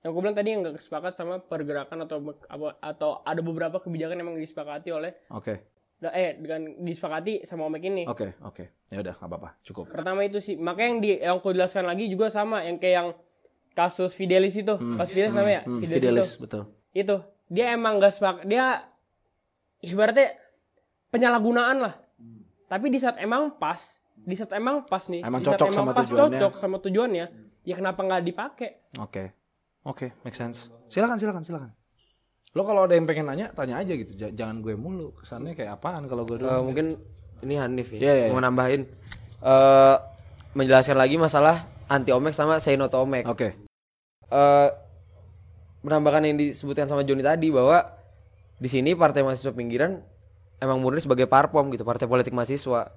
yang 0.00 0.10
aku 0.16 0.18
bilang 0.24 0.36
tadi 0.36 0.48
yang 0.48 0.60
gak 0.64 0.80
sepakat 0.80 1.12
sama 1.12 1.44
pergerakan 1.44 2.08
atau 2.08 2.24
apa 2.48 2.68
atau 2.80 3.10
ada 3.20 3.40
beberapa 3.44 3.76
kebijakan 3.84 4.16
yang 4.16 4.32
emang 4.32 4.40
disepakati 4.40 4.88
oleh 4.88 5.12
Oke, 5.28 5.60
da- 5.60 5.60
eh 6.02 6.32
dengan 6.34 6.60
disepakati 6.78 7.44
sama 7.44 7.64
omek 7.64 7.82
ini 7.84 8.02
oke, 8.04 8.40
oke. 8.40 8.64
Ya 8.88 8.98
udah, 8.98 9.14
nggak 9.14 9.28
apa-apa, 9.28 9.50
cukup. 9.60 9.84
pertama 9.86 10.22
itu 10.22 10.38
sih 10.38 10.56
makanya 10.56 10.88
yang 10.88 10.98
di 10.98 11.10
yang 11.14 11.34
aku 11.36 11.52
jelaskan 11.52 11.84
lagi 11.84 12.06
juga 12.06 12.26
sama 12.26 12.62
yang 12.62 12.76
kayak 12.76 12.94
yang 12.96 13.08
kasus 13.70 14.10
Fidelis 14.10 14.54
itu 14.54 14.74
kasus 14.96 15.10
Fidelis 15.10 15.32
sama 15.32 15.50
ya 15.50 15.62
Hmm, 15.62 15.78
Fidelis, 15.78 16.00
Fidelis, 16.00 16.28
itu 16.28 16.40
betul. 16.40 16.62
itu 16.92 17.16
dia 17.46 17.64
emang 17.70 17.96
gak 17.96 18.12
sepakat 18.12 18.44
dia 18.44 18.88
ibaratnya 19.80 20.36
penyalahgunaan 21.08 21.78
lah 21.80 21.94
tapi 22.66 22.86
di 22.86 22.96
saat 22.96 23.18
emang 23.18 23.54
pas 23.54 23.78
di 24.16 24.34
saat 24.34 24.52
emang 24.52 24.84
pas 24.84 25.04
nih 25.04 25.20
Emang 25.20 25.40
di 25.40 25.46
saat 25.46 25.58
cocok 25.58 25.70
sama 25.70 25.90
pas 25.90 26.04
tujuannya. 26.04 26.38
cocok 26.38 26.52
sama 26.54 26.76
tujuannya 26.78 27.26
ya 27.62 27.74
kenapa 27.74 28.00
nggak 28.00 28.22
dipakai 28.22 28.70
Oke, 28.96 29.32
oke, 29.82 30.12
make 30.22 30.34
sense. 30.34 30.68
Silakan, 30.86 31.16
silakan, 31.16 31.42
silakan. 31.42 31.70
Lo 32.50 32.66
kalau 32.66 32.82
ada 32.82 32.98
yang 32.98 33.06
pengen 33.06 33.30
nanya, 33.30 33.54
tanya 33.54 33.78
aja 33.78 33.94
gitu. 33.94 34.10
J- 34.12 34.34
jangan 34.34 34.58
gue 34.58 34.74
mulu. 34.74 35.14
Kesannya 35.14 35.54
kayak 35.54 35.78
apaan 35.78 36.10
kalau 36.10 36.26
gue 36.26 36.42
dulu. 36.42 36.50
Eh, 36.50 36.62
mungkin 36.62 36.86
ini 37.40 37.54
Hanif 37.56 37.94
ya 37.96 37.98
Iya, 37.98 38.12
iya, 38.12 38.26
mau 38.30 38.42
nambahin 38.42 38.84
eh 39.40 39.96
menjelaskan 40.52 40.92
lagi 40.92 41.16
masalah 41.16 41.64
anti 41.88 42.12
omek 42.12 42.36
sama 42.36 42.60
say 42.60 42.74
no 42.74 42.90
to 42.90 43.00
omek. 43.00 43.24
Oke. 43.24 43.56
Eh, 44.28 44.68
menambahkan 45.80 46.26
yang 46.26 46.36
disebutkan 46.36 46.84
sama 46.84 47.00
Joni 47.00 47.24
tadi 47.24 47.48
bahwa 47.48 47.80
di 48.60 48.68
sini 48.68 48.92
partai 48.92 49.24
mahasiswa 49.24 49.56
pinggiran 49.56 50.04
emang 50.60 50.76
murni 50.76 51.00
sebagai 51.00 51.24
parpom 51.24 51.72
gitu 51.72 51.80
partai 51.82 52.04
politik 52.04 52.36
mahasiswa 52.36 52.92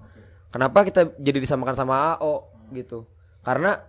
kenapa 0.52 0.84
kita 0.84 1.16
jadi 1.16 1.40
disamakan 1.40 1.72
sama 1.72 2.12
AO 2.14 2.52
gitu 2.76 3.08
karena 3.40 3.80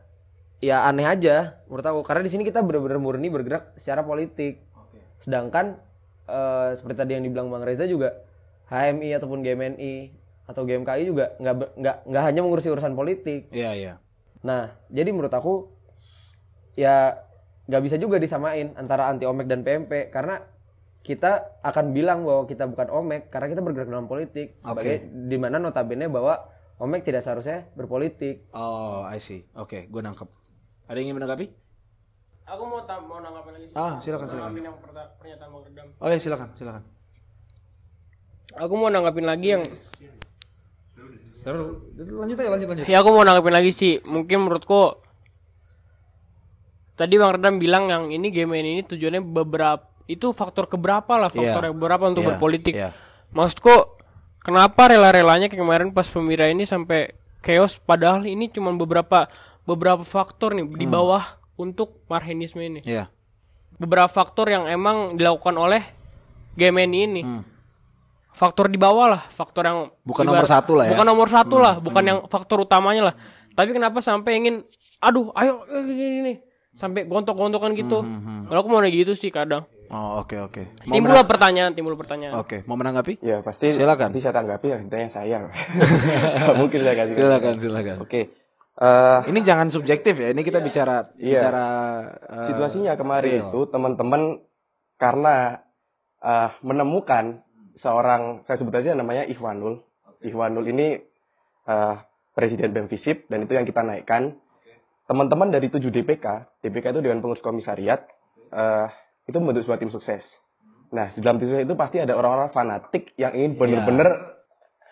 ya 0.64 0.88
aneh 0.88 1.04
aja 1.04 1.60
menurut 1.68 1.84
aku 1.84 2.00
karena 2.08 2.24
di 2.24 2.32
sini 2.32 2.48
kita 2.48 2.64
benar-benar 2.64 2.96
murni 2.96 3.28
bergerak 3.28 3.76
secara 3.76 4.00
politik 4.00 4.64
sedangkan 5.26 5.82
eh, 6.30 6.78
seperti 6.78 6.96
tadi 7.02 7.12
yang 7.18 7.26
dibilang 7.26 7.50
Bang 7.50 7.66
Reza 7.66 7.90
juga 7.90 8.22
HMI 8.70 9.18
ataupun 9.18 9.42
GMNI 9.42 9.94
atau 10.46 10.62
GMKI 10.62 11.04
juga 11.10 11.34
nggak 11.42 11.56
nggak 11.82 11.96
nggak 12.06 12.24
hanya 12.30 12.42
mengurusi 12.46 12.70
urusan 12.70 12.94
politik 12.94 13.50
Iya, 13.50 13.72
iya. 13.74 13.94
Nah, 14.46 14.78
jadi 14.94 15.10
menurut 15.10 15.34
aku 15.34 15.74
ya 16.78 17.18
nggak 17.66 17.82
bisa 17.82 17.98
juga 17.98 18.22
disamain 18.22 18.78
antara 18.78 19.10
anti 19.10 19.26
omek 19.26 19.50
dan 19.50 19.66
PMP 19.66 20.14
karena 20.14 20.46
kita 21.02 21.62
akan 21.66 21.94
bilang 21.98 22.26
bahwa 22.26 22.46
kita 22.46 22.70
bukan 22.70 22.90
omek 22.94 23.34
karena 23.34 23.48
kita 23.50 23.62
bergerak 23.66 23.90
dalam 23.90 24.06
politik 24.06 24.54
sebagai 24.62 25.06
di 25.30 25.38
mana 25.38 25.58
notabene 25.58 26.06
bahwa 26.10 26.46
omek 26.78 27.06
tidak 27.06 27.26
seharusnya 27.26 27.66
berpolitik. 27.74 28.50
Oh, 28.54 29.02
I 29.06 29.18
see. 29.22 29.46
Oke, 29.58 29.90
gue 29.90 30.02
nangkep. 30.02 30.30
Ada 30.86 30.98
yang 31.02 31.10
ingin 31.10 31.18
menanggapi? 31.22 31.46
Aku 32.46 32.64
mau 32.64 32.82
tam- 32.84 33.04
mau 33.04 33.18
nanggapin 33.18 33.52
lagi 33.54 33.66
sih. 33.66 33.76
Ah, 33.76 33.98
silakan 34.00 34.26
silakan. 34.28 34.52
Yang 34.54 34.78
pernyataan 35.18 35.50
Bang 35.50 35.64
Redam. 35.64 35.88
Oh 35.98 36.08
ya, 36.08 36.18
silakan, 36.18 36.50
silakan. 36.54 36.84
Aku 38.56 38.74
mau 38.76 38.88
nanggapin 38.88 39.26
lagi 39.26 39.48
yang 39.52 39.64
Seru. 41.38 41.94
Lanjut 41.96 42.38
aja, 42.38 42.50
lanjut 42.50 42.68
lanjut. 42.68 42.86
Ya 42.86 42.98
aku 43.00 43.10
mau 43.12 43.22
nanggapin 43.22 43.54
lagi 43.54 43.70
sih. 43.70 44.02
Mungkin 44.02 44.42
menurutku 44.42 44.98
tadi 46.96 47.16
Bang 47.16 47.34
Redam 47.34 47.58
bilang 47.58 47.86
yang 47.86 48.10
ini 48.10 48.30
game 48.30 48.56
ini 48.56 48.82
tujuannya 48.82 49.22
beberapa 49.22 49.86
itu 50.06 50.30
faktor 50.32 50.66
keberapa 50.66 51.18
lah 51.18 51.28
faktor 51.28 51.60
Iya. 51.60 51.68
yang 51.68 51.76
beberapa 51.76 52.04
untuk 52.06 52.22
Iya, 52.22 52.30
berpolitik. 52.32 52.74
iya. 52.74 52.90
Maksudku 53.30 53.74
kenapa 54.40 54.88
rela-relanya 54.88 55.50
kemarin 55.50 55.90
pas 55.90 56.06
pemira 56.06 56.46
ini 56.46 56.64
sampai 56.64 57.14
chaos 57.42 57.78
padahal 57.78 58.24
ini 58.24 58.48
cuma 58.48 58.70
beberapa 58.72 59.26
beberapa 59.64 60.02
faktor 60.02 60.54
nih 60.54 60.62
Hmm. 60.64 60.78
di 60.78 60.86
bawah 60.88 61.26
untuk 61.56 62.04
marhenisme 62.12 62.62
ini. 62.62 62.82
Iya. 62.84 63.12
Beberapa 63.76 64.08
faktor 64.08 64.48
yang 64.52 64.68
emang 64.72 65.20
dilakukan 65.20 65.56
oleh 65.56 65.84
GMNI 66.56 67.02
ini. 67.04 67.22
Hmm. 67.24 67.44
Faktor 68.36 68.68
di 68.68 68.76
bawah 68.76 69.08
lah, 69.16 69.24
faktor 69.32 69.64
yang 69.64 69.80
Bukan 70.04 70.28
nomor 70.28 70.44
satu 70.44 70.76
lah 70.76 70.92
ya. 70.92 70.92
Bukan 70.92 71.08
nomor 71.08 71.28
satu 71.32 71.56
lah, 71.56 71.80
bukan 71.80 72.04
yang 72.04 72.20
faktor 72.28 72.68
utamanya 72.68 73.12
lah. 73.12 73.16
Tapi 73.56 73.72
kenapa 73.72 74.04
sampai 74.04 74.44
ingin, 74.44 74.56
aduh, 75.00 75.32
ayo 75.40 75.64
gini, 75.72 76.12
gini. 76.20 76.34
sampai 76.76 77.08
gontok-gontokan 77.08 77.72
gitu. 77.80 78.04
Kalau 78.52 78.60
aku 78.60 78.68
mau 78.68 78.84
gitu 78.84 79.16
sih 79.16 79.32
kadang. 79.32 79.64
Oh, 79.88 80.20
oke 80.20 80.36
oke. 80.42 80.64
Mau 80.90 80.98
Timbul 80.98 81.16
pertanyaan, 81.24 81.72
timbul 81.72 81.96
pertanyaan. 81.96 82.42
Oke, 82.42 82.66
mau 82.66 82.76
menanggapi? 82.76 83.22
Ya 83.22 83.40
pasti 83.46 83.70
Silakan. 83.70 84.12
bisa 84.12 84.34
tanggapi 84.34 84.74
ya 84.74 84.78
intinya 84.82 85.08
saya. 85.14 85.46
Mungkin 86.60 86.80
saya 86.82 86.96
kasih. 87.06 87.14
Silakan, 87.16 87.54
silakan. 87.62 87.98
Oke. 88.02 88.34
Eh, 88.76 89.20
Ini 89.32 89.40
jangan 89.40 89.72
subjektif 89.72 90.20
ya. 90.20 90.36
Ini 90.36 90.42
kita 90.44 90.60
bicara 90.60 91.08
Iya. 91.16 91.40
bicara 91.40 91.66
eh, 92.28 92.48
situasinya 92.52 92.94
kemarin 93.00 93.32
real. 93.32 93.48
itu 93.48 93.62
teman-teman 93.72 94.44
karena 95.00 95.64
eh, 96.20 96.50
menemukan 96.60 97.40
seorang 97.80 98.44
saya 98.44 98.60
sebut 98.60 98.76
aja 98.76 98.92
namanya 98.92 99.24
Ikhwanul. 99.24 99.80
Ikhwanul 100.20 100.68
ini 100.68 101.00
eh, 101.66 101.96
presiden 102.36 102.76
BEM 102.76 102.92
Visip 102.92 103.32
dan 103.32 103.48
itu 103.48 103.56
yang 103.56 103.64
kita 103.64 103.80
naikkan. 103.80 104.36
Teman-teman 105.06 105.54
dari 105.54 105.70
7 105.70 105.80
DPK, 105.86 106.26
DPK 106.60 106.86
itu 106.90 107.00
Dewan 107.00 107.22
Pengurus 107.22 107.40
Komisariat, 107.40 108.04
eh, 108.50 108.88
itu 109.24 109.38
membentuk 109.40 109.64
sebuah 109.64 109.80
tim 109.80 109.94
sukses. 109.94 110.26
Nah, 110.92 111.14
di 111.14 111.22
dalam 111.22 111.38
tim 111.38 111.48
sukses 111.48 111.64
itu 111.64 111.76
pasti 111.78 112.02
ada 112.02 112.12
orang-orang 112.12 112.52
fanatik 112.52 113.14
yang 113.16 113.32
ingin 113.32 113.56
benar-benar 113.56 114.36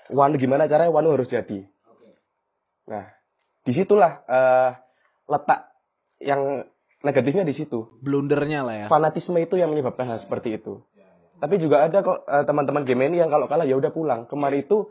Wanu 0.07 0.35
gimana 0.37 0.67
caranya 0.67 0.93
Wanu 0.93 1.15
harus 1.15 1.27
jadi. 1.27 1.65
Nah, 2.85 3.07
di 3.63 3.71
situlah 3.71 4.23
eh, 4.27 4.69
letak 5.27 5.71
yang 6.19 6.63
negatifnya 7.03 7.43
di 7.43 7.55
situ 7.55 7.99
blundernya 7.99 8.59
lah 8.63 8.75
ya. 8.75 8.87
fanatisme 8.87 9.35
itu 9.39 9.59
yang 9.59 9.71
menyebabkan 9.71 10.07
hal 10.07 10.19
seperti 10.23 10.55
itu. 10.59 10.83
Tapi 11.43 11.59
juga 11.59 11.83
ada 11.83 11.99
kok 11.99 12.23
eh, 12.23 12.43
teman-teman 12.47 12.87
game 12.87 13.03
ini 13.11 13.19
yang 13.19 13.27
kalau 13.27 13.51
kalah 13.51 13.67
ya 13.67 13.75
udah 13.75 13.91
pulang. 13.91 14.23
Kemarin 14.31 14.63
itu 14.63 14.87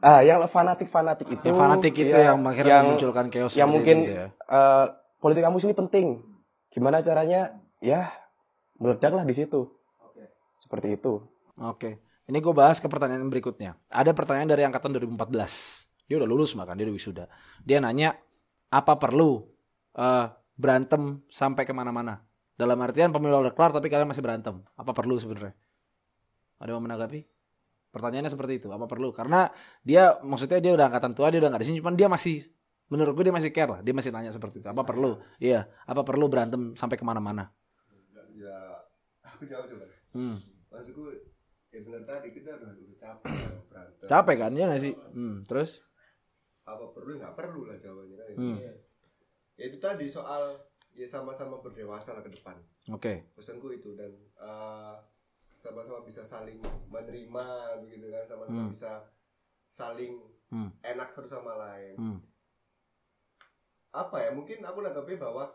ah 0.00 0.24
yang 0.24 0.40
fanatik-fanatik 0.48 1.28
itu 1.28 1.44
Yang 1.52 1.56
fanatik 1.60 1.94
itu 1.96 2.16
ya, 2.16 2.32
yang 2.32 2.40
akhirnya 2.44 2.84
memunculkan 2.84 3.28
chaos 3.32 3.52
yang 3.56 3.68
mungkin 3.68 4.04
itu 4.04 4.12
ya. 4.16 4.26
eh, 4.32 4.84
politik 5.20 5.44
kampus 5.44 5.68
ini 5.68 5.76
penting. 5.76 6.06
Gimana 6.72 7.04
caranya? 7.04 7.60
Ya 7.84 8.08
meledaklah 8.80 9.28
di 9.28 9.36
situ. 9.36 9.68
Seperti 10.60 10.96
itu. 10.96 11.20
Oke. 11.60 12.00
Ini 12.26 12.42
gue 12.42 12.54
bahas 12.56 12.80
ke 12.82 12.88
pertanyaan 12.88 13.28
berikutnya. 13.30 13.78
Ada 13.92 14.16
pertanyaan 14.16 14.50
dari 14.50 14.66
angkatan 14.66 14.96
2014. 14.96 15.85
Dia 16.06 16.22
udah 16.22 16.28
lulus 16.28 16.54
makan, 16.54 16.78
dia 16.78 16.86
udah 16.86 16.96
wisuda. 16.96 17.24
Dia 17.66 17.82
nanya, 17.82 18.14
apa 18.70 18.94
perlu 18.98 19.42
eh, 19.98 20.26
berantem 20.54 21.26
sampai 21.26 21.66
ke 21.66 21.74
mana-mana? 21.74 22.22
Dalam 22.56 22.80
artian 22.80 23.12
pemilu 23.12 23.36
udah 23.44 23.52
kelar 23.52 23.76
tapi 23.76 23.92
kalian 23.92 24.08
masih 24.08 24.24
berantem. 24.24 24.64
Apa 24.80 24.96
perlu 24.96 25.20
sebenarnya? 25.20 25.52
Ada 26.56 26.72
yang 26.72 26.80
mau 26.80 26.88
menanggapi? 26.88 27.20
Pertanyaannya 27.92 28.32
seperti 28.32 28.64
itu. 28.64 28.68
Apa 28.72 28.88
perlu? 28.88 29.12
Karena 29.12 29.52
dia 29.84 30.16
maksudnya 30.24 30.56
dia 30.60 30.72
udah 30.72 30.88
angkatan 30.88 31.12
tua, 31.12 31.28
dia 31.28 31.40
udah 31.40 31.52
nggak 31.52 31.62
di 31.64 31.68
sini. 31.68 31.78
Cuman 31.84 32.00
dia 32.00 32.08
masih 32.08 32.48
menurut 32.88 33.12
gue 33.12 33.28
dia 33.28 33.34
masih 33.36 33.52
care 33.52 33.70
lah. 33.76 33.80
Dia 33.84 33.92
masih 33.92 34.08
nanya 34.08 34.32
seperti 34.32 34.64
itu. 34.64 34.68
Apa 34.72 34.88
perlu? 34.88 35.20
Iya. 35.36 35.68
Apa 35.84 36.00
perlu 36.00 36.32
berantem 36.32 36.72
sampai 36.80 36.96
ke 36.96 37.04
mana-mana? 37.04 37.52
Ya, 38.36 38.56
aku 39.20 39.44
jawab 39.48 39.68
coba. 39.68 39.84
Hmm. 40.16 40.40
Maksudku, 40.72 41.08
ya 41.72 41.80
benar 41.84 42.02
tadi 42.04 42.28
kita 42.36 42.52
udah, 42.56 42.72
capek 42.96 43.32
berantem. 43.68 44.06
Capek 44.08 44.36
kan? 44.40 44.52
Ya 44.56 44.64
nggak 44.68 44.80
sih? 44.80 44.94
Hmm. 45.12 45.44
Terus? 45.44 45.84
Apa 46.66 46.84
perlu? 46.90 47.14
Nggak 47.14 47.34
perlu 47.34 47.64
lah 47.64 47.76
jawabannya 47.76 48.16
kan. 48.16 48.26
Hmm. 48.34 48.58
Ya 49.56 49.64
itu 49.64 49.78
tadi 49.78 50.04
soal 50.04 50.58
ya 50.92 51.04
sama-sama 51.04 51.56
berdewasa 51.58 52.12
lah 52.12 52.20
ke 52.20 52.28
depan. 52.30 52.56
Oke. 52.88 53.32
pesanku 53.32 53.70
itu 53.70 53.94
dan 53.94 54.10
eh, 54.36 54.94
sama-sama 55.56 56.00
bisa 56.00 56.22
saling 56.22 56.58
menerima 56.86 57.46
begitu 57.80 58.06
kan 58.08 58.24
sama-sama 58.24 58.62
Hmm. 58.62 58.70
bisa 58.70 58.92
saling 59.66 60.14
Hmm. 60.46 60.70
enak 60.80 61.10
satu 61.10 61.26
sama 61.26 61.56
lain 61.56 61.96
Hmm. 61.96 62.18
apa 63.90 64.16
ya 64.20 64.30
mungkin 64.30 64.62
aku 64.62 64.78
nanggapnya 64.80 65.18
bahwa 65.18 65.50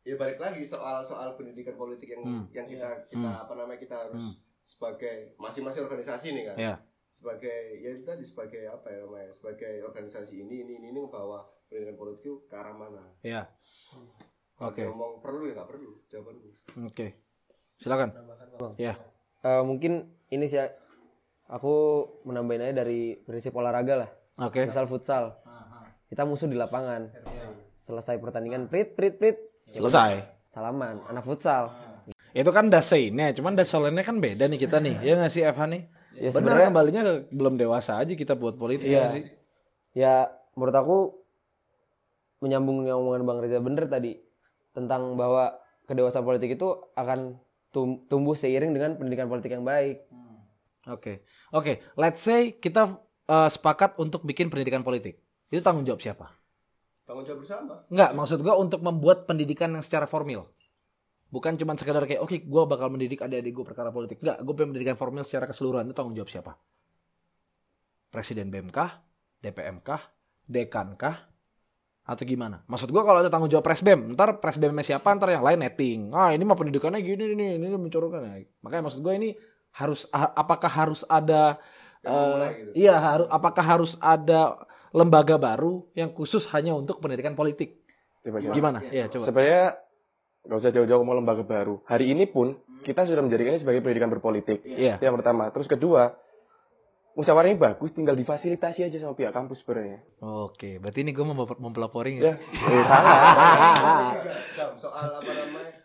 ya 0.00 0.16
balik 0.16 0.40
lagi 0.40 0.64
soal 0.64 0.98
soal 1.00 1.36
pendidikan 1.36 1.76
politik 1.76 2.10
yang 2.10 2.20
Hmm. 2.20 2.44
yang 2.50 2.66
kita 2.66 3.06
kita 3.06 3.30
apa 3.38 3.52
namanya 3.54 3.78
kita 3.78 3.94
harus 4.00 4.40
sebagai 4.62 5.36
masing-masing 5.36 5.84
organisasi 5.84 6.32
nih 6.32 6.44
kan 6.44 6.56
Ya. 6.58 6.74
Sebagai 7.20 7.84
ya 7.84 8.00
itu 8.00 8.02
tadi 8.08 8.24
sebagai 8.24 8.64
apa 8.64 8.88
ya 8.88 9.04
namanya 9.04 9.28
sebagai 9.28 9.84
organisasi 9.84 10.40
ini 10.40 10.64
ini 10.64 10.80
ini, 10.80 10.88
ini 10.88 11.00
bahwa 11.04 11.44
pendidikan 11.68 12.00
politik 12.00 12.24
itu 12.24 12.32
ke 12.48 12.56
arah 12.56 12.72
mana 12.72 13.04
Ya. 13.20 13.44
Oke. 14.56 14.88
ngomong 14.88 15.20
perlu 15.20 15.44
ya 15.44 15.60
nggak 15.60 15.68
perlu 15.68 16.00
jawabanku 16.08 16.48
Oke. 16.88 17.06
Silakan. 17.76 18.12
Ya. 18.76 18.96
Eh, 19.40 19.62
mungkin 19.64 20.12
ini 20.28 20.44
sih 20.48 20.60
aku 21.48 22.04
menambahin 22.28 22.68
aja 22.68 22.84
dari 22.84 23.16
prinsip 23.16 23.56
olahraga 23.56 24.04
lah. 24.04 24.10
Oke. 24.36 24.68
Misal 24.68 24.84
futsal. 24.84 25.40
Kita 26.12 26.28
musuh 26.28 26.44
di 26.44 26.60
lapangan. 26.60 27.08
Selesai 27.80 28.20
pertandingan 28.20 28.68
prit 28.68 28.92
prit 28.92 29.16
prit. 29.16 29.36
Selesai. 29.72 30.20
Salaman 30.52 31.00
anak 31.08 31.24
futsal. 31.24 31.72
Itu 32.30 32.52
kan 32.54 32.70
dasainnya, 32.70 33.34
cuman 33.34 33.58
dasainnya 33.58 34.06
kan 34.06 34.20
beda 34.22 34.46
nih 34.46 34.60
kita 34.60 34.78
nih. 34.78 35.02
Ya 35.02 35.18
nggak 35.18 35.32
sih 35.32 35.42
Eva 35.42 35.66
nih? 35.66 35.88
Ya, 36.12 36.28
Benar 36.28 36.58
sebenarnya- 36.58 36.68
kembalinya 36.68 37.02
ke 37.02 37.12
belum 37.30 37.54
dewasa 37.54 37.96
aja 37.96 38.12
kita 38.12 38.34
buat 38.34 38.54
politik 38.54 38.86
ya 38.86 39.04
Iya. 39.04 39.06
sih. 39.06 39.22
Ya 39.92 40.14
menurut 40.52 40.74
aku 40.74 40.96
menyambung 42.40 42.82
yang 42.82 42.98
omongan 42.98 43.22
Bang 43.22 43.38
Reza 43.38 43.60
bener 43.60 43.84
tadi 43.86 44.16
tentang 44.70 45.14
bahwa 45.14 45.54
kedewasaan 45.84 46.22
politik 46.22 46.56
itu 46.56 46.66
akan 46.94 47.36
tum- 47.68 48.06
tumbuh 48.06 48.32
seiring 48.32 48.70
dengan 48.70 48.96
pendidikan 48.96 49.26
politik 49.26 49.52
yang 49.52 49.62
baik. 49.62 50.06
Oke. 50.86 51.22
Oke, 51.50 51.84
let's 51.94 52.20
say 52.20 52.54
kita 52.54 52.96
uh, 53.26 53.46
sepakat 53.46 53.94
untuk 53.96 54.24
bikin 54.24 54.48
pendidikan 54.48 54.80
politik. 54.80 55.20
Itu 55.46 55.60
tanggung 55.60 55.84
jawab 55.84 56.00
siapa? 56.00 56.26
tanggung 57.02 57.26
jawab 57.26 57.42
bersama 57.42 57.74
Enggak, 57.86 58.10
maksud 58.14 58.38
gua 58.38 58.54
untuk 58.54 58.78
membuat 58.80 59.26
pendidikan 59.26 59.66
yang 59.68 59.82
secara 59.82 60.06
formal. 60.06 60.46
Bukan 61.30 61.54
cuma 61.54 61.78
sekedar 61.78 62.02
kayak 62.10 62.20
oke 62.26 62.42
gua 62.50 62.66
bakal 62.66 62.90
mendidik 62.90 63.22
adik-adik 63.22 63.54
gue 63.54 63.64
perkara 63.64 63.94
politik. 63.94 64.18
Enggak, 64.18 64.42
gue 64.42 64.54
pengen 64.54 64.74
pendidikan 64.74 64.98
formal 64.98 65.22
secara 65.22 65.46
keseluruhan 65.46 65.86
itu 65.86 65.94
tanggung 65.94 66.18
jawab 66.18 66.26
siapa? 66.26 66.58
Presiden 68.10 68.50
BMK, 68.50 68.78
DPMK, 69.38 69.88
Dekankah, 70.50 71.16
atau 72.02 72.24
gimana? 72.26 72.66
Maksud 72.66 72.90
gua 72.90 73.06
kalau 73.06 73.22
ada 73.22 73.30
tanggung 73.30 73.46
jawab 73.46 73.62
presbem, 73.62 74.10
ntar 74.18 74.42
presbemnya 74.42 74.82
siapa, 74.82 75.14
ntar 75.14 75.30
yang 75.30 75.46
lain 75.46 75.62
netting. 75.62 76.10
Ah 76.10 76.34
ini 76.34 76.42
mah 76.42 76.58
pendidikannya 76.58 76.98
gini 77.06 77.38
nih, 77.38 77.62
ini 77.62 77.66
mencorokan. 77.78 78.26
ya. 78.26 78.50
Makanya 78.66 78.90
maksud 78.90 79.00
gua 79.06 79.14
ini 79.14 79.38
harus 79.78 80.10
a- 80.10 80.34
apakah 80.34 80.66
harus 80.66 81.06
ada 81.06 81.62
eh, 82.02 82.74
iya 82.74 82.98
harus 82.98 83.30
apakah 83.30 83.62
harus 83.62 83.94
ada 84.02 84.58
lembaga 84.90 85.38
baru 85.38 85.86
yang 85.94 86.10
khusus 86.10 86.50
hanya 86.50 86.74
untuk 86.74 86.98
pendidikan 86.98 87.38
politik? 87.38 87.86
Coba, 88.26 88.42
coba. 88.42 88.54
Gimana? 88.58 88.78
Iya 88.82 89.06
coba. 89.06 89.30
Sebenarnya 89.30 89.66
nggak 90.44 90.58
usah 90.58 90.72
jauh-jauh 90.72 91.04
mau 91.04 91.16
lembaga 91.16 91.44
baru. 91.44 91.84
Hari 91.84 92.10
ini 92.12 92.24
pun 92.26 92.56
kita 92.80 93.04
sudah 93.04 93.20
menjadikannya 93.20 93.60
sebagai 93.60 93.84
pendidikan 93.84 94.08
berpolitik. 94.08 94.64
Iya. 94.64 94.96
Itu 94.96 95.04
yang 95.04 95.20
pertama. 95.20 95.52
Terus 95.52 95.68
kedua, 95.68 96.16
musyawarah 97.12 97.52
ini 97.52 97.60
bagus, 97.60 97.92
tinggal 97.92 98.16
difasilitasi 98.16 98.88
aja 98.88 98.96
sama 98.96 99.12
pihak 99.12 99.36
kampus 99.36 99.60
sebenarnya. 99.60 100.00
Oke, 100.24 100.80
berarti 100.80 101.04
ini 101.04 101.12
gue 101.12 101.24
mau 101.24 101.44
mempelopori 101.44 102.24
Ya, 102.24 102.34
eh, 102.40 102.84
soal 104.82 105.08
apa 105.20 105.28
namanya 105.30 105.76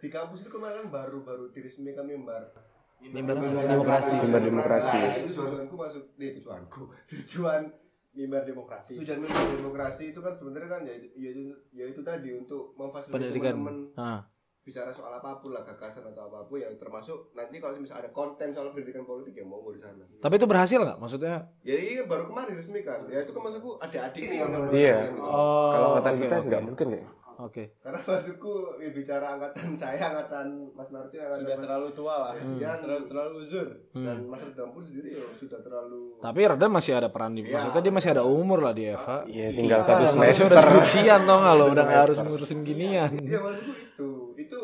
di 0.00 0.08
kampus 0.08 0.46
itu 0.46 0.50
kemarin 0.52 0.88
baru 0.88 1.24
baru 1.24 1.52
diresmikan 1.52 2.06
mimbar 2.08 2.52
Mimbar 2.96 3.36
Demokrasi. 3.36 4.14
Sumber 4.16 4.40
demokrasi. 4.40 4.98
Nah, 4.98 5.20
itu 5.20 5.32
tujuanku 5.36 5.74
masuk 5.76 6.04
di 6.16 6.26
tujuanku 6.40 6.82
tujuan 7.12 7.68
mimbar 8.16 8.42
demokrasi 8.42 8.96
tujuan 8.96 9.20
mimbar 9.20 9.44
demokrasi 9.52 10.04
itu 10.10 10.20
kan 10.24 10.32
sebenarnya 10.32 10.68
kan 10.72 10.82
ya, 10.88 10.94
ya, 11.14 11.30
itu, 11.36 11.52
ya 11.70 11.84
itu 11.84 12.00
tadi 12.00 12.32
untuk 12.32 12.72
memfasilitasi 12.74 13.12
pendidikan. 13.12 13.54
teman-teman 13.60 14.24
bicara 14.66 14.90
soal 14.90 15.14
apa 15.14 15.38
pun 15.38 15.54
lah 15.54 15.62
gagasan 15.62 16.10
atau 16.10 16.26
apa 16.26 16.42
pun 16.42 16.58
yang 16.58 16.74
termasuk 16.74 17.30
nanti 17.38 17.62
kalau 17.62 17.78
misalnya 17.78 18.02
ada 18.02 18.10
konten 18.10 18.50
soal 18.50 18.74
pendidikan 18.74 19.06
politik 19.06 19.38
ya 19.38 19.46
mau 19.46 19.62
di 19.70 19.78
sana. 19.78 20.02
Tapi 20.18 20.34
itu 20.34 20.46
berhasil 20.50 20.82
nggak? 20.82 20.98
Maksudnya? 20.98 21.38
Ya 21.62 21.78
ini 21.78 22.02
kan 22.02 22.10
baru 22.10 22.26
kemarin 22.26 22.58
resmi 22.58 22.82
kan. 22.82 23.06
Ya 23.06 23.22
itu 23.22 23.30
kan 23.30 23.46
maksudku 23.46 23.78
adik-adik 23.78 24.26
nih 24.26 24.42
yang 24.42 24.50
sama 24.50 24.66
Iya. 24.74 24.96
gitu. 25.06 25.22
Oh, 25.22 25.70
Kalau 25.70 25.86
angkatan 25.94 26.14
oke, 26.18 26.22
kita 26.26 26.36
nggak 26.50 26.62
mungkin 26.66 26.86
kayak. 26.98 27.06
Oke. 27.36 27.76
Karena 27.78 28.00
maksudku 28.00 28.52
ya, 28.76 28.88
bicara 28.90 29.36
angkatan 29.36 29.76
saya, 29.82 30.08
angkatan 30.08 30.46
Mas 30.72 30.88
Martin, 30.88 31.20
angkatan 31.20 31.38
Sudah 31.38 31.54
Mas 31.54 31.62
terlalu 31.62 31.88
tua 31.92 32.14
lah. 32.16 32.30
Christian, 32.32 32.76
Terlalu 32.80 33.04
terlalu 33.04 33.32
uzur. 33.38 33.68
dan 33.92 34.16
Mas 34.24 34.40
Redam 34.40 34.68
pun 34.70 34.80
sendiri 34.80 35.08
ya 35.12 35.24
sudah 35.30 35.60
terlalu 35.60 36.16
Tapi 36.18 36.40
Reda 36.42 36.66
masih 36.66 36.92
ada 36.94 37.08
peran 37.08 37.32
di 37.32 37.44
Maksudnya 37.44 37.80
dia 37.80 37.92
masih 37.92 38.10
ada 38.10 38.24
umur 38.24 38.58
lah 38.58 38.72
di 38.72 38.88
Eva. 38.88 39.20
Iya, 39.26 39.52
tinggal 39.52 39.80
satu 39.82 40.16
masih 40.16 40.42
udah 40.44 40.58
skripsian 40.58 41.20
tau 41.22 41.38
gak 41.38 41.54
lo 41.54 41.64
Udah 41.70 41.84
gak 41.84 42.00
harus 42.04 42.18
ngurusin 42.18 42.60
ginian 42.62 43.12
Iya 43.14 43.38
maksudku 43.38 43.72
itu 43.76 44.08
itu 44.38 44.60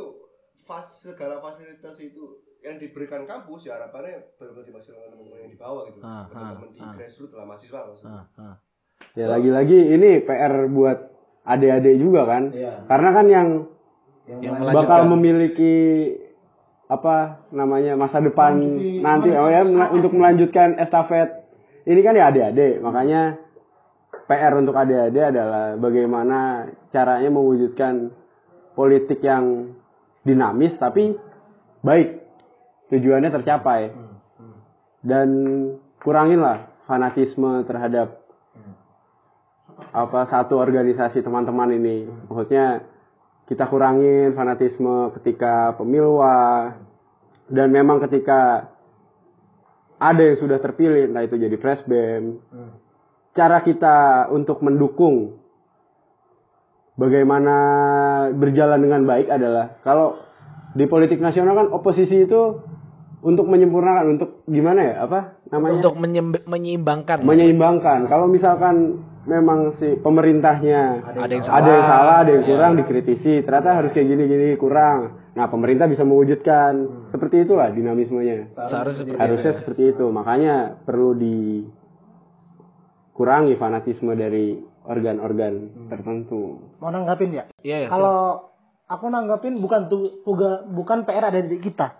fas 0.56 0.86
segala 1.04 1.36
fasilitas 1.38 2.00
itu 2.00 2.22
yang 2.58 2.78
diberikan 2.78 3.26
kampus 3.26 3.66
ya 3.66 3.76
harapannya 3.76 4.22
benar-benar 4.32 4.64
dimaksudkan 4.64 5.10
teman-teman 5.10 5.38
yang 5.42 5.50
di 5.50 5.58
bawah 5.58 5.82
gitu 5.84 5.98
Ah, 6.00 6.24
teman-teman 6.24 6.68
ah, 6.70 6.72
di 6.72 6.80
ah. 6.80 6.94
grassroots 6.94 7.34
lah 7.34 7.44
mahasiswa 7.44 7.80
maksudnya 7.84 8.22
Ah, 8.32 8.40
ah. 8.40 8.56
Ya 9.12 9.26
lagi-lagi 9.26 9.76
ini 9.92 10.22
PR 10.22 10.70
buat 10.70 11.11
adik-adik 11.44 11.98
juga 11.98 12.22
kan. 12.24 12.42
Karena 12.86 13.10
kan 13.10 13.26
yang 13.26 13.48
Yang 14.22 14.54
bakal 14.70 15.10
memiliki 15.10 15.74
apa 16.86 17.42
namanya 17.50 17.98
masa 17.98 18.20
depan 18.20 18.54
nanti. 19.02 19.28
oh 19.32 19.50
ya 19.50 19.66
mela- 19.66 19.90
untuk 19.90 20.14
melanjutkan 20.14 20.78
estafet. 20.78 21.42
Ini 21.82 22.00
kan 22.00 22.14
ya 22.14 22.30
adik-adik. 22.30 22.78
Makanya 22.78 23.42
PR 24.30 24.54
untuk 24.54 24.72
adik-adik 24.72 25.34
adalah 25.34 25.74
bagaimana 25.74 26.70
caranya 26.94 27.26
mewujudkan 27.28 28.14
politik 28.72 29.18
yang 29.20 29.74
dinamis 30.22 30.78
tapi 30.78 31.18
baik. 31.82 32.22
Tujuannya 32.88 33.30
tercapai. 33.32 33.90
Dan 35.02 35.28
kuranginlah 35.98 36.70
fanatisme 36.86 37.66
terhadap 37.66 38.21
apa 39.92 40.28
satu 40.28 40.56
organisasi 40.58 41.20
teman-teman 41.20 41.72
ini. 41.76 42.08
Maksudnya 42.28 42.86
kita 43.50 43.68
kurangin 43.68 44.32
fanatisme 44.32 45.12
ketika 45.20 45.76
pemiluan 45.76 46.80
dan 47.50 47.68
memang 47.68 48.00
ketika 48.08 48.72
ada 50.02 50.22
yang 50.22 50.38
sudah 50.40 50.58
terpilih 50.58 51.10
entah 51.10 51.22
itu 51.22 51.36
jadi 51.38 51.56
presbem 51.60 52.42
cara 53.36 53.60
kita 53.62 54.28
untuk 54.32 54.64
mendukung 54.64 55.40
bagaimana 56.96 57.56
berjalan 58.34 58.80
dengan 58.80 59.02
baik 59.08 59.28
adalah 59.28 59.80
kalau 59.84 60.20
di 60.72 60.88
politik 60.88 61.20
nasional 61.20 61.56
kan 61.56 61.68
oposisi 61.70 62.24
itu 62.24 62.60
untuk 63.22 63.46
menyempurnakan 63.46 64.18
untuk 64.18 64.42
gimana 64.50 64.80
ya 64.82 64.94
apa 65.06 65.38
namanya? 65.52 65.78
Untuk 65.78 65.94
menyeimbangkan. 66.50 67.22
Menyeimbangkan. 67.22 68.10
Kalau 68.10 68.26
misalkan 68.26 69.06
memang 69.24 69.76
si 69.76 69.94
pemerintahnya 69.96 70.82
Ada 71.00 71.14
yang 71.14 71.22
ada 71.22 71.32
yang 71.32 71.44
salah. 71.44 71.86
salah, 71.88 72.16
ada 72.20 72.30
yang 72.30 72.42
Ya. 72.42 72.48
kurang 72.48 72.72
dikritisi. 72.76 73.32
Ternyata 73.40 73.70
harus 73.74 73.90
kayak 73.90 74.08
gini-gini 74.08 74.56
kurang. 74.56 74.98
Nah, 75.32 75.46
pemerintah 75.46 75.86
bisa 75.86 76.02
mewujudkan 76.02 76.72
seperti 77.08 77.42
itulah 77.42 77.70
dinamismenya. 77.70 78.52
Seharusnya 78.60 78.92
seperti 79.00 79.14
itu 79.14 79.22
Harusnya 79.22 79.48
ya. 79.48 79.56
seperti 79.56 79.82
itu. 79.88 80.04
Makanya 80.06 80.54
perlu 80.82 81.14
dikurangi 83.06 83.54
fanatisme 83.54 84.12
dari 84.12 84.58
organ-organ 84.82 85.54
tertentu. 85.86 86.58
Mau 86.76 86.90
nanggapin 86.90 87.30
ya? 87.32 87.44
Iya 87.58 87.76
ya 87.80 87.88
Kalau 87.88 88.50
aku 88.84 89.06
nanggapin 89.06 89.56
bukan 89.56 89.86
tu, 89.86 89.98
tuga- 90.20 90.66
bukan 90.66 91.04
PR 91.04 91.24
ada 91.24 91.40
di 91.40 91.56
kita. 91.56 91.94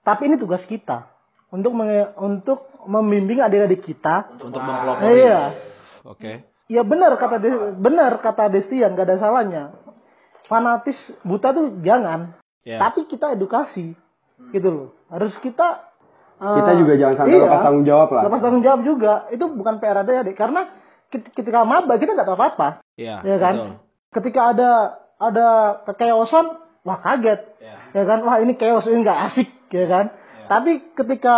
Tapi 0.00 0.26
ini 0.26 0.36
tugas 0.36 0.60
kita 0.62 1.08
untuk 1.48 1.72
menge- 1.72 2.12
untuk 2.16 2.68
membimbing 2.84 3.40
adik-adik 3.40 3.82
kita. 3.82 4.28
Untuk 4.38 4.60
mempelopori 4.60 5.16
Iya. 5.18 5.40
Oke 6.02 6.48
Ya 6.70 6.86
benar 6.86 7.18
kata 7.18 7.42
Des- 7.42 7.74
benar 7.82 8.22
kata 8.22 8.46
Destian 8.46 8.94
gak 8.94 9.10
ada 9.10 9.18
salahnya. 9.18 9.74
Fanatis 10.46 10.96
buta 11.26 11.50
tuh 11.50 11.82
jangan. 11.82 12.38
Ya. 12.62 12.78
Tapi 12.78 13.10
kita 13.10 13.34
edukasi. 13.34 13.98
Gitu 14.54 14.68
loh. 14.70 14.88
Harus 15.10 15.34
kita 15.42 15.90
eh, 16.38 16.56
Kita 16.62 16.72
juga 16.78 16.92
jangan 16.94 17.14
sampai 17.18 17.34
iya, 17.34 17.42
lepas 17.44 17.60
tanggung 17.66 17.86
jawab 17.86 18.08
lah. 18.14 18.22
Lepas 18.30 18.40
tanggung 18.40 18.62
jawab 18.62 18.80
juga. 18.86 19.12
Itu 19.34 19.50
bukan 19.50 19.82
PR 19.82 20.06
adik-adik 20.06 20.38
karena 20.38 20.70
ket- 21.10 21.30
ketika 21.34 21.66
maba 21.66 21.98
kita 21.98 22.14
nggak 22.14 22.26
tahu 22.30 22.38
apa-apa. 22.38 22.68
Iya 22.94 23.18
ya 23.26 23.36
kan? 23.42 23.54
betul. 23.58 23.70
Ketika 24.10 24.40
ada 24.54 24.70
ada 25.20 25.46
kekeosan, 25.86 26.46
wah 26.82 26.98
kaget, 26.98 27.40
ya 27.92 28.02
kan? 28.08 28.18
Wah 28.24 28.38
ini 28.40 28.56
chaos 28.56 28.88
ini 28.88 29.04
nggak 29.04 29.18
asik, 29.30 29.48
ya 29.70 29.86
kan? 29.86 30.06
Tapi 30.48 30.94
ketika 30.96 31.34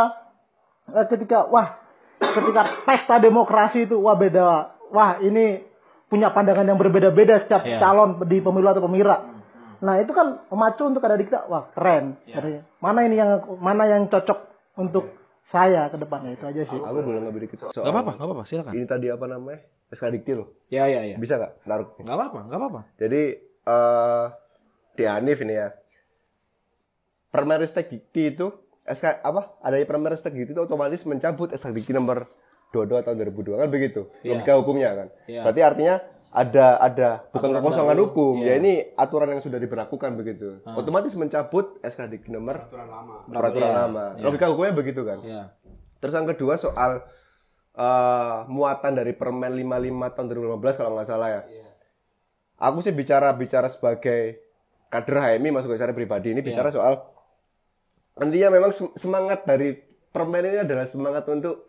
eh, 0.89 1.07
ketika 1.11 1.49
wah 1.49 1.77
ketika 2.23 2.63
pesta 2.87 3.17
demokrasi 3.19 3.85
itu 3.91 3.99
wah 3.99 4.15
beda, 4.15 4.73
wah 4.93 5.19
ini 5.19 5.65
punya 6.07 6.29
pandangan 6.29 6.65
yang 6.65 6.77
berbeda-beda 6.77 7.41
setiap 7.41 7.65
Iya. 7.65 7.79
calon 7.79 8.21
di 8.23 8.39
pemilu 8.39 8.69
atau 8.69 8.83
pemira. 8.83 9.25
Nah 9.81 9.99
itu 9.99 10.13
kan 10.13 10.47
memacu 10.47 10.83
untuk 10.85 11.01
ada 11.01 11.17
di 11.17 11.25
kita, 11.25 11.49
wah 11.49 11.67
keren. 11.71 12.21
Katanya. 12.23 12.63
Mana 12.79 13.03
ini 13.03 13.17
yang 13.17 13.31
mana 13.59 13.83
yang 13.85 14.07
cocok 14.07 14.39
untuk 14.77 15.09
saya 15.45 15.89
ke 15.89 15.97
depannya 15.97 16.33
itu 16.33 16.45
aja 16.45 16.63
sih. 16.65 16.79
aku 16.79 16.99
boleh 17.03 17.19
ngambil 17.19 17.41
dikit 17.43 17.59
soal 17.67 17.73
Gak 17.75 17.91
apa-apa, 17.91 18.13
gak 18.15 18.25
apa-apa, 18.25 18.43
silakan. 18.43 18.73
ini 18.73 18.87
tadi 18.87 19.07
apa 19.09 19.25
namanya 19.27 19.61
SK 19.91 20.09
Dikti 20.11 20.33
loh 20.33 20.49
Ya, 20.67 20.85
ya, 20.87 21.05
ya. 21.05 21.17
bisa 21.17 21.37
nggak 21.37 21.53
naruh 21.67 21.93
Gak 21.95 22.09
apa-apa, 22.11 22.41
gak 22.47 22.57
apa-apa. 22.57 22.81
jadi 22.97 23.23
eh 23.63 24.25
di 24.93 25.05
Hanif 25.05 25.39
ini 25.41 25.53
ya 25.55 25.69
Permeristek 27.29 27.89
Dikti 27.89 28.23
itu 28.31 28.47
SK 28.83 29.21
apa 29.21 29.57
adanya 29.61 29.85
Permeristek 29.85 30.33
Dikti 30.33 30.53
itu 30.53 30.63
otomatis 30.63 31.05
mencabut 31.05 31.49
SK 31.51 31.69
Dikti 31.71 31.93
nomor 31.93 32.25
22 32.73 33.05
tahun 33.05 33.17
2002 33.21 33.55
kan 33.55 33.69
begitu? 33.69 34.01
Logika 34.35 34.53
hukumnya 34.57 34.91
kan? 34.95 35.09
Iya. 35.25 35.41
berarti 35.43 35.61
artinya 35.63 35.95
ada 36.33 36.81
ada 36.81 37.09
bukan 37.29 37.53
kekosongan 37.55 37.97
hukum. 38.01 38.35
Iya. 38.41 38.49
ya 38.49 38.55
ini 38.57 38.73
aturan 38.95 39.29
yang 39.29 39.39
sudah 39.39 39.59
diberlakukan 39.59 40.11
begitu. 40.15 40.65
Otomatis 40.67 41.13
mencabut 41.13 41.77
SK 41.81 42.09
Dikti 42.09 42.29
nomor 42.29 42.57
peraturan 43.31 43.69
lama. 43.71 44.05
logika 44.19 44.49
hukumnya 44.49 44.73
begitu 44.73 45.05
kan? 45.05 45.19
Ya. 45.21 45.53
Terus 46.01 46.15
yang 46.15 46.27
kedua 46.27 46.57
soal 46.57 47.05
eh, 47.73 48.39
muatan 48.49 48.93
dari 48.93 49.13
Permen 49.13 49.53
55 49.53 49.69
tahun 50.11 50.27
2015 50.27 50.81
kalau 50.81 50.91
nggak 50.95 51.07
salah 51.07 51.29
ya. 51.31 51.43
Aku 52.59 52.79
sih 52.79 52.91
bicara 52.91 53.29
bicara 53.33 53.67
sebagai 53.67 54.41
kader 54.89 55.17
HMI 55.37 55.51
masuk 55.51 55.73
ke 55.73 55.77
secara 55.77 55.93
pribadi 55.93 56.31
ini 56.31 56.41
bicara 56.43 56.69
soal 56.71 57.01
nantinya 58.15 58.49
memang 58.51 58.71
sem- 58.71 58.93
semangat 58.95 59.43
dari 59.43 59.73
Permen 60.09 60.45
ini 60.45 60.61
adalah 60.61 60.85
semangat 60.85 61.25
untuk 61.27 61.65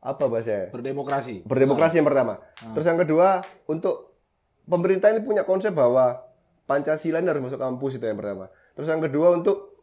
apa 0.00 0.24
bahasanya? 0.26 0.72
Berdemokrasi. 0.72 1.44
Berdemokrasi 1.44 2.00
yang 2.00 2.08
pertama. 2.08 2.40
Terus 2.72 2.86
yang 2.88 3.00
kedua 3.00 3.44
untuk 3.68 4.16
pemerintah 4.64 5.12
ini 5.12 5.20
punya 5.20 5.44
konsep 5.44 5.76
bahwa 5.76 6.24
Pancasila 6.64 7.18
ini 7.20 7.28
harus 7.28 7.42
masuk 7.44 7.60
kampus 7.60 7.98
itu 8.00 8.04
yang 8.06 8.16
pertama. 8.16 8.48
Terus 8.78 8.88
yang 8.88 9.02
kedua 9.02 9.36
untuk 9.36 9.76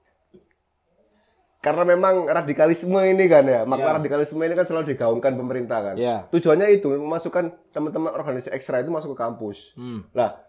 karena 1.58 1.84
memang 1.84 2.32
radikalisme 2.32 2.96
ini 3.04 3.28
kan 3.28 3.44
ya, 3.44 3.68
makna 3.68 4.00
radikalisme 4.00 4.40
ini 4.40 4.56
kan 4.56 4.64
selalu 4.64 4.96
digaungkan 4.96 5.36
pemerintah 5.36 5.92
kan. 5.92 5.96
Ya. 6.00 6.24
Tujuannya 6.32 6.72
itu 6.72 6.96
memasukkan 6.96 7.68
teman-teman 7.76 8.16
organisasi 8.16 8.56
ekstra 8.56 8.80
itu 8.80 8.88
masuk 8.88 9.18
ke 9.18 9.20
kampus. 9.20 9.76
Lah, 10.16 10.40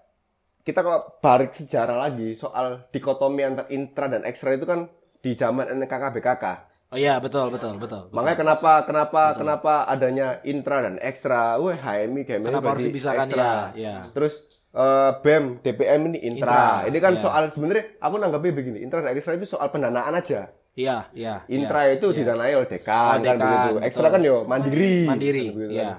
kita 0.62 0.84
kalau 0.84 1.02
balik 1.18 1.56
sejarah 1.56 1.96
lagi 1.96 2.38
soal 2.38 2.86
dikotomi 2.94 3.42
antar 3.42 3.66
intra 3.74 4.06
dan 4.06 4.22
ekstra 4.22 4.54
itu 4.54 4.62
kan 4.68 4.86
di 5.18 5.34
zaman 5.34 5.66
NKKBKK. 5.74 6.67
Oh 6.88 6.96
iya, 6.96 7.20
betul, 7.20 7.52
betul, 7.52 7.76
betul. 7.76 8.08
Makanya 8.16 8.36
kenapa 8.40 8.72
kenapa 8.88 9.36
kenapa 9.36 9.84
adanya 9.84 10.40
intra 10.40 10.80
dan 10.80 10.96
ekstra? 11.04 11.60
Wah, 11.60 11.76
HMI 11.76 12.24
HMI 12.24 12.48
Kenapa 12.48 12.72
harus 12.72 12.88
dipisahkan 12.88 13.28
ya? 13.28 13.52
Ya. 13.76 13.94
Terus 14.16 14.64
eh, 14.72 15.10
BEM, 15.20 15.60
DPM 15.60 16.00
ini 16.08 16.18
intra. 16.32 16.48
Intra, 16.48 16.88
ini 16.88 16.98
kan 17.04 17.12
ya. 17.16 17.20
soal 17.20 17.52
sebenarnya 17.52 18.00
aku 18.00 18.14
nanggapnya 18.16 18.52
begini, 18.56 18.78
intra 18.80 19.04
dan 19.04 19.12
ekstra 19.12 19.36
itu 19.36 19.44
soal 19.44 19.68
pendanaan 19.68 20.16
aja. 20.16 20.48
Iya, 20.78 21.12
iya. 21.12 21.44
Intra 21.52 21.92
iya, 21.92 22.00
itu 22.00 22.08
iya. 22.08 22.16
didanai 22.24 22.56
oleh 22.56 22.68
dekan, 22.72 22.96
Oh, 22.96 23.12
kan 23.12 23.20
dekan, 23.20 23.36
begitu. 23.36 23.68
betul. 23.68 23.84
Ekstra 23.84 24.08
kan 24.08 24.20
yo 24.24 24.36
mandiri. 24.48 24.96
Mandiri, 25.04 25.44
kan. 25.52 25.68
iya. 25.68 25.90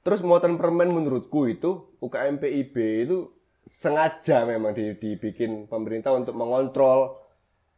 Terus 0.00 0.20
muatan 0.24 0.56
permen 0.56 0.88
menurutku 0.88 1.52
itu 1.52 1.92
UKM 2.00 2.40
PIB 2.40 2.76
itu 3.04 3.28
sengaja 3.68 4.48
memang 4.48 4.72
di- 4.72 4.96
dibikin 4.96 5.68
pemerintah 5.68 6.16
untuk 6.16 6.32
mengontrol 6.32 7.23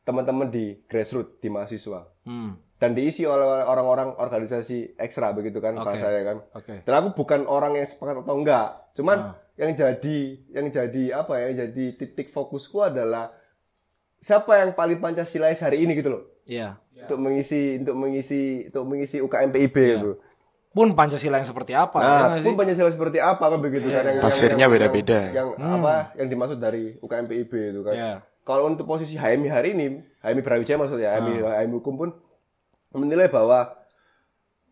teman-teman 0.07 0.47
di 0.47 0.78
grassroots 0.87 1.37
di 1.37 1.49
mahasiswa 1.49 2.07
Hmm. 2.23 2.55
dan 2.77 2.95
diisi 2.95 3.23
oleh 3.23 3.43
orang-orang 3.61 4.15
organisasi 4.15 4.95
ekstra 4.97 5.33
begitu 5.33 5.59
kan 5.59 5.74
bahasa 5.74 6.07
saya 6.07 6.23
kan. 6.23 6.37
Oke. 6.53 6.81
Dan 6.81 6.93
aku 6.95 7.09
bukan 7.16 7.43
orang 7.45 7.74
yang 7.74 7.85
sepakat 7.85 8.23
atau 8.23 8.35
enggak, 8.35 8.69
cuman 8.95 9.19
yang 9.55 9.73
jadi 9.73 10.19
yang 10.51 10.66
jadi 10.69 11.03
apa 11.16 11.33
ya? 11.37 11.45
Yang 11.49 11.59
jadi 11.65 11.85
titik 11.97 12.28
fokusku 12.28 12.78
adalah 12.81 13.35
siapa 14.19 14.59
yang 14.59 14.73
paling 14.73 14.97
Pancasilais 14.97 15.59
hari 15.59 15.83
ini 15.83 15.95
gitu 15.95 16.09
loh 16.09 16.23
Iya. 16.45 16.78
untuk 17.03 17.19
mengisi 17.19 17.77
untuk 17.77 17.97
mengisi 17.97 18.43
untuk 18.65 18.85
mengisi 18.85 19.16
UKM 19.19 19.51
PIB 19.51 19.77
itu. 19.93 20.12
pun 20.69 20.93
Pancasila 20.93 21.41
yang 21.41 21.49
seperti 21.49 21.73
apa 21.73 21.97
ya 21.97 22.05
Nah, 22.05 22.12
nggak 22.28 22.45
pun 22.45 22.53
sih? 22.53 22.59
Pancasila 22.59 22.91
seperti 22.91 23.19
apa 23.19 23.45
kan 23.49 23.59
begitu 23.59 23.89
kan 23.89 24.05
yang 24.05 24.20
Tafsirnya 24.20 24.61
yang- 24.61 24.70
beda-beda. 24.70 25.19
Yang, 25.33 25.49
yang 25.57 25.73
apa 25.74 25.95
yang 26.15 26.28
dimaksud 26.28 26.59
dari 26.59 26.85
UKM 27.01 27.27
PIB 27.27 27.53
itu 27.73 27.81
kan. 27.81 27.95
Iya. 27.97 28.15
Kalau 28.47 28.70
untuk 28.70 28.86
posisi 28.86 29.18
HMI 29.18 29.51
hari 29.51 29.74
ini, 29.74 29.86
HMI 30.23 30.40
Brawijaya 30.40 30.78
maksudnya, 30.78 31.18
HMI, 31.18 31.43
Ah. 31.43 31.59
HMI 31.60 31.74
hukum 31.74 31.94
pun 31.98 32.10
menilai 32.94 33.27
bahwa 33.27 33.74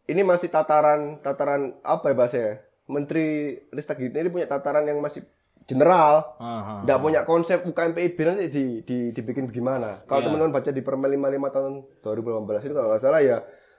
ini 0.06 0.22
masih 0.22 0.46
tataran 0.46 1.18
tataran 1.18 1.74
apa 1.82 2.08
ya 2.08 2.14
bahasanya? 2.14 2.52
Menteri 2.86 3.58
Ristek 3.74 3.98
ini 3.98 4.30
punya 4.30 4.46
tataran 4.46 4.84
yang 4.84 5.02
masih 5.02 5.26
general. 5.64 6.36
Aha. 6.38 6.84
Nggak 6.84 7.00
punya 7.00 7.20
konsep 7.24 7.64
UKM 7.64 7.96
PIB 7.96 8.18
nanti 8.22 8.46
di, 8.46 8.64
di, 8.84 8.98
dibikin 9.10 9.48
gimana. 9.48 9.90
Kalau 10.04 10.20
Iya. 10.20 10.26
teman-teman 10.28 10.52
baca 10.52 10.70
di 10.70 10.82
Permen 10.84 11.10
55 11.10 11.50
tahun 11.50 11.72
2018 12.04 12.62
itu 12.62 12.74
kalau 12.76 12.88
nggak 12.92 13.02
salah 13.02 13.20
ya 13.24 13.36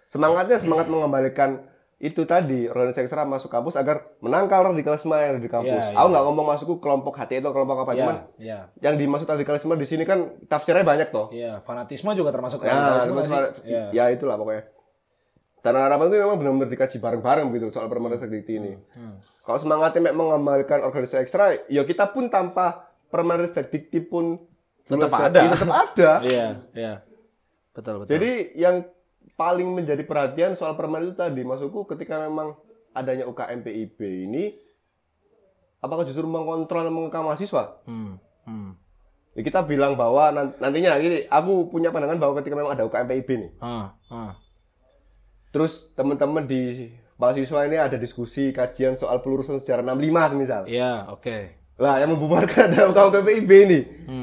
semangatnya 0.09 0.57
semangat 0.57 0.89
mengembalikan 0.89 1.61
itu 1.95 2.27
tadi 2.27 2.67
organisasi 2.67 3.07
ekstra 3.07 3.23
masuk 3.23 3.47
kampus 3.47 3.79
agar 3.79 4.03
menangkal 4.19 4.67
radikalisme 4.67 5.15
yang 5.15 5.39
ada 5.39 5.41
di 5.41 5.47
kampus. 5.47 5.95
Iya, 5.95 5.95
Aku 5.95 6.07
nggak 6.11 6.23
ngomong 6.27 6.45
masukku 6.45 6.75
kelompok 6.83 7.15
HT 7.15 7.39
itu 7.39 7.49
kelompok 7.55 7.87
apa 7.87 7.91
Iya, 7.95 7.99
cuman 8.03 8.15
iya. 8.35 8.59
yang 8.83 8.99
dimaksud 8.99 9.23
radikalisme 9.23 9.71
di 9.79 9.87
sini 9.87 10.03
kan 10.03 10.35
tafsirnya 10.45 10.83
banyak 10.83 11.07
toh. 11.15 11.31
Iya, 11.31 11.63
fanatisme 11.63 12.11
juga 12.11 12.35
termasuk 12.35 12.67
Ya, 12.67 12.75
radikalisme 12.75 13.15
terus 13.15 13.31
nggak 13.31 13.47
sih? 13.63 13.71
ya. 13.71 13.83
Iya. 13.95 14.03
itulah 14.11 14.35
pokoknya. 14.35 14.63
Dan 15.65 15.73
harapan 15.81 16.05
itu 16.13 16.17
memang 16.21 16.37
benar-benar 16.37 16.69
dikaji 16.69 16.97
bareng-bareng 17.01 17.45
gitu 17.57 17.65
soal 17.73 17.89
permen 17.89 18.13
Ristek 18.13 18.29
ini. 18.45 18.77
Hmm. 18.93 19.17
Kalau 19.41 19.57
semangatnya 19.57 20.13
memang 20.13 20.37
mengembalikan 20.37 20.85
organisasi 20.85 21.25
ekstra, 21.25 21.57
ya 21.71 21.81
kita 21.81 22.13
pun 22.13 22.29
tanpa 22.29 22.91
permen 23.09 23.41
Ristek 23.41 23.65
pun 24.05 24.45
Tetap 24.85 25.09
ada. 25.09 25.39
ya, 25.41 25.49
tetap 25.49 25.73
ada. 25.73 26.11
Iya, 26.21 26.47
iya. 26.77 26.93
Betul, 27.73 28.05
betul. 28.05 28.13
Jadi 28.13 28.31
yang 28.53 28.85
paling 29.35 29.67
menjadi 29.67 30.01
perhatian 30.01 30.55
soal 30.55 30.73
permen 30.73 31.03
itu 31.03 31.13
tadi, 31.13 31.43
maksudku 31.43 31.83
ketika 31.85 32.23
memang 32.23 32.55
adanya 32.91 33.27
UKM 33.27 33.59
PIB 33.61 33.99
ini, 34.25 34.55
apakah 35.79 36.07
justru 36.07 36.23
mengontrol 36.25 36.87
dan 36.87 36.93
mengekang 36.95 37.27
mahasiswa? 37.27 37.83
hmm, 37.83 38.13
hmm. 38.47 38.71
Ya, 39.35 39.43
kita 39.43 39.67
bilang 39.67 39.99
bahwa 39.99 40.31
nan- 40.31 40.55
nantinya 40.57 40.95
gini, 40.95 41.27
aku 41.27 41.67
punya 41.67 41.91
pandangan 41.91 42.15
bahwa 42.15 42.39
ketika 42.39 42.55
memang 42.55 42.71
ada 42.71 42.87
UKM 42.87 43.07
PIB 43.11 43.29
nih, 43.35 43.51
Ah, 43.59 43.91
ah. 44.07 44.31
terus 45.51 45.91
teman-teman 45.91 46.47
di 46.47 46.87
mahasiswa 47.19 47.67
ini 47.67 47.75
ada 47.75 47.99
diskusi 47.99 48.55
kajian 48.55 48.95
soal 48.95 49.19
pelurusan 49.19 49.59
sejarah 49.59 49.83
65 49.83 50.39
misal. 50.39 50.63
Iya, 50.67 51.11
oke. 51.11 51.67
Lah 51.75 51.99
yang 51.99 52.15
membubarkan 52.15 52.71
ada 52.71 52.87
UKM 52.87 53.27
PIB 53.27 53.51
ini. 53.67 53.79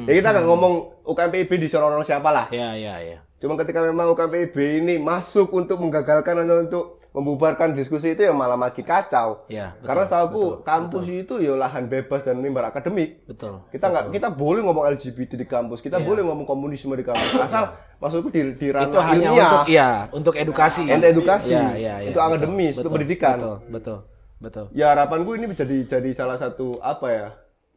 Ya 0.08 0.16
kita 0.16 0.32
nggak 0.32 0.46
ngomong 0.48 1.04
UKM 1.04 1.30
PIB 1.30 1.60
di 1.60 1.68
orang 1.76 2.00
siapa 2.00 2.32
lah. 2.32 2.48
Iya, 2.48 2.72
iya, 2.72 2.94
iya. 3.04 3.18
Cuma 3.42 3.58
ketika 3.58 3.82
memang 3.82 4.14
UKM 4.14 4.30
PIB 4.30 4.56
ini 4.86 4.94
masuk 5.02 5.50
untuk 5.50 5.82
menggagalkan 5.82 6.46
atau 6.46 6.62
untuk 6.62 6.84
membubarkan 7.12 7.74
diskusi 7.74 8.14
itu 8.14 8.22
ya 8.22 8.30
malah 8.30 8.54
makin 8.54 8.86
kacau. 8.86 9.44
Iya, 9.50 9.74
betul, 9.74 9.84
Karena 9.84 10.02
setahu 10.06 10.42
kampus 10.62 11.04
itu 11.10 11.34
ya 11.42 11.58
lahan 11.58 11.90
bebas 11.90 12.22
dan 12.22 12.38
mimbar 12.38 12.70
akademik. 12.70 13.26
Betul. 13.26 13.66
Kita 13.74 13.90
nggak 13.90 14.04
kita 14.14 14.30
boleh 14.30 14.62
ngomong 14.62 14.86
LGBT 14.94 15.34
di 15.34 15.44
kampus, 15.50 15.82
kita 15.82 15.98
boleh 15.98 16.22
ngomong 16.22 16.46
komunisme 16.46 16.94
di 16.94 17.02
kampus. 17.02 17.34
Asal 17.36 17.74
maksudku 17.98 18.30
di 18.30 18.54
di 18.54 18.70
ranah 18.70 18.88
Itu 18.88 19.00
hanya 19.02 19.28
untuk 19.34 19.62
iya, 19.66 19.90
untuk 20.14 20.34
edukasi. 20.38 20.86
and 20.86 21.02
edukasi, 21.02 21.50
Iya, 21.52 21.66
iya, 21.74 21.94
iya. 22.06 22.08
untuk 22.14 22.22
akademis, 22.22 22.78
Betul, 22.78 22.80
untuk 22.80 22.92
pendidikan. 22.94 23.36
Betul, 23.36 23.56
betul. 23.68 23.98
Betul. 24.42 24.64
Ya 24.74 24.90
harapanku 24.94 25.34
ini 25.34 25.46
menjadi 25.50 25.76
jadi 25.86 26.10
salah 26.14 26.38
satu 26.38 26.78
apa 26.78 27.06
ya 27.10 27.26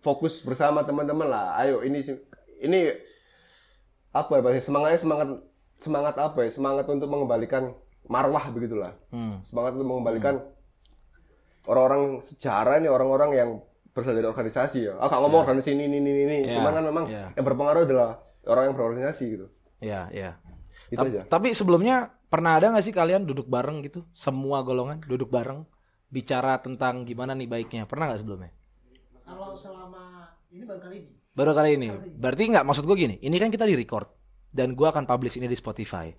fokus 0.06 0.46
bersama 0.46 0.86
teman-teman 0.86 1.26
lah. 1.26 1.58
Ayo 1.58 1.82
ini 1.82 2.02
ini 2.62 2.90
apa 4.16 4.40
ya 4.40 4.62
semangatnya 4.64 4.98
semangat 5.02 5.28
semangat 5.86 6.18
apa 6.18 6.42
ya 6.42 6.50
semangat 6.50 6.90
untuk 6.90 7.06
mengembalikan 7.06 7.78
marwah 8.10 8.50
begitulah. 8.50 8.98
Hmm. 9.14 9.46
Semangat 9.46 9.78
untuk 9.78 9.88
mengembalikan 9.94 10.42
orang-orang 11.66 12.22
sejarah 12.22 12.82
ini 12.82 12.90
orang-orang 12.90 13.32
yang 13.38 13.50
berasal 13.94 14.14
dari 14.18 14.28
organisasi 14.28 14.80
ya. 14.92 14.94
Ah, 15.00 15.08
nggak 15.08 15.22
ngomong 15.22 15.42
organisasi 15.48 15.72
ini 15.78 15.84
ini 15.88 15.98
ini 16.02 16.12
ini. 16.26 16.38
Ya, 16.50 16.60
Cuman 16.60 16.72
kan 16.76 16.84
memang 16.84 17.06
ya. 17.08 17.32
yang 17.34 17.46
berpengaruh 17.46 17.84
adalah 17.88 18.10
orang 18.46 18.64
yang 18.72 18.76
berorganisasi 18.76 19.24
gitu. 19.38 19.46
Iya, 19.80 20.02
iya. 20.12 20.32
Itu 20.92 21.02
Ta- 21.02 21.10
aja. 21.10 21.22
Tapi 21.26 21.56
sebelumnya 21.56 22.14
pernah 22.28 22.60
ada 22.60 22.70
nggak 22.74 22.86
sih 22.86 22.94
kalian 22.94 23.24
duduk 23.24 23.48
bareng 23.48 23.82
gitu, 23.86 24.04
semua 24.12 24.62
golongan 24.62 25.00
duduk 25.06 25.32
bareng 25.32 25.64
bicara 26.12 26.60
tentang 26.62 27.08
gimana 27.08 27.34
nih 27.34 27.48
baiknya? 27.50 27.84
Pernah 27.88 28.12
nggak 28.12 28.22
sebelumnya? 28.22 28.52
Kalau 29.26 29.56
selama 29.58 30.30
ini 30.54 30.64
baru 30.68 30.80
kali 30.84 30.96
ini. 31.02 31.10
Baru 31.36 31.52
kali 31.56 31.70
ini. 31.80 31.88
Berarti 32.20 32.44
nggak 32.52 32.66
maksud 32.68 32.84
gue 32.86 32.96
gini. 32.96 33.16
Ini 33.20 33.36
kan 33.42 33.50
kita 33.50 33.66
di 33.66 33.76
record 33.76 34.08
dan 34.56 34.72
gue 34.72 34.88
akan 34.88 35.04
publish 35.04 35.36
ini 35.36 35.52
di 35.52 35.60
Spotify. 35.60 36.16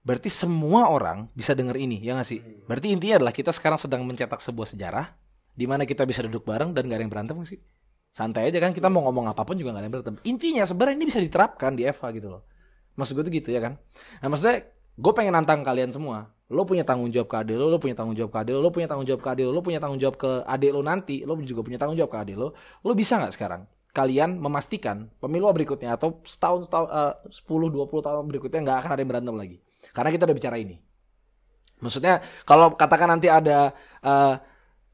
Berarti 0.00 0.32
semua 0.32 0.88
orang 0.88 1.28
bisa 1.36 1.52
denger 1.52 1.76
ini, 1.76 2.00
ya 2.00 2.16
nggak 2.16 2.24
sih? 2.24 2.40
Berarti 2.64 2.88
intinya 2.88 3.20
adalah 3.20 3.36
kita 3.36 3.52
sekarang 3.52 3.76
sedang 3.76 4.08
mencetak 4.08 4.40
sebuah 4.40 4.72
sejarah 4.72 5.12
di 5.52 5.68
mana 5.68 5.84
kita 5.84 6.08
bisa 6.08 6.24
duduk 6.24 6.48
bareng 6.48 6.72
dan 6.72 6.88
gak 6.88 6.96
ada 6.96 7.04
yang 7.04 7.12
berantem 7.12 7.36
sih? 7.44 7.60
Santai 8.10 8.48
aja 8.48 8.58
kan 8.64 8.72
kita 8.72 8.88
mau 8.88 9.04
ngomong 9.04 9.28
apa 9.28 9.44
pun 9.44 9.60
juga 9.60 9.76
gak 9.76 9.84
ada 9.84 9.86
yang 9.86 9.94
berantem. 10.00 10.16
Intinya 10.24 10.64
sebenarnya 10.64 10.96
ini 10.96 11.06
bisa 11.12 11.20
diterapkan 11.20 11.76
di 11.76 11.84
Eva 11.84 12.06
gitu 12.16 12.32
loh. 12.32 12.48
Maksud 12.96 13.12
gue 13.12 13.24
tuh 13.28 13.34
gitu 13.36 13.48
ya 13.52 13.60
kan. 13.60 13.76
Nah 14.24 14.28
maksudnya 14.32 14.72
gue 14.72 15.12
pengen 15.12 15.36
nantang 15.36 15.60
kalian 15.60 15.92
semua. 15.92 16.32
Lo 16.50 16.64
punya 16.66 16.82
tanggung 16.82 17.12
jawab 17.12 17.28
ke 17.30 17.36
adik 17.46 17.56
lo, 17.60 17.70
lo 17.70 17.78
punya 17.78 17.94
tanggung 17.94 18.16
jawab 18.16 18.34
ke 18.34 18.38
adik 18.42 18.52
lo, 18.56 18.60
lo 18.64 18.70
punya 18.74 18.88
tanggung 18.88 19.06
jawab 19.06 19.20
ke 19.22 19.28
adik 19.30 19.44
lo, 19.46 19.52
lo 19.54 19.62
punya 19.62 19.78
tanggung 19.78 20.00
jawab 20.00 20.16
ke 20.18 20.30
adik 20.48 20.70
lo 20.74 20.80
nanti, 20.82 21.16
lo 21.22 21.38
juga 21.44 21.60
punya 21.62 21.78
tanggung 21.78 21.94
jawab 21.94 22.10
ke 22.10 22.18
adik 22.24 22.36
lo. 22.40 22.48
Lo 22.82 22.92
bisa 22.96 23.20
nggak 23.20 23.36
sekarang 23.36 23.62
kalian 23.90 24.38
memastikan 24.38 25.10
pemilu 25.18 25.50
berikutnya 25.50 25.98
atau 25.98 26.22
setahun 26.22 26.70
setahun 26.70 26.88
eh, 26.88 27.14
10 27.26 27.46
20 27.46 28.06
tahun 28.06 28.24
berikutnya 28.30 28.60
nggak 28.62 28.78
akan 28.86 28.90
ada 28.94 29.00
yang 29.02 29.10
berantem 29.10 29.36
lagi. 29.36 29.56
Karena 29.90 30.10
kita 30.14 30.24
udah 30.30 30.36
bicara 30.36 30.56
ini. 30.58 30.76
Maksudnya 31.80 32.20
kalau 32.46 32.76
katakan 32.76 33.16
nanti 33.16 33.26
ada 33.26 33.74
eh, 34.04 34.34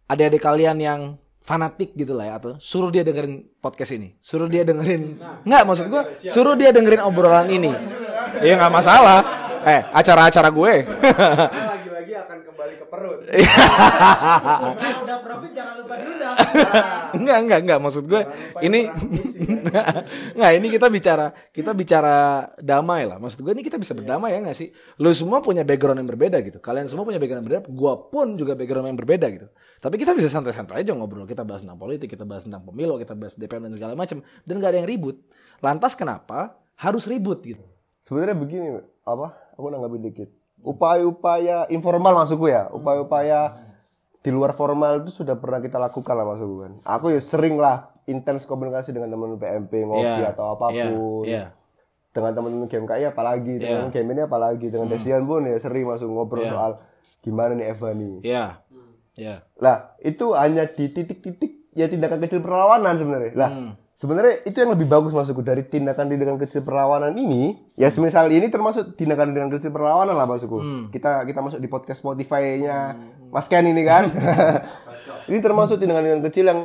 adik-adik 0.06 0.43
kalian 0.43 0.78
yang 0.81 1.01
fanatik 1.47 1.94
gitu 1.94 2.18
lah 2.18 2.27
ya 2.27 2.35
atau 2.43 2.59
suruh 2.59 2.90
dia 2.90 3.06
dengerin 3.06 3.47
podcast 3.62 3.94
ini, 3.94 4.18
suruh 4.18 4.51
dia 4.51 4.66
dengerin 4.66 5.23
nggak 5.47 5.62
maksud 5.62 5.86
gua 5.86 6.10
suruh 6.18 6.59
dia 6.59 6.74
dengerin 6.74 7.06
obrolan 7.06 7.47
ini, 7.47 7.70
ya 8.43 8.59
nggak 8.59 8.74
masalah. 8.74 9.23
Eh 9.66 9.82
acara-acara 9.82 10.47
gue. 10.51 10.74
Lagi-lagi 10.86 12.12
akan 12.23 12.39
kembali 12.67 12.83
ke 12.83 12.87
perut. 12.91 13.19
Kalau 14.83 15.01
udah 15.07 15.19
profit 15.23 15.53
jangan 15.55 15.75
lupa 15.79 15.95
diundang. 16.03 16.35
enggak 17.23 17.39
enggak 17.47 17.59
enggak. 17.63 17.79
Maksud 17.79 18.05
gue 18.11 18.23
ini 18.67 18.81
enggak 20.35 20.53
ini 20.59 20.67
kita 20.75 20.87
bicara 20.91 21.31
kita 21.55 21.71
bicara 21.79 22.17
damai 22.59 23.07
lah. 23.07 23.23
Maksud 23.23 23.47
gue 23.47 23.53
ini 23.55 23.63
kita 23.63 23.79
bisa 23.79 23.95
berdamai 23.95 24.35
ya 24.35 24.43
nggak 24.43 24.59
sih? 24.59 24.75
Lu 24.99 25.15
semua 25.15 25.39
punya 25.39 25.63
background 25.63 26.03
yang 26.03 26.11
berbeda 26.11 26.43
gitu. 26.43 26.59
Kalian 26.59 26.91
semua 26.91 27.07
punya 27.07 27.23
background 27.23 27.47
yang 27.47 27.49
berbeda 27.55 27.63
gue 27.71 27.95
pun 28.11 28.27
juga 28.35 28.53
background 28.59 28.91
yang 28.91 28.99
berbeda 28.99 29.27
gitu. 29.31 29.47
Tapi 29.79 29.95
kita 30.03 30.11
bisa 30.19 30.27
santai-santai 30.27 30.83
aja 30.83 30.91
ngobrol. 30.91 31.25
Kita 31.31 31.47
bahas 31.47 31.63
tentang 31.63 31.79
politik 31.79 32.11
kita 32.11 32.27
bahas 32.27 32.43
tentang 32.43 32.67
pemilu 32.67 32.99
kita 32.99 33.15
bahas 33.15 33.39
DPR 33.39 33.63
dan 33.63 33.79
segala 33.79 33.95
macam. 33.95 34.19
Dan 34.43 34.59
gak 34.59 34.75
ada 34.75 34.79
yang 34.83 34.91
ribut. 34.91 35.23
Lantas 35.63 35.95
kenapa 35.95 36.59
harus 36.83 37.07
ribut 37.07 37.47
gitu? 37.47 37.63
Sebenarnya 38.07 38.39
begini, 38.39 38.79
apa? 39.03 39.35
Aku 39.59 39.67
nanggapin 39.67 39.99
dikit. 39.99 40.31
Upaya-upaya 40.67 41.71
informal 41.71 42.13
masukku 42.17 42.47
ya, 42.47 42.67
upaya-upaya 42.69 43.55
di 44.19 44.35
luar 44.35 44.51
formal 44.51 45.01
itu 45.01 45.15
sudah 45.15 45.35
pernah 45.35 45.59
kita 45.59 45.79
lakukan 45.79 46.11
lah 46.13 46.27
masukku 46.27 46.57
kan. 46.61 46.73
Aku 46.91 47.07
ya 47.09 47.23
sering 47.23 47.55
lah 47.55 47.95
intens 48.05 48.43
komunikasi 48.43 48.91
dengan 48.91 49.09
teman 49.09 49.35
PMP 49.37 49.83
ngopi 49.83 50.03
Iya, 50.03 50.35
atau 50.35 50.53
apa 50.53 50.67
pun. 50.69 50.75
iya, 50.75 50.91
iya. 51.25 51.45
Dengan 52.11 52.33
teman-teman 52.33 52.67
GMKI 52.67 53.05
apalagi, 53.07 53.55
dengan 53.57 53.87
Iya. 53.87 53.93
game 53.93 54.09
ini 54.11 54.21
apalagi, 54.21 54.67
dengan 54.67 54.89
Desian 54.89 55.23
pun 55.23 55.45
ya 55.45 55.55
sering 55.57 55.87
masuk 55.87 56.09
ngobrol 56.09 56.43
Iya. 56.43 56.51
soal 56.51 56.73
gimana 57.21 57.55
nih 57.55 57.67
Eva 57.71 57.89
nih. 57.93 58.15
ya 58.21 58.45
ya 59.15 59.35
Lah, 59.57 59.95
itu 59.99 60.35
hanya 60.35 60.67
di 60.67 60.91
titik-titik 60.91 61.71
ya 61.73 61.87
tindakan 61.87 62.19
kecil 62.21 62.41
perlawanan 62.41 62.97
sebenarnya. 62.97 63.33
Lah, 63.33 63.51
Hmm. 63.51 63.73
Sebenarnya 63.97 64.44
itu 64.44 64.56
yang 64.60 64.73
lebih 64.77 64.86
bagus 64.86 65.12
masukku 65.12 65.40
dari 65.40 65.64
tindakan-tindakan 65.64 66.36
kecil 66.40 66.62
perlawanan 66.62 67.16
ini. 67.16 67.56
Ya 67.81 67.89
semisal 67.89 68.28
ini 68.28 68.52
termasuk 68.52 68.94
tindakan-tindakan 68.94 69.51
kecil 69.56 69.73
perlawanan 69.73 70.14
lah 70.14 70.28
masukku. 70.28 70.60
Hmm. 70.60 70.85
Kita 70.93 71.24
kita 71.24 71.40
masuk 71.40 71.59
di 71.60 71.68
podcast 71.68 72.05
Spotify-nya 72.05 72.94
Mas 73.32 73.48
Ken 73.48 73.64
ini 73.64 73.82
kan. 73.82 74.09
ini 75.31 75.39
termasuk 75.40 75.81
tindakan-tindakan 75.81 76.24
kecil 76.28 76.44
yang 76.47 76.60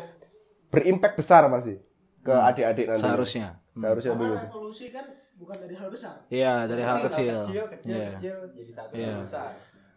berimpact 0.71 1.15
besar 1.19 1.47
masih 1.47 1.79
ke 2.21 2.31
adik-adik 2.31 2.85
nanti. 2.91 2.99
Hmm. 2.99 3.07
seharusnya 3.09 3.47
Seharusnya 3.71 4.13
begitu. 4.19 4.45
Revolusi 4.51 4.85
kan 4.91 5.05
bukan 5.39 5.57
dari 5.57 5.75
hal 5.79 5.89
besar. 5.89 6.15
Iya 6.27 6.53
dari 6.67 6.83
hal 6.83 6.97
kecil 7.07 7.35
kecil, 7.47 7.63
Iya. 7.87 8.09
kecil 8.19 8.35
jadi 8.53 8.71
satu 8.71 8.93
yang 8.93 9.23
besar. 9.23 9.55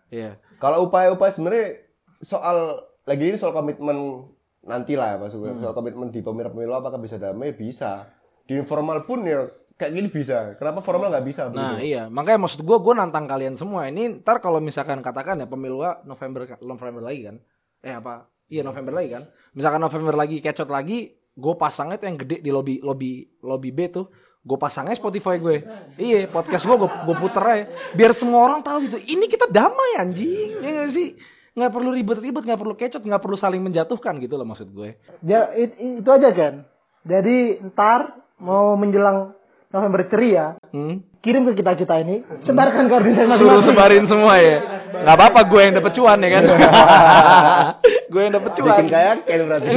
Iya 0.08 0.30
Kalau 0.62 0.86
upaya-upaya 0.86 1.34
sebenarnya 1.34 1.82
soal 2.22 2.80
lagi 3.04 3.24
ini 3.28 3.36
soal 3.36 3.52
komitmen 3.52 4.30
nanti 4.64 4.96
lah 4.96 5.16
ya 5.16 5.16
Uwe. 5.20 5.52
Hmm. 5.52 5.60
Soal 5.60 5.74
komitmen 5.76 6.08
di 6.08 6.20
pemilu 6.24 6.72
apakah 6.72 6.98
bisa 7.00 7.20
damai? 7.20 7.52
Bisa. 7.52 8.08
Di 8.44 8.56
informal 8.56 9.04
pun 9.08 9.24
ya 9.24 9.44
kayak 9.76 9.92
gini 9.92 10.08
bisa. 10.08 10.56
Kenapa 10.56 10.80
formal 10.80 11.10
nggak 11.12 11.26
bisa? 11.26 11.48
Nah 11.50 11.76
begitu? 11.76 11.94
iya, 11.94 12.02
makanya 12.08 12.46
maksud 12.46 12.60
gue, 12.62 12.78
gue 12.78 12.94
nantang 12.94 13.26
kalian 13.26 13.54
semua. 13.58 13.88
Ini 13.90 14.22
ntar 14.22 14.38
kalau 14.38 14.60
misalkan 14.62 15.02
katakan 15.02 15.42
ya 15.42 15.46
pemilu 15.48 15.82
November 16.06 16.46
November 16.62 17.02
lagi 17.02 17.20
kan? 17.28 17.36
Eh 17.84 17.94
apa? 17.94 18.28
Iya 18.48 18.62
November 18.62 18.92
lagi 19.00 19.08
kan? 19.16 19.24
Misalkan 19.56 19.80
November 19.80 20.14
lagi 20.14 20.36
kecot 20.38 20.68
lagi, 20.68 21.12
gue 21.34 21.54
pasangnya 21.56 21.96
tuh 21.98 22.06
yang 22.12 22.18
gede 22.20 22.36
di 22.44 22.50
lobby 22.52 22.78
lobby 22.80 23.24
lobby 23.42 23.70
B 23.72 23.88
tuh. 23.90 24.06
Gue 24.44 24.60
pasangnya 24.60 24.92
Spotify 24.92 25.40
gue. 25.40 25.64
Iya, 25.96 26.28
podcast 26.28 26.68
gue 26.68 26.76
gue 26.76 27.16
puter 27.16 27.44
aja. 27.48 27.64
Biar 27.96 28.12
semua 28.12 28.44
orang 28.44 28.60
tahu 28.60 28.84
gitu. 28.84 29.00
Ini 29.00 29.24
kita 29.24 29.48
damai 29.48 29.96
anjing. 29.96 30.60
Ya 30.60 30.84
gak 30.84 30.92
sih? 30.92 31.16
Nggak 31.54 31.70
perlu 31.70 31.90
ribet-ribet 31.92 32.42
nggak 32.42 32.58
perlu 32.58 32.74
kecot 32.74 33.00
nggak 33.00 33.18
perlu 33.18 33.34
saling 33.34 33.60
menjatuhkan 33.60 34.18
gitu 34.18 34.34
loh 34.34 34.44
maksud 34.44 34.68
gue 34.68 34.98
Ya, 35.20 35.48
it- 35.52 35.78
itu 35.78 36.08
aja 36.08 36.30
kan. 36.30 36.54
Jadi 37.00 37.36
ntar 37.68 38.10
mau 38.36 38.74
menjelang 38.74 39.30
November 39.68 40.02
ceria, 40.04 40.54
hmm? 40.68 41.18
kirim 41.18 41.42
ke 41.44 41.58
kita 41.58 41.74
kita 41.74 41.94
ini, 41.98 42.22
sebarkan 42.40 42.86
ke 42.86 42.94
organisasi 42.94 43.34
suruh 43.34 43.58
masing-masing. 43.58 43.66
sebarin 43.70 44.04
semua 44.04 44.34
ya 44.36 44.62
nggak 44.94 45.14
apa-apa 45.14 45.40
gue 45.44 45.60
yang 45.60 45.74
dapet 45.74 45.92
cuan 45.92 46.18
ya 46.18 46.30
kan 46.30 46.42
gue 48.12 48.20
yang 48.20 48.32
dapet 48.32 48.52
cuan 48.54 48.70
Bikin 48.76 48.86
kayak 48.88 49.14
kayak 49.24 49.42
berarti. 49.44 49.68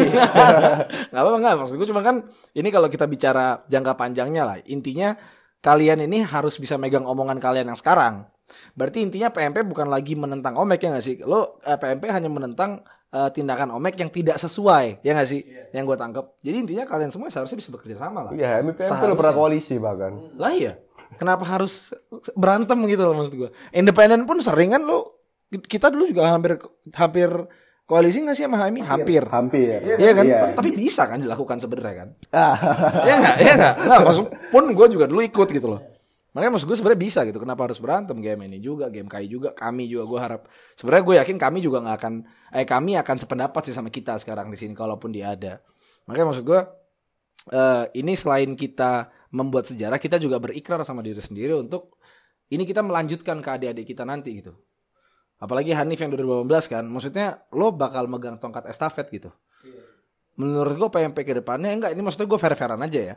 nggak 1.09 1.21
apa 1.23 1.29
nggak 1.35 1.55
maksud 1.57 1.75
gue 1.75 1.87
cuma 1.87 2.01
kan 2.01 2.15
ini 2.51 2.69
kalau 2.69 2.87
kita 2.87 3.05
bicara 3.05 3.65
jangka 3.65 3.93
panjangnya 3.93 4.43
lah 4.45 4.57
intinya 4.63 5.17
kalian 5.59 5.99
ini 5.99 6.21
harus 6.21 6.55
bisa 6.55 6.77
megang 6.77 7.03
omongan 7.03 7.37
kalian 7.37 7.67
yang 7.67 7.79
sekarang 7.79 8.29
berarti 8.73 9.01
intinya 9.01 9.27
PMP 9.27 9.63
bukan 9.63 9.85
lagi 9.85 10.13
menentang 10.13 10.55
Omek 10.55 10.79
ya 10.79 10.89
nggak 10.89 11.03
sih 11.03 11.15
lo 11.21 11.59
eh, 11.61 11.75
PMP 11.75 12.07
hanya 12.07 12.27
menentang 12.27 12.79
eh, 13.07 13.29
tindakan 13.29 13.71
Omek 13.71 13.95
yang 13.95 14.07
tidak 14.07 14.37
sesuai 14.37 15.01
ya 15.01 15.11
nggak 15.11 15.27
sih 15.27 15.41
yang 15.69 15.83
gue 15.83 15.95
tangkap 15.95 16.35
jadi 16.39 16.57
intinya 16.57 16.83
kalian 16.83 17.09
semua 17.09 17.27
seharusnya 17.27 17.57
bisa 17.57 17.69
bekerja 17.69 17.95
sama 17.97 18.19
lah 18.21 18.31
Iya, 18.31 18.61
MPM 18.61 18.73
itu 18.73 18.83
Seharusnya. 18.83 19.15
pernah 19.15 19.33
koalisi 19.33 19.75
bahkan. 19.77 20.11
lah 20.33 20.51
iya 20.51 20.73
kenapa 21.13 21.43
harus 21.45 21.91
berantem 22.33 22.77
gitu 22.85 23.01
loh 23.01 23.15
maksud 23.15 23.35
gue 23.37 23.49
independen 23.71 24.23
pun 24.23 24.37
sering 24.37 24.71
kan 24.71 24.81
lo 24.81 25.19
kita 25.47 25.87
dulu 25.87 26.03
juga 26.05 26.27
hampir 26.29 26.59
hampir 26.91 27.29
koalisi 27.83 28.19
nggak 28.19 28.35
sih 28.35 28.43
sama 28.43 28.59
Hami 28.59 28.79
hampir 28.81 29.23
Hampir. 29.23 29.79
Iya 29.95 30.11
kan? 30.11 30.25
Iya. 30.25 30.51
Tapi 30.51 30.69
bisa 30.71 31.07
kan 31.07 31.23
dilakukan 31.23 31.55
sebenarnya 31.57 31.95
kan? 31.97 32.09
Iya 32.99 33.15
enggak? 33.15 33.35
Iya 33.39 33.51
enggak? 33.55 33.75
Nah, 33.81 33.97
maksud 34.03 34.25
pun 34.51 34.63
gue 34.67 34.87
juga 34.91 35.07
dulu 35.07 35.23
ikut 35.23 35.47
gitu 35.47 35.67
loh. 35.69 35.79
Makanya 36.37 36.53
maksud 36.53 36.69
gue 36.69 36.77
sebenarnya 36.77 37.01
bisa 37.01 37.19
gitu. 37.25 37.41
Kenapa 37.41 37.65
harus 37.65 37.81
berantem 37.81 38.13
game 38.21 38.45
ini 38.45 38.61
juga, 38.61 38.93
game 38.93 39.09
KI 39.09 39.25
juga, 39.25 39.57
kami 39.57 39.89
juga 39.89 40.05
gue 40.05 40.19
harap. 40.21 40.41
Sebenarnya 40.77 41.03
gue 41.09 41.15
yakin 41.25 41.37
kami 41.41 41.65
juga 41.65 41.81
nggak 41.81 41.97
akan, 41.97 42.13
eh 42.53 42.61
kami 42.61 42.93
akan 42.93 43.15
sependapat 43.17 43.61
sih 43.65 43.73
sama 43.73 43.89
kita 43.89 44.21
sekarang 44.21 44.53
di 44.53 44.57
sini, 44.61 44.77
kalaupun 44.77 45.09
dia 45.09 45.33
ada. 45.33 45.57
Makanya 46.05 46.29
maksud 46.29 46.45
gue 46.45 46.61
eh 47.57 47.83
ini 47.97 48.13
selain 48.13 48.53
kita 48.53 49.09
membuat 49.33 49.65
sejarah, 49.65 49.97
kita 49.97 50.21
juga 50.21 50.37
berikrar 50.37 50.85
sama 50.85 51.01
diri 51.01 51.17
sendiri 51.17 51.57
untuk 51.57 51.97
ini 52.53 52.69
kita 52.69 52.85
melanjutkan 52.85 53.41
ke 53.41 53.49
adik-adik 53.57 53.97
kita 53.97 54.05
nanti 54.05 54.37
gitu. 54.37 54.53
Apalagi 55.41 55.73
Hanif 55.73 55.97
yang 55.97 56.13
2018 56.13 56.69
kan, 56.69 56.85
maksudnya 56.85 57.49
lo 57.49 57.73
bakal 57.73 58.05
megang 58.05 58.37
tongkat 58.37 58.69
estafet 58.69 59.09
gitu 59.09 59.33
menurut 60.37 60.77
gue 60.77 60.89
PMP 60.93 61.17
ke 61.25 61.33
depannya 61.33 61.73
enggak 61.73 61.91
ini 61.97 62.01
maksudnya 62.05 62.29
gue 62.29 62.39
fair-fairan 62.39 62.77
aja 62.85 62.99
ya. 63.13 63.15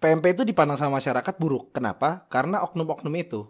PMP 0.00 0.32
itu 0.32 0.42
dipandang 0.48 0.80
sama 0.80 0.96
masyarakat 0.96 1.34
buruk. 1.36 1.76
Kenapa? 1.76 2.24
Karena 2.32 2.64
oknum-oknum 2.64 3.12
itu. 3.20 3.44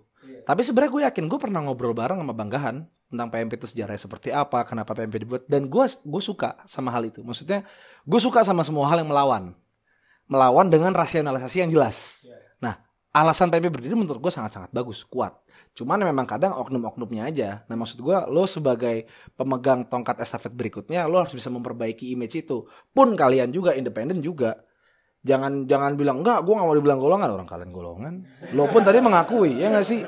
Tapi 0.45 0.61
sebenarnya 0.67 0.91
gue 0.91 1.03
yakin 1.07 1.25
gue 1.31 1.39
pernah 1.39 1.61
ngobrol 1.63 1.95
bareng 1.95 2.19
sama 2.19 2.35
Banggahan 2.35 2.83
tentang 3.11 3.29
PMP 3.29 3.61
itu 3.61 3.67
sejarahnya 3.71 4.01
seperti 4.01 4.29
apa, 4.35 4.65
kenapa 4.65 4.97
PMP 4.97 5.27
dibuat 5.27 5.43
dan 5.51 5.69
gue 5.69 5.85
gue 5.87 6.23
suka 6.23 6.59
sama 6.65 6.91
hal 6.91 7.07
itu. 7.07 7.21
Maksudnya 7.21 7.63
gue 8.03 8.21
suka 8.21 8.43
sama 8.43 8.65
semua 8.67 8.89
hal 8.91 9.05
yang 9.05 9.11
melawan. 9.11 9.55
Melawan 10.31 10.71
dengan 10.71 10.95
rasionalisasi 10.95 11.67
yang 11.67 11.71
jelas. 11.71 12.27
Nah, 12.63 12.79
alasan 13.11 13.51
PMP 13.51 13.71
berdiri 13.71 13.95
menurut 13.99 14.23
gue 14.23 14.33
sangat-sangat 14.33 14.71
bagus, 14.71 15.03
kuat. 15.07 15.35
Cuman 15.75 16.03
memang 16.03 16.27
kadang 16.27 16.55
oknum-oknumnya 16.59 17.31
aja. 17.31 17.51
Nah 17.71 17.79
maksud 17.79 18.03
gue 18.03 18.17
lo 18.27 18.43
sebagai 18.47 19.07
pemegang 19.39 19.87
tongkat 19.87 20.19
estafet 20.19 20.51
berikutnya 20.51 21.07
lo 21.07 21.23
harus 21.23 21.35
bisa 21.35 21.47
memperbaiki 21.47 22.11
image 22.11 22.43
itu. 22.43 22.67
Pun 22.91 23.15
kalian 23.15 23.55
juga 23.55 23.79
independen 23.79 24.19
juga. 24.19 24.59
Jangan 25.21 25.69
jangan 25.69 26.01
bilang 26.01 26.25
enggak, 26.25 26.41
gue 26.49 26.55
nggak 26.57 26.65
mau 26.65 26.77
dibilang 26.77 27.01
golongan 27.01 27.29
orang 27.29 27.49
kalian 27.49 27.71
golongan. 27.77 28.15
Lo 28.57 28.65
pun 28.73 28.81
tadi 28.81 29.05
mengakui 29.05 29.61
ya 29.61 29.69
nggak 29.69 29.85
sih. 29.85 30.01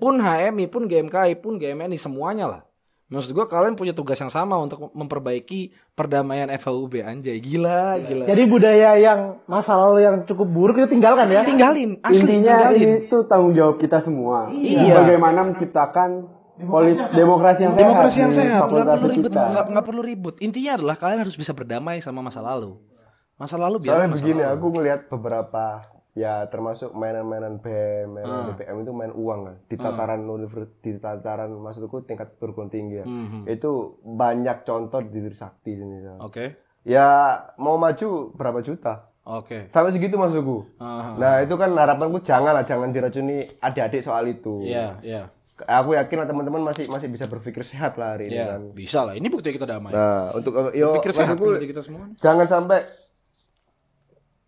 Pun 0.00 0.20
HMI, 0.20 0.66
pun 0.72 0.88
GMKI, 0.88 1.36
pun 1.38 1.60
GMNI 1.60 1.96
semuanya 2.00 2.48
lah. 2.48 2.62
Maksud 3.12 3.36
gue 3.36 3.46
kalian 3.46 3.76
punya 3.76 3.92
tugas 3.92 4.16
yang 4.16 4.32
sama 4.32 4.56
untuk 4.56 4.90
memperbaiki 4.96 5.76
perdamaian 5.92 6.48
FHUB 6.56 7.04
anjay 7.04 7.36
gila 7.38 8.00
gila. 8.00 8.24
Jadi 8.24 8.42
budaya 8.48 8.96
yang 8.96 9.44
masa 9.44 9.76
lalu 9.76 10.08
yang 10.08 10.24
cukup 10.24 10.48
buruk 10.48 10.80
itu 10.80 10.88
tinggalkan 10.96 11.28
ya. 11.28 11.44
tinggalin 11.44 12.00
asli 12.00 12.40
Intinya 12.40 12.72
tinggalin. 12.72 12.88
ini 12.88 13.06
tuh 13.06 13.22
tanggung 13.28 13.52
jawab 13.52 13.76
kita 13.76 14.00
semua. 14.00 14.48
Iya. 14.50 15.04
Bagaimana 15.04 15.52
menciptakan 15.52 16.10
polis 16.64 16.96
demokrasi 17.12 17.60
yang 17.66 17.74
demokrasi 17.74 18.18
yang 18.22 18.30
di 18.30 18.38
sehat 18.38 18.62
nggak 18.70 18.86
perlu 18.86 19.08
ribut 19.10 19.32
nggak 19.34 19.66
nggak 19.74 19.86
perlu 19.90 20.02
ribut 20.06 20.34
intinya 20.38 20.78
adalah 20.78 20.94
kalian 20.94 21.26
harus 21.26 21.34
bisa 21.34 21.50
berdamai 21.50 21.98
sama 21.98 22.22
masa 22.22 22.38
lalu 22.38 22.78
masa 23.34 23.56
lalu 23.56 23.76
biar 23.80 23.98
Soalnya 23.98 24.08
masa 24.08 24.18
begini, 24.20 24.40
lalu. 24.40 24.52
aku 24.52 24.66
ngelihat 24.70 25.00
beberapa 25.08 25.64
ya 26.14 26.46
termasuk 26.46 26.90
mainan-mainan 26.92 27.58
BEM, 27.58 28.06
mainan 28.08 28.30
Ah. 28.32 28.46
BPM 28.48 28.76
itu 28.80 28.92
main 28.92 29.10
uang 29.10 29.40
kan. 29.42 29.56
Di 29.64 29.76
tataran 29.76 30.22
univers- 30.22 30.70
di 30.78 30.94
tataran 30.96 31.50
maksudku 31.50 32.02
tingkat 32.02 32.38
perguruan 32.38 32.68
tinggi 32.68 32.96
ya. 32.96 33.04
Mhm. 33.04 33.46
Itu 33.48 33.70
banyak 34.00 34.62
contoh 34.62 35.02
di 35.02 35.18
Trisakti 35.20 35.72
sini. 35.72 36.14
Oke 36.18 36.54
Ya 36.84 37.08
mau 37.56 37.74
maju 37.74 38.08
berapa 38.30 38.60
juta? 38.60 39.08
oke 39.24 39.66
Sampai 39.66 39.88
segitu 39.90 40.14
maksudku. 40.14 40.68
Aha. 40.76 41.16
Nah 41.16 41.34
itu 41.40 41.56
kan 41.56 41.72
harapanku 41.72 42.20
jangan 42.20 42.52
lah, 42.52 42.62
jangan 42.62 42.92
diracuni 42.92 43.40
adik-adik 43.58 43.98
soal 43.98 44.28
itu. 44.28 44.60
Iya, 44.62 44.92
iya, 45.00 45.24
Aku 45.66 45.96
yakin 45.96 46.12
lah 46.14 46.28
teman-teman 46.28 46.60
masih 46.62 46.84
masih 46.86 47.08
bisa 47.08 47.24
berpikir 47.24 47.64
sehat 47.64 47.96
lah 47.96 48.14
hari 48.14 48.28
ini 48.28 48.36
iya. 48.36 48.52
kan. 48.52 48.60
Bisa 48.70 49.00
lah. 49.02 49.16
Ini 49.16 49.26
bukti 49.26 49.48
kita 49.50 49.64
damai. 49.64 49.90
Nah 49.90 50.28
untuk 50.30 50.52
yo 50.70 50.92
Pikir 50.92 51.10
sehat 51.10 51.34
maksudku 51.34 51.56
kita 51.58 51.80
semua. 51.80 52.04
jangan 52.14 52.44
sampai 52.44 52.84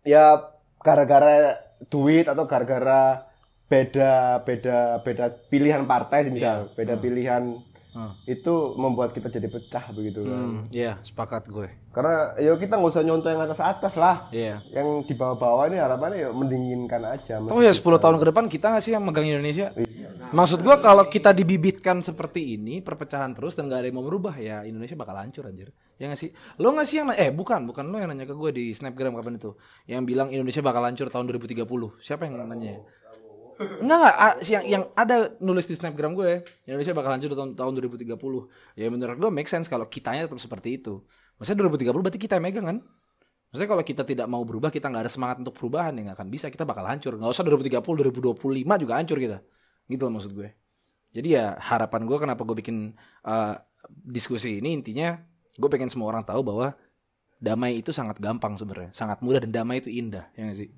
ya 0.07 0.55
gara-gara 0.79 1.59
duit 1.91 2.23
atau 2.31 2.47
gara-gara 2.47 3.27
beda 3.67 4.39
beda 4.47 5.03
beda 5.03 5.25
pilihan 5.51 5.83
partai 5.83 6.31
misal. 6.31 6.71
Beda 6.71 6.95
pilihan 6.95 7.59
itu 8.25 8.53
membuat 8.73 9.11
kita 9.11 9.27
jadi 9.27 9.45
pecah 9.45 9.85
begitu 9.91 10.21
kan 10.21 10.37
Hmm, 10.37 10.59
Iya, 10.69 10.99
sepakat 11.01 11.47
gue. 11.47 11.67
karena 11.89 12.13
ya 12.37 12.53
kita 12.53 12.73
nggak 12.75 12.91
usah 12.91 13.01
nyontoh 13.01 13.27
yang 13.27 13.41
atas 13.41 13.57
atas 13.57 13.93
lah 13.95 14.29
Iya. 14.29 14.61
yang 14.69 15.01
di 15.01 15.13
bawah-bawah 15.13 15.65
ini 15.65 15.77
harapannya 15.77 16.17
ya 16.19 16.29
mendinginkan 16.29 17.01
aja 17.03 17.41
Oh 17.43 17.57
ya 17.57 17.69
10 17.69 17.81
tahun 17.97 18.17
ke 18.17 18.25
depan 18.27 18.45
kita 18.47 18.69
nggak 18.69 18.83
sih 18.83 18.91
yang 18.91 19.01
megang 19.01 19.25
Indonesia? 19.25 19.73
Maksud 20.27 20.59
gue 20.59 20.75
kalau 20.77 21.07
kita 21.07 21.31
dibibitkan 21.31 22.03
seperti 22.03 22.53
ini 22.53 22.79
perpecahan 22.79 23.31
terus 23.31 23.55
dan 23.55 23.65
gak 23.65 23.79
ada 23.79 23.87
yang 23.87 23.95
mau 23.95 24.03
berubah 24.03 24.35
ya 24.35 24.61
Indonesia 24.61 24.93
bakal 24.93 25.15
hancur 25.15 25.47
anjir. 25.47 25.71
Ya 25.95 26.11
nggak 26.11 26.19
sih? 26.19 26.29
Lo 26.59 26.69
nggak 26.69 26.83
sih 26.83 26.99
yang 26.99 27.09
eh 27.09 27.31
bukan 27.31 27.63
bukan 27.63 27.87
lo 27.87 27.95
yang 27.95 28.11
nanya 28.11 28.27
ke 28.27 28.35
gue 28.35 28.51
di 28.51 28.65
snapgram 28.69 29.15
kapan 29.15 29.39
itu 29.39 29.55
yang 29.87 30.03
bilang 30.03 30.27
Indonesia 30.27 30.59
bakal 30.59 30.83
hancur 30.83 31.07
tahun 31.07 31.31
2030. 31.31 31.63
Siapa 31.97 32.27
yang 32.27 32.43
nanya? 32.43 32.75
Enggak 33.57 33.97
enggak 33.97 34.15
yang 34.45 34.63
yang 34.65 34.83
ada 34.93 35.33
nulis 35.41 35.65
di 35.65 35.73
snapgram 35.73 36.13
gue 36.13 36.45
Indonesia 36.69 36.93
bakal 36.93 37.11
hancur 37.17 37.31
tahun 37.33 37.57
tahun 37.57 37.71
2030. 37.81 38.13
Ya 38.77 38.87
menurut 38.93 39.17
gue 39.17 39.31
make 39.33 39.49
sense 39.49 39.65
kalau 39.65 39.89
kitanya 39.89 40.29
tetap 40.29 40.37
seperti 40.37 40.77
itu. 40.77 41.01
Maksudnya 41.41 41.65
2030 41.65 42.05
berarti 42.05 42.19
kita 42.21 42.37
yang 42.37 42.45
megang 42.45 42.65
kan? 42.65 42.77
Maksudnya 43.47 43.69
kalau 43.71 43.83
kita 43.87 44.03
tidak 44.03 44.27
mau 44.27 44.43
berubah, 44.43 44.67
kita 44.67 44.91
nggak 44.91 45.07
ada 45.07 45.11
semangat 45.11 45.39
untuk 45.39 45.55
perubahan, 45.55 45.95
ya 45.95 46.11
nggak 46.11 46.17
akan 46.19 46.29
bisa. 46.29 46.51
Kita 46.51 46.67
bakal 46.67 46.83
hancur. 46.83 47.15
Nggak 47.15 47.31
usah 47.31 47.43
2030, 47.47 47.79
2025 48.37 48.83
juga 48.83 48.93
hancur 48.99 49.17
kita. 49.17 49.37
Gitu 49.87 50.01
loh 50.03 50.13
maksud 50.13 50.31
gue. 50.35 50.49
Jadi 51.15 51.27
ya 51.33 51.55
harapan 51.57 52.03
gue 52.03 52.17
kenapa 52.19 52.41
gue 52.43 52.55
bikin 52.59 52.93
uh, 53.25 53.55
diskusi 53.89 54.59
ini 54.59 54.75
intinya 54.75 55.15
gue 55.57 55.69
pengen 55.71 55.89
semua 55.89 56.11
orang 56.11 56.21
tahu 56.21 56.43
bahwa 56.43 56.75
damai 57.39 57.79
itu 57.79 57.89
sangat 57.95 58.21
gampang 58.21 58.57
sebenarnya, 58.57 58.91
sangat 58.93 59.21
mudah 59.21 59.41
dan 59.45 59.53
damai 59.53 59.81
itu 59.81 59.89
indah, 59.89 60.29
ya 60.33 60.49
nggak 60.49 60.57
sih? 60.57 60.69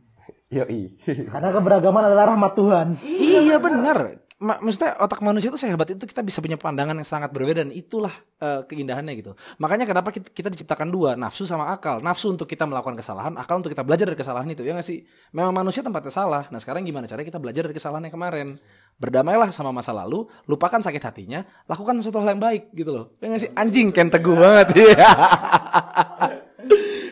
Yoi. 0.49 0.97
Karena 1.33 1.49
keberagaman 1.53 2.01
adalah 2.09 2.33
rahmat 2.33 2.53
Tuhan. 2.57 2.87
iya 3.05 3.61
benar. 3.61 4.25
Ma- 4.39 4.55
maksudnya 4.63 4.95
otak 5.03 5.19
manusia 5.19 5.51
itu 5.51 5.59
sehebat 5.59 5.91
itu 5.91 6.07
kita 6.07 6.23
bisa 6.23 6.39
punya 6.39 6.55
pandangan 6.55 6.95
yang 6.95 7.03
sangat 7.03 7.27
berbeda 7.27 7.67
dan 7.67 7.75
itulah 7.75 8.09
eh, 8.39 8.63
keindahannya 8.65 9.13
gitu. 9.19 9.35
Makanya 9.59 9.83
kenapa 9.83 10.15
kita, 10.15 10.31
kita 10.31 10.47
diciptakan 10.47 10.87
dua, 10.87 11.19
nafsu 11.19 11.43
sama 11.43 11.69
akal. 11.75 11.99
Nafsu 11.99 12.31
untuk 12.31 12.47
kita 12.47 12.63
melakukan 12.63 12.95
kesalahan, 12.95 13.35
akal 13.35 13.59
untuk 13.59 13.75
kita 13.75 13.83
belajar 13.83 14.07
dari 14.07 14.15
kesalahan 14.15 14.47
itu. 14.47 14.63
Ya 14.63 14.71
nggak 14.73 14.87
sih? 14.87 15.03
Memang 15.35 15.51
manusia 15.51 15.83
tempatnya 15.83 16.09
salah. 16.09 16.47
Nah 16.49 16.57
sekarang 16.57 16.87
gimana 16.87 17.03
caranya 17.05 17.27
kita 17.27 17.37
belajar 17.37 17.67
dari 17.67 17.75
kesalahan 17.75 18.07
yang 18.07 18.15
kemarin? 18.15 18.47
Berdamailah 18.95 19.51
sama 19.51 19.75
masa 19.75 19.91
lalu, 19.91 20.25
lupakan 20.47 20.79
sakit 20.79 21.03
hatinya, 21.03 21.43
lakukan 21.67 21.99
sesuatu 21.99 22.23
hal 22.23 22.33
yang 22.33 22.41
baik 22.41 22.71
gitu 22.71 22.95
loh. 22.95 23.05
Ya 23.19 23.27
nggak 23.29 23.41
sih? 23.43 23.51
Anjing 23.59 23.91
Ken 23.91 24.07
teguh 24.07 24.39
banget 24.39 24.71
ya. 24.71 24.97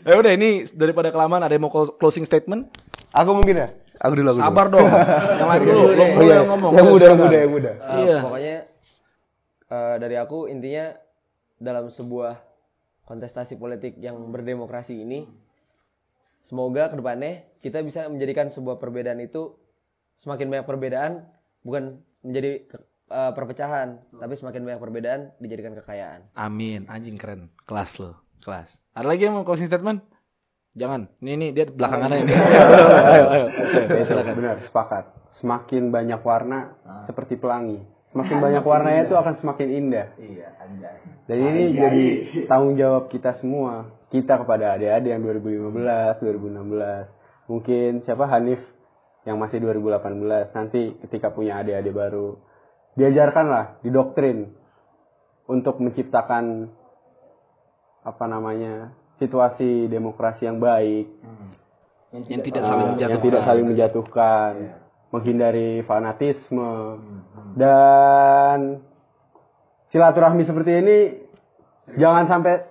ya 0.08 0.16
udah 0.16 0.32
ini 0.32 0.64
daripada 0.72 1.12
kelamaan 1.12 1.44
ada 1.44 1.52
yang 1.52 1.68
mau 1.68 1.76
closing 2.00 2.24
statement? 2.24 2.72
Aku 3.12 3.32
mungkin 3.34 3.56
ya 3.56 3.68
aku 3.98 4.14
dulu 4.14 4.28
aku 4.30 4.38
dulu. 4.38 4.48
Sabar 4.48 4.66
dong. 4.68 4.88
yang 5.40 5.50
lain 5.50 5.62
dulu. 5.62 5.82
Lo 5.82 5.86
Oh, 5.88 5.88
lo 5.90 6.04
iya. 6.22 6.36
yang 6.36 6.48
ngomong. 6.50 6.72
yang 6.74 6.86
muda 6.86 7.06
yang 7.06 7.18
muda 7.18 7.38
yang 7.38 7.52
muda 7.52 7.72
Iya. 7.98 8.18
Pokoknya 8.22 8.56
eh, 9.68 9.96
dari 9.98 10.16
aku 10.16 10.38
intinya 10.48 10.86
dalam 11.58 11.88
sebuah 11.88 12.34
kontestasi 13.04 13.56
politik 13.56 13.96
yang 13.98 14.20
berdemokrasi 14.28 15.00
ini 15.00 15.26
semoga 16.42 16.88
ke 16.88 16.96
depannya 16.96 17.34
kita 17.60 17.82
bisa 17.82 18.08
menjadikan 18.08 18.48
sebuah 18.48 18.78
perbedaan 18.78 19.20
itu 19.20 19.56
semakin 20.16 20.48
banyak 20.48 20.66
perbedaan 20.66 21.12
bukan 21.62 22.00
menjadi 22.22 22.68
eh, 23.08 23.32
perpecahan 23.34 24.00
tapi 24.14 24.34
semakin 24.34 24.62
banyak 24.64 24.82
perbedaan 24.82 25.20
dijadikan 25.38 25.74
kekayaan. 25.76 26.28
Amin, 26.34 26.88
anjing 26.88 27.16
keren. 27.16 27.48
Kelas 27.64 27.98
lo, 27.98 28.16
kelas. 28.40 28.84
Ada 28.92 29.08
lagi 29.08 29.26
yang 29.26 29.36
mau 29.36 29.44
closing 29.44 29.66
statement? 29.66 30.04
Jangan. 30.78 31.10
Ini 31.26 31.32
ini 31.34 31.48
dia 31.52 31.66
belakangan 31.66 32.14
ini. 32.14 32.30
ayo, 32.30 32.62
ayo, 32.62 33.26
ayo, 33.34 33.46
ayo. 33.50 34.04
Silakan. 34.06 34.34
Benar, 34.38 34.58
sepakat. 34.70 35.04
Semakin 35.42 35.90
banyak 35.90 36.22
warna 36.22 36.78
Ah. 36.86 37.04
seperti 37.10 37.38
pelangi. 37.38 37.82
semakin 38.08 38.40
banyak 38.40 38.64
warnanya 38.66 39.02
itu 39.06 39.14
akan 39.14 39.36
semakin 39.44 39.68
indah. 39.68 40.08
Iya, 40.18 40.50
Dan 41.28 41.38
ini 41.38 41.64
jadi 41.76 42.06
tanggung 42.50 42.74
jawab 42.74 43.14
kita 43.14 43.38
semua. 43.38 43.94
Kita 44.10 44.42
kepada 44.42 44.74
adik-adik 44.74 45.12
yang 45.12 45.22
2015, 45.22 46.18
2016. 46.24 47.06
Mungkin 47.46 48.02
siapa 48.08 48.26
Hanif 48.26 48.64
yang 49.28 49.38
masih 49.38 49.60
2018 49.60 50.50
nanti 50.56 50.98
ketika 51.04 51.30
punya 51.30 51.60
adik-adik 51.62 51.94
baru 51.94 52.40
diajarkanlah, 52.96 53.84
didoktrin 53.86 54.56
untuk 55.46 55.78
menciptakan 55.78 56.72
apa 58.02 58.26
namanya 58.26 58.96
situasi 59.18 59.86
demokrasi 59.88 60.46
yang 60.46 60.58
baik. 60.58 61.06
Yang 62.14 62.42
tidak 62.42 62.64
saling 62.64 62.88
menjatuhkan. 62.90 63.12
yang 63.12 63.22
tidak 63.22 63.42
saling 63.44 63.66
menjatuhkan, 63.68 64.52
menghindari 65.10 65.84
fanatisme. 65.84 66.74
Dan 67.54 68.80
silaturahmi 69.90 70.44
seperti 70.44 70.72
ini 70.74 70.98
jangan 71.96 72.26
sampai 72.28 72.64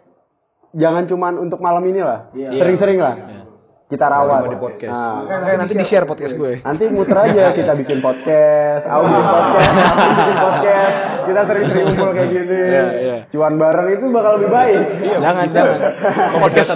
jangan 0.73 1.05
cuman 1.05 1.35
untuk 1.39 1.61
malam 1.61 1.85
ini 1.85 2.01
lah, 2.01 2.29
sering-sering 2.33 2.99
lah. 2.99 3.15
Kita 3.87 4.03
rawat. 4.03 4.51
di 4.51 4.59
podcast. 4.59 4.91
Nah, 4.91 5.23
Kayak 5.47 5.59
nanti 5.63 5.75
di 5.79 5.87
share. 5.87 6.03
podcast 6.05 6.35
gue. 6.35 6.59
nanti 6.59 6.91
muter 6.91 7.19
aja 7.23 7.55
kita 7.55 7.71
bikin 7.77 8.03
podcast, 8.03 8.83
aku 8.83 9.03
bikin 9.07 9.25
podcast, 9.25 9.79
aku 9.79 10.11
bikin 10.11 10.37
podcast, 10.43 10.97
kita 11.27 11.41
sering-sering 11.45 11.85
ngumpul 11.91 12.11
kayak 12.15 12.31
gini. 12.31 12.59
iya. 13.03 13.17
Cuan 13.35 13.55
bareng 13.59 13.89
itu 13.93 14.05
bakal 14.15 14.33
lebih 14.39 14.51
baik. 14.51 14.81
Jangan, 15.19 15.47
jangan. 15.51 15.79
Podcast 16.41 16.71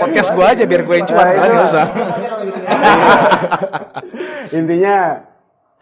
podcast 0.00 0.30
gue 0.32 0.46
aja 0.46 0.64
biar 0.64 0.82
gue 0.82 0.96
yang 0.96 1.06
cuan, 1.08 1.24
Nah, 1.24 1.34
kalian 1.36 1.60
usah. 1.62 1.86
Intinya 4.58 4.96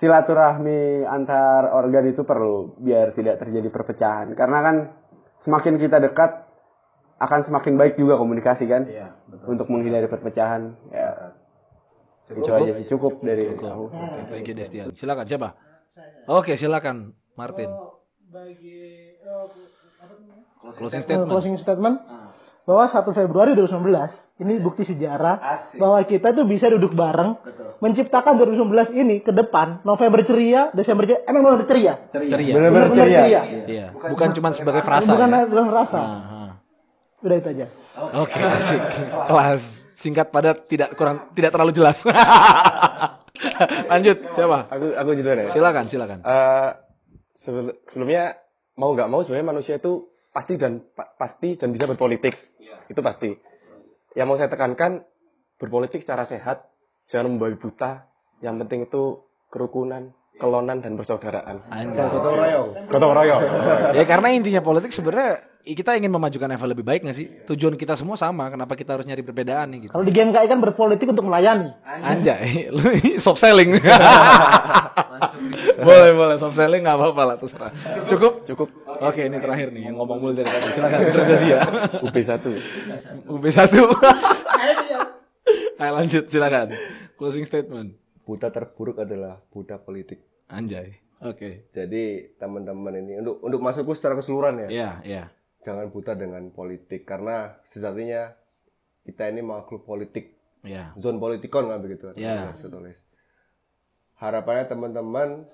silaturahmi 0.03 1.07
antar 1.07 1.71
organ 1.71 2.05
itu 2.11 2.23
perlu 2.27 2.75
biar 2.83 3.15
tidak 3.15 3.39
terjadi 3.39 3.69
perpecahan. 3.71 4.35
Karena 4.35 4.59
kan 4.63 4.77
semakin 5.47 5.79
kita 5.79 6.03
dekat 6.03 6.31
akan 7.23 7.41
semakin 7.47 7.79
baik 7.79 7.95
juga 7.95 8.19
komunikasi 8.19 8.67
kan. 8.67 8.83
Untuk 9.47 9.71
menghindari 9.71 10.11
perpecahan. 10.11 10.75
Ya. 10.91 11.39
Itu 12.33 12.49
aja 12.49 12.73
sih, 12.81 12.87
cukup 12.89 13.21
dari 13.21 13.45
aku. 13.53 13.93
Oke, 13.93 14.21
thank 14.33 14.49
you 14.49 14.57
Destian. 14.57 14.89
Silakan 14.97 15.29
siapa? 15.29 15.53
Oke, 16.25 16.57
silakan 16.57 17.13
Martin. 17.37 17.69
Bagi 18.33 19.13
Closing 20.73 20.99
Eh, 20.99 21.05
statement. 21.05 21.29
closing 21.29 21.55
statement 21.57 21.97
bahwa 22.63 22.85
1 22.87 23.11
Februari 23.13 23.51
2019 23.53 24.09
ini 24.39 24.55
bukti 24.57 24.83
sejarah 24.85 25.37
bahwa 25.75 25.99
kita 26.03 26.31
tuh 26.31 26.47
bisa 26.47 26.71
duduk 26.71 26.95
bareng 26.95 27.35
menciptakan 27.79 28.39
2019 28.39 28.95
ini 28.95 29.19
ke 29.19 29.31
depan 29.31 29.83
November 29.83 30.23
ceria 30.23 30.71
Desember 30.71 31.03
ceria 31.05 31.27
emang 31.27 31.43
benar 31.45 31.67
ceria 31.67 31.95
Ceria. 32.09 32.53
Benar-benar 32.55 32.89
Benar-benar 32.89 33.19
ceria. 33.19 33.43
Iya, 33.67 33.87
bukan 33.93 34.29
cuma 34.33 34.49
sebagai 34.51 34.81
frasa. 34.81 35.11
bukan 35.13 35.29
ya. 35.29 35.43
bukan 35.45 35.67
rasa 35.69 35.99
Aha. 35.99 36.43
udah 37.21 37.37
itu 37.37 37.49
aja 37.53 37.67
Oke, 38.15 38.41
asik. 38.57 38.81
Kelas 39.27 39.63
singkat 39.93 40.31
padat 40.31 40.65
tidak 40.65 40.95
kurang 40.95 41.29
tidak 41.35 41.51
terlalu 41.51 41.75
jelas. 41.75 42.07
Lanjut, 43.85 44.17
siapa? 44.31 44.71
Aku 44.71 44.87
aku 44.95 45.11
jujur 45.13 45.35
ya. 45.35 45.45
Silakan, 45.45 45.85
silakan. 45.85 46.19
Eh, 46.21 46.69
sebel- 46.71 46.82
sebelumnya 47.43 48.39
mau 48.79 48.95
nggak 48.95 49.11
mau 49.11 49.21
sebenarnya 49.23 49.49
manusia 49.53 49.75
itu 49.77 50.09
pasti 50.33 50.57
dan 50.57 50.81
pa- 50.97 51.13
pasti 51.19 51.59
dan 51.61 51.71
bisa 51.71 51.85
berpolitik. 51.85 52.35
Itu 52.89 53.05
pasti. 53.05 53.31
Yang 54.17 54.27
mau 54.29 54.37
saya 54.41 54.49
tekankan 54.49 55.05
berpolitik 55.61 56.03
secara 56.05 56.25
sehat 56.25 56.67
jangan 57.11 57.37
membabi 57.37 57.59
buta. 57.61 58.09
Yang 58.43 58.55
penting 58.67 58.81
itu 58.91 59.03
kerukunan 59.53 60.11
kelonan 60.41 60.81
dan 60.81 60.97
persaudaraan. 60.97 61.63
Gotong 61.95 62.35
royong. 62.35 62.69
gotong 62.89 63.13
royong. 63.15 63.43
Ya 63.99 64.05
karena 64.09 64.33
intinya 64.33 64.65
politik 64.65 64.91
sebenarnya 64.91 65.45
kita 65.63 65.95
ingin 65.95 66.11
memajukan 66.11 66.51
level 66.51 66.75
lebih 66.75 66.83
baik 66.83 67.07
gak 67.07 67.15
sih? 67.15 67.31
Tujuan 67.47 67.79
kita 67.79 67.95
semua 67.95 68.19
sama, 68.19 68.51
kenapa 68.51 68.75
kita 68.75 68.99
harus 68.99 69.07
nyari 69.07 69.23
perbedaan 69.23 69.71
nih 69.71 69.87
gitu. 69.87 69.93
kalau 69.95 70.03
di 70.03 70.11
game 70.11 70.35
KI 70.35 70.51
kan 70.51 70.59
berpolitik 70.59 71.07
untuk 71.07 71.23
melayani. 71.23 71.71
Anjay, 71.87 72.67
lu 72.75 72.83
soft 73.23 73.39
selling. 73.39 73.79
Boleh, 75.83 76.11
boleh 76.15 76.37
soft 76.39 76.57
selling 76.57 76.87
nggak 76.87 76.97
apa-apa 76.97 77.23
lah 77.29 77.37
terserah. 77.37 77.73
Cukup? 78.07 78.47
cukup 78.47 78.69
Oke, 79.03 79.27
ini 79.27 79.43
terakhir 79.43 79.75
nih 79.75 79.91
yang 79.91 79.99
ngomong 79.99 80.23
mulu 80.23 80.31
dari 80.31 80.47
tadi. 80.47 80.79
Silakan 80.79 81.11
terus 81.11 81.43
ya. 81.43 81.59
UB 82.07 82.17
satu 82.23 82.55
UB 83.27 83.45
1. 83.51 83.83
Ayo 85.83 85.91
lanjut 85.99 86.31
silakan. 86.31 86.71
Closing 87.19 87.43
statement. 87.43 87.99
Buta 88.23 88.55
terburuk 88.55 89.03
adalah 89.03 89.43
buta 89.51 89.83
politik. 89.83 90.23
Anjay. 90.47 91.03
Oke. 91.19 91.67
Jadi 91.75 92.31
teman-teman 92.39 92.95
ini 93.03 93.19
untuk 93.19 93.43
untuk 93.43 93.59
masukku 93.59 93.91
secara 93.99 94.23
keseluruhan 94.23 94.63
ya. 94.67 94.69
Iya, 94.71 94.91
iya. 95.03 95.25
Jangan 95.67 95.91
buta 95.91 96.15
dengan 96.15 96.47
politik 96.55 97.03
karena 97.03 97.59
sejatinya 97.67 98.39
kita 99.03 99.35
ini 99.35 99.43
makhluk 99.43 99.83
politik. 99.83 100.39
Iya. 100.63 100.95
Zone 100.95 101.19
politikon 101.19 101.75
kan 101.75 101.83
begitu. 101.83 102.15
Ya. 102.15 102.55
Saya 102.55 102.71
tulis. 102.71 102.95
Harapannya 104.23 104.71
teman-teman 104.71 105.51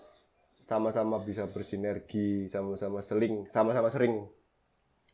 sama-sama 0.69 1.17
bisa 1.25 1.49
bersinergi, 1.49 2.45
sama-sama 2.47 3.01
seling, 3.01 3.49
sama-sama 3.49 3.89
sering 3.89 4.29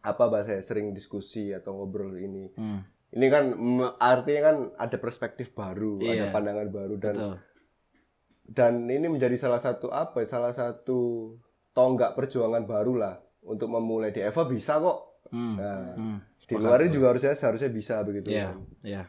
apa 0.02 0.26
bahasa 0.26 0.58
sering 0.58 0.90
diskusi 0.90 1.54
atau 1.54 1.78
ngobrol 1.78 2.18
ini. 2.18 2.50
Hmm. 2.58 2.82
Ini 3.14 3.26
kan 3.30 3.54
artinya 3.94 4.42
kan 4.42 4.56
ada 4.74 4.96
perspektif 4.98 5.54
baru, 5.54 6.02
ada 6.02 6.26
Iya. 6.26 6.34
pandangan 6.34 6.68
baru 6.68 6.94
dan 6.98 7.14
Betul. 7.14 7.36
dan 8.44 8.72
ini 8.86 9.06
menjadi 9.06 9.38
salah 9.38 9.62
satu 9.62 9.88
apa 9.88 10.20
ya, 10.20 10.28
salah 10.28 10.50
satu 10.50 11.32
tonggak 11.70 12.18
perjuangan 12.18 12.66
baru 12.66 12.98
lah 12.98 13.14
untuk 13.46 13.70
memulai 13.70 14.10
di 14.10 14.20
Eva 14.20 14.42
bisa 14.44 14.82
kok 14.82 14.98
Hmm. 15.30 15.54
nah, 15.56 15.94
Hmm. 15.94 16.18
di 16.36 16.90
juga 16.90 17.14
harusnya 17.14 17.32
seharusnya 17.32 17.70
bisa 17.70 18.02
begitu 18.02 18.28
Iya, 18.30 18.52
kan. 18.52 18.56
iya. 18.82 19.02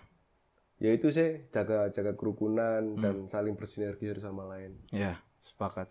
ya 0.75 0.89
itu 0.91 1.09
sih 1.09 1.49
jaga 1.49 1.89
jaga 1.89 2.13
Hmm. 2.13 2.19
kerukunan 2.19 2.81
dan 2.95 3.27
saling 3.27 3.57
bersinergi 3.57 4.05
satu 4.07 4.21
sama 4.21 4.45
lain 4.47 4.77
Iya, 4.93 5.17
sepakat. 5.41 5.89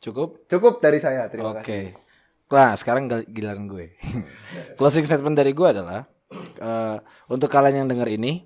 Cukup? 0.00 0.48
cukup 0.48 0.80
dari 0.80 0.96
saya 0.96 1.28
terima 1.28 1.52
Oke. 1.52 1.60
kasih 1.60 2.10
Nah, 2.50 2.74
sekarang 2.74 3.06
giliran 3.30 3.70
gue. 3.70 3.94
Closing 4.78 5.06
statement 5.06 5.38
dari 5.38 5.54
gue 5.54 5.68
adalah 5.70 6.02
eh, 6.58 6.96
untuk 7.30 7.46
kalian 7.46 7.86
yang 7.86 7.88
dengar 7.88 8.10
ini, 8.10 8.42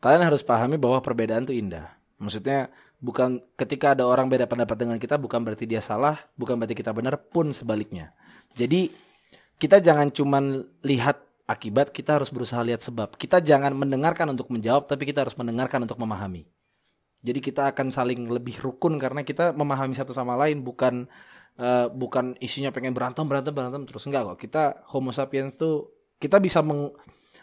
kalian 0.00 0.24
harus 0.24 0.40
pahami 0.40 0.80
bahwa 0.80 1.04
perbedaan 1.04 1.44
itu 1.44 1.52
indah. 1.52 1.92
Maksudnya 2.16 2.72
bukan 3.04 3.44
ketika 3.60 3.92
ada 3.92 4.08
orang 4.08 4.32
beda 4.32 4.48
pendapat 4.48 4.80
dengan 4.80 4.96
kita 4.96 5.20
bukan 5.20 5.44
berarti 5.44 5.68
dia 5.68 5.84
salah, 5.84 6.16
bukan 6.40 6.56
berarti 6.56 6.72
kita 6.72 6.96
benar 6.96 7.20
pun 7.20 7.52
sebaliknya. 7.52 8.16
Jadi 8.56 8.88
kita 9.60 9.76
jangan 9.84 10.08
cuman 10.08 10.64
lihat 10.80 11.20
akibat, 11.44 11.92
kita 11.92 12.16
harus 12.16 12.32
berusaha 12.32 12.64
lihat 12.64 12.80
sebab. 12.80 13.12
Kita 13.20 13.44
jangan 13.44 13.76
mendengarkan 13.76 14.32
untuk 14.32 14.48
menjawab, 14.48 14.88
tapi 14.88 15.04
kita 15.04 15.20
harus 15.20 15.36
mendengarkan 15.36 15.84
untuk 15.84 16.00
memahami. 16.00 16.48
Jadi 17.24 17.40
kita 17.40 17.72
akan 17.72 17.88
saling 17.88 18.28
lebih 18.28 18.60
rukun 18.60 19.00
karena 19.00 19.24
kita 19.24 19.56
memahami 19.56 19.96
satu 19.96 20.12
sama 20.12 20.36
lain 20.36 20.60
bukan 20.60 21.08
eh, 21.56 21.88
bukan 21.88 22.36
isinya 22.38 22.68
pengen 22.68 22.92
berantem 22.92 23.24
berantem 23.24 23.56
berantem 23.56 23.82
terus 23.88 24.04
enggak 24.04 24.36
kok. 24.36 24.38
Kita 24.44 24.62
Homo 24.92 25.10
sapiens 25.10 25.56
tuh 25.56 25.88
kita 26.20 26.36
bisa 26.36 26.60
meng 26.60 26.92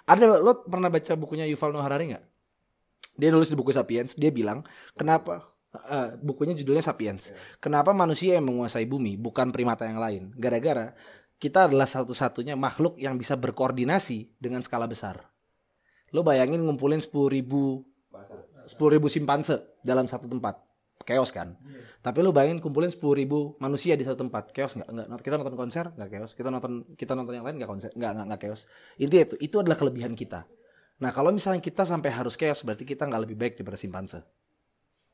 ada 0.05 0.37
lo 0.37 0.61
pernah 0.65 0.89
baca 0.93 1.13
bukunya 1.17 1.49
Yuval 1.49 1.73
Noah 1.73 1.85
Harari 1.89 2.13
nggak? 2.13 2.25
Dia 3.19 3.29
nulis 3.29 3.51
di 3.51 3.57
buku 3.59 3.75
Sapiens, 3.75 4.15
dia 4.15 4.31
bilang 4.31 4.63
kenapa 4.95 5.51
eh, 5.89 6.15
bukunya 6.21 6.55
judulnya 6.55 6.81
Sapiens. 6.85 7.33
Kenapa 7.57 7.91
manusia 7.91 8.37
yang 8.39 8.47
menguasai 8.47 8.87
bumi 8.87 9.17
bukan 9.19 9.51
primata 9.51 9.85
yang 9.85 9.99
lain? 9.99 10.31
Gara-gara 10.37 10.95
kita 11.41 11.65
adalah 11.65 11.89
satu-satunya 11.89 12.53
makhluk 12.53 13.01
yang 13.01 13.17
bisa 13.17 13.33
berkoordinasi 13.33 14.37
dengan 14.37 14.61
skala 14.61 14.85
besar. 14.85 15.25
Lo 16.13 16.21
bayangin 16.21 16.61
ngumpulin 16.61 17.01
10.000 17.01 17.33
ribu 17.33 17.87
10 18.65 18.95
ribu 18.95 19.07
simpanse 19.07 19.79
dalam 19.81 20.05
satu 20.05 20.29
tempat. 20.29 20.61
Chaos 21.01 21.33
kan? 21.33 21.57
Tapi 22.01 22.21
lu 22.21 22.29
bayangin 22.29 22.61
kumpulin 22.61 22.89
10 22.89 23.01
ribu 23.17 23.57
manusia 23.57 23.97
di 23.97 24.05
satu 24.05 24.21
tempat. 24.25 24.53
Chaos 24.53 24.77
nggak? 24.77 24.89
Nggak 24.89 25.21
kita 25.25 25.35
nonton 25.41 25.57
konser 25.57 25.85
nggak 25.93 26.09
chaos. 26.13 26.31
Kita 26.37 26.49
nonton 26.53 26.71
kita 26.93 27.13
nonton 27.17 27.33
yang 27.37 27.45
lain 27.45 27.57
nggak 27.57 27.71
konser 27.71 27.89
nggak 27.97 28.11
nggak 28.29 28.39
chaos. 28.41 28.69
Intinya 29.01 29.23
itu 29.25 29.35
itu 29.41 29.55
adalah 29.57 29.77
kelebihan 29.77 30.13
kita. 30.13 30.45
Nah 31.01 31.09
kalau 31.09 31.33
misalnya 31.33 31.61
kita 31.61 31.81
sampai 31.85 32.13
harus 32.13 32.37
chaos 32.37 32.61
berarti 32.61 32.85
kita 32.85 33.09
nggak 33.09 33.21
lebih 33.25 33.37
baik 33.37 33.53
daripada 33.57 33.77
simpanse. 33.81 34.21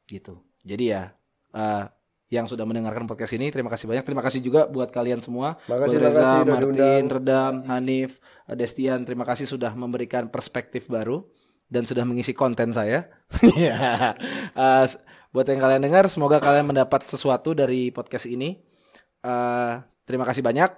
Gitu. 0.07 0.35
Jadi 0.67 0.85
ya 0.91 1.11
eh, 1.55 1.85
yang 2.27 2.43
sudah 2.43 2.67
mendengarkan 2.67 3.07
podcast 3.07 3.39
ini 3.39 3.47
terima 3.47 3.71
kasih 3.71 3.87
banyak. 3.87 4.03
Terima 4.03 4.19
kasih 4.19 4.43
juga 4.43 4.67
buat 4.67 4.91
kalian 4.91 5.23
semua. 5.23 5.55
Makasih, 5.71 5.95
buat 5.95 6.03
Reza, 6.03 6.19
makasih 6.19 6.43
Martin. 6.51 7.03
Redam, 7.07 7.53
Hanif, 7.71 8.11
Destian 8.51 9.07
terima 9.07 9.23
kasih 9.23 9.47
sudah 9.47 9.71
memberikan 9.71 10.27
perspektif 10.27 10.91
baru 10.91 11.23
dan 11.67 11.83
sudah 11.83 12.03
mengisi 12.07 12.31
konten 12.35 12.71
saya. 12.71 13.07
Ya. 13.55 14.15
Eh, 14.55 14.85
buat 15.35 15.45
yang 15.47 15.59
kalian 15.59 15.83
dengar, 15.83 16.07
semoga 16.07 16.39
kalian 16.39 16.71
mendapat 16.71 17.05
sesuatu 17.05 17.51
dari 17.51 17.91
podcast 17.91 18.25
ini. 18.25 18.59
Eh, 19.23 19.73
terima 20.07 20.23
kasih 20.23 20.41
banyak. 20.41 20.71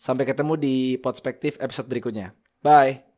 Sampai 0.00 0.24
ketemu 0.24 0.56
di 0.56 0.76
perspektif 0.98 1.60
episode 1.60 1.86
berikutnya. 1.86 2.32
Bye. 2.64 3.09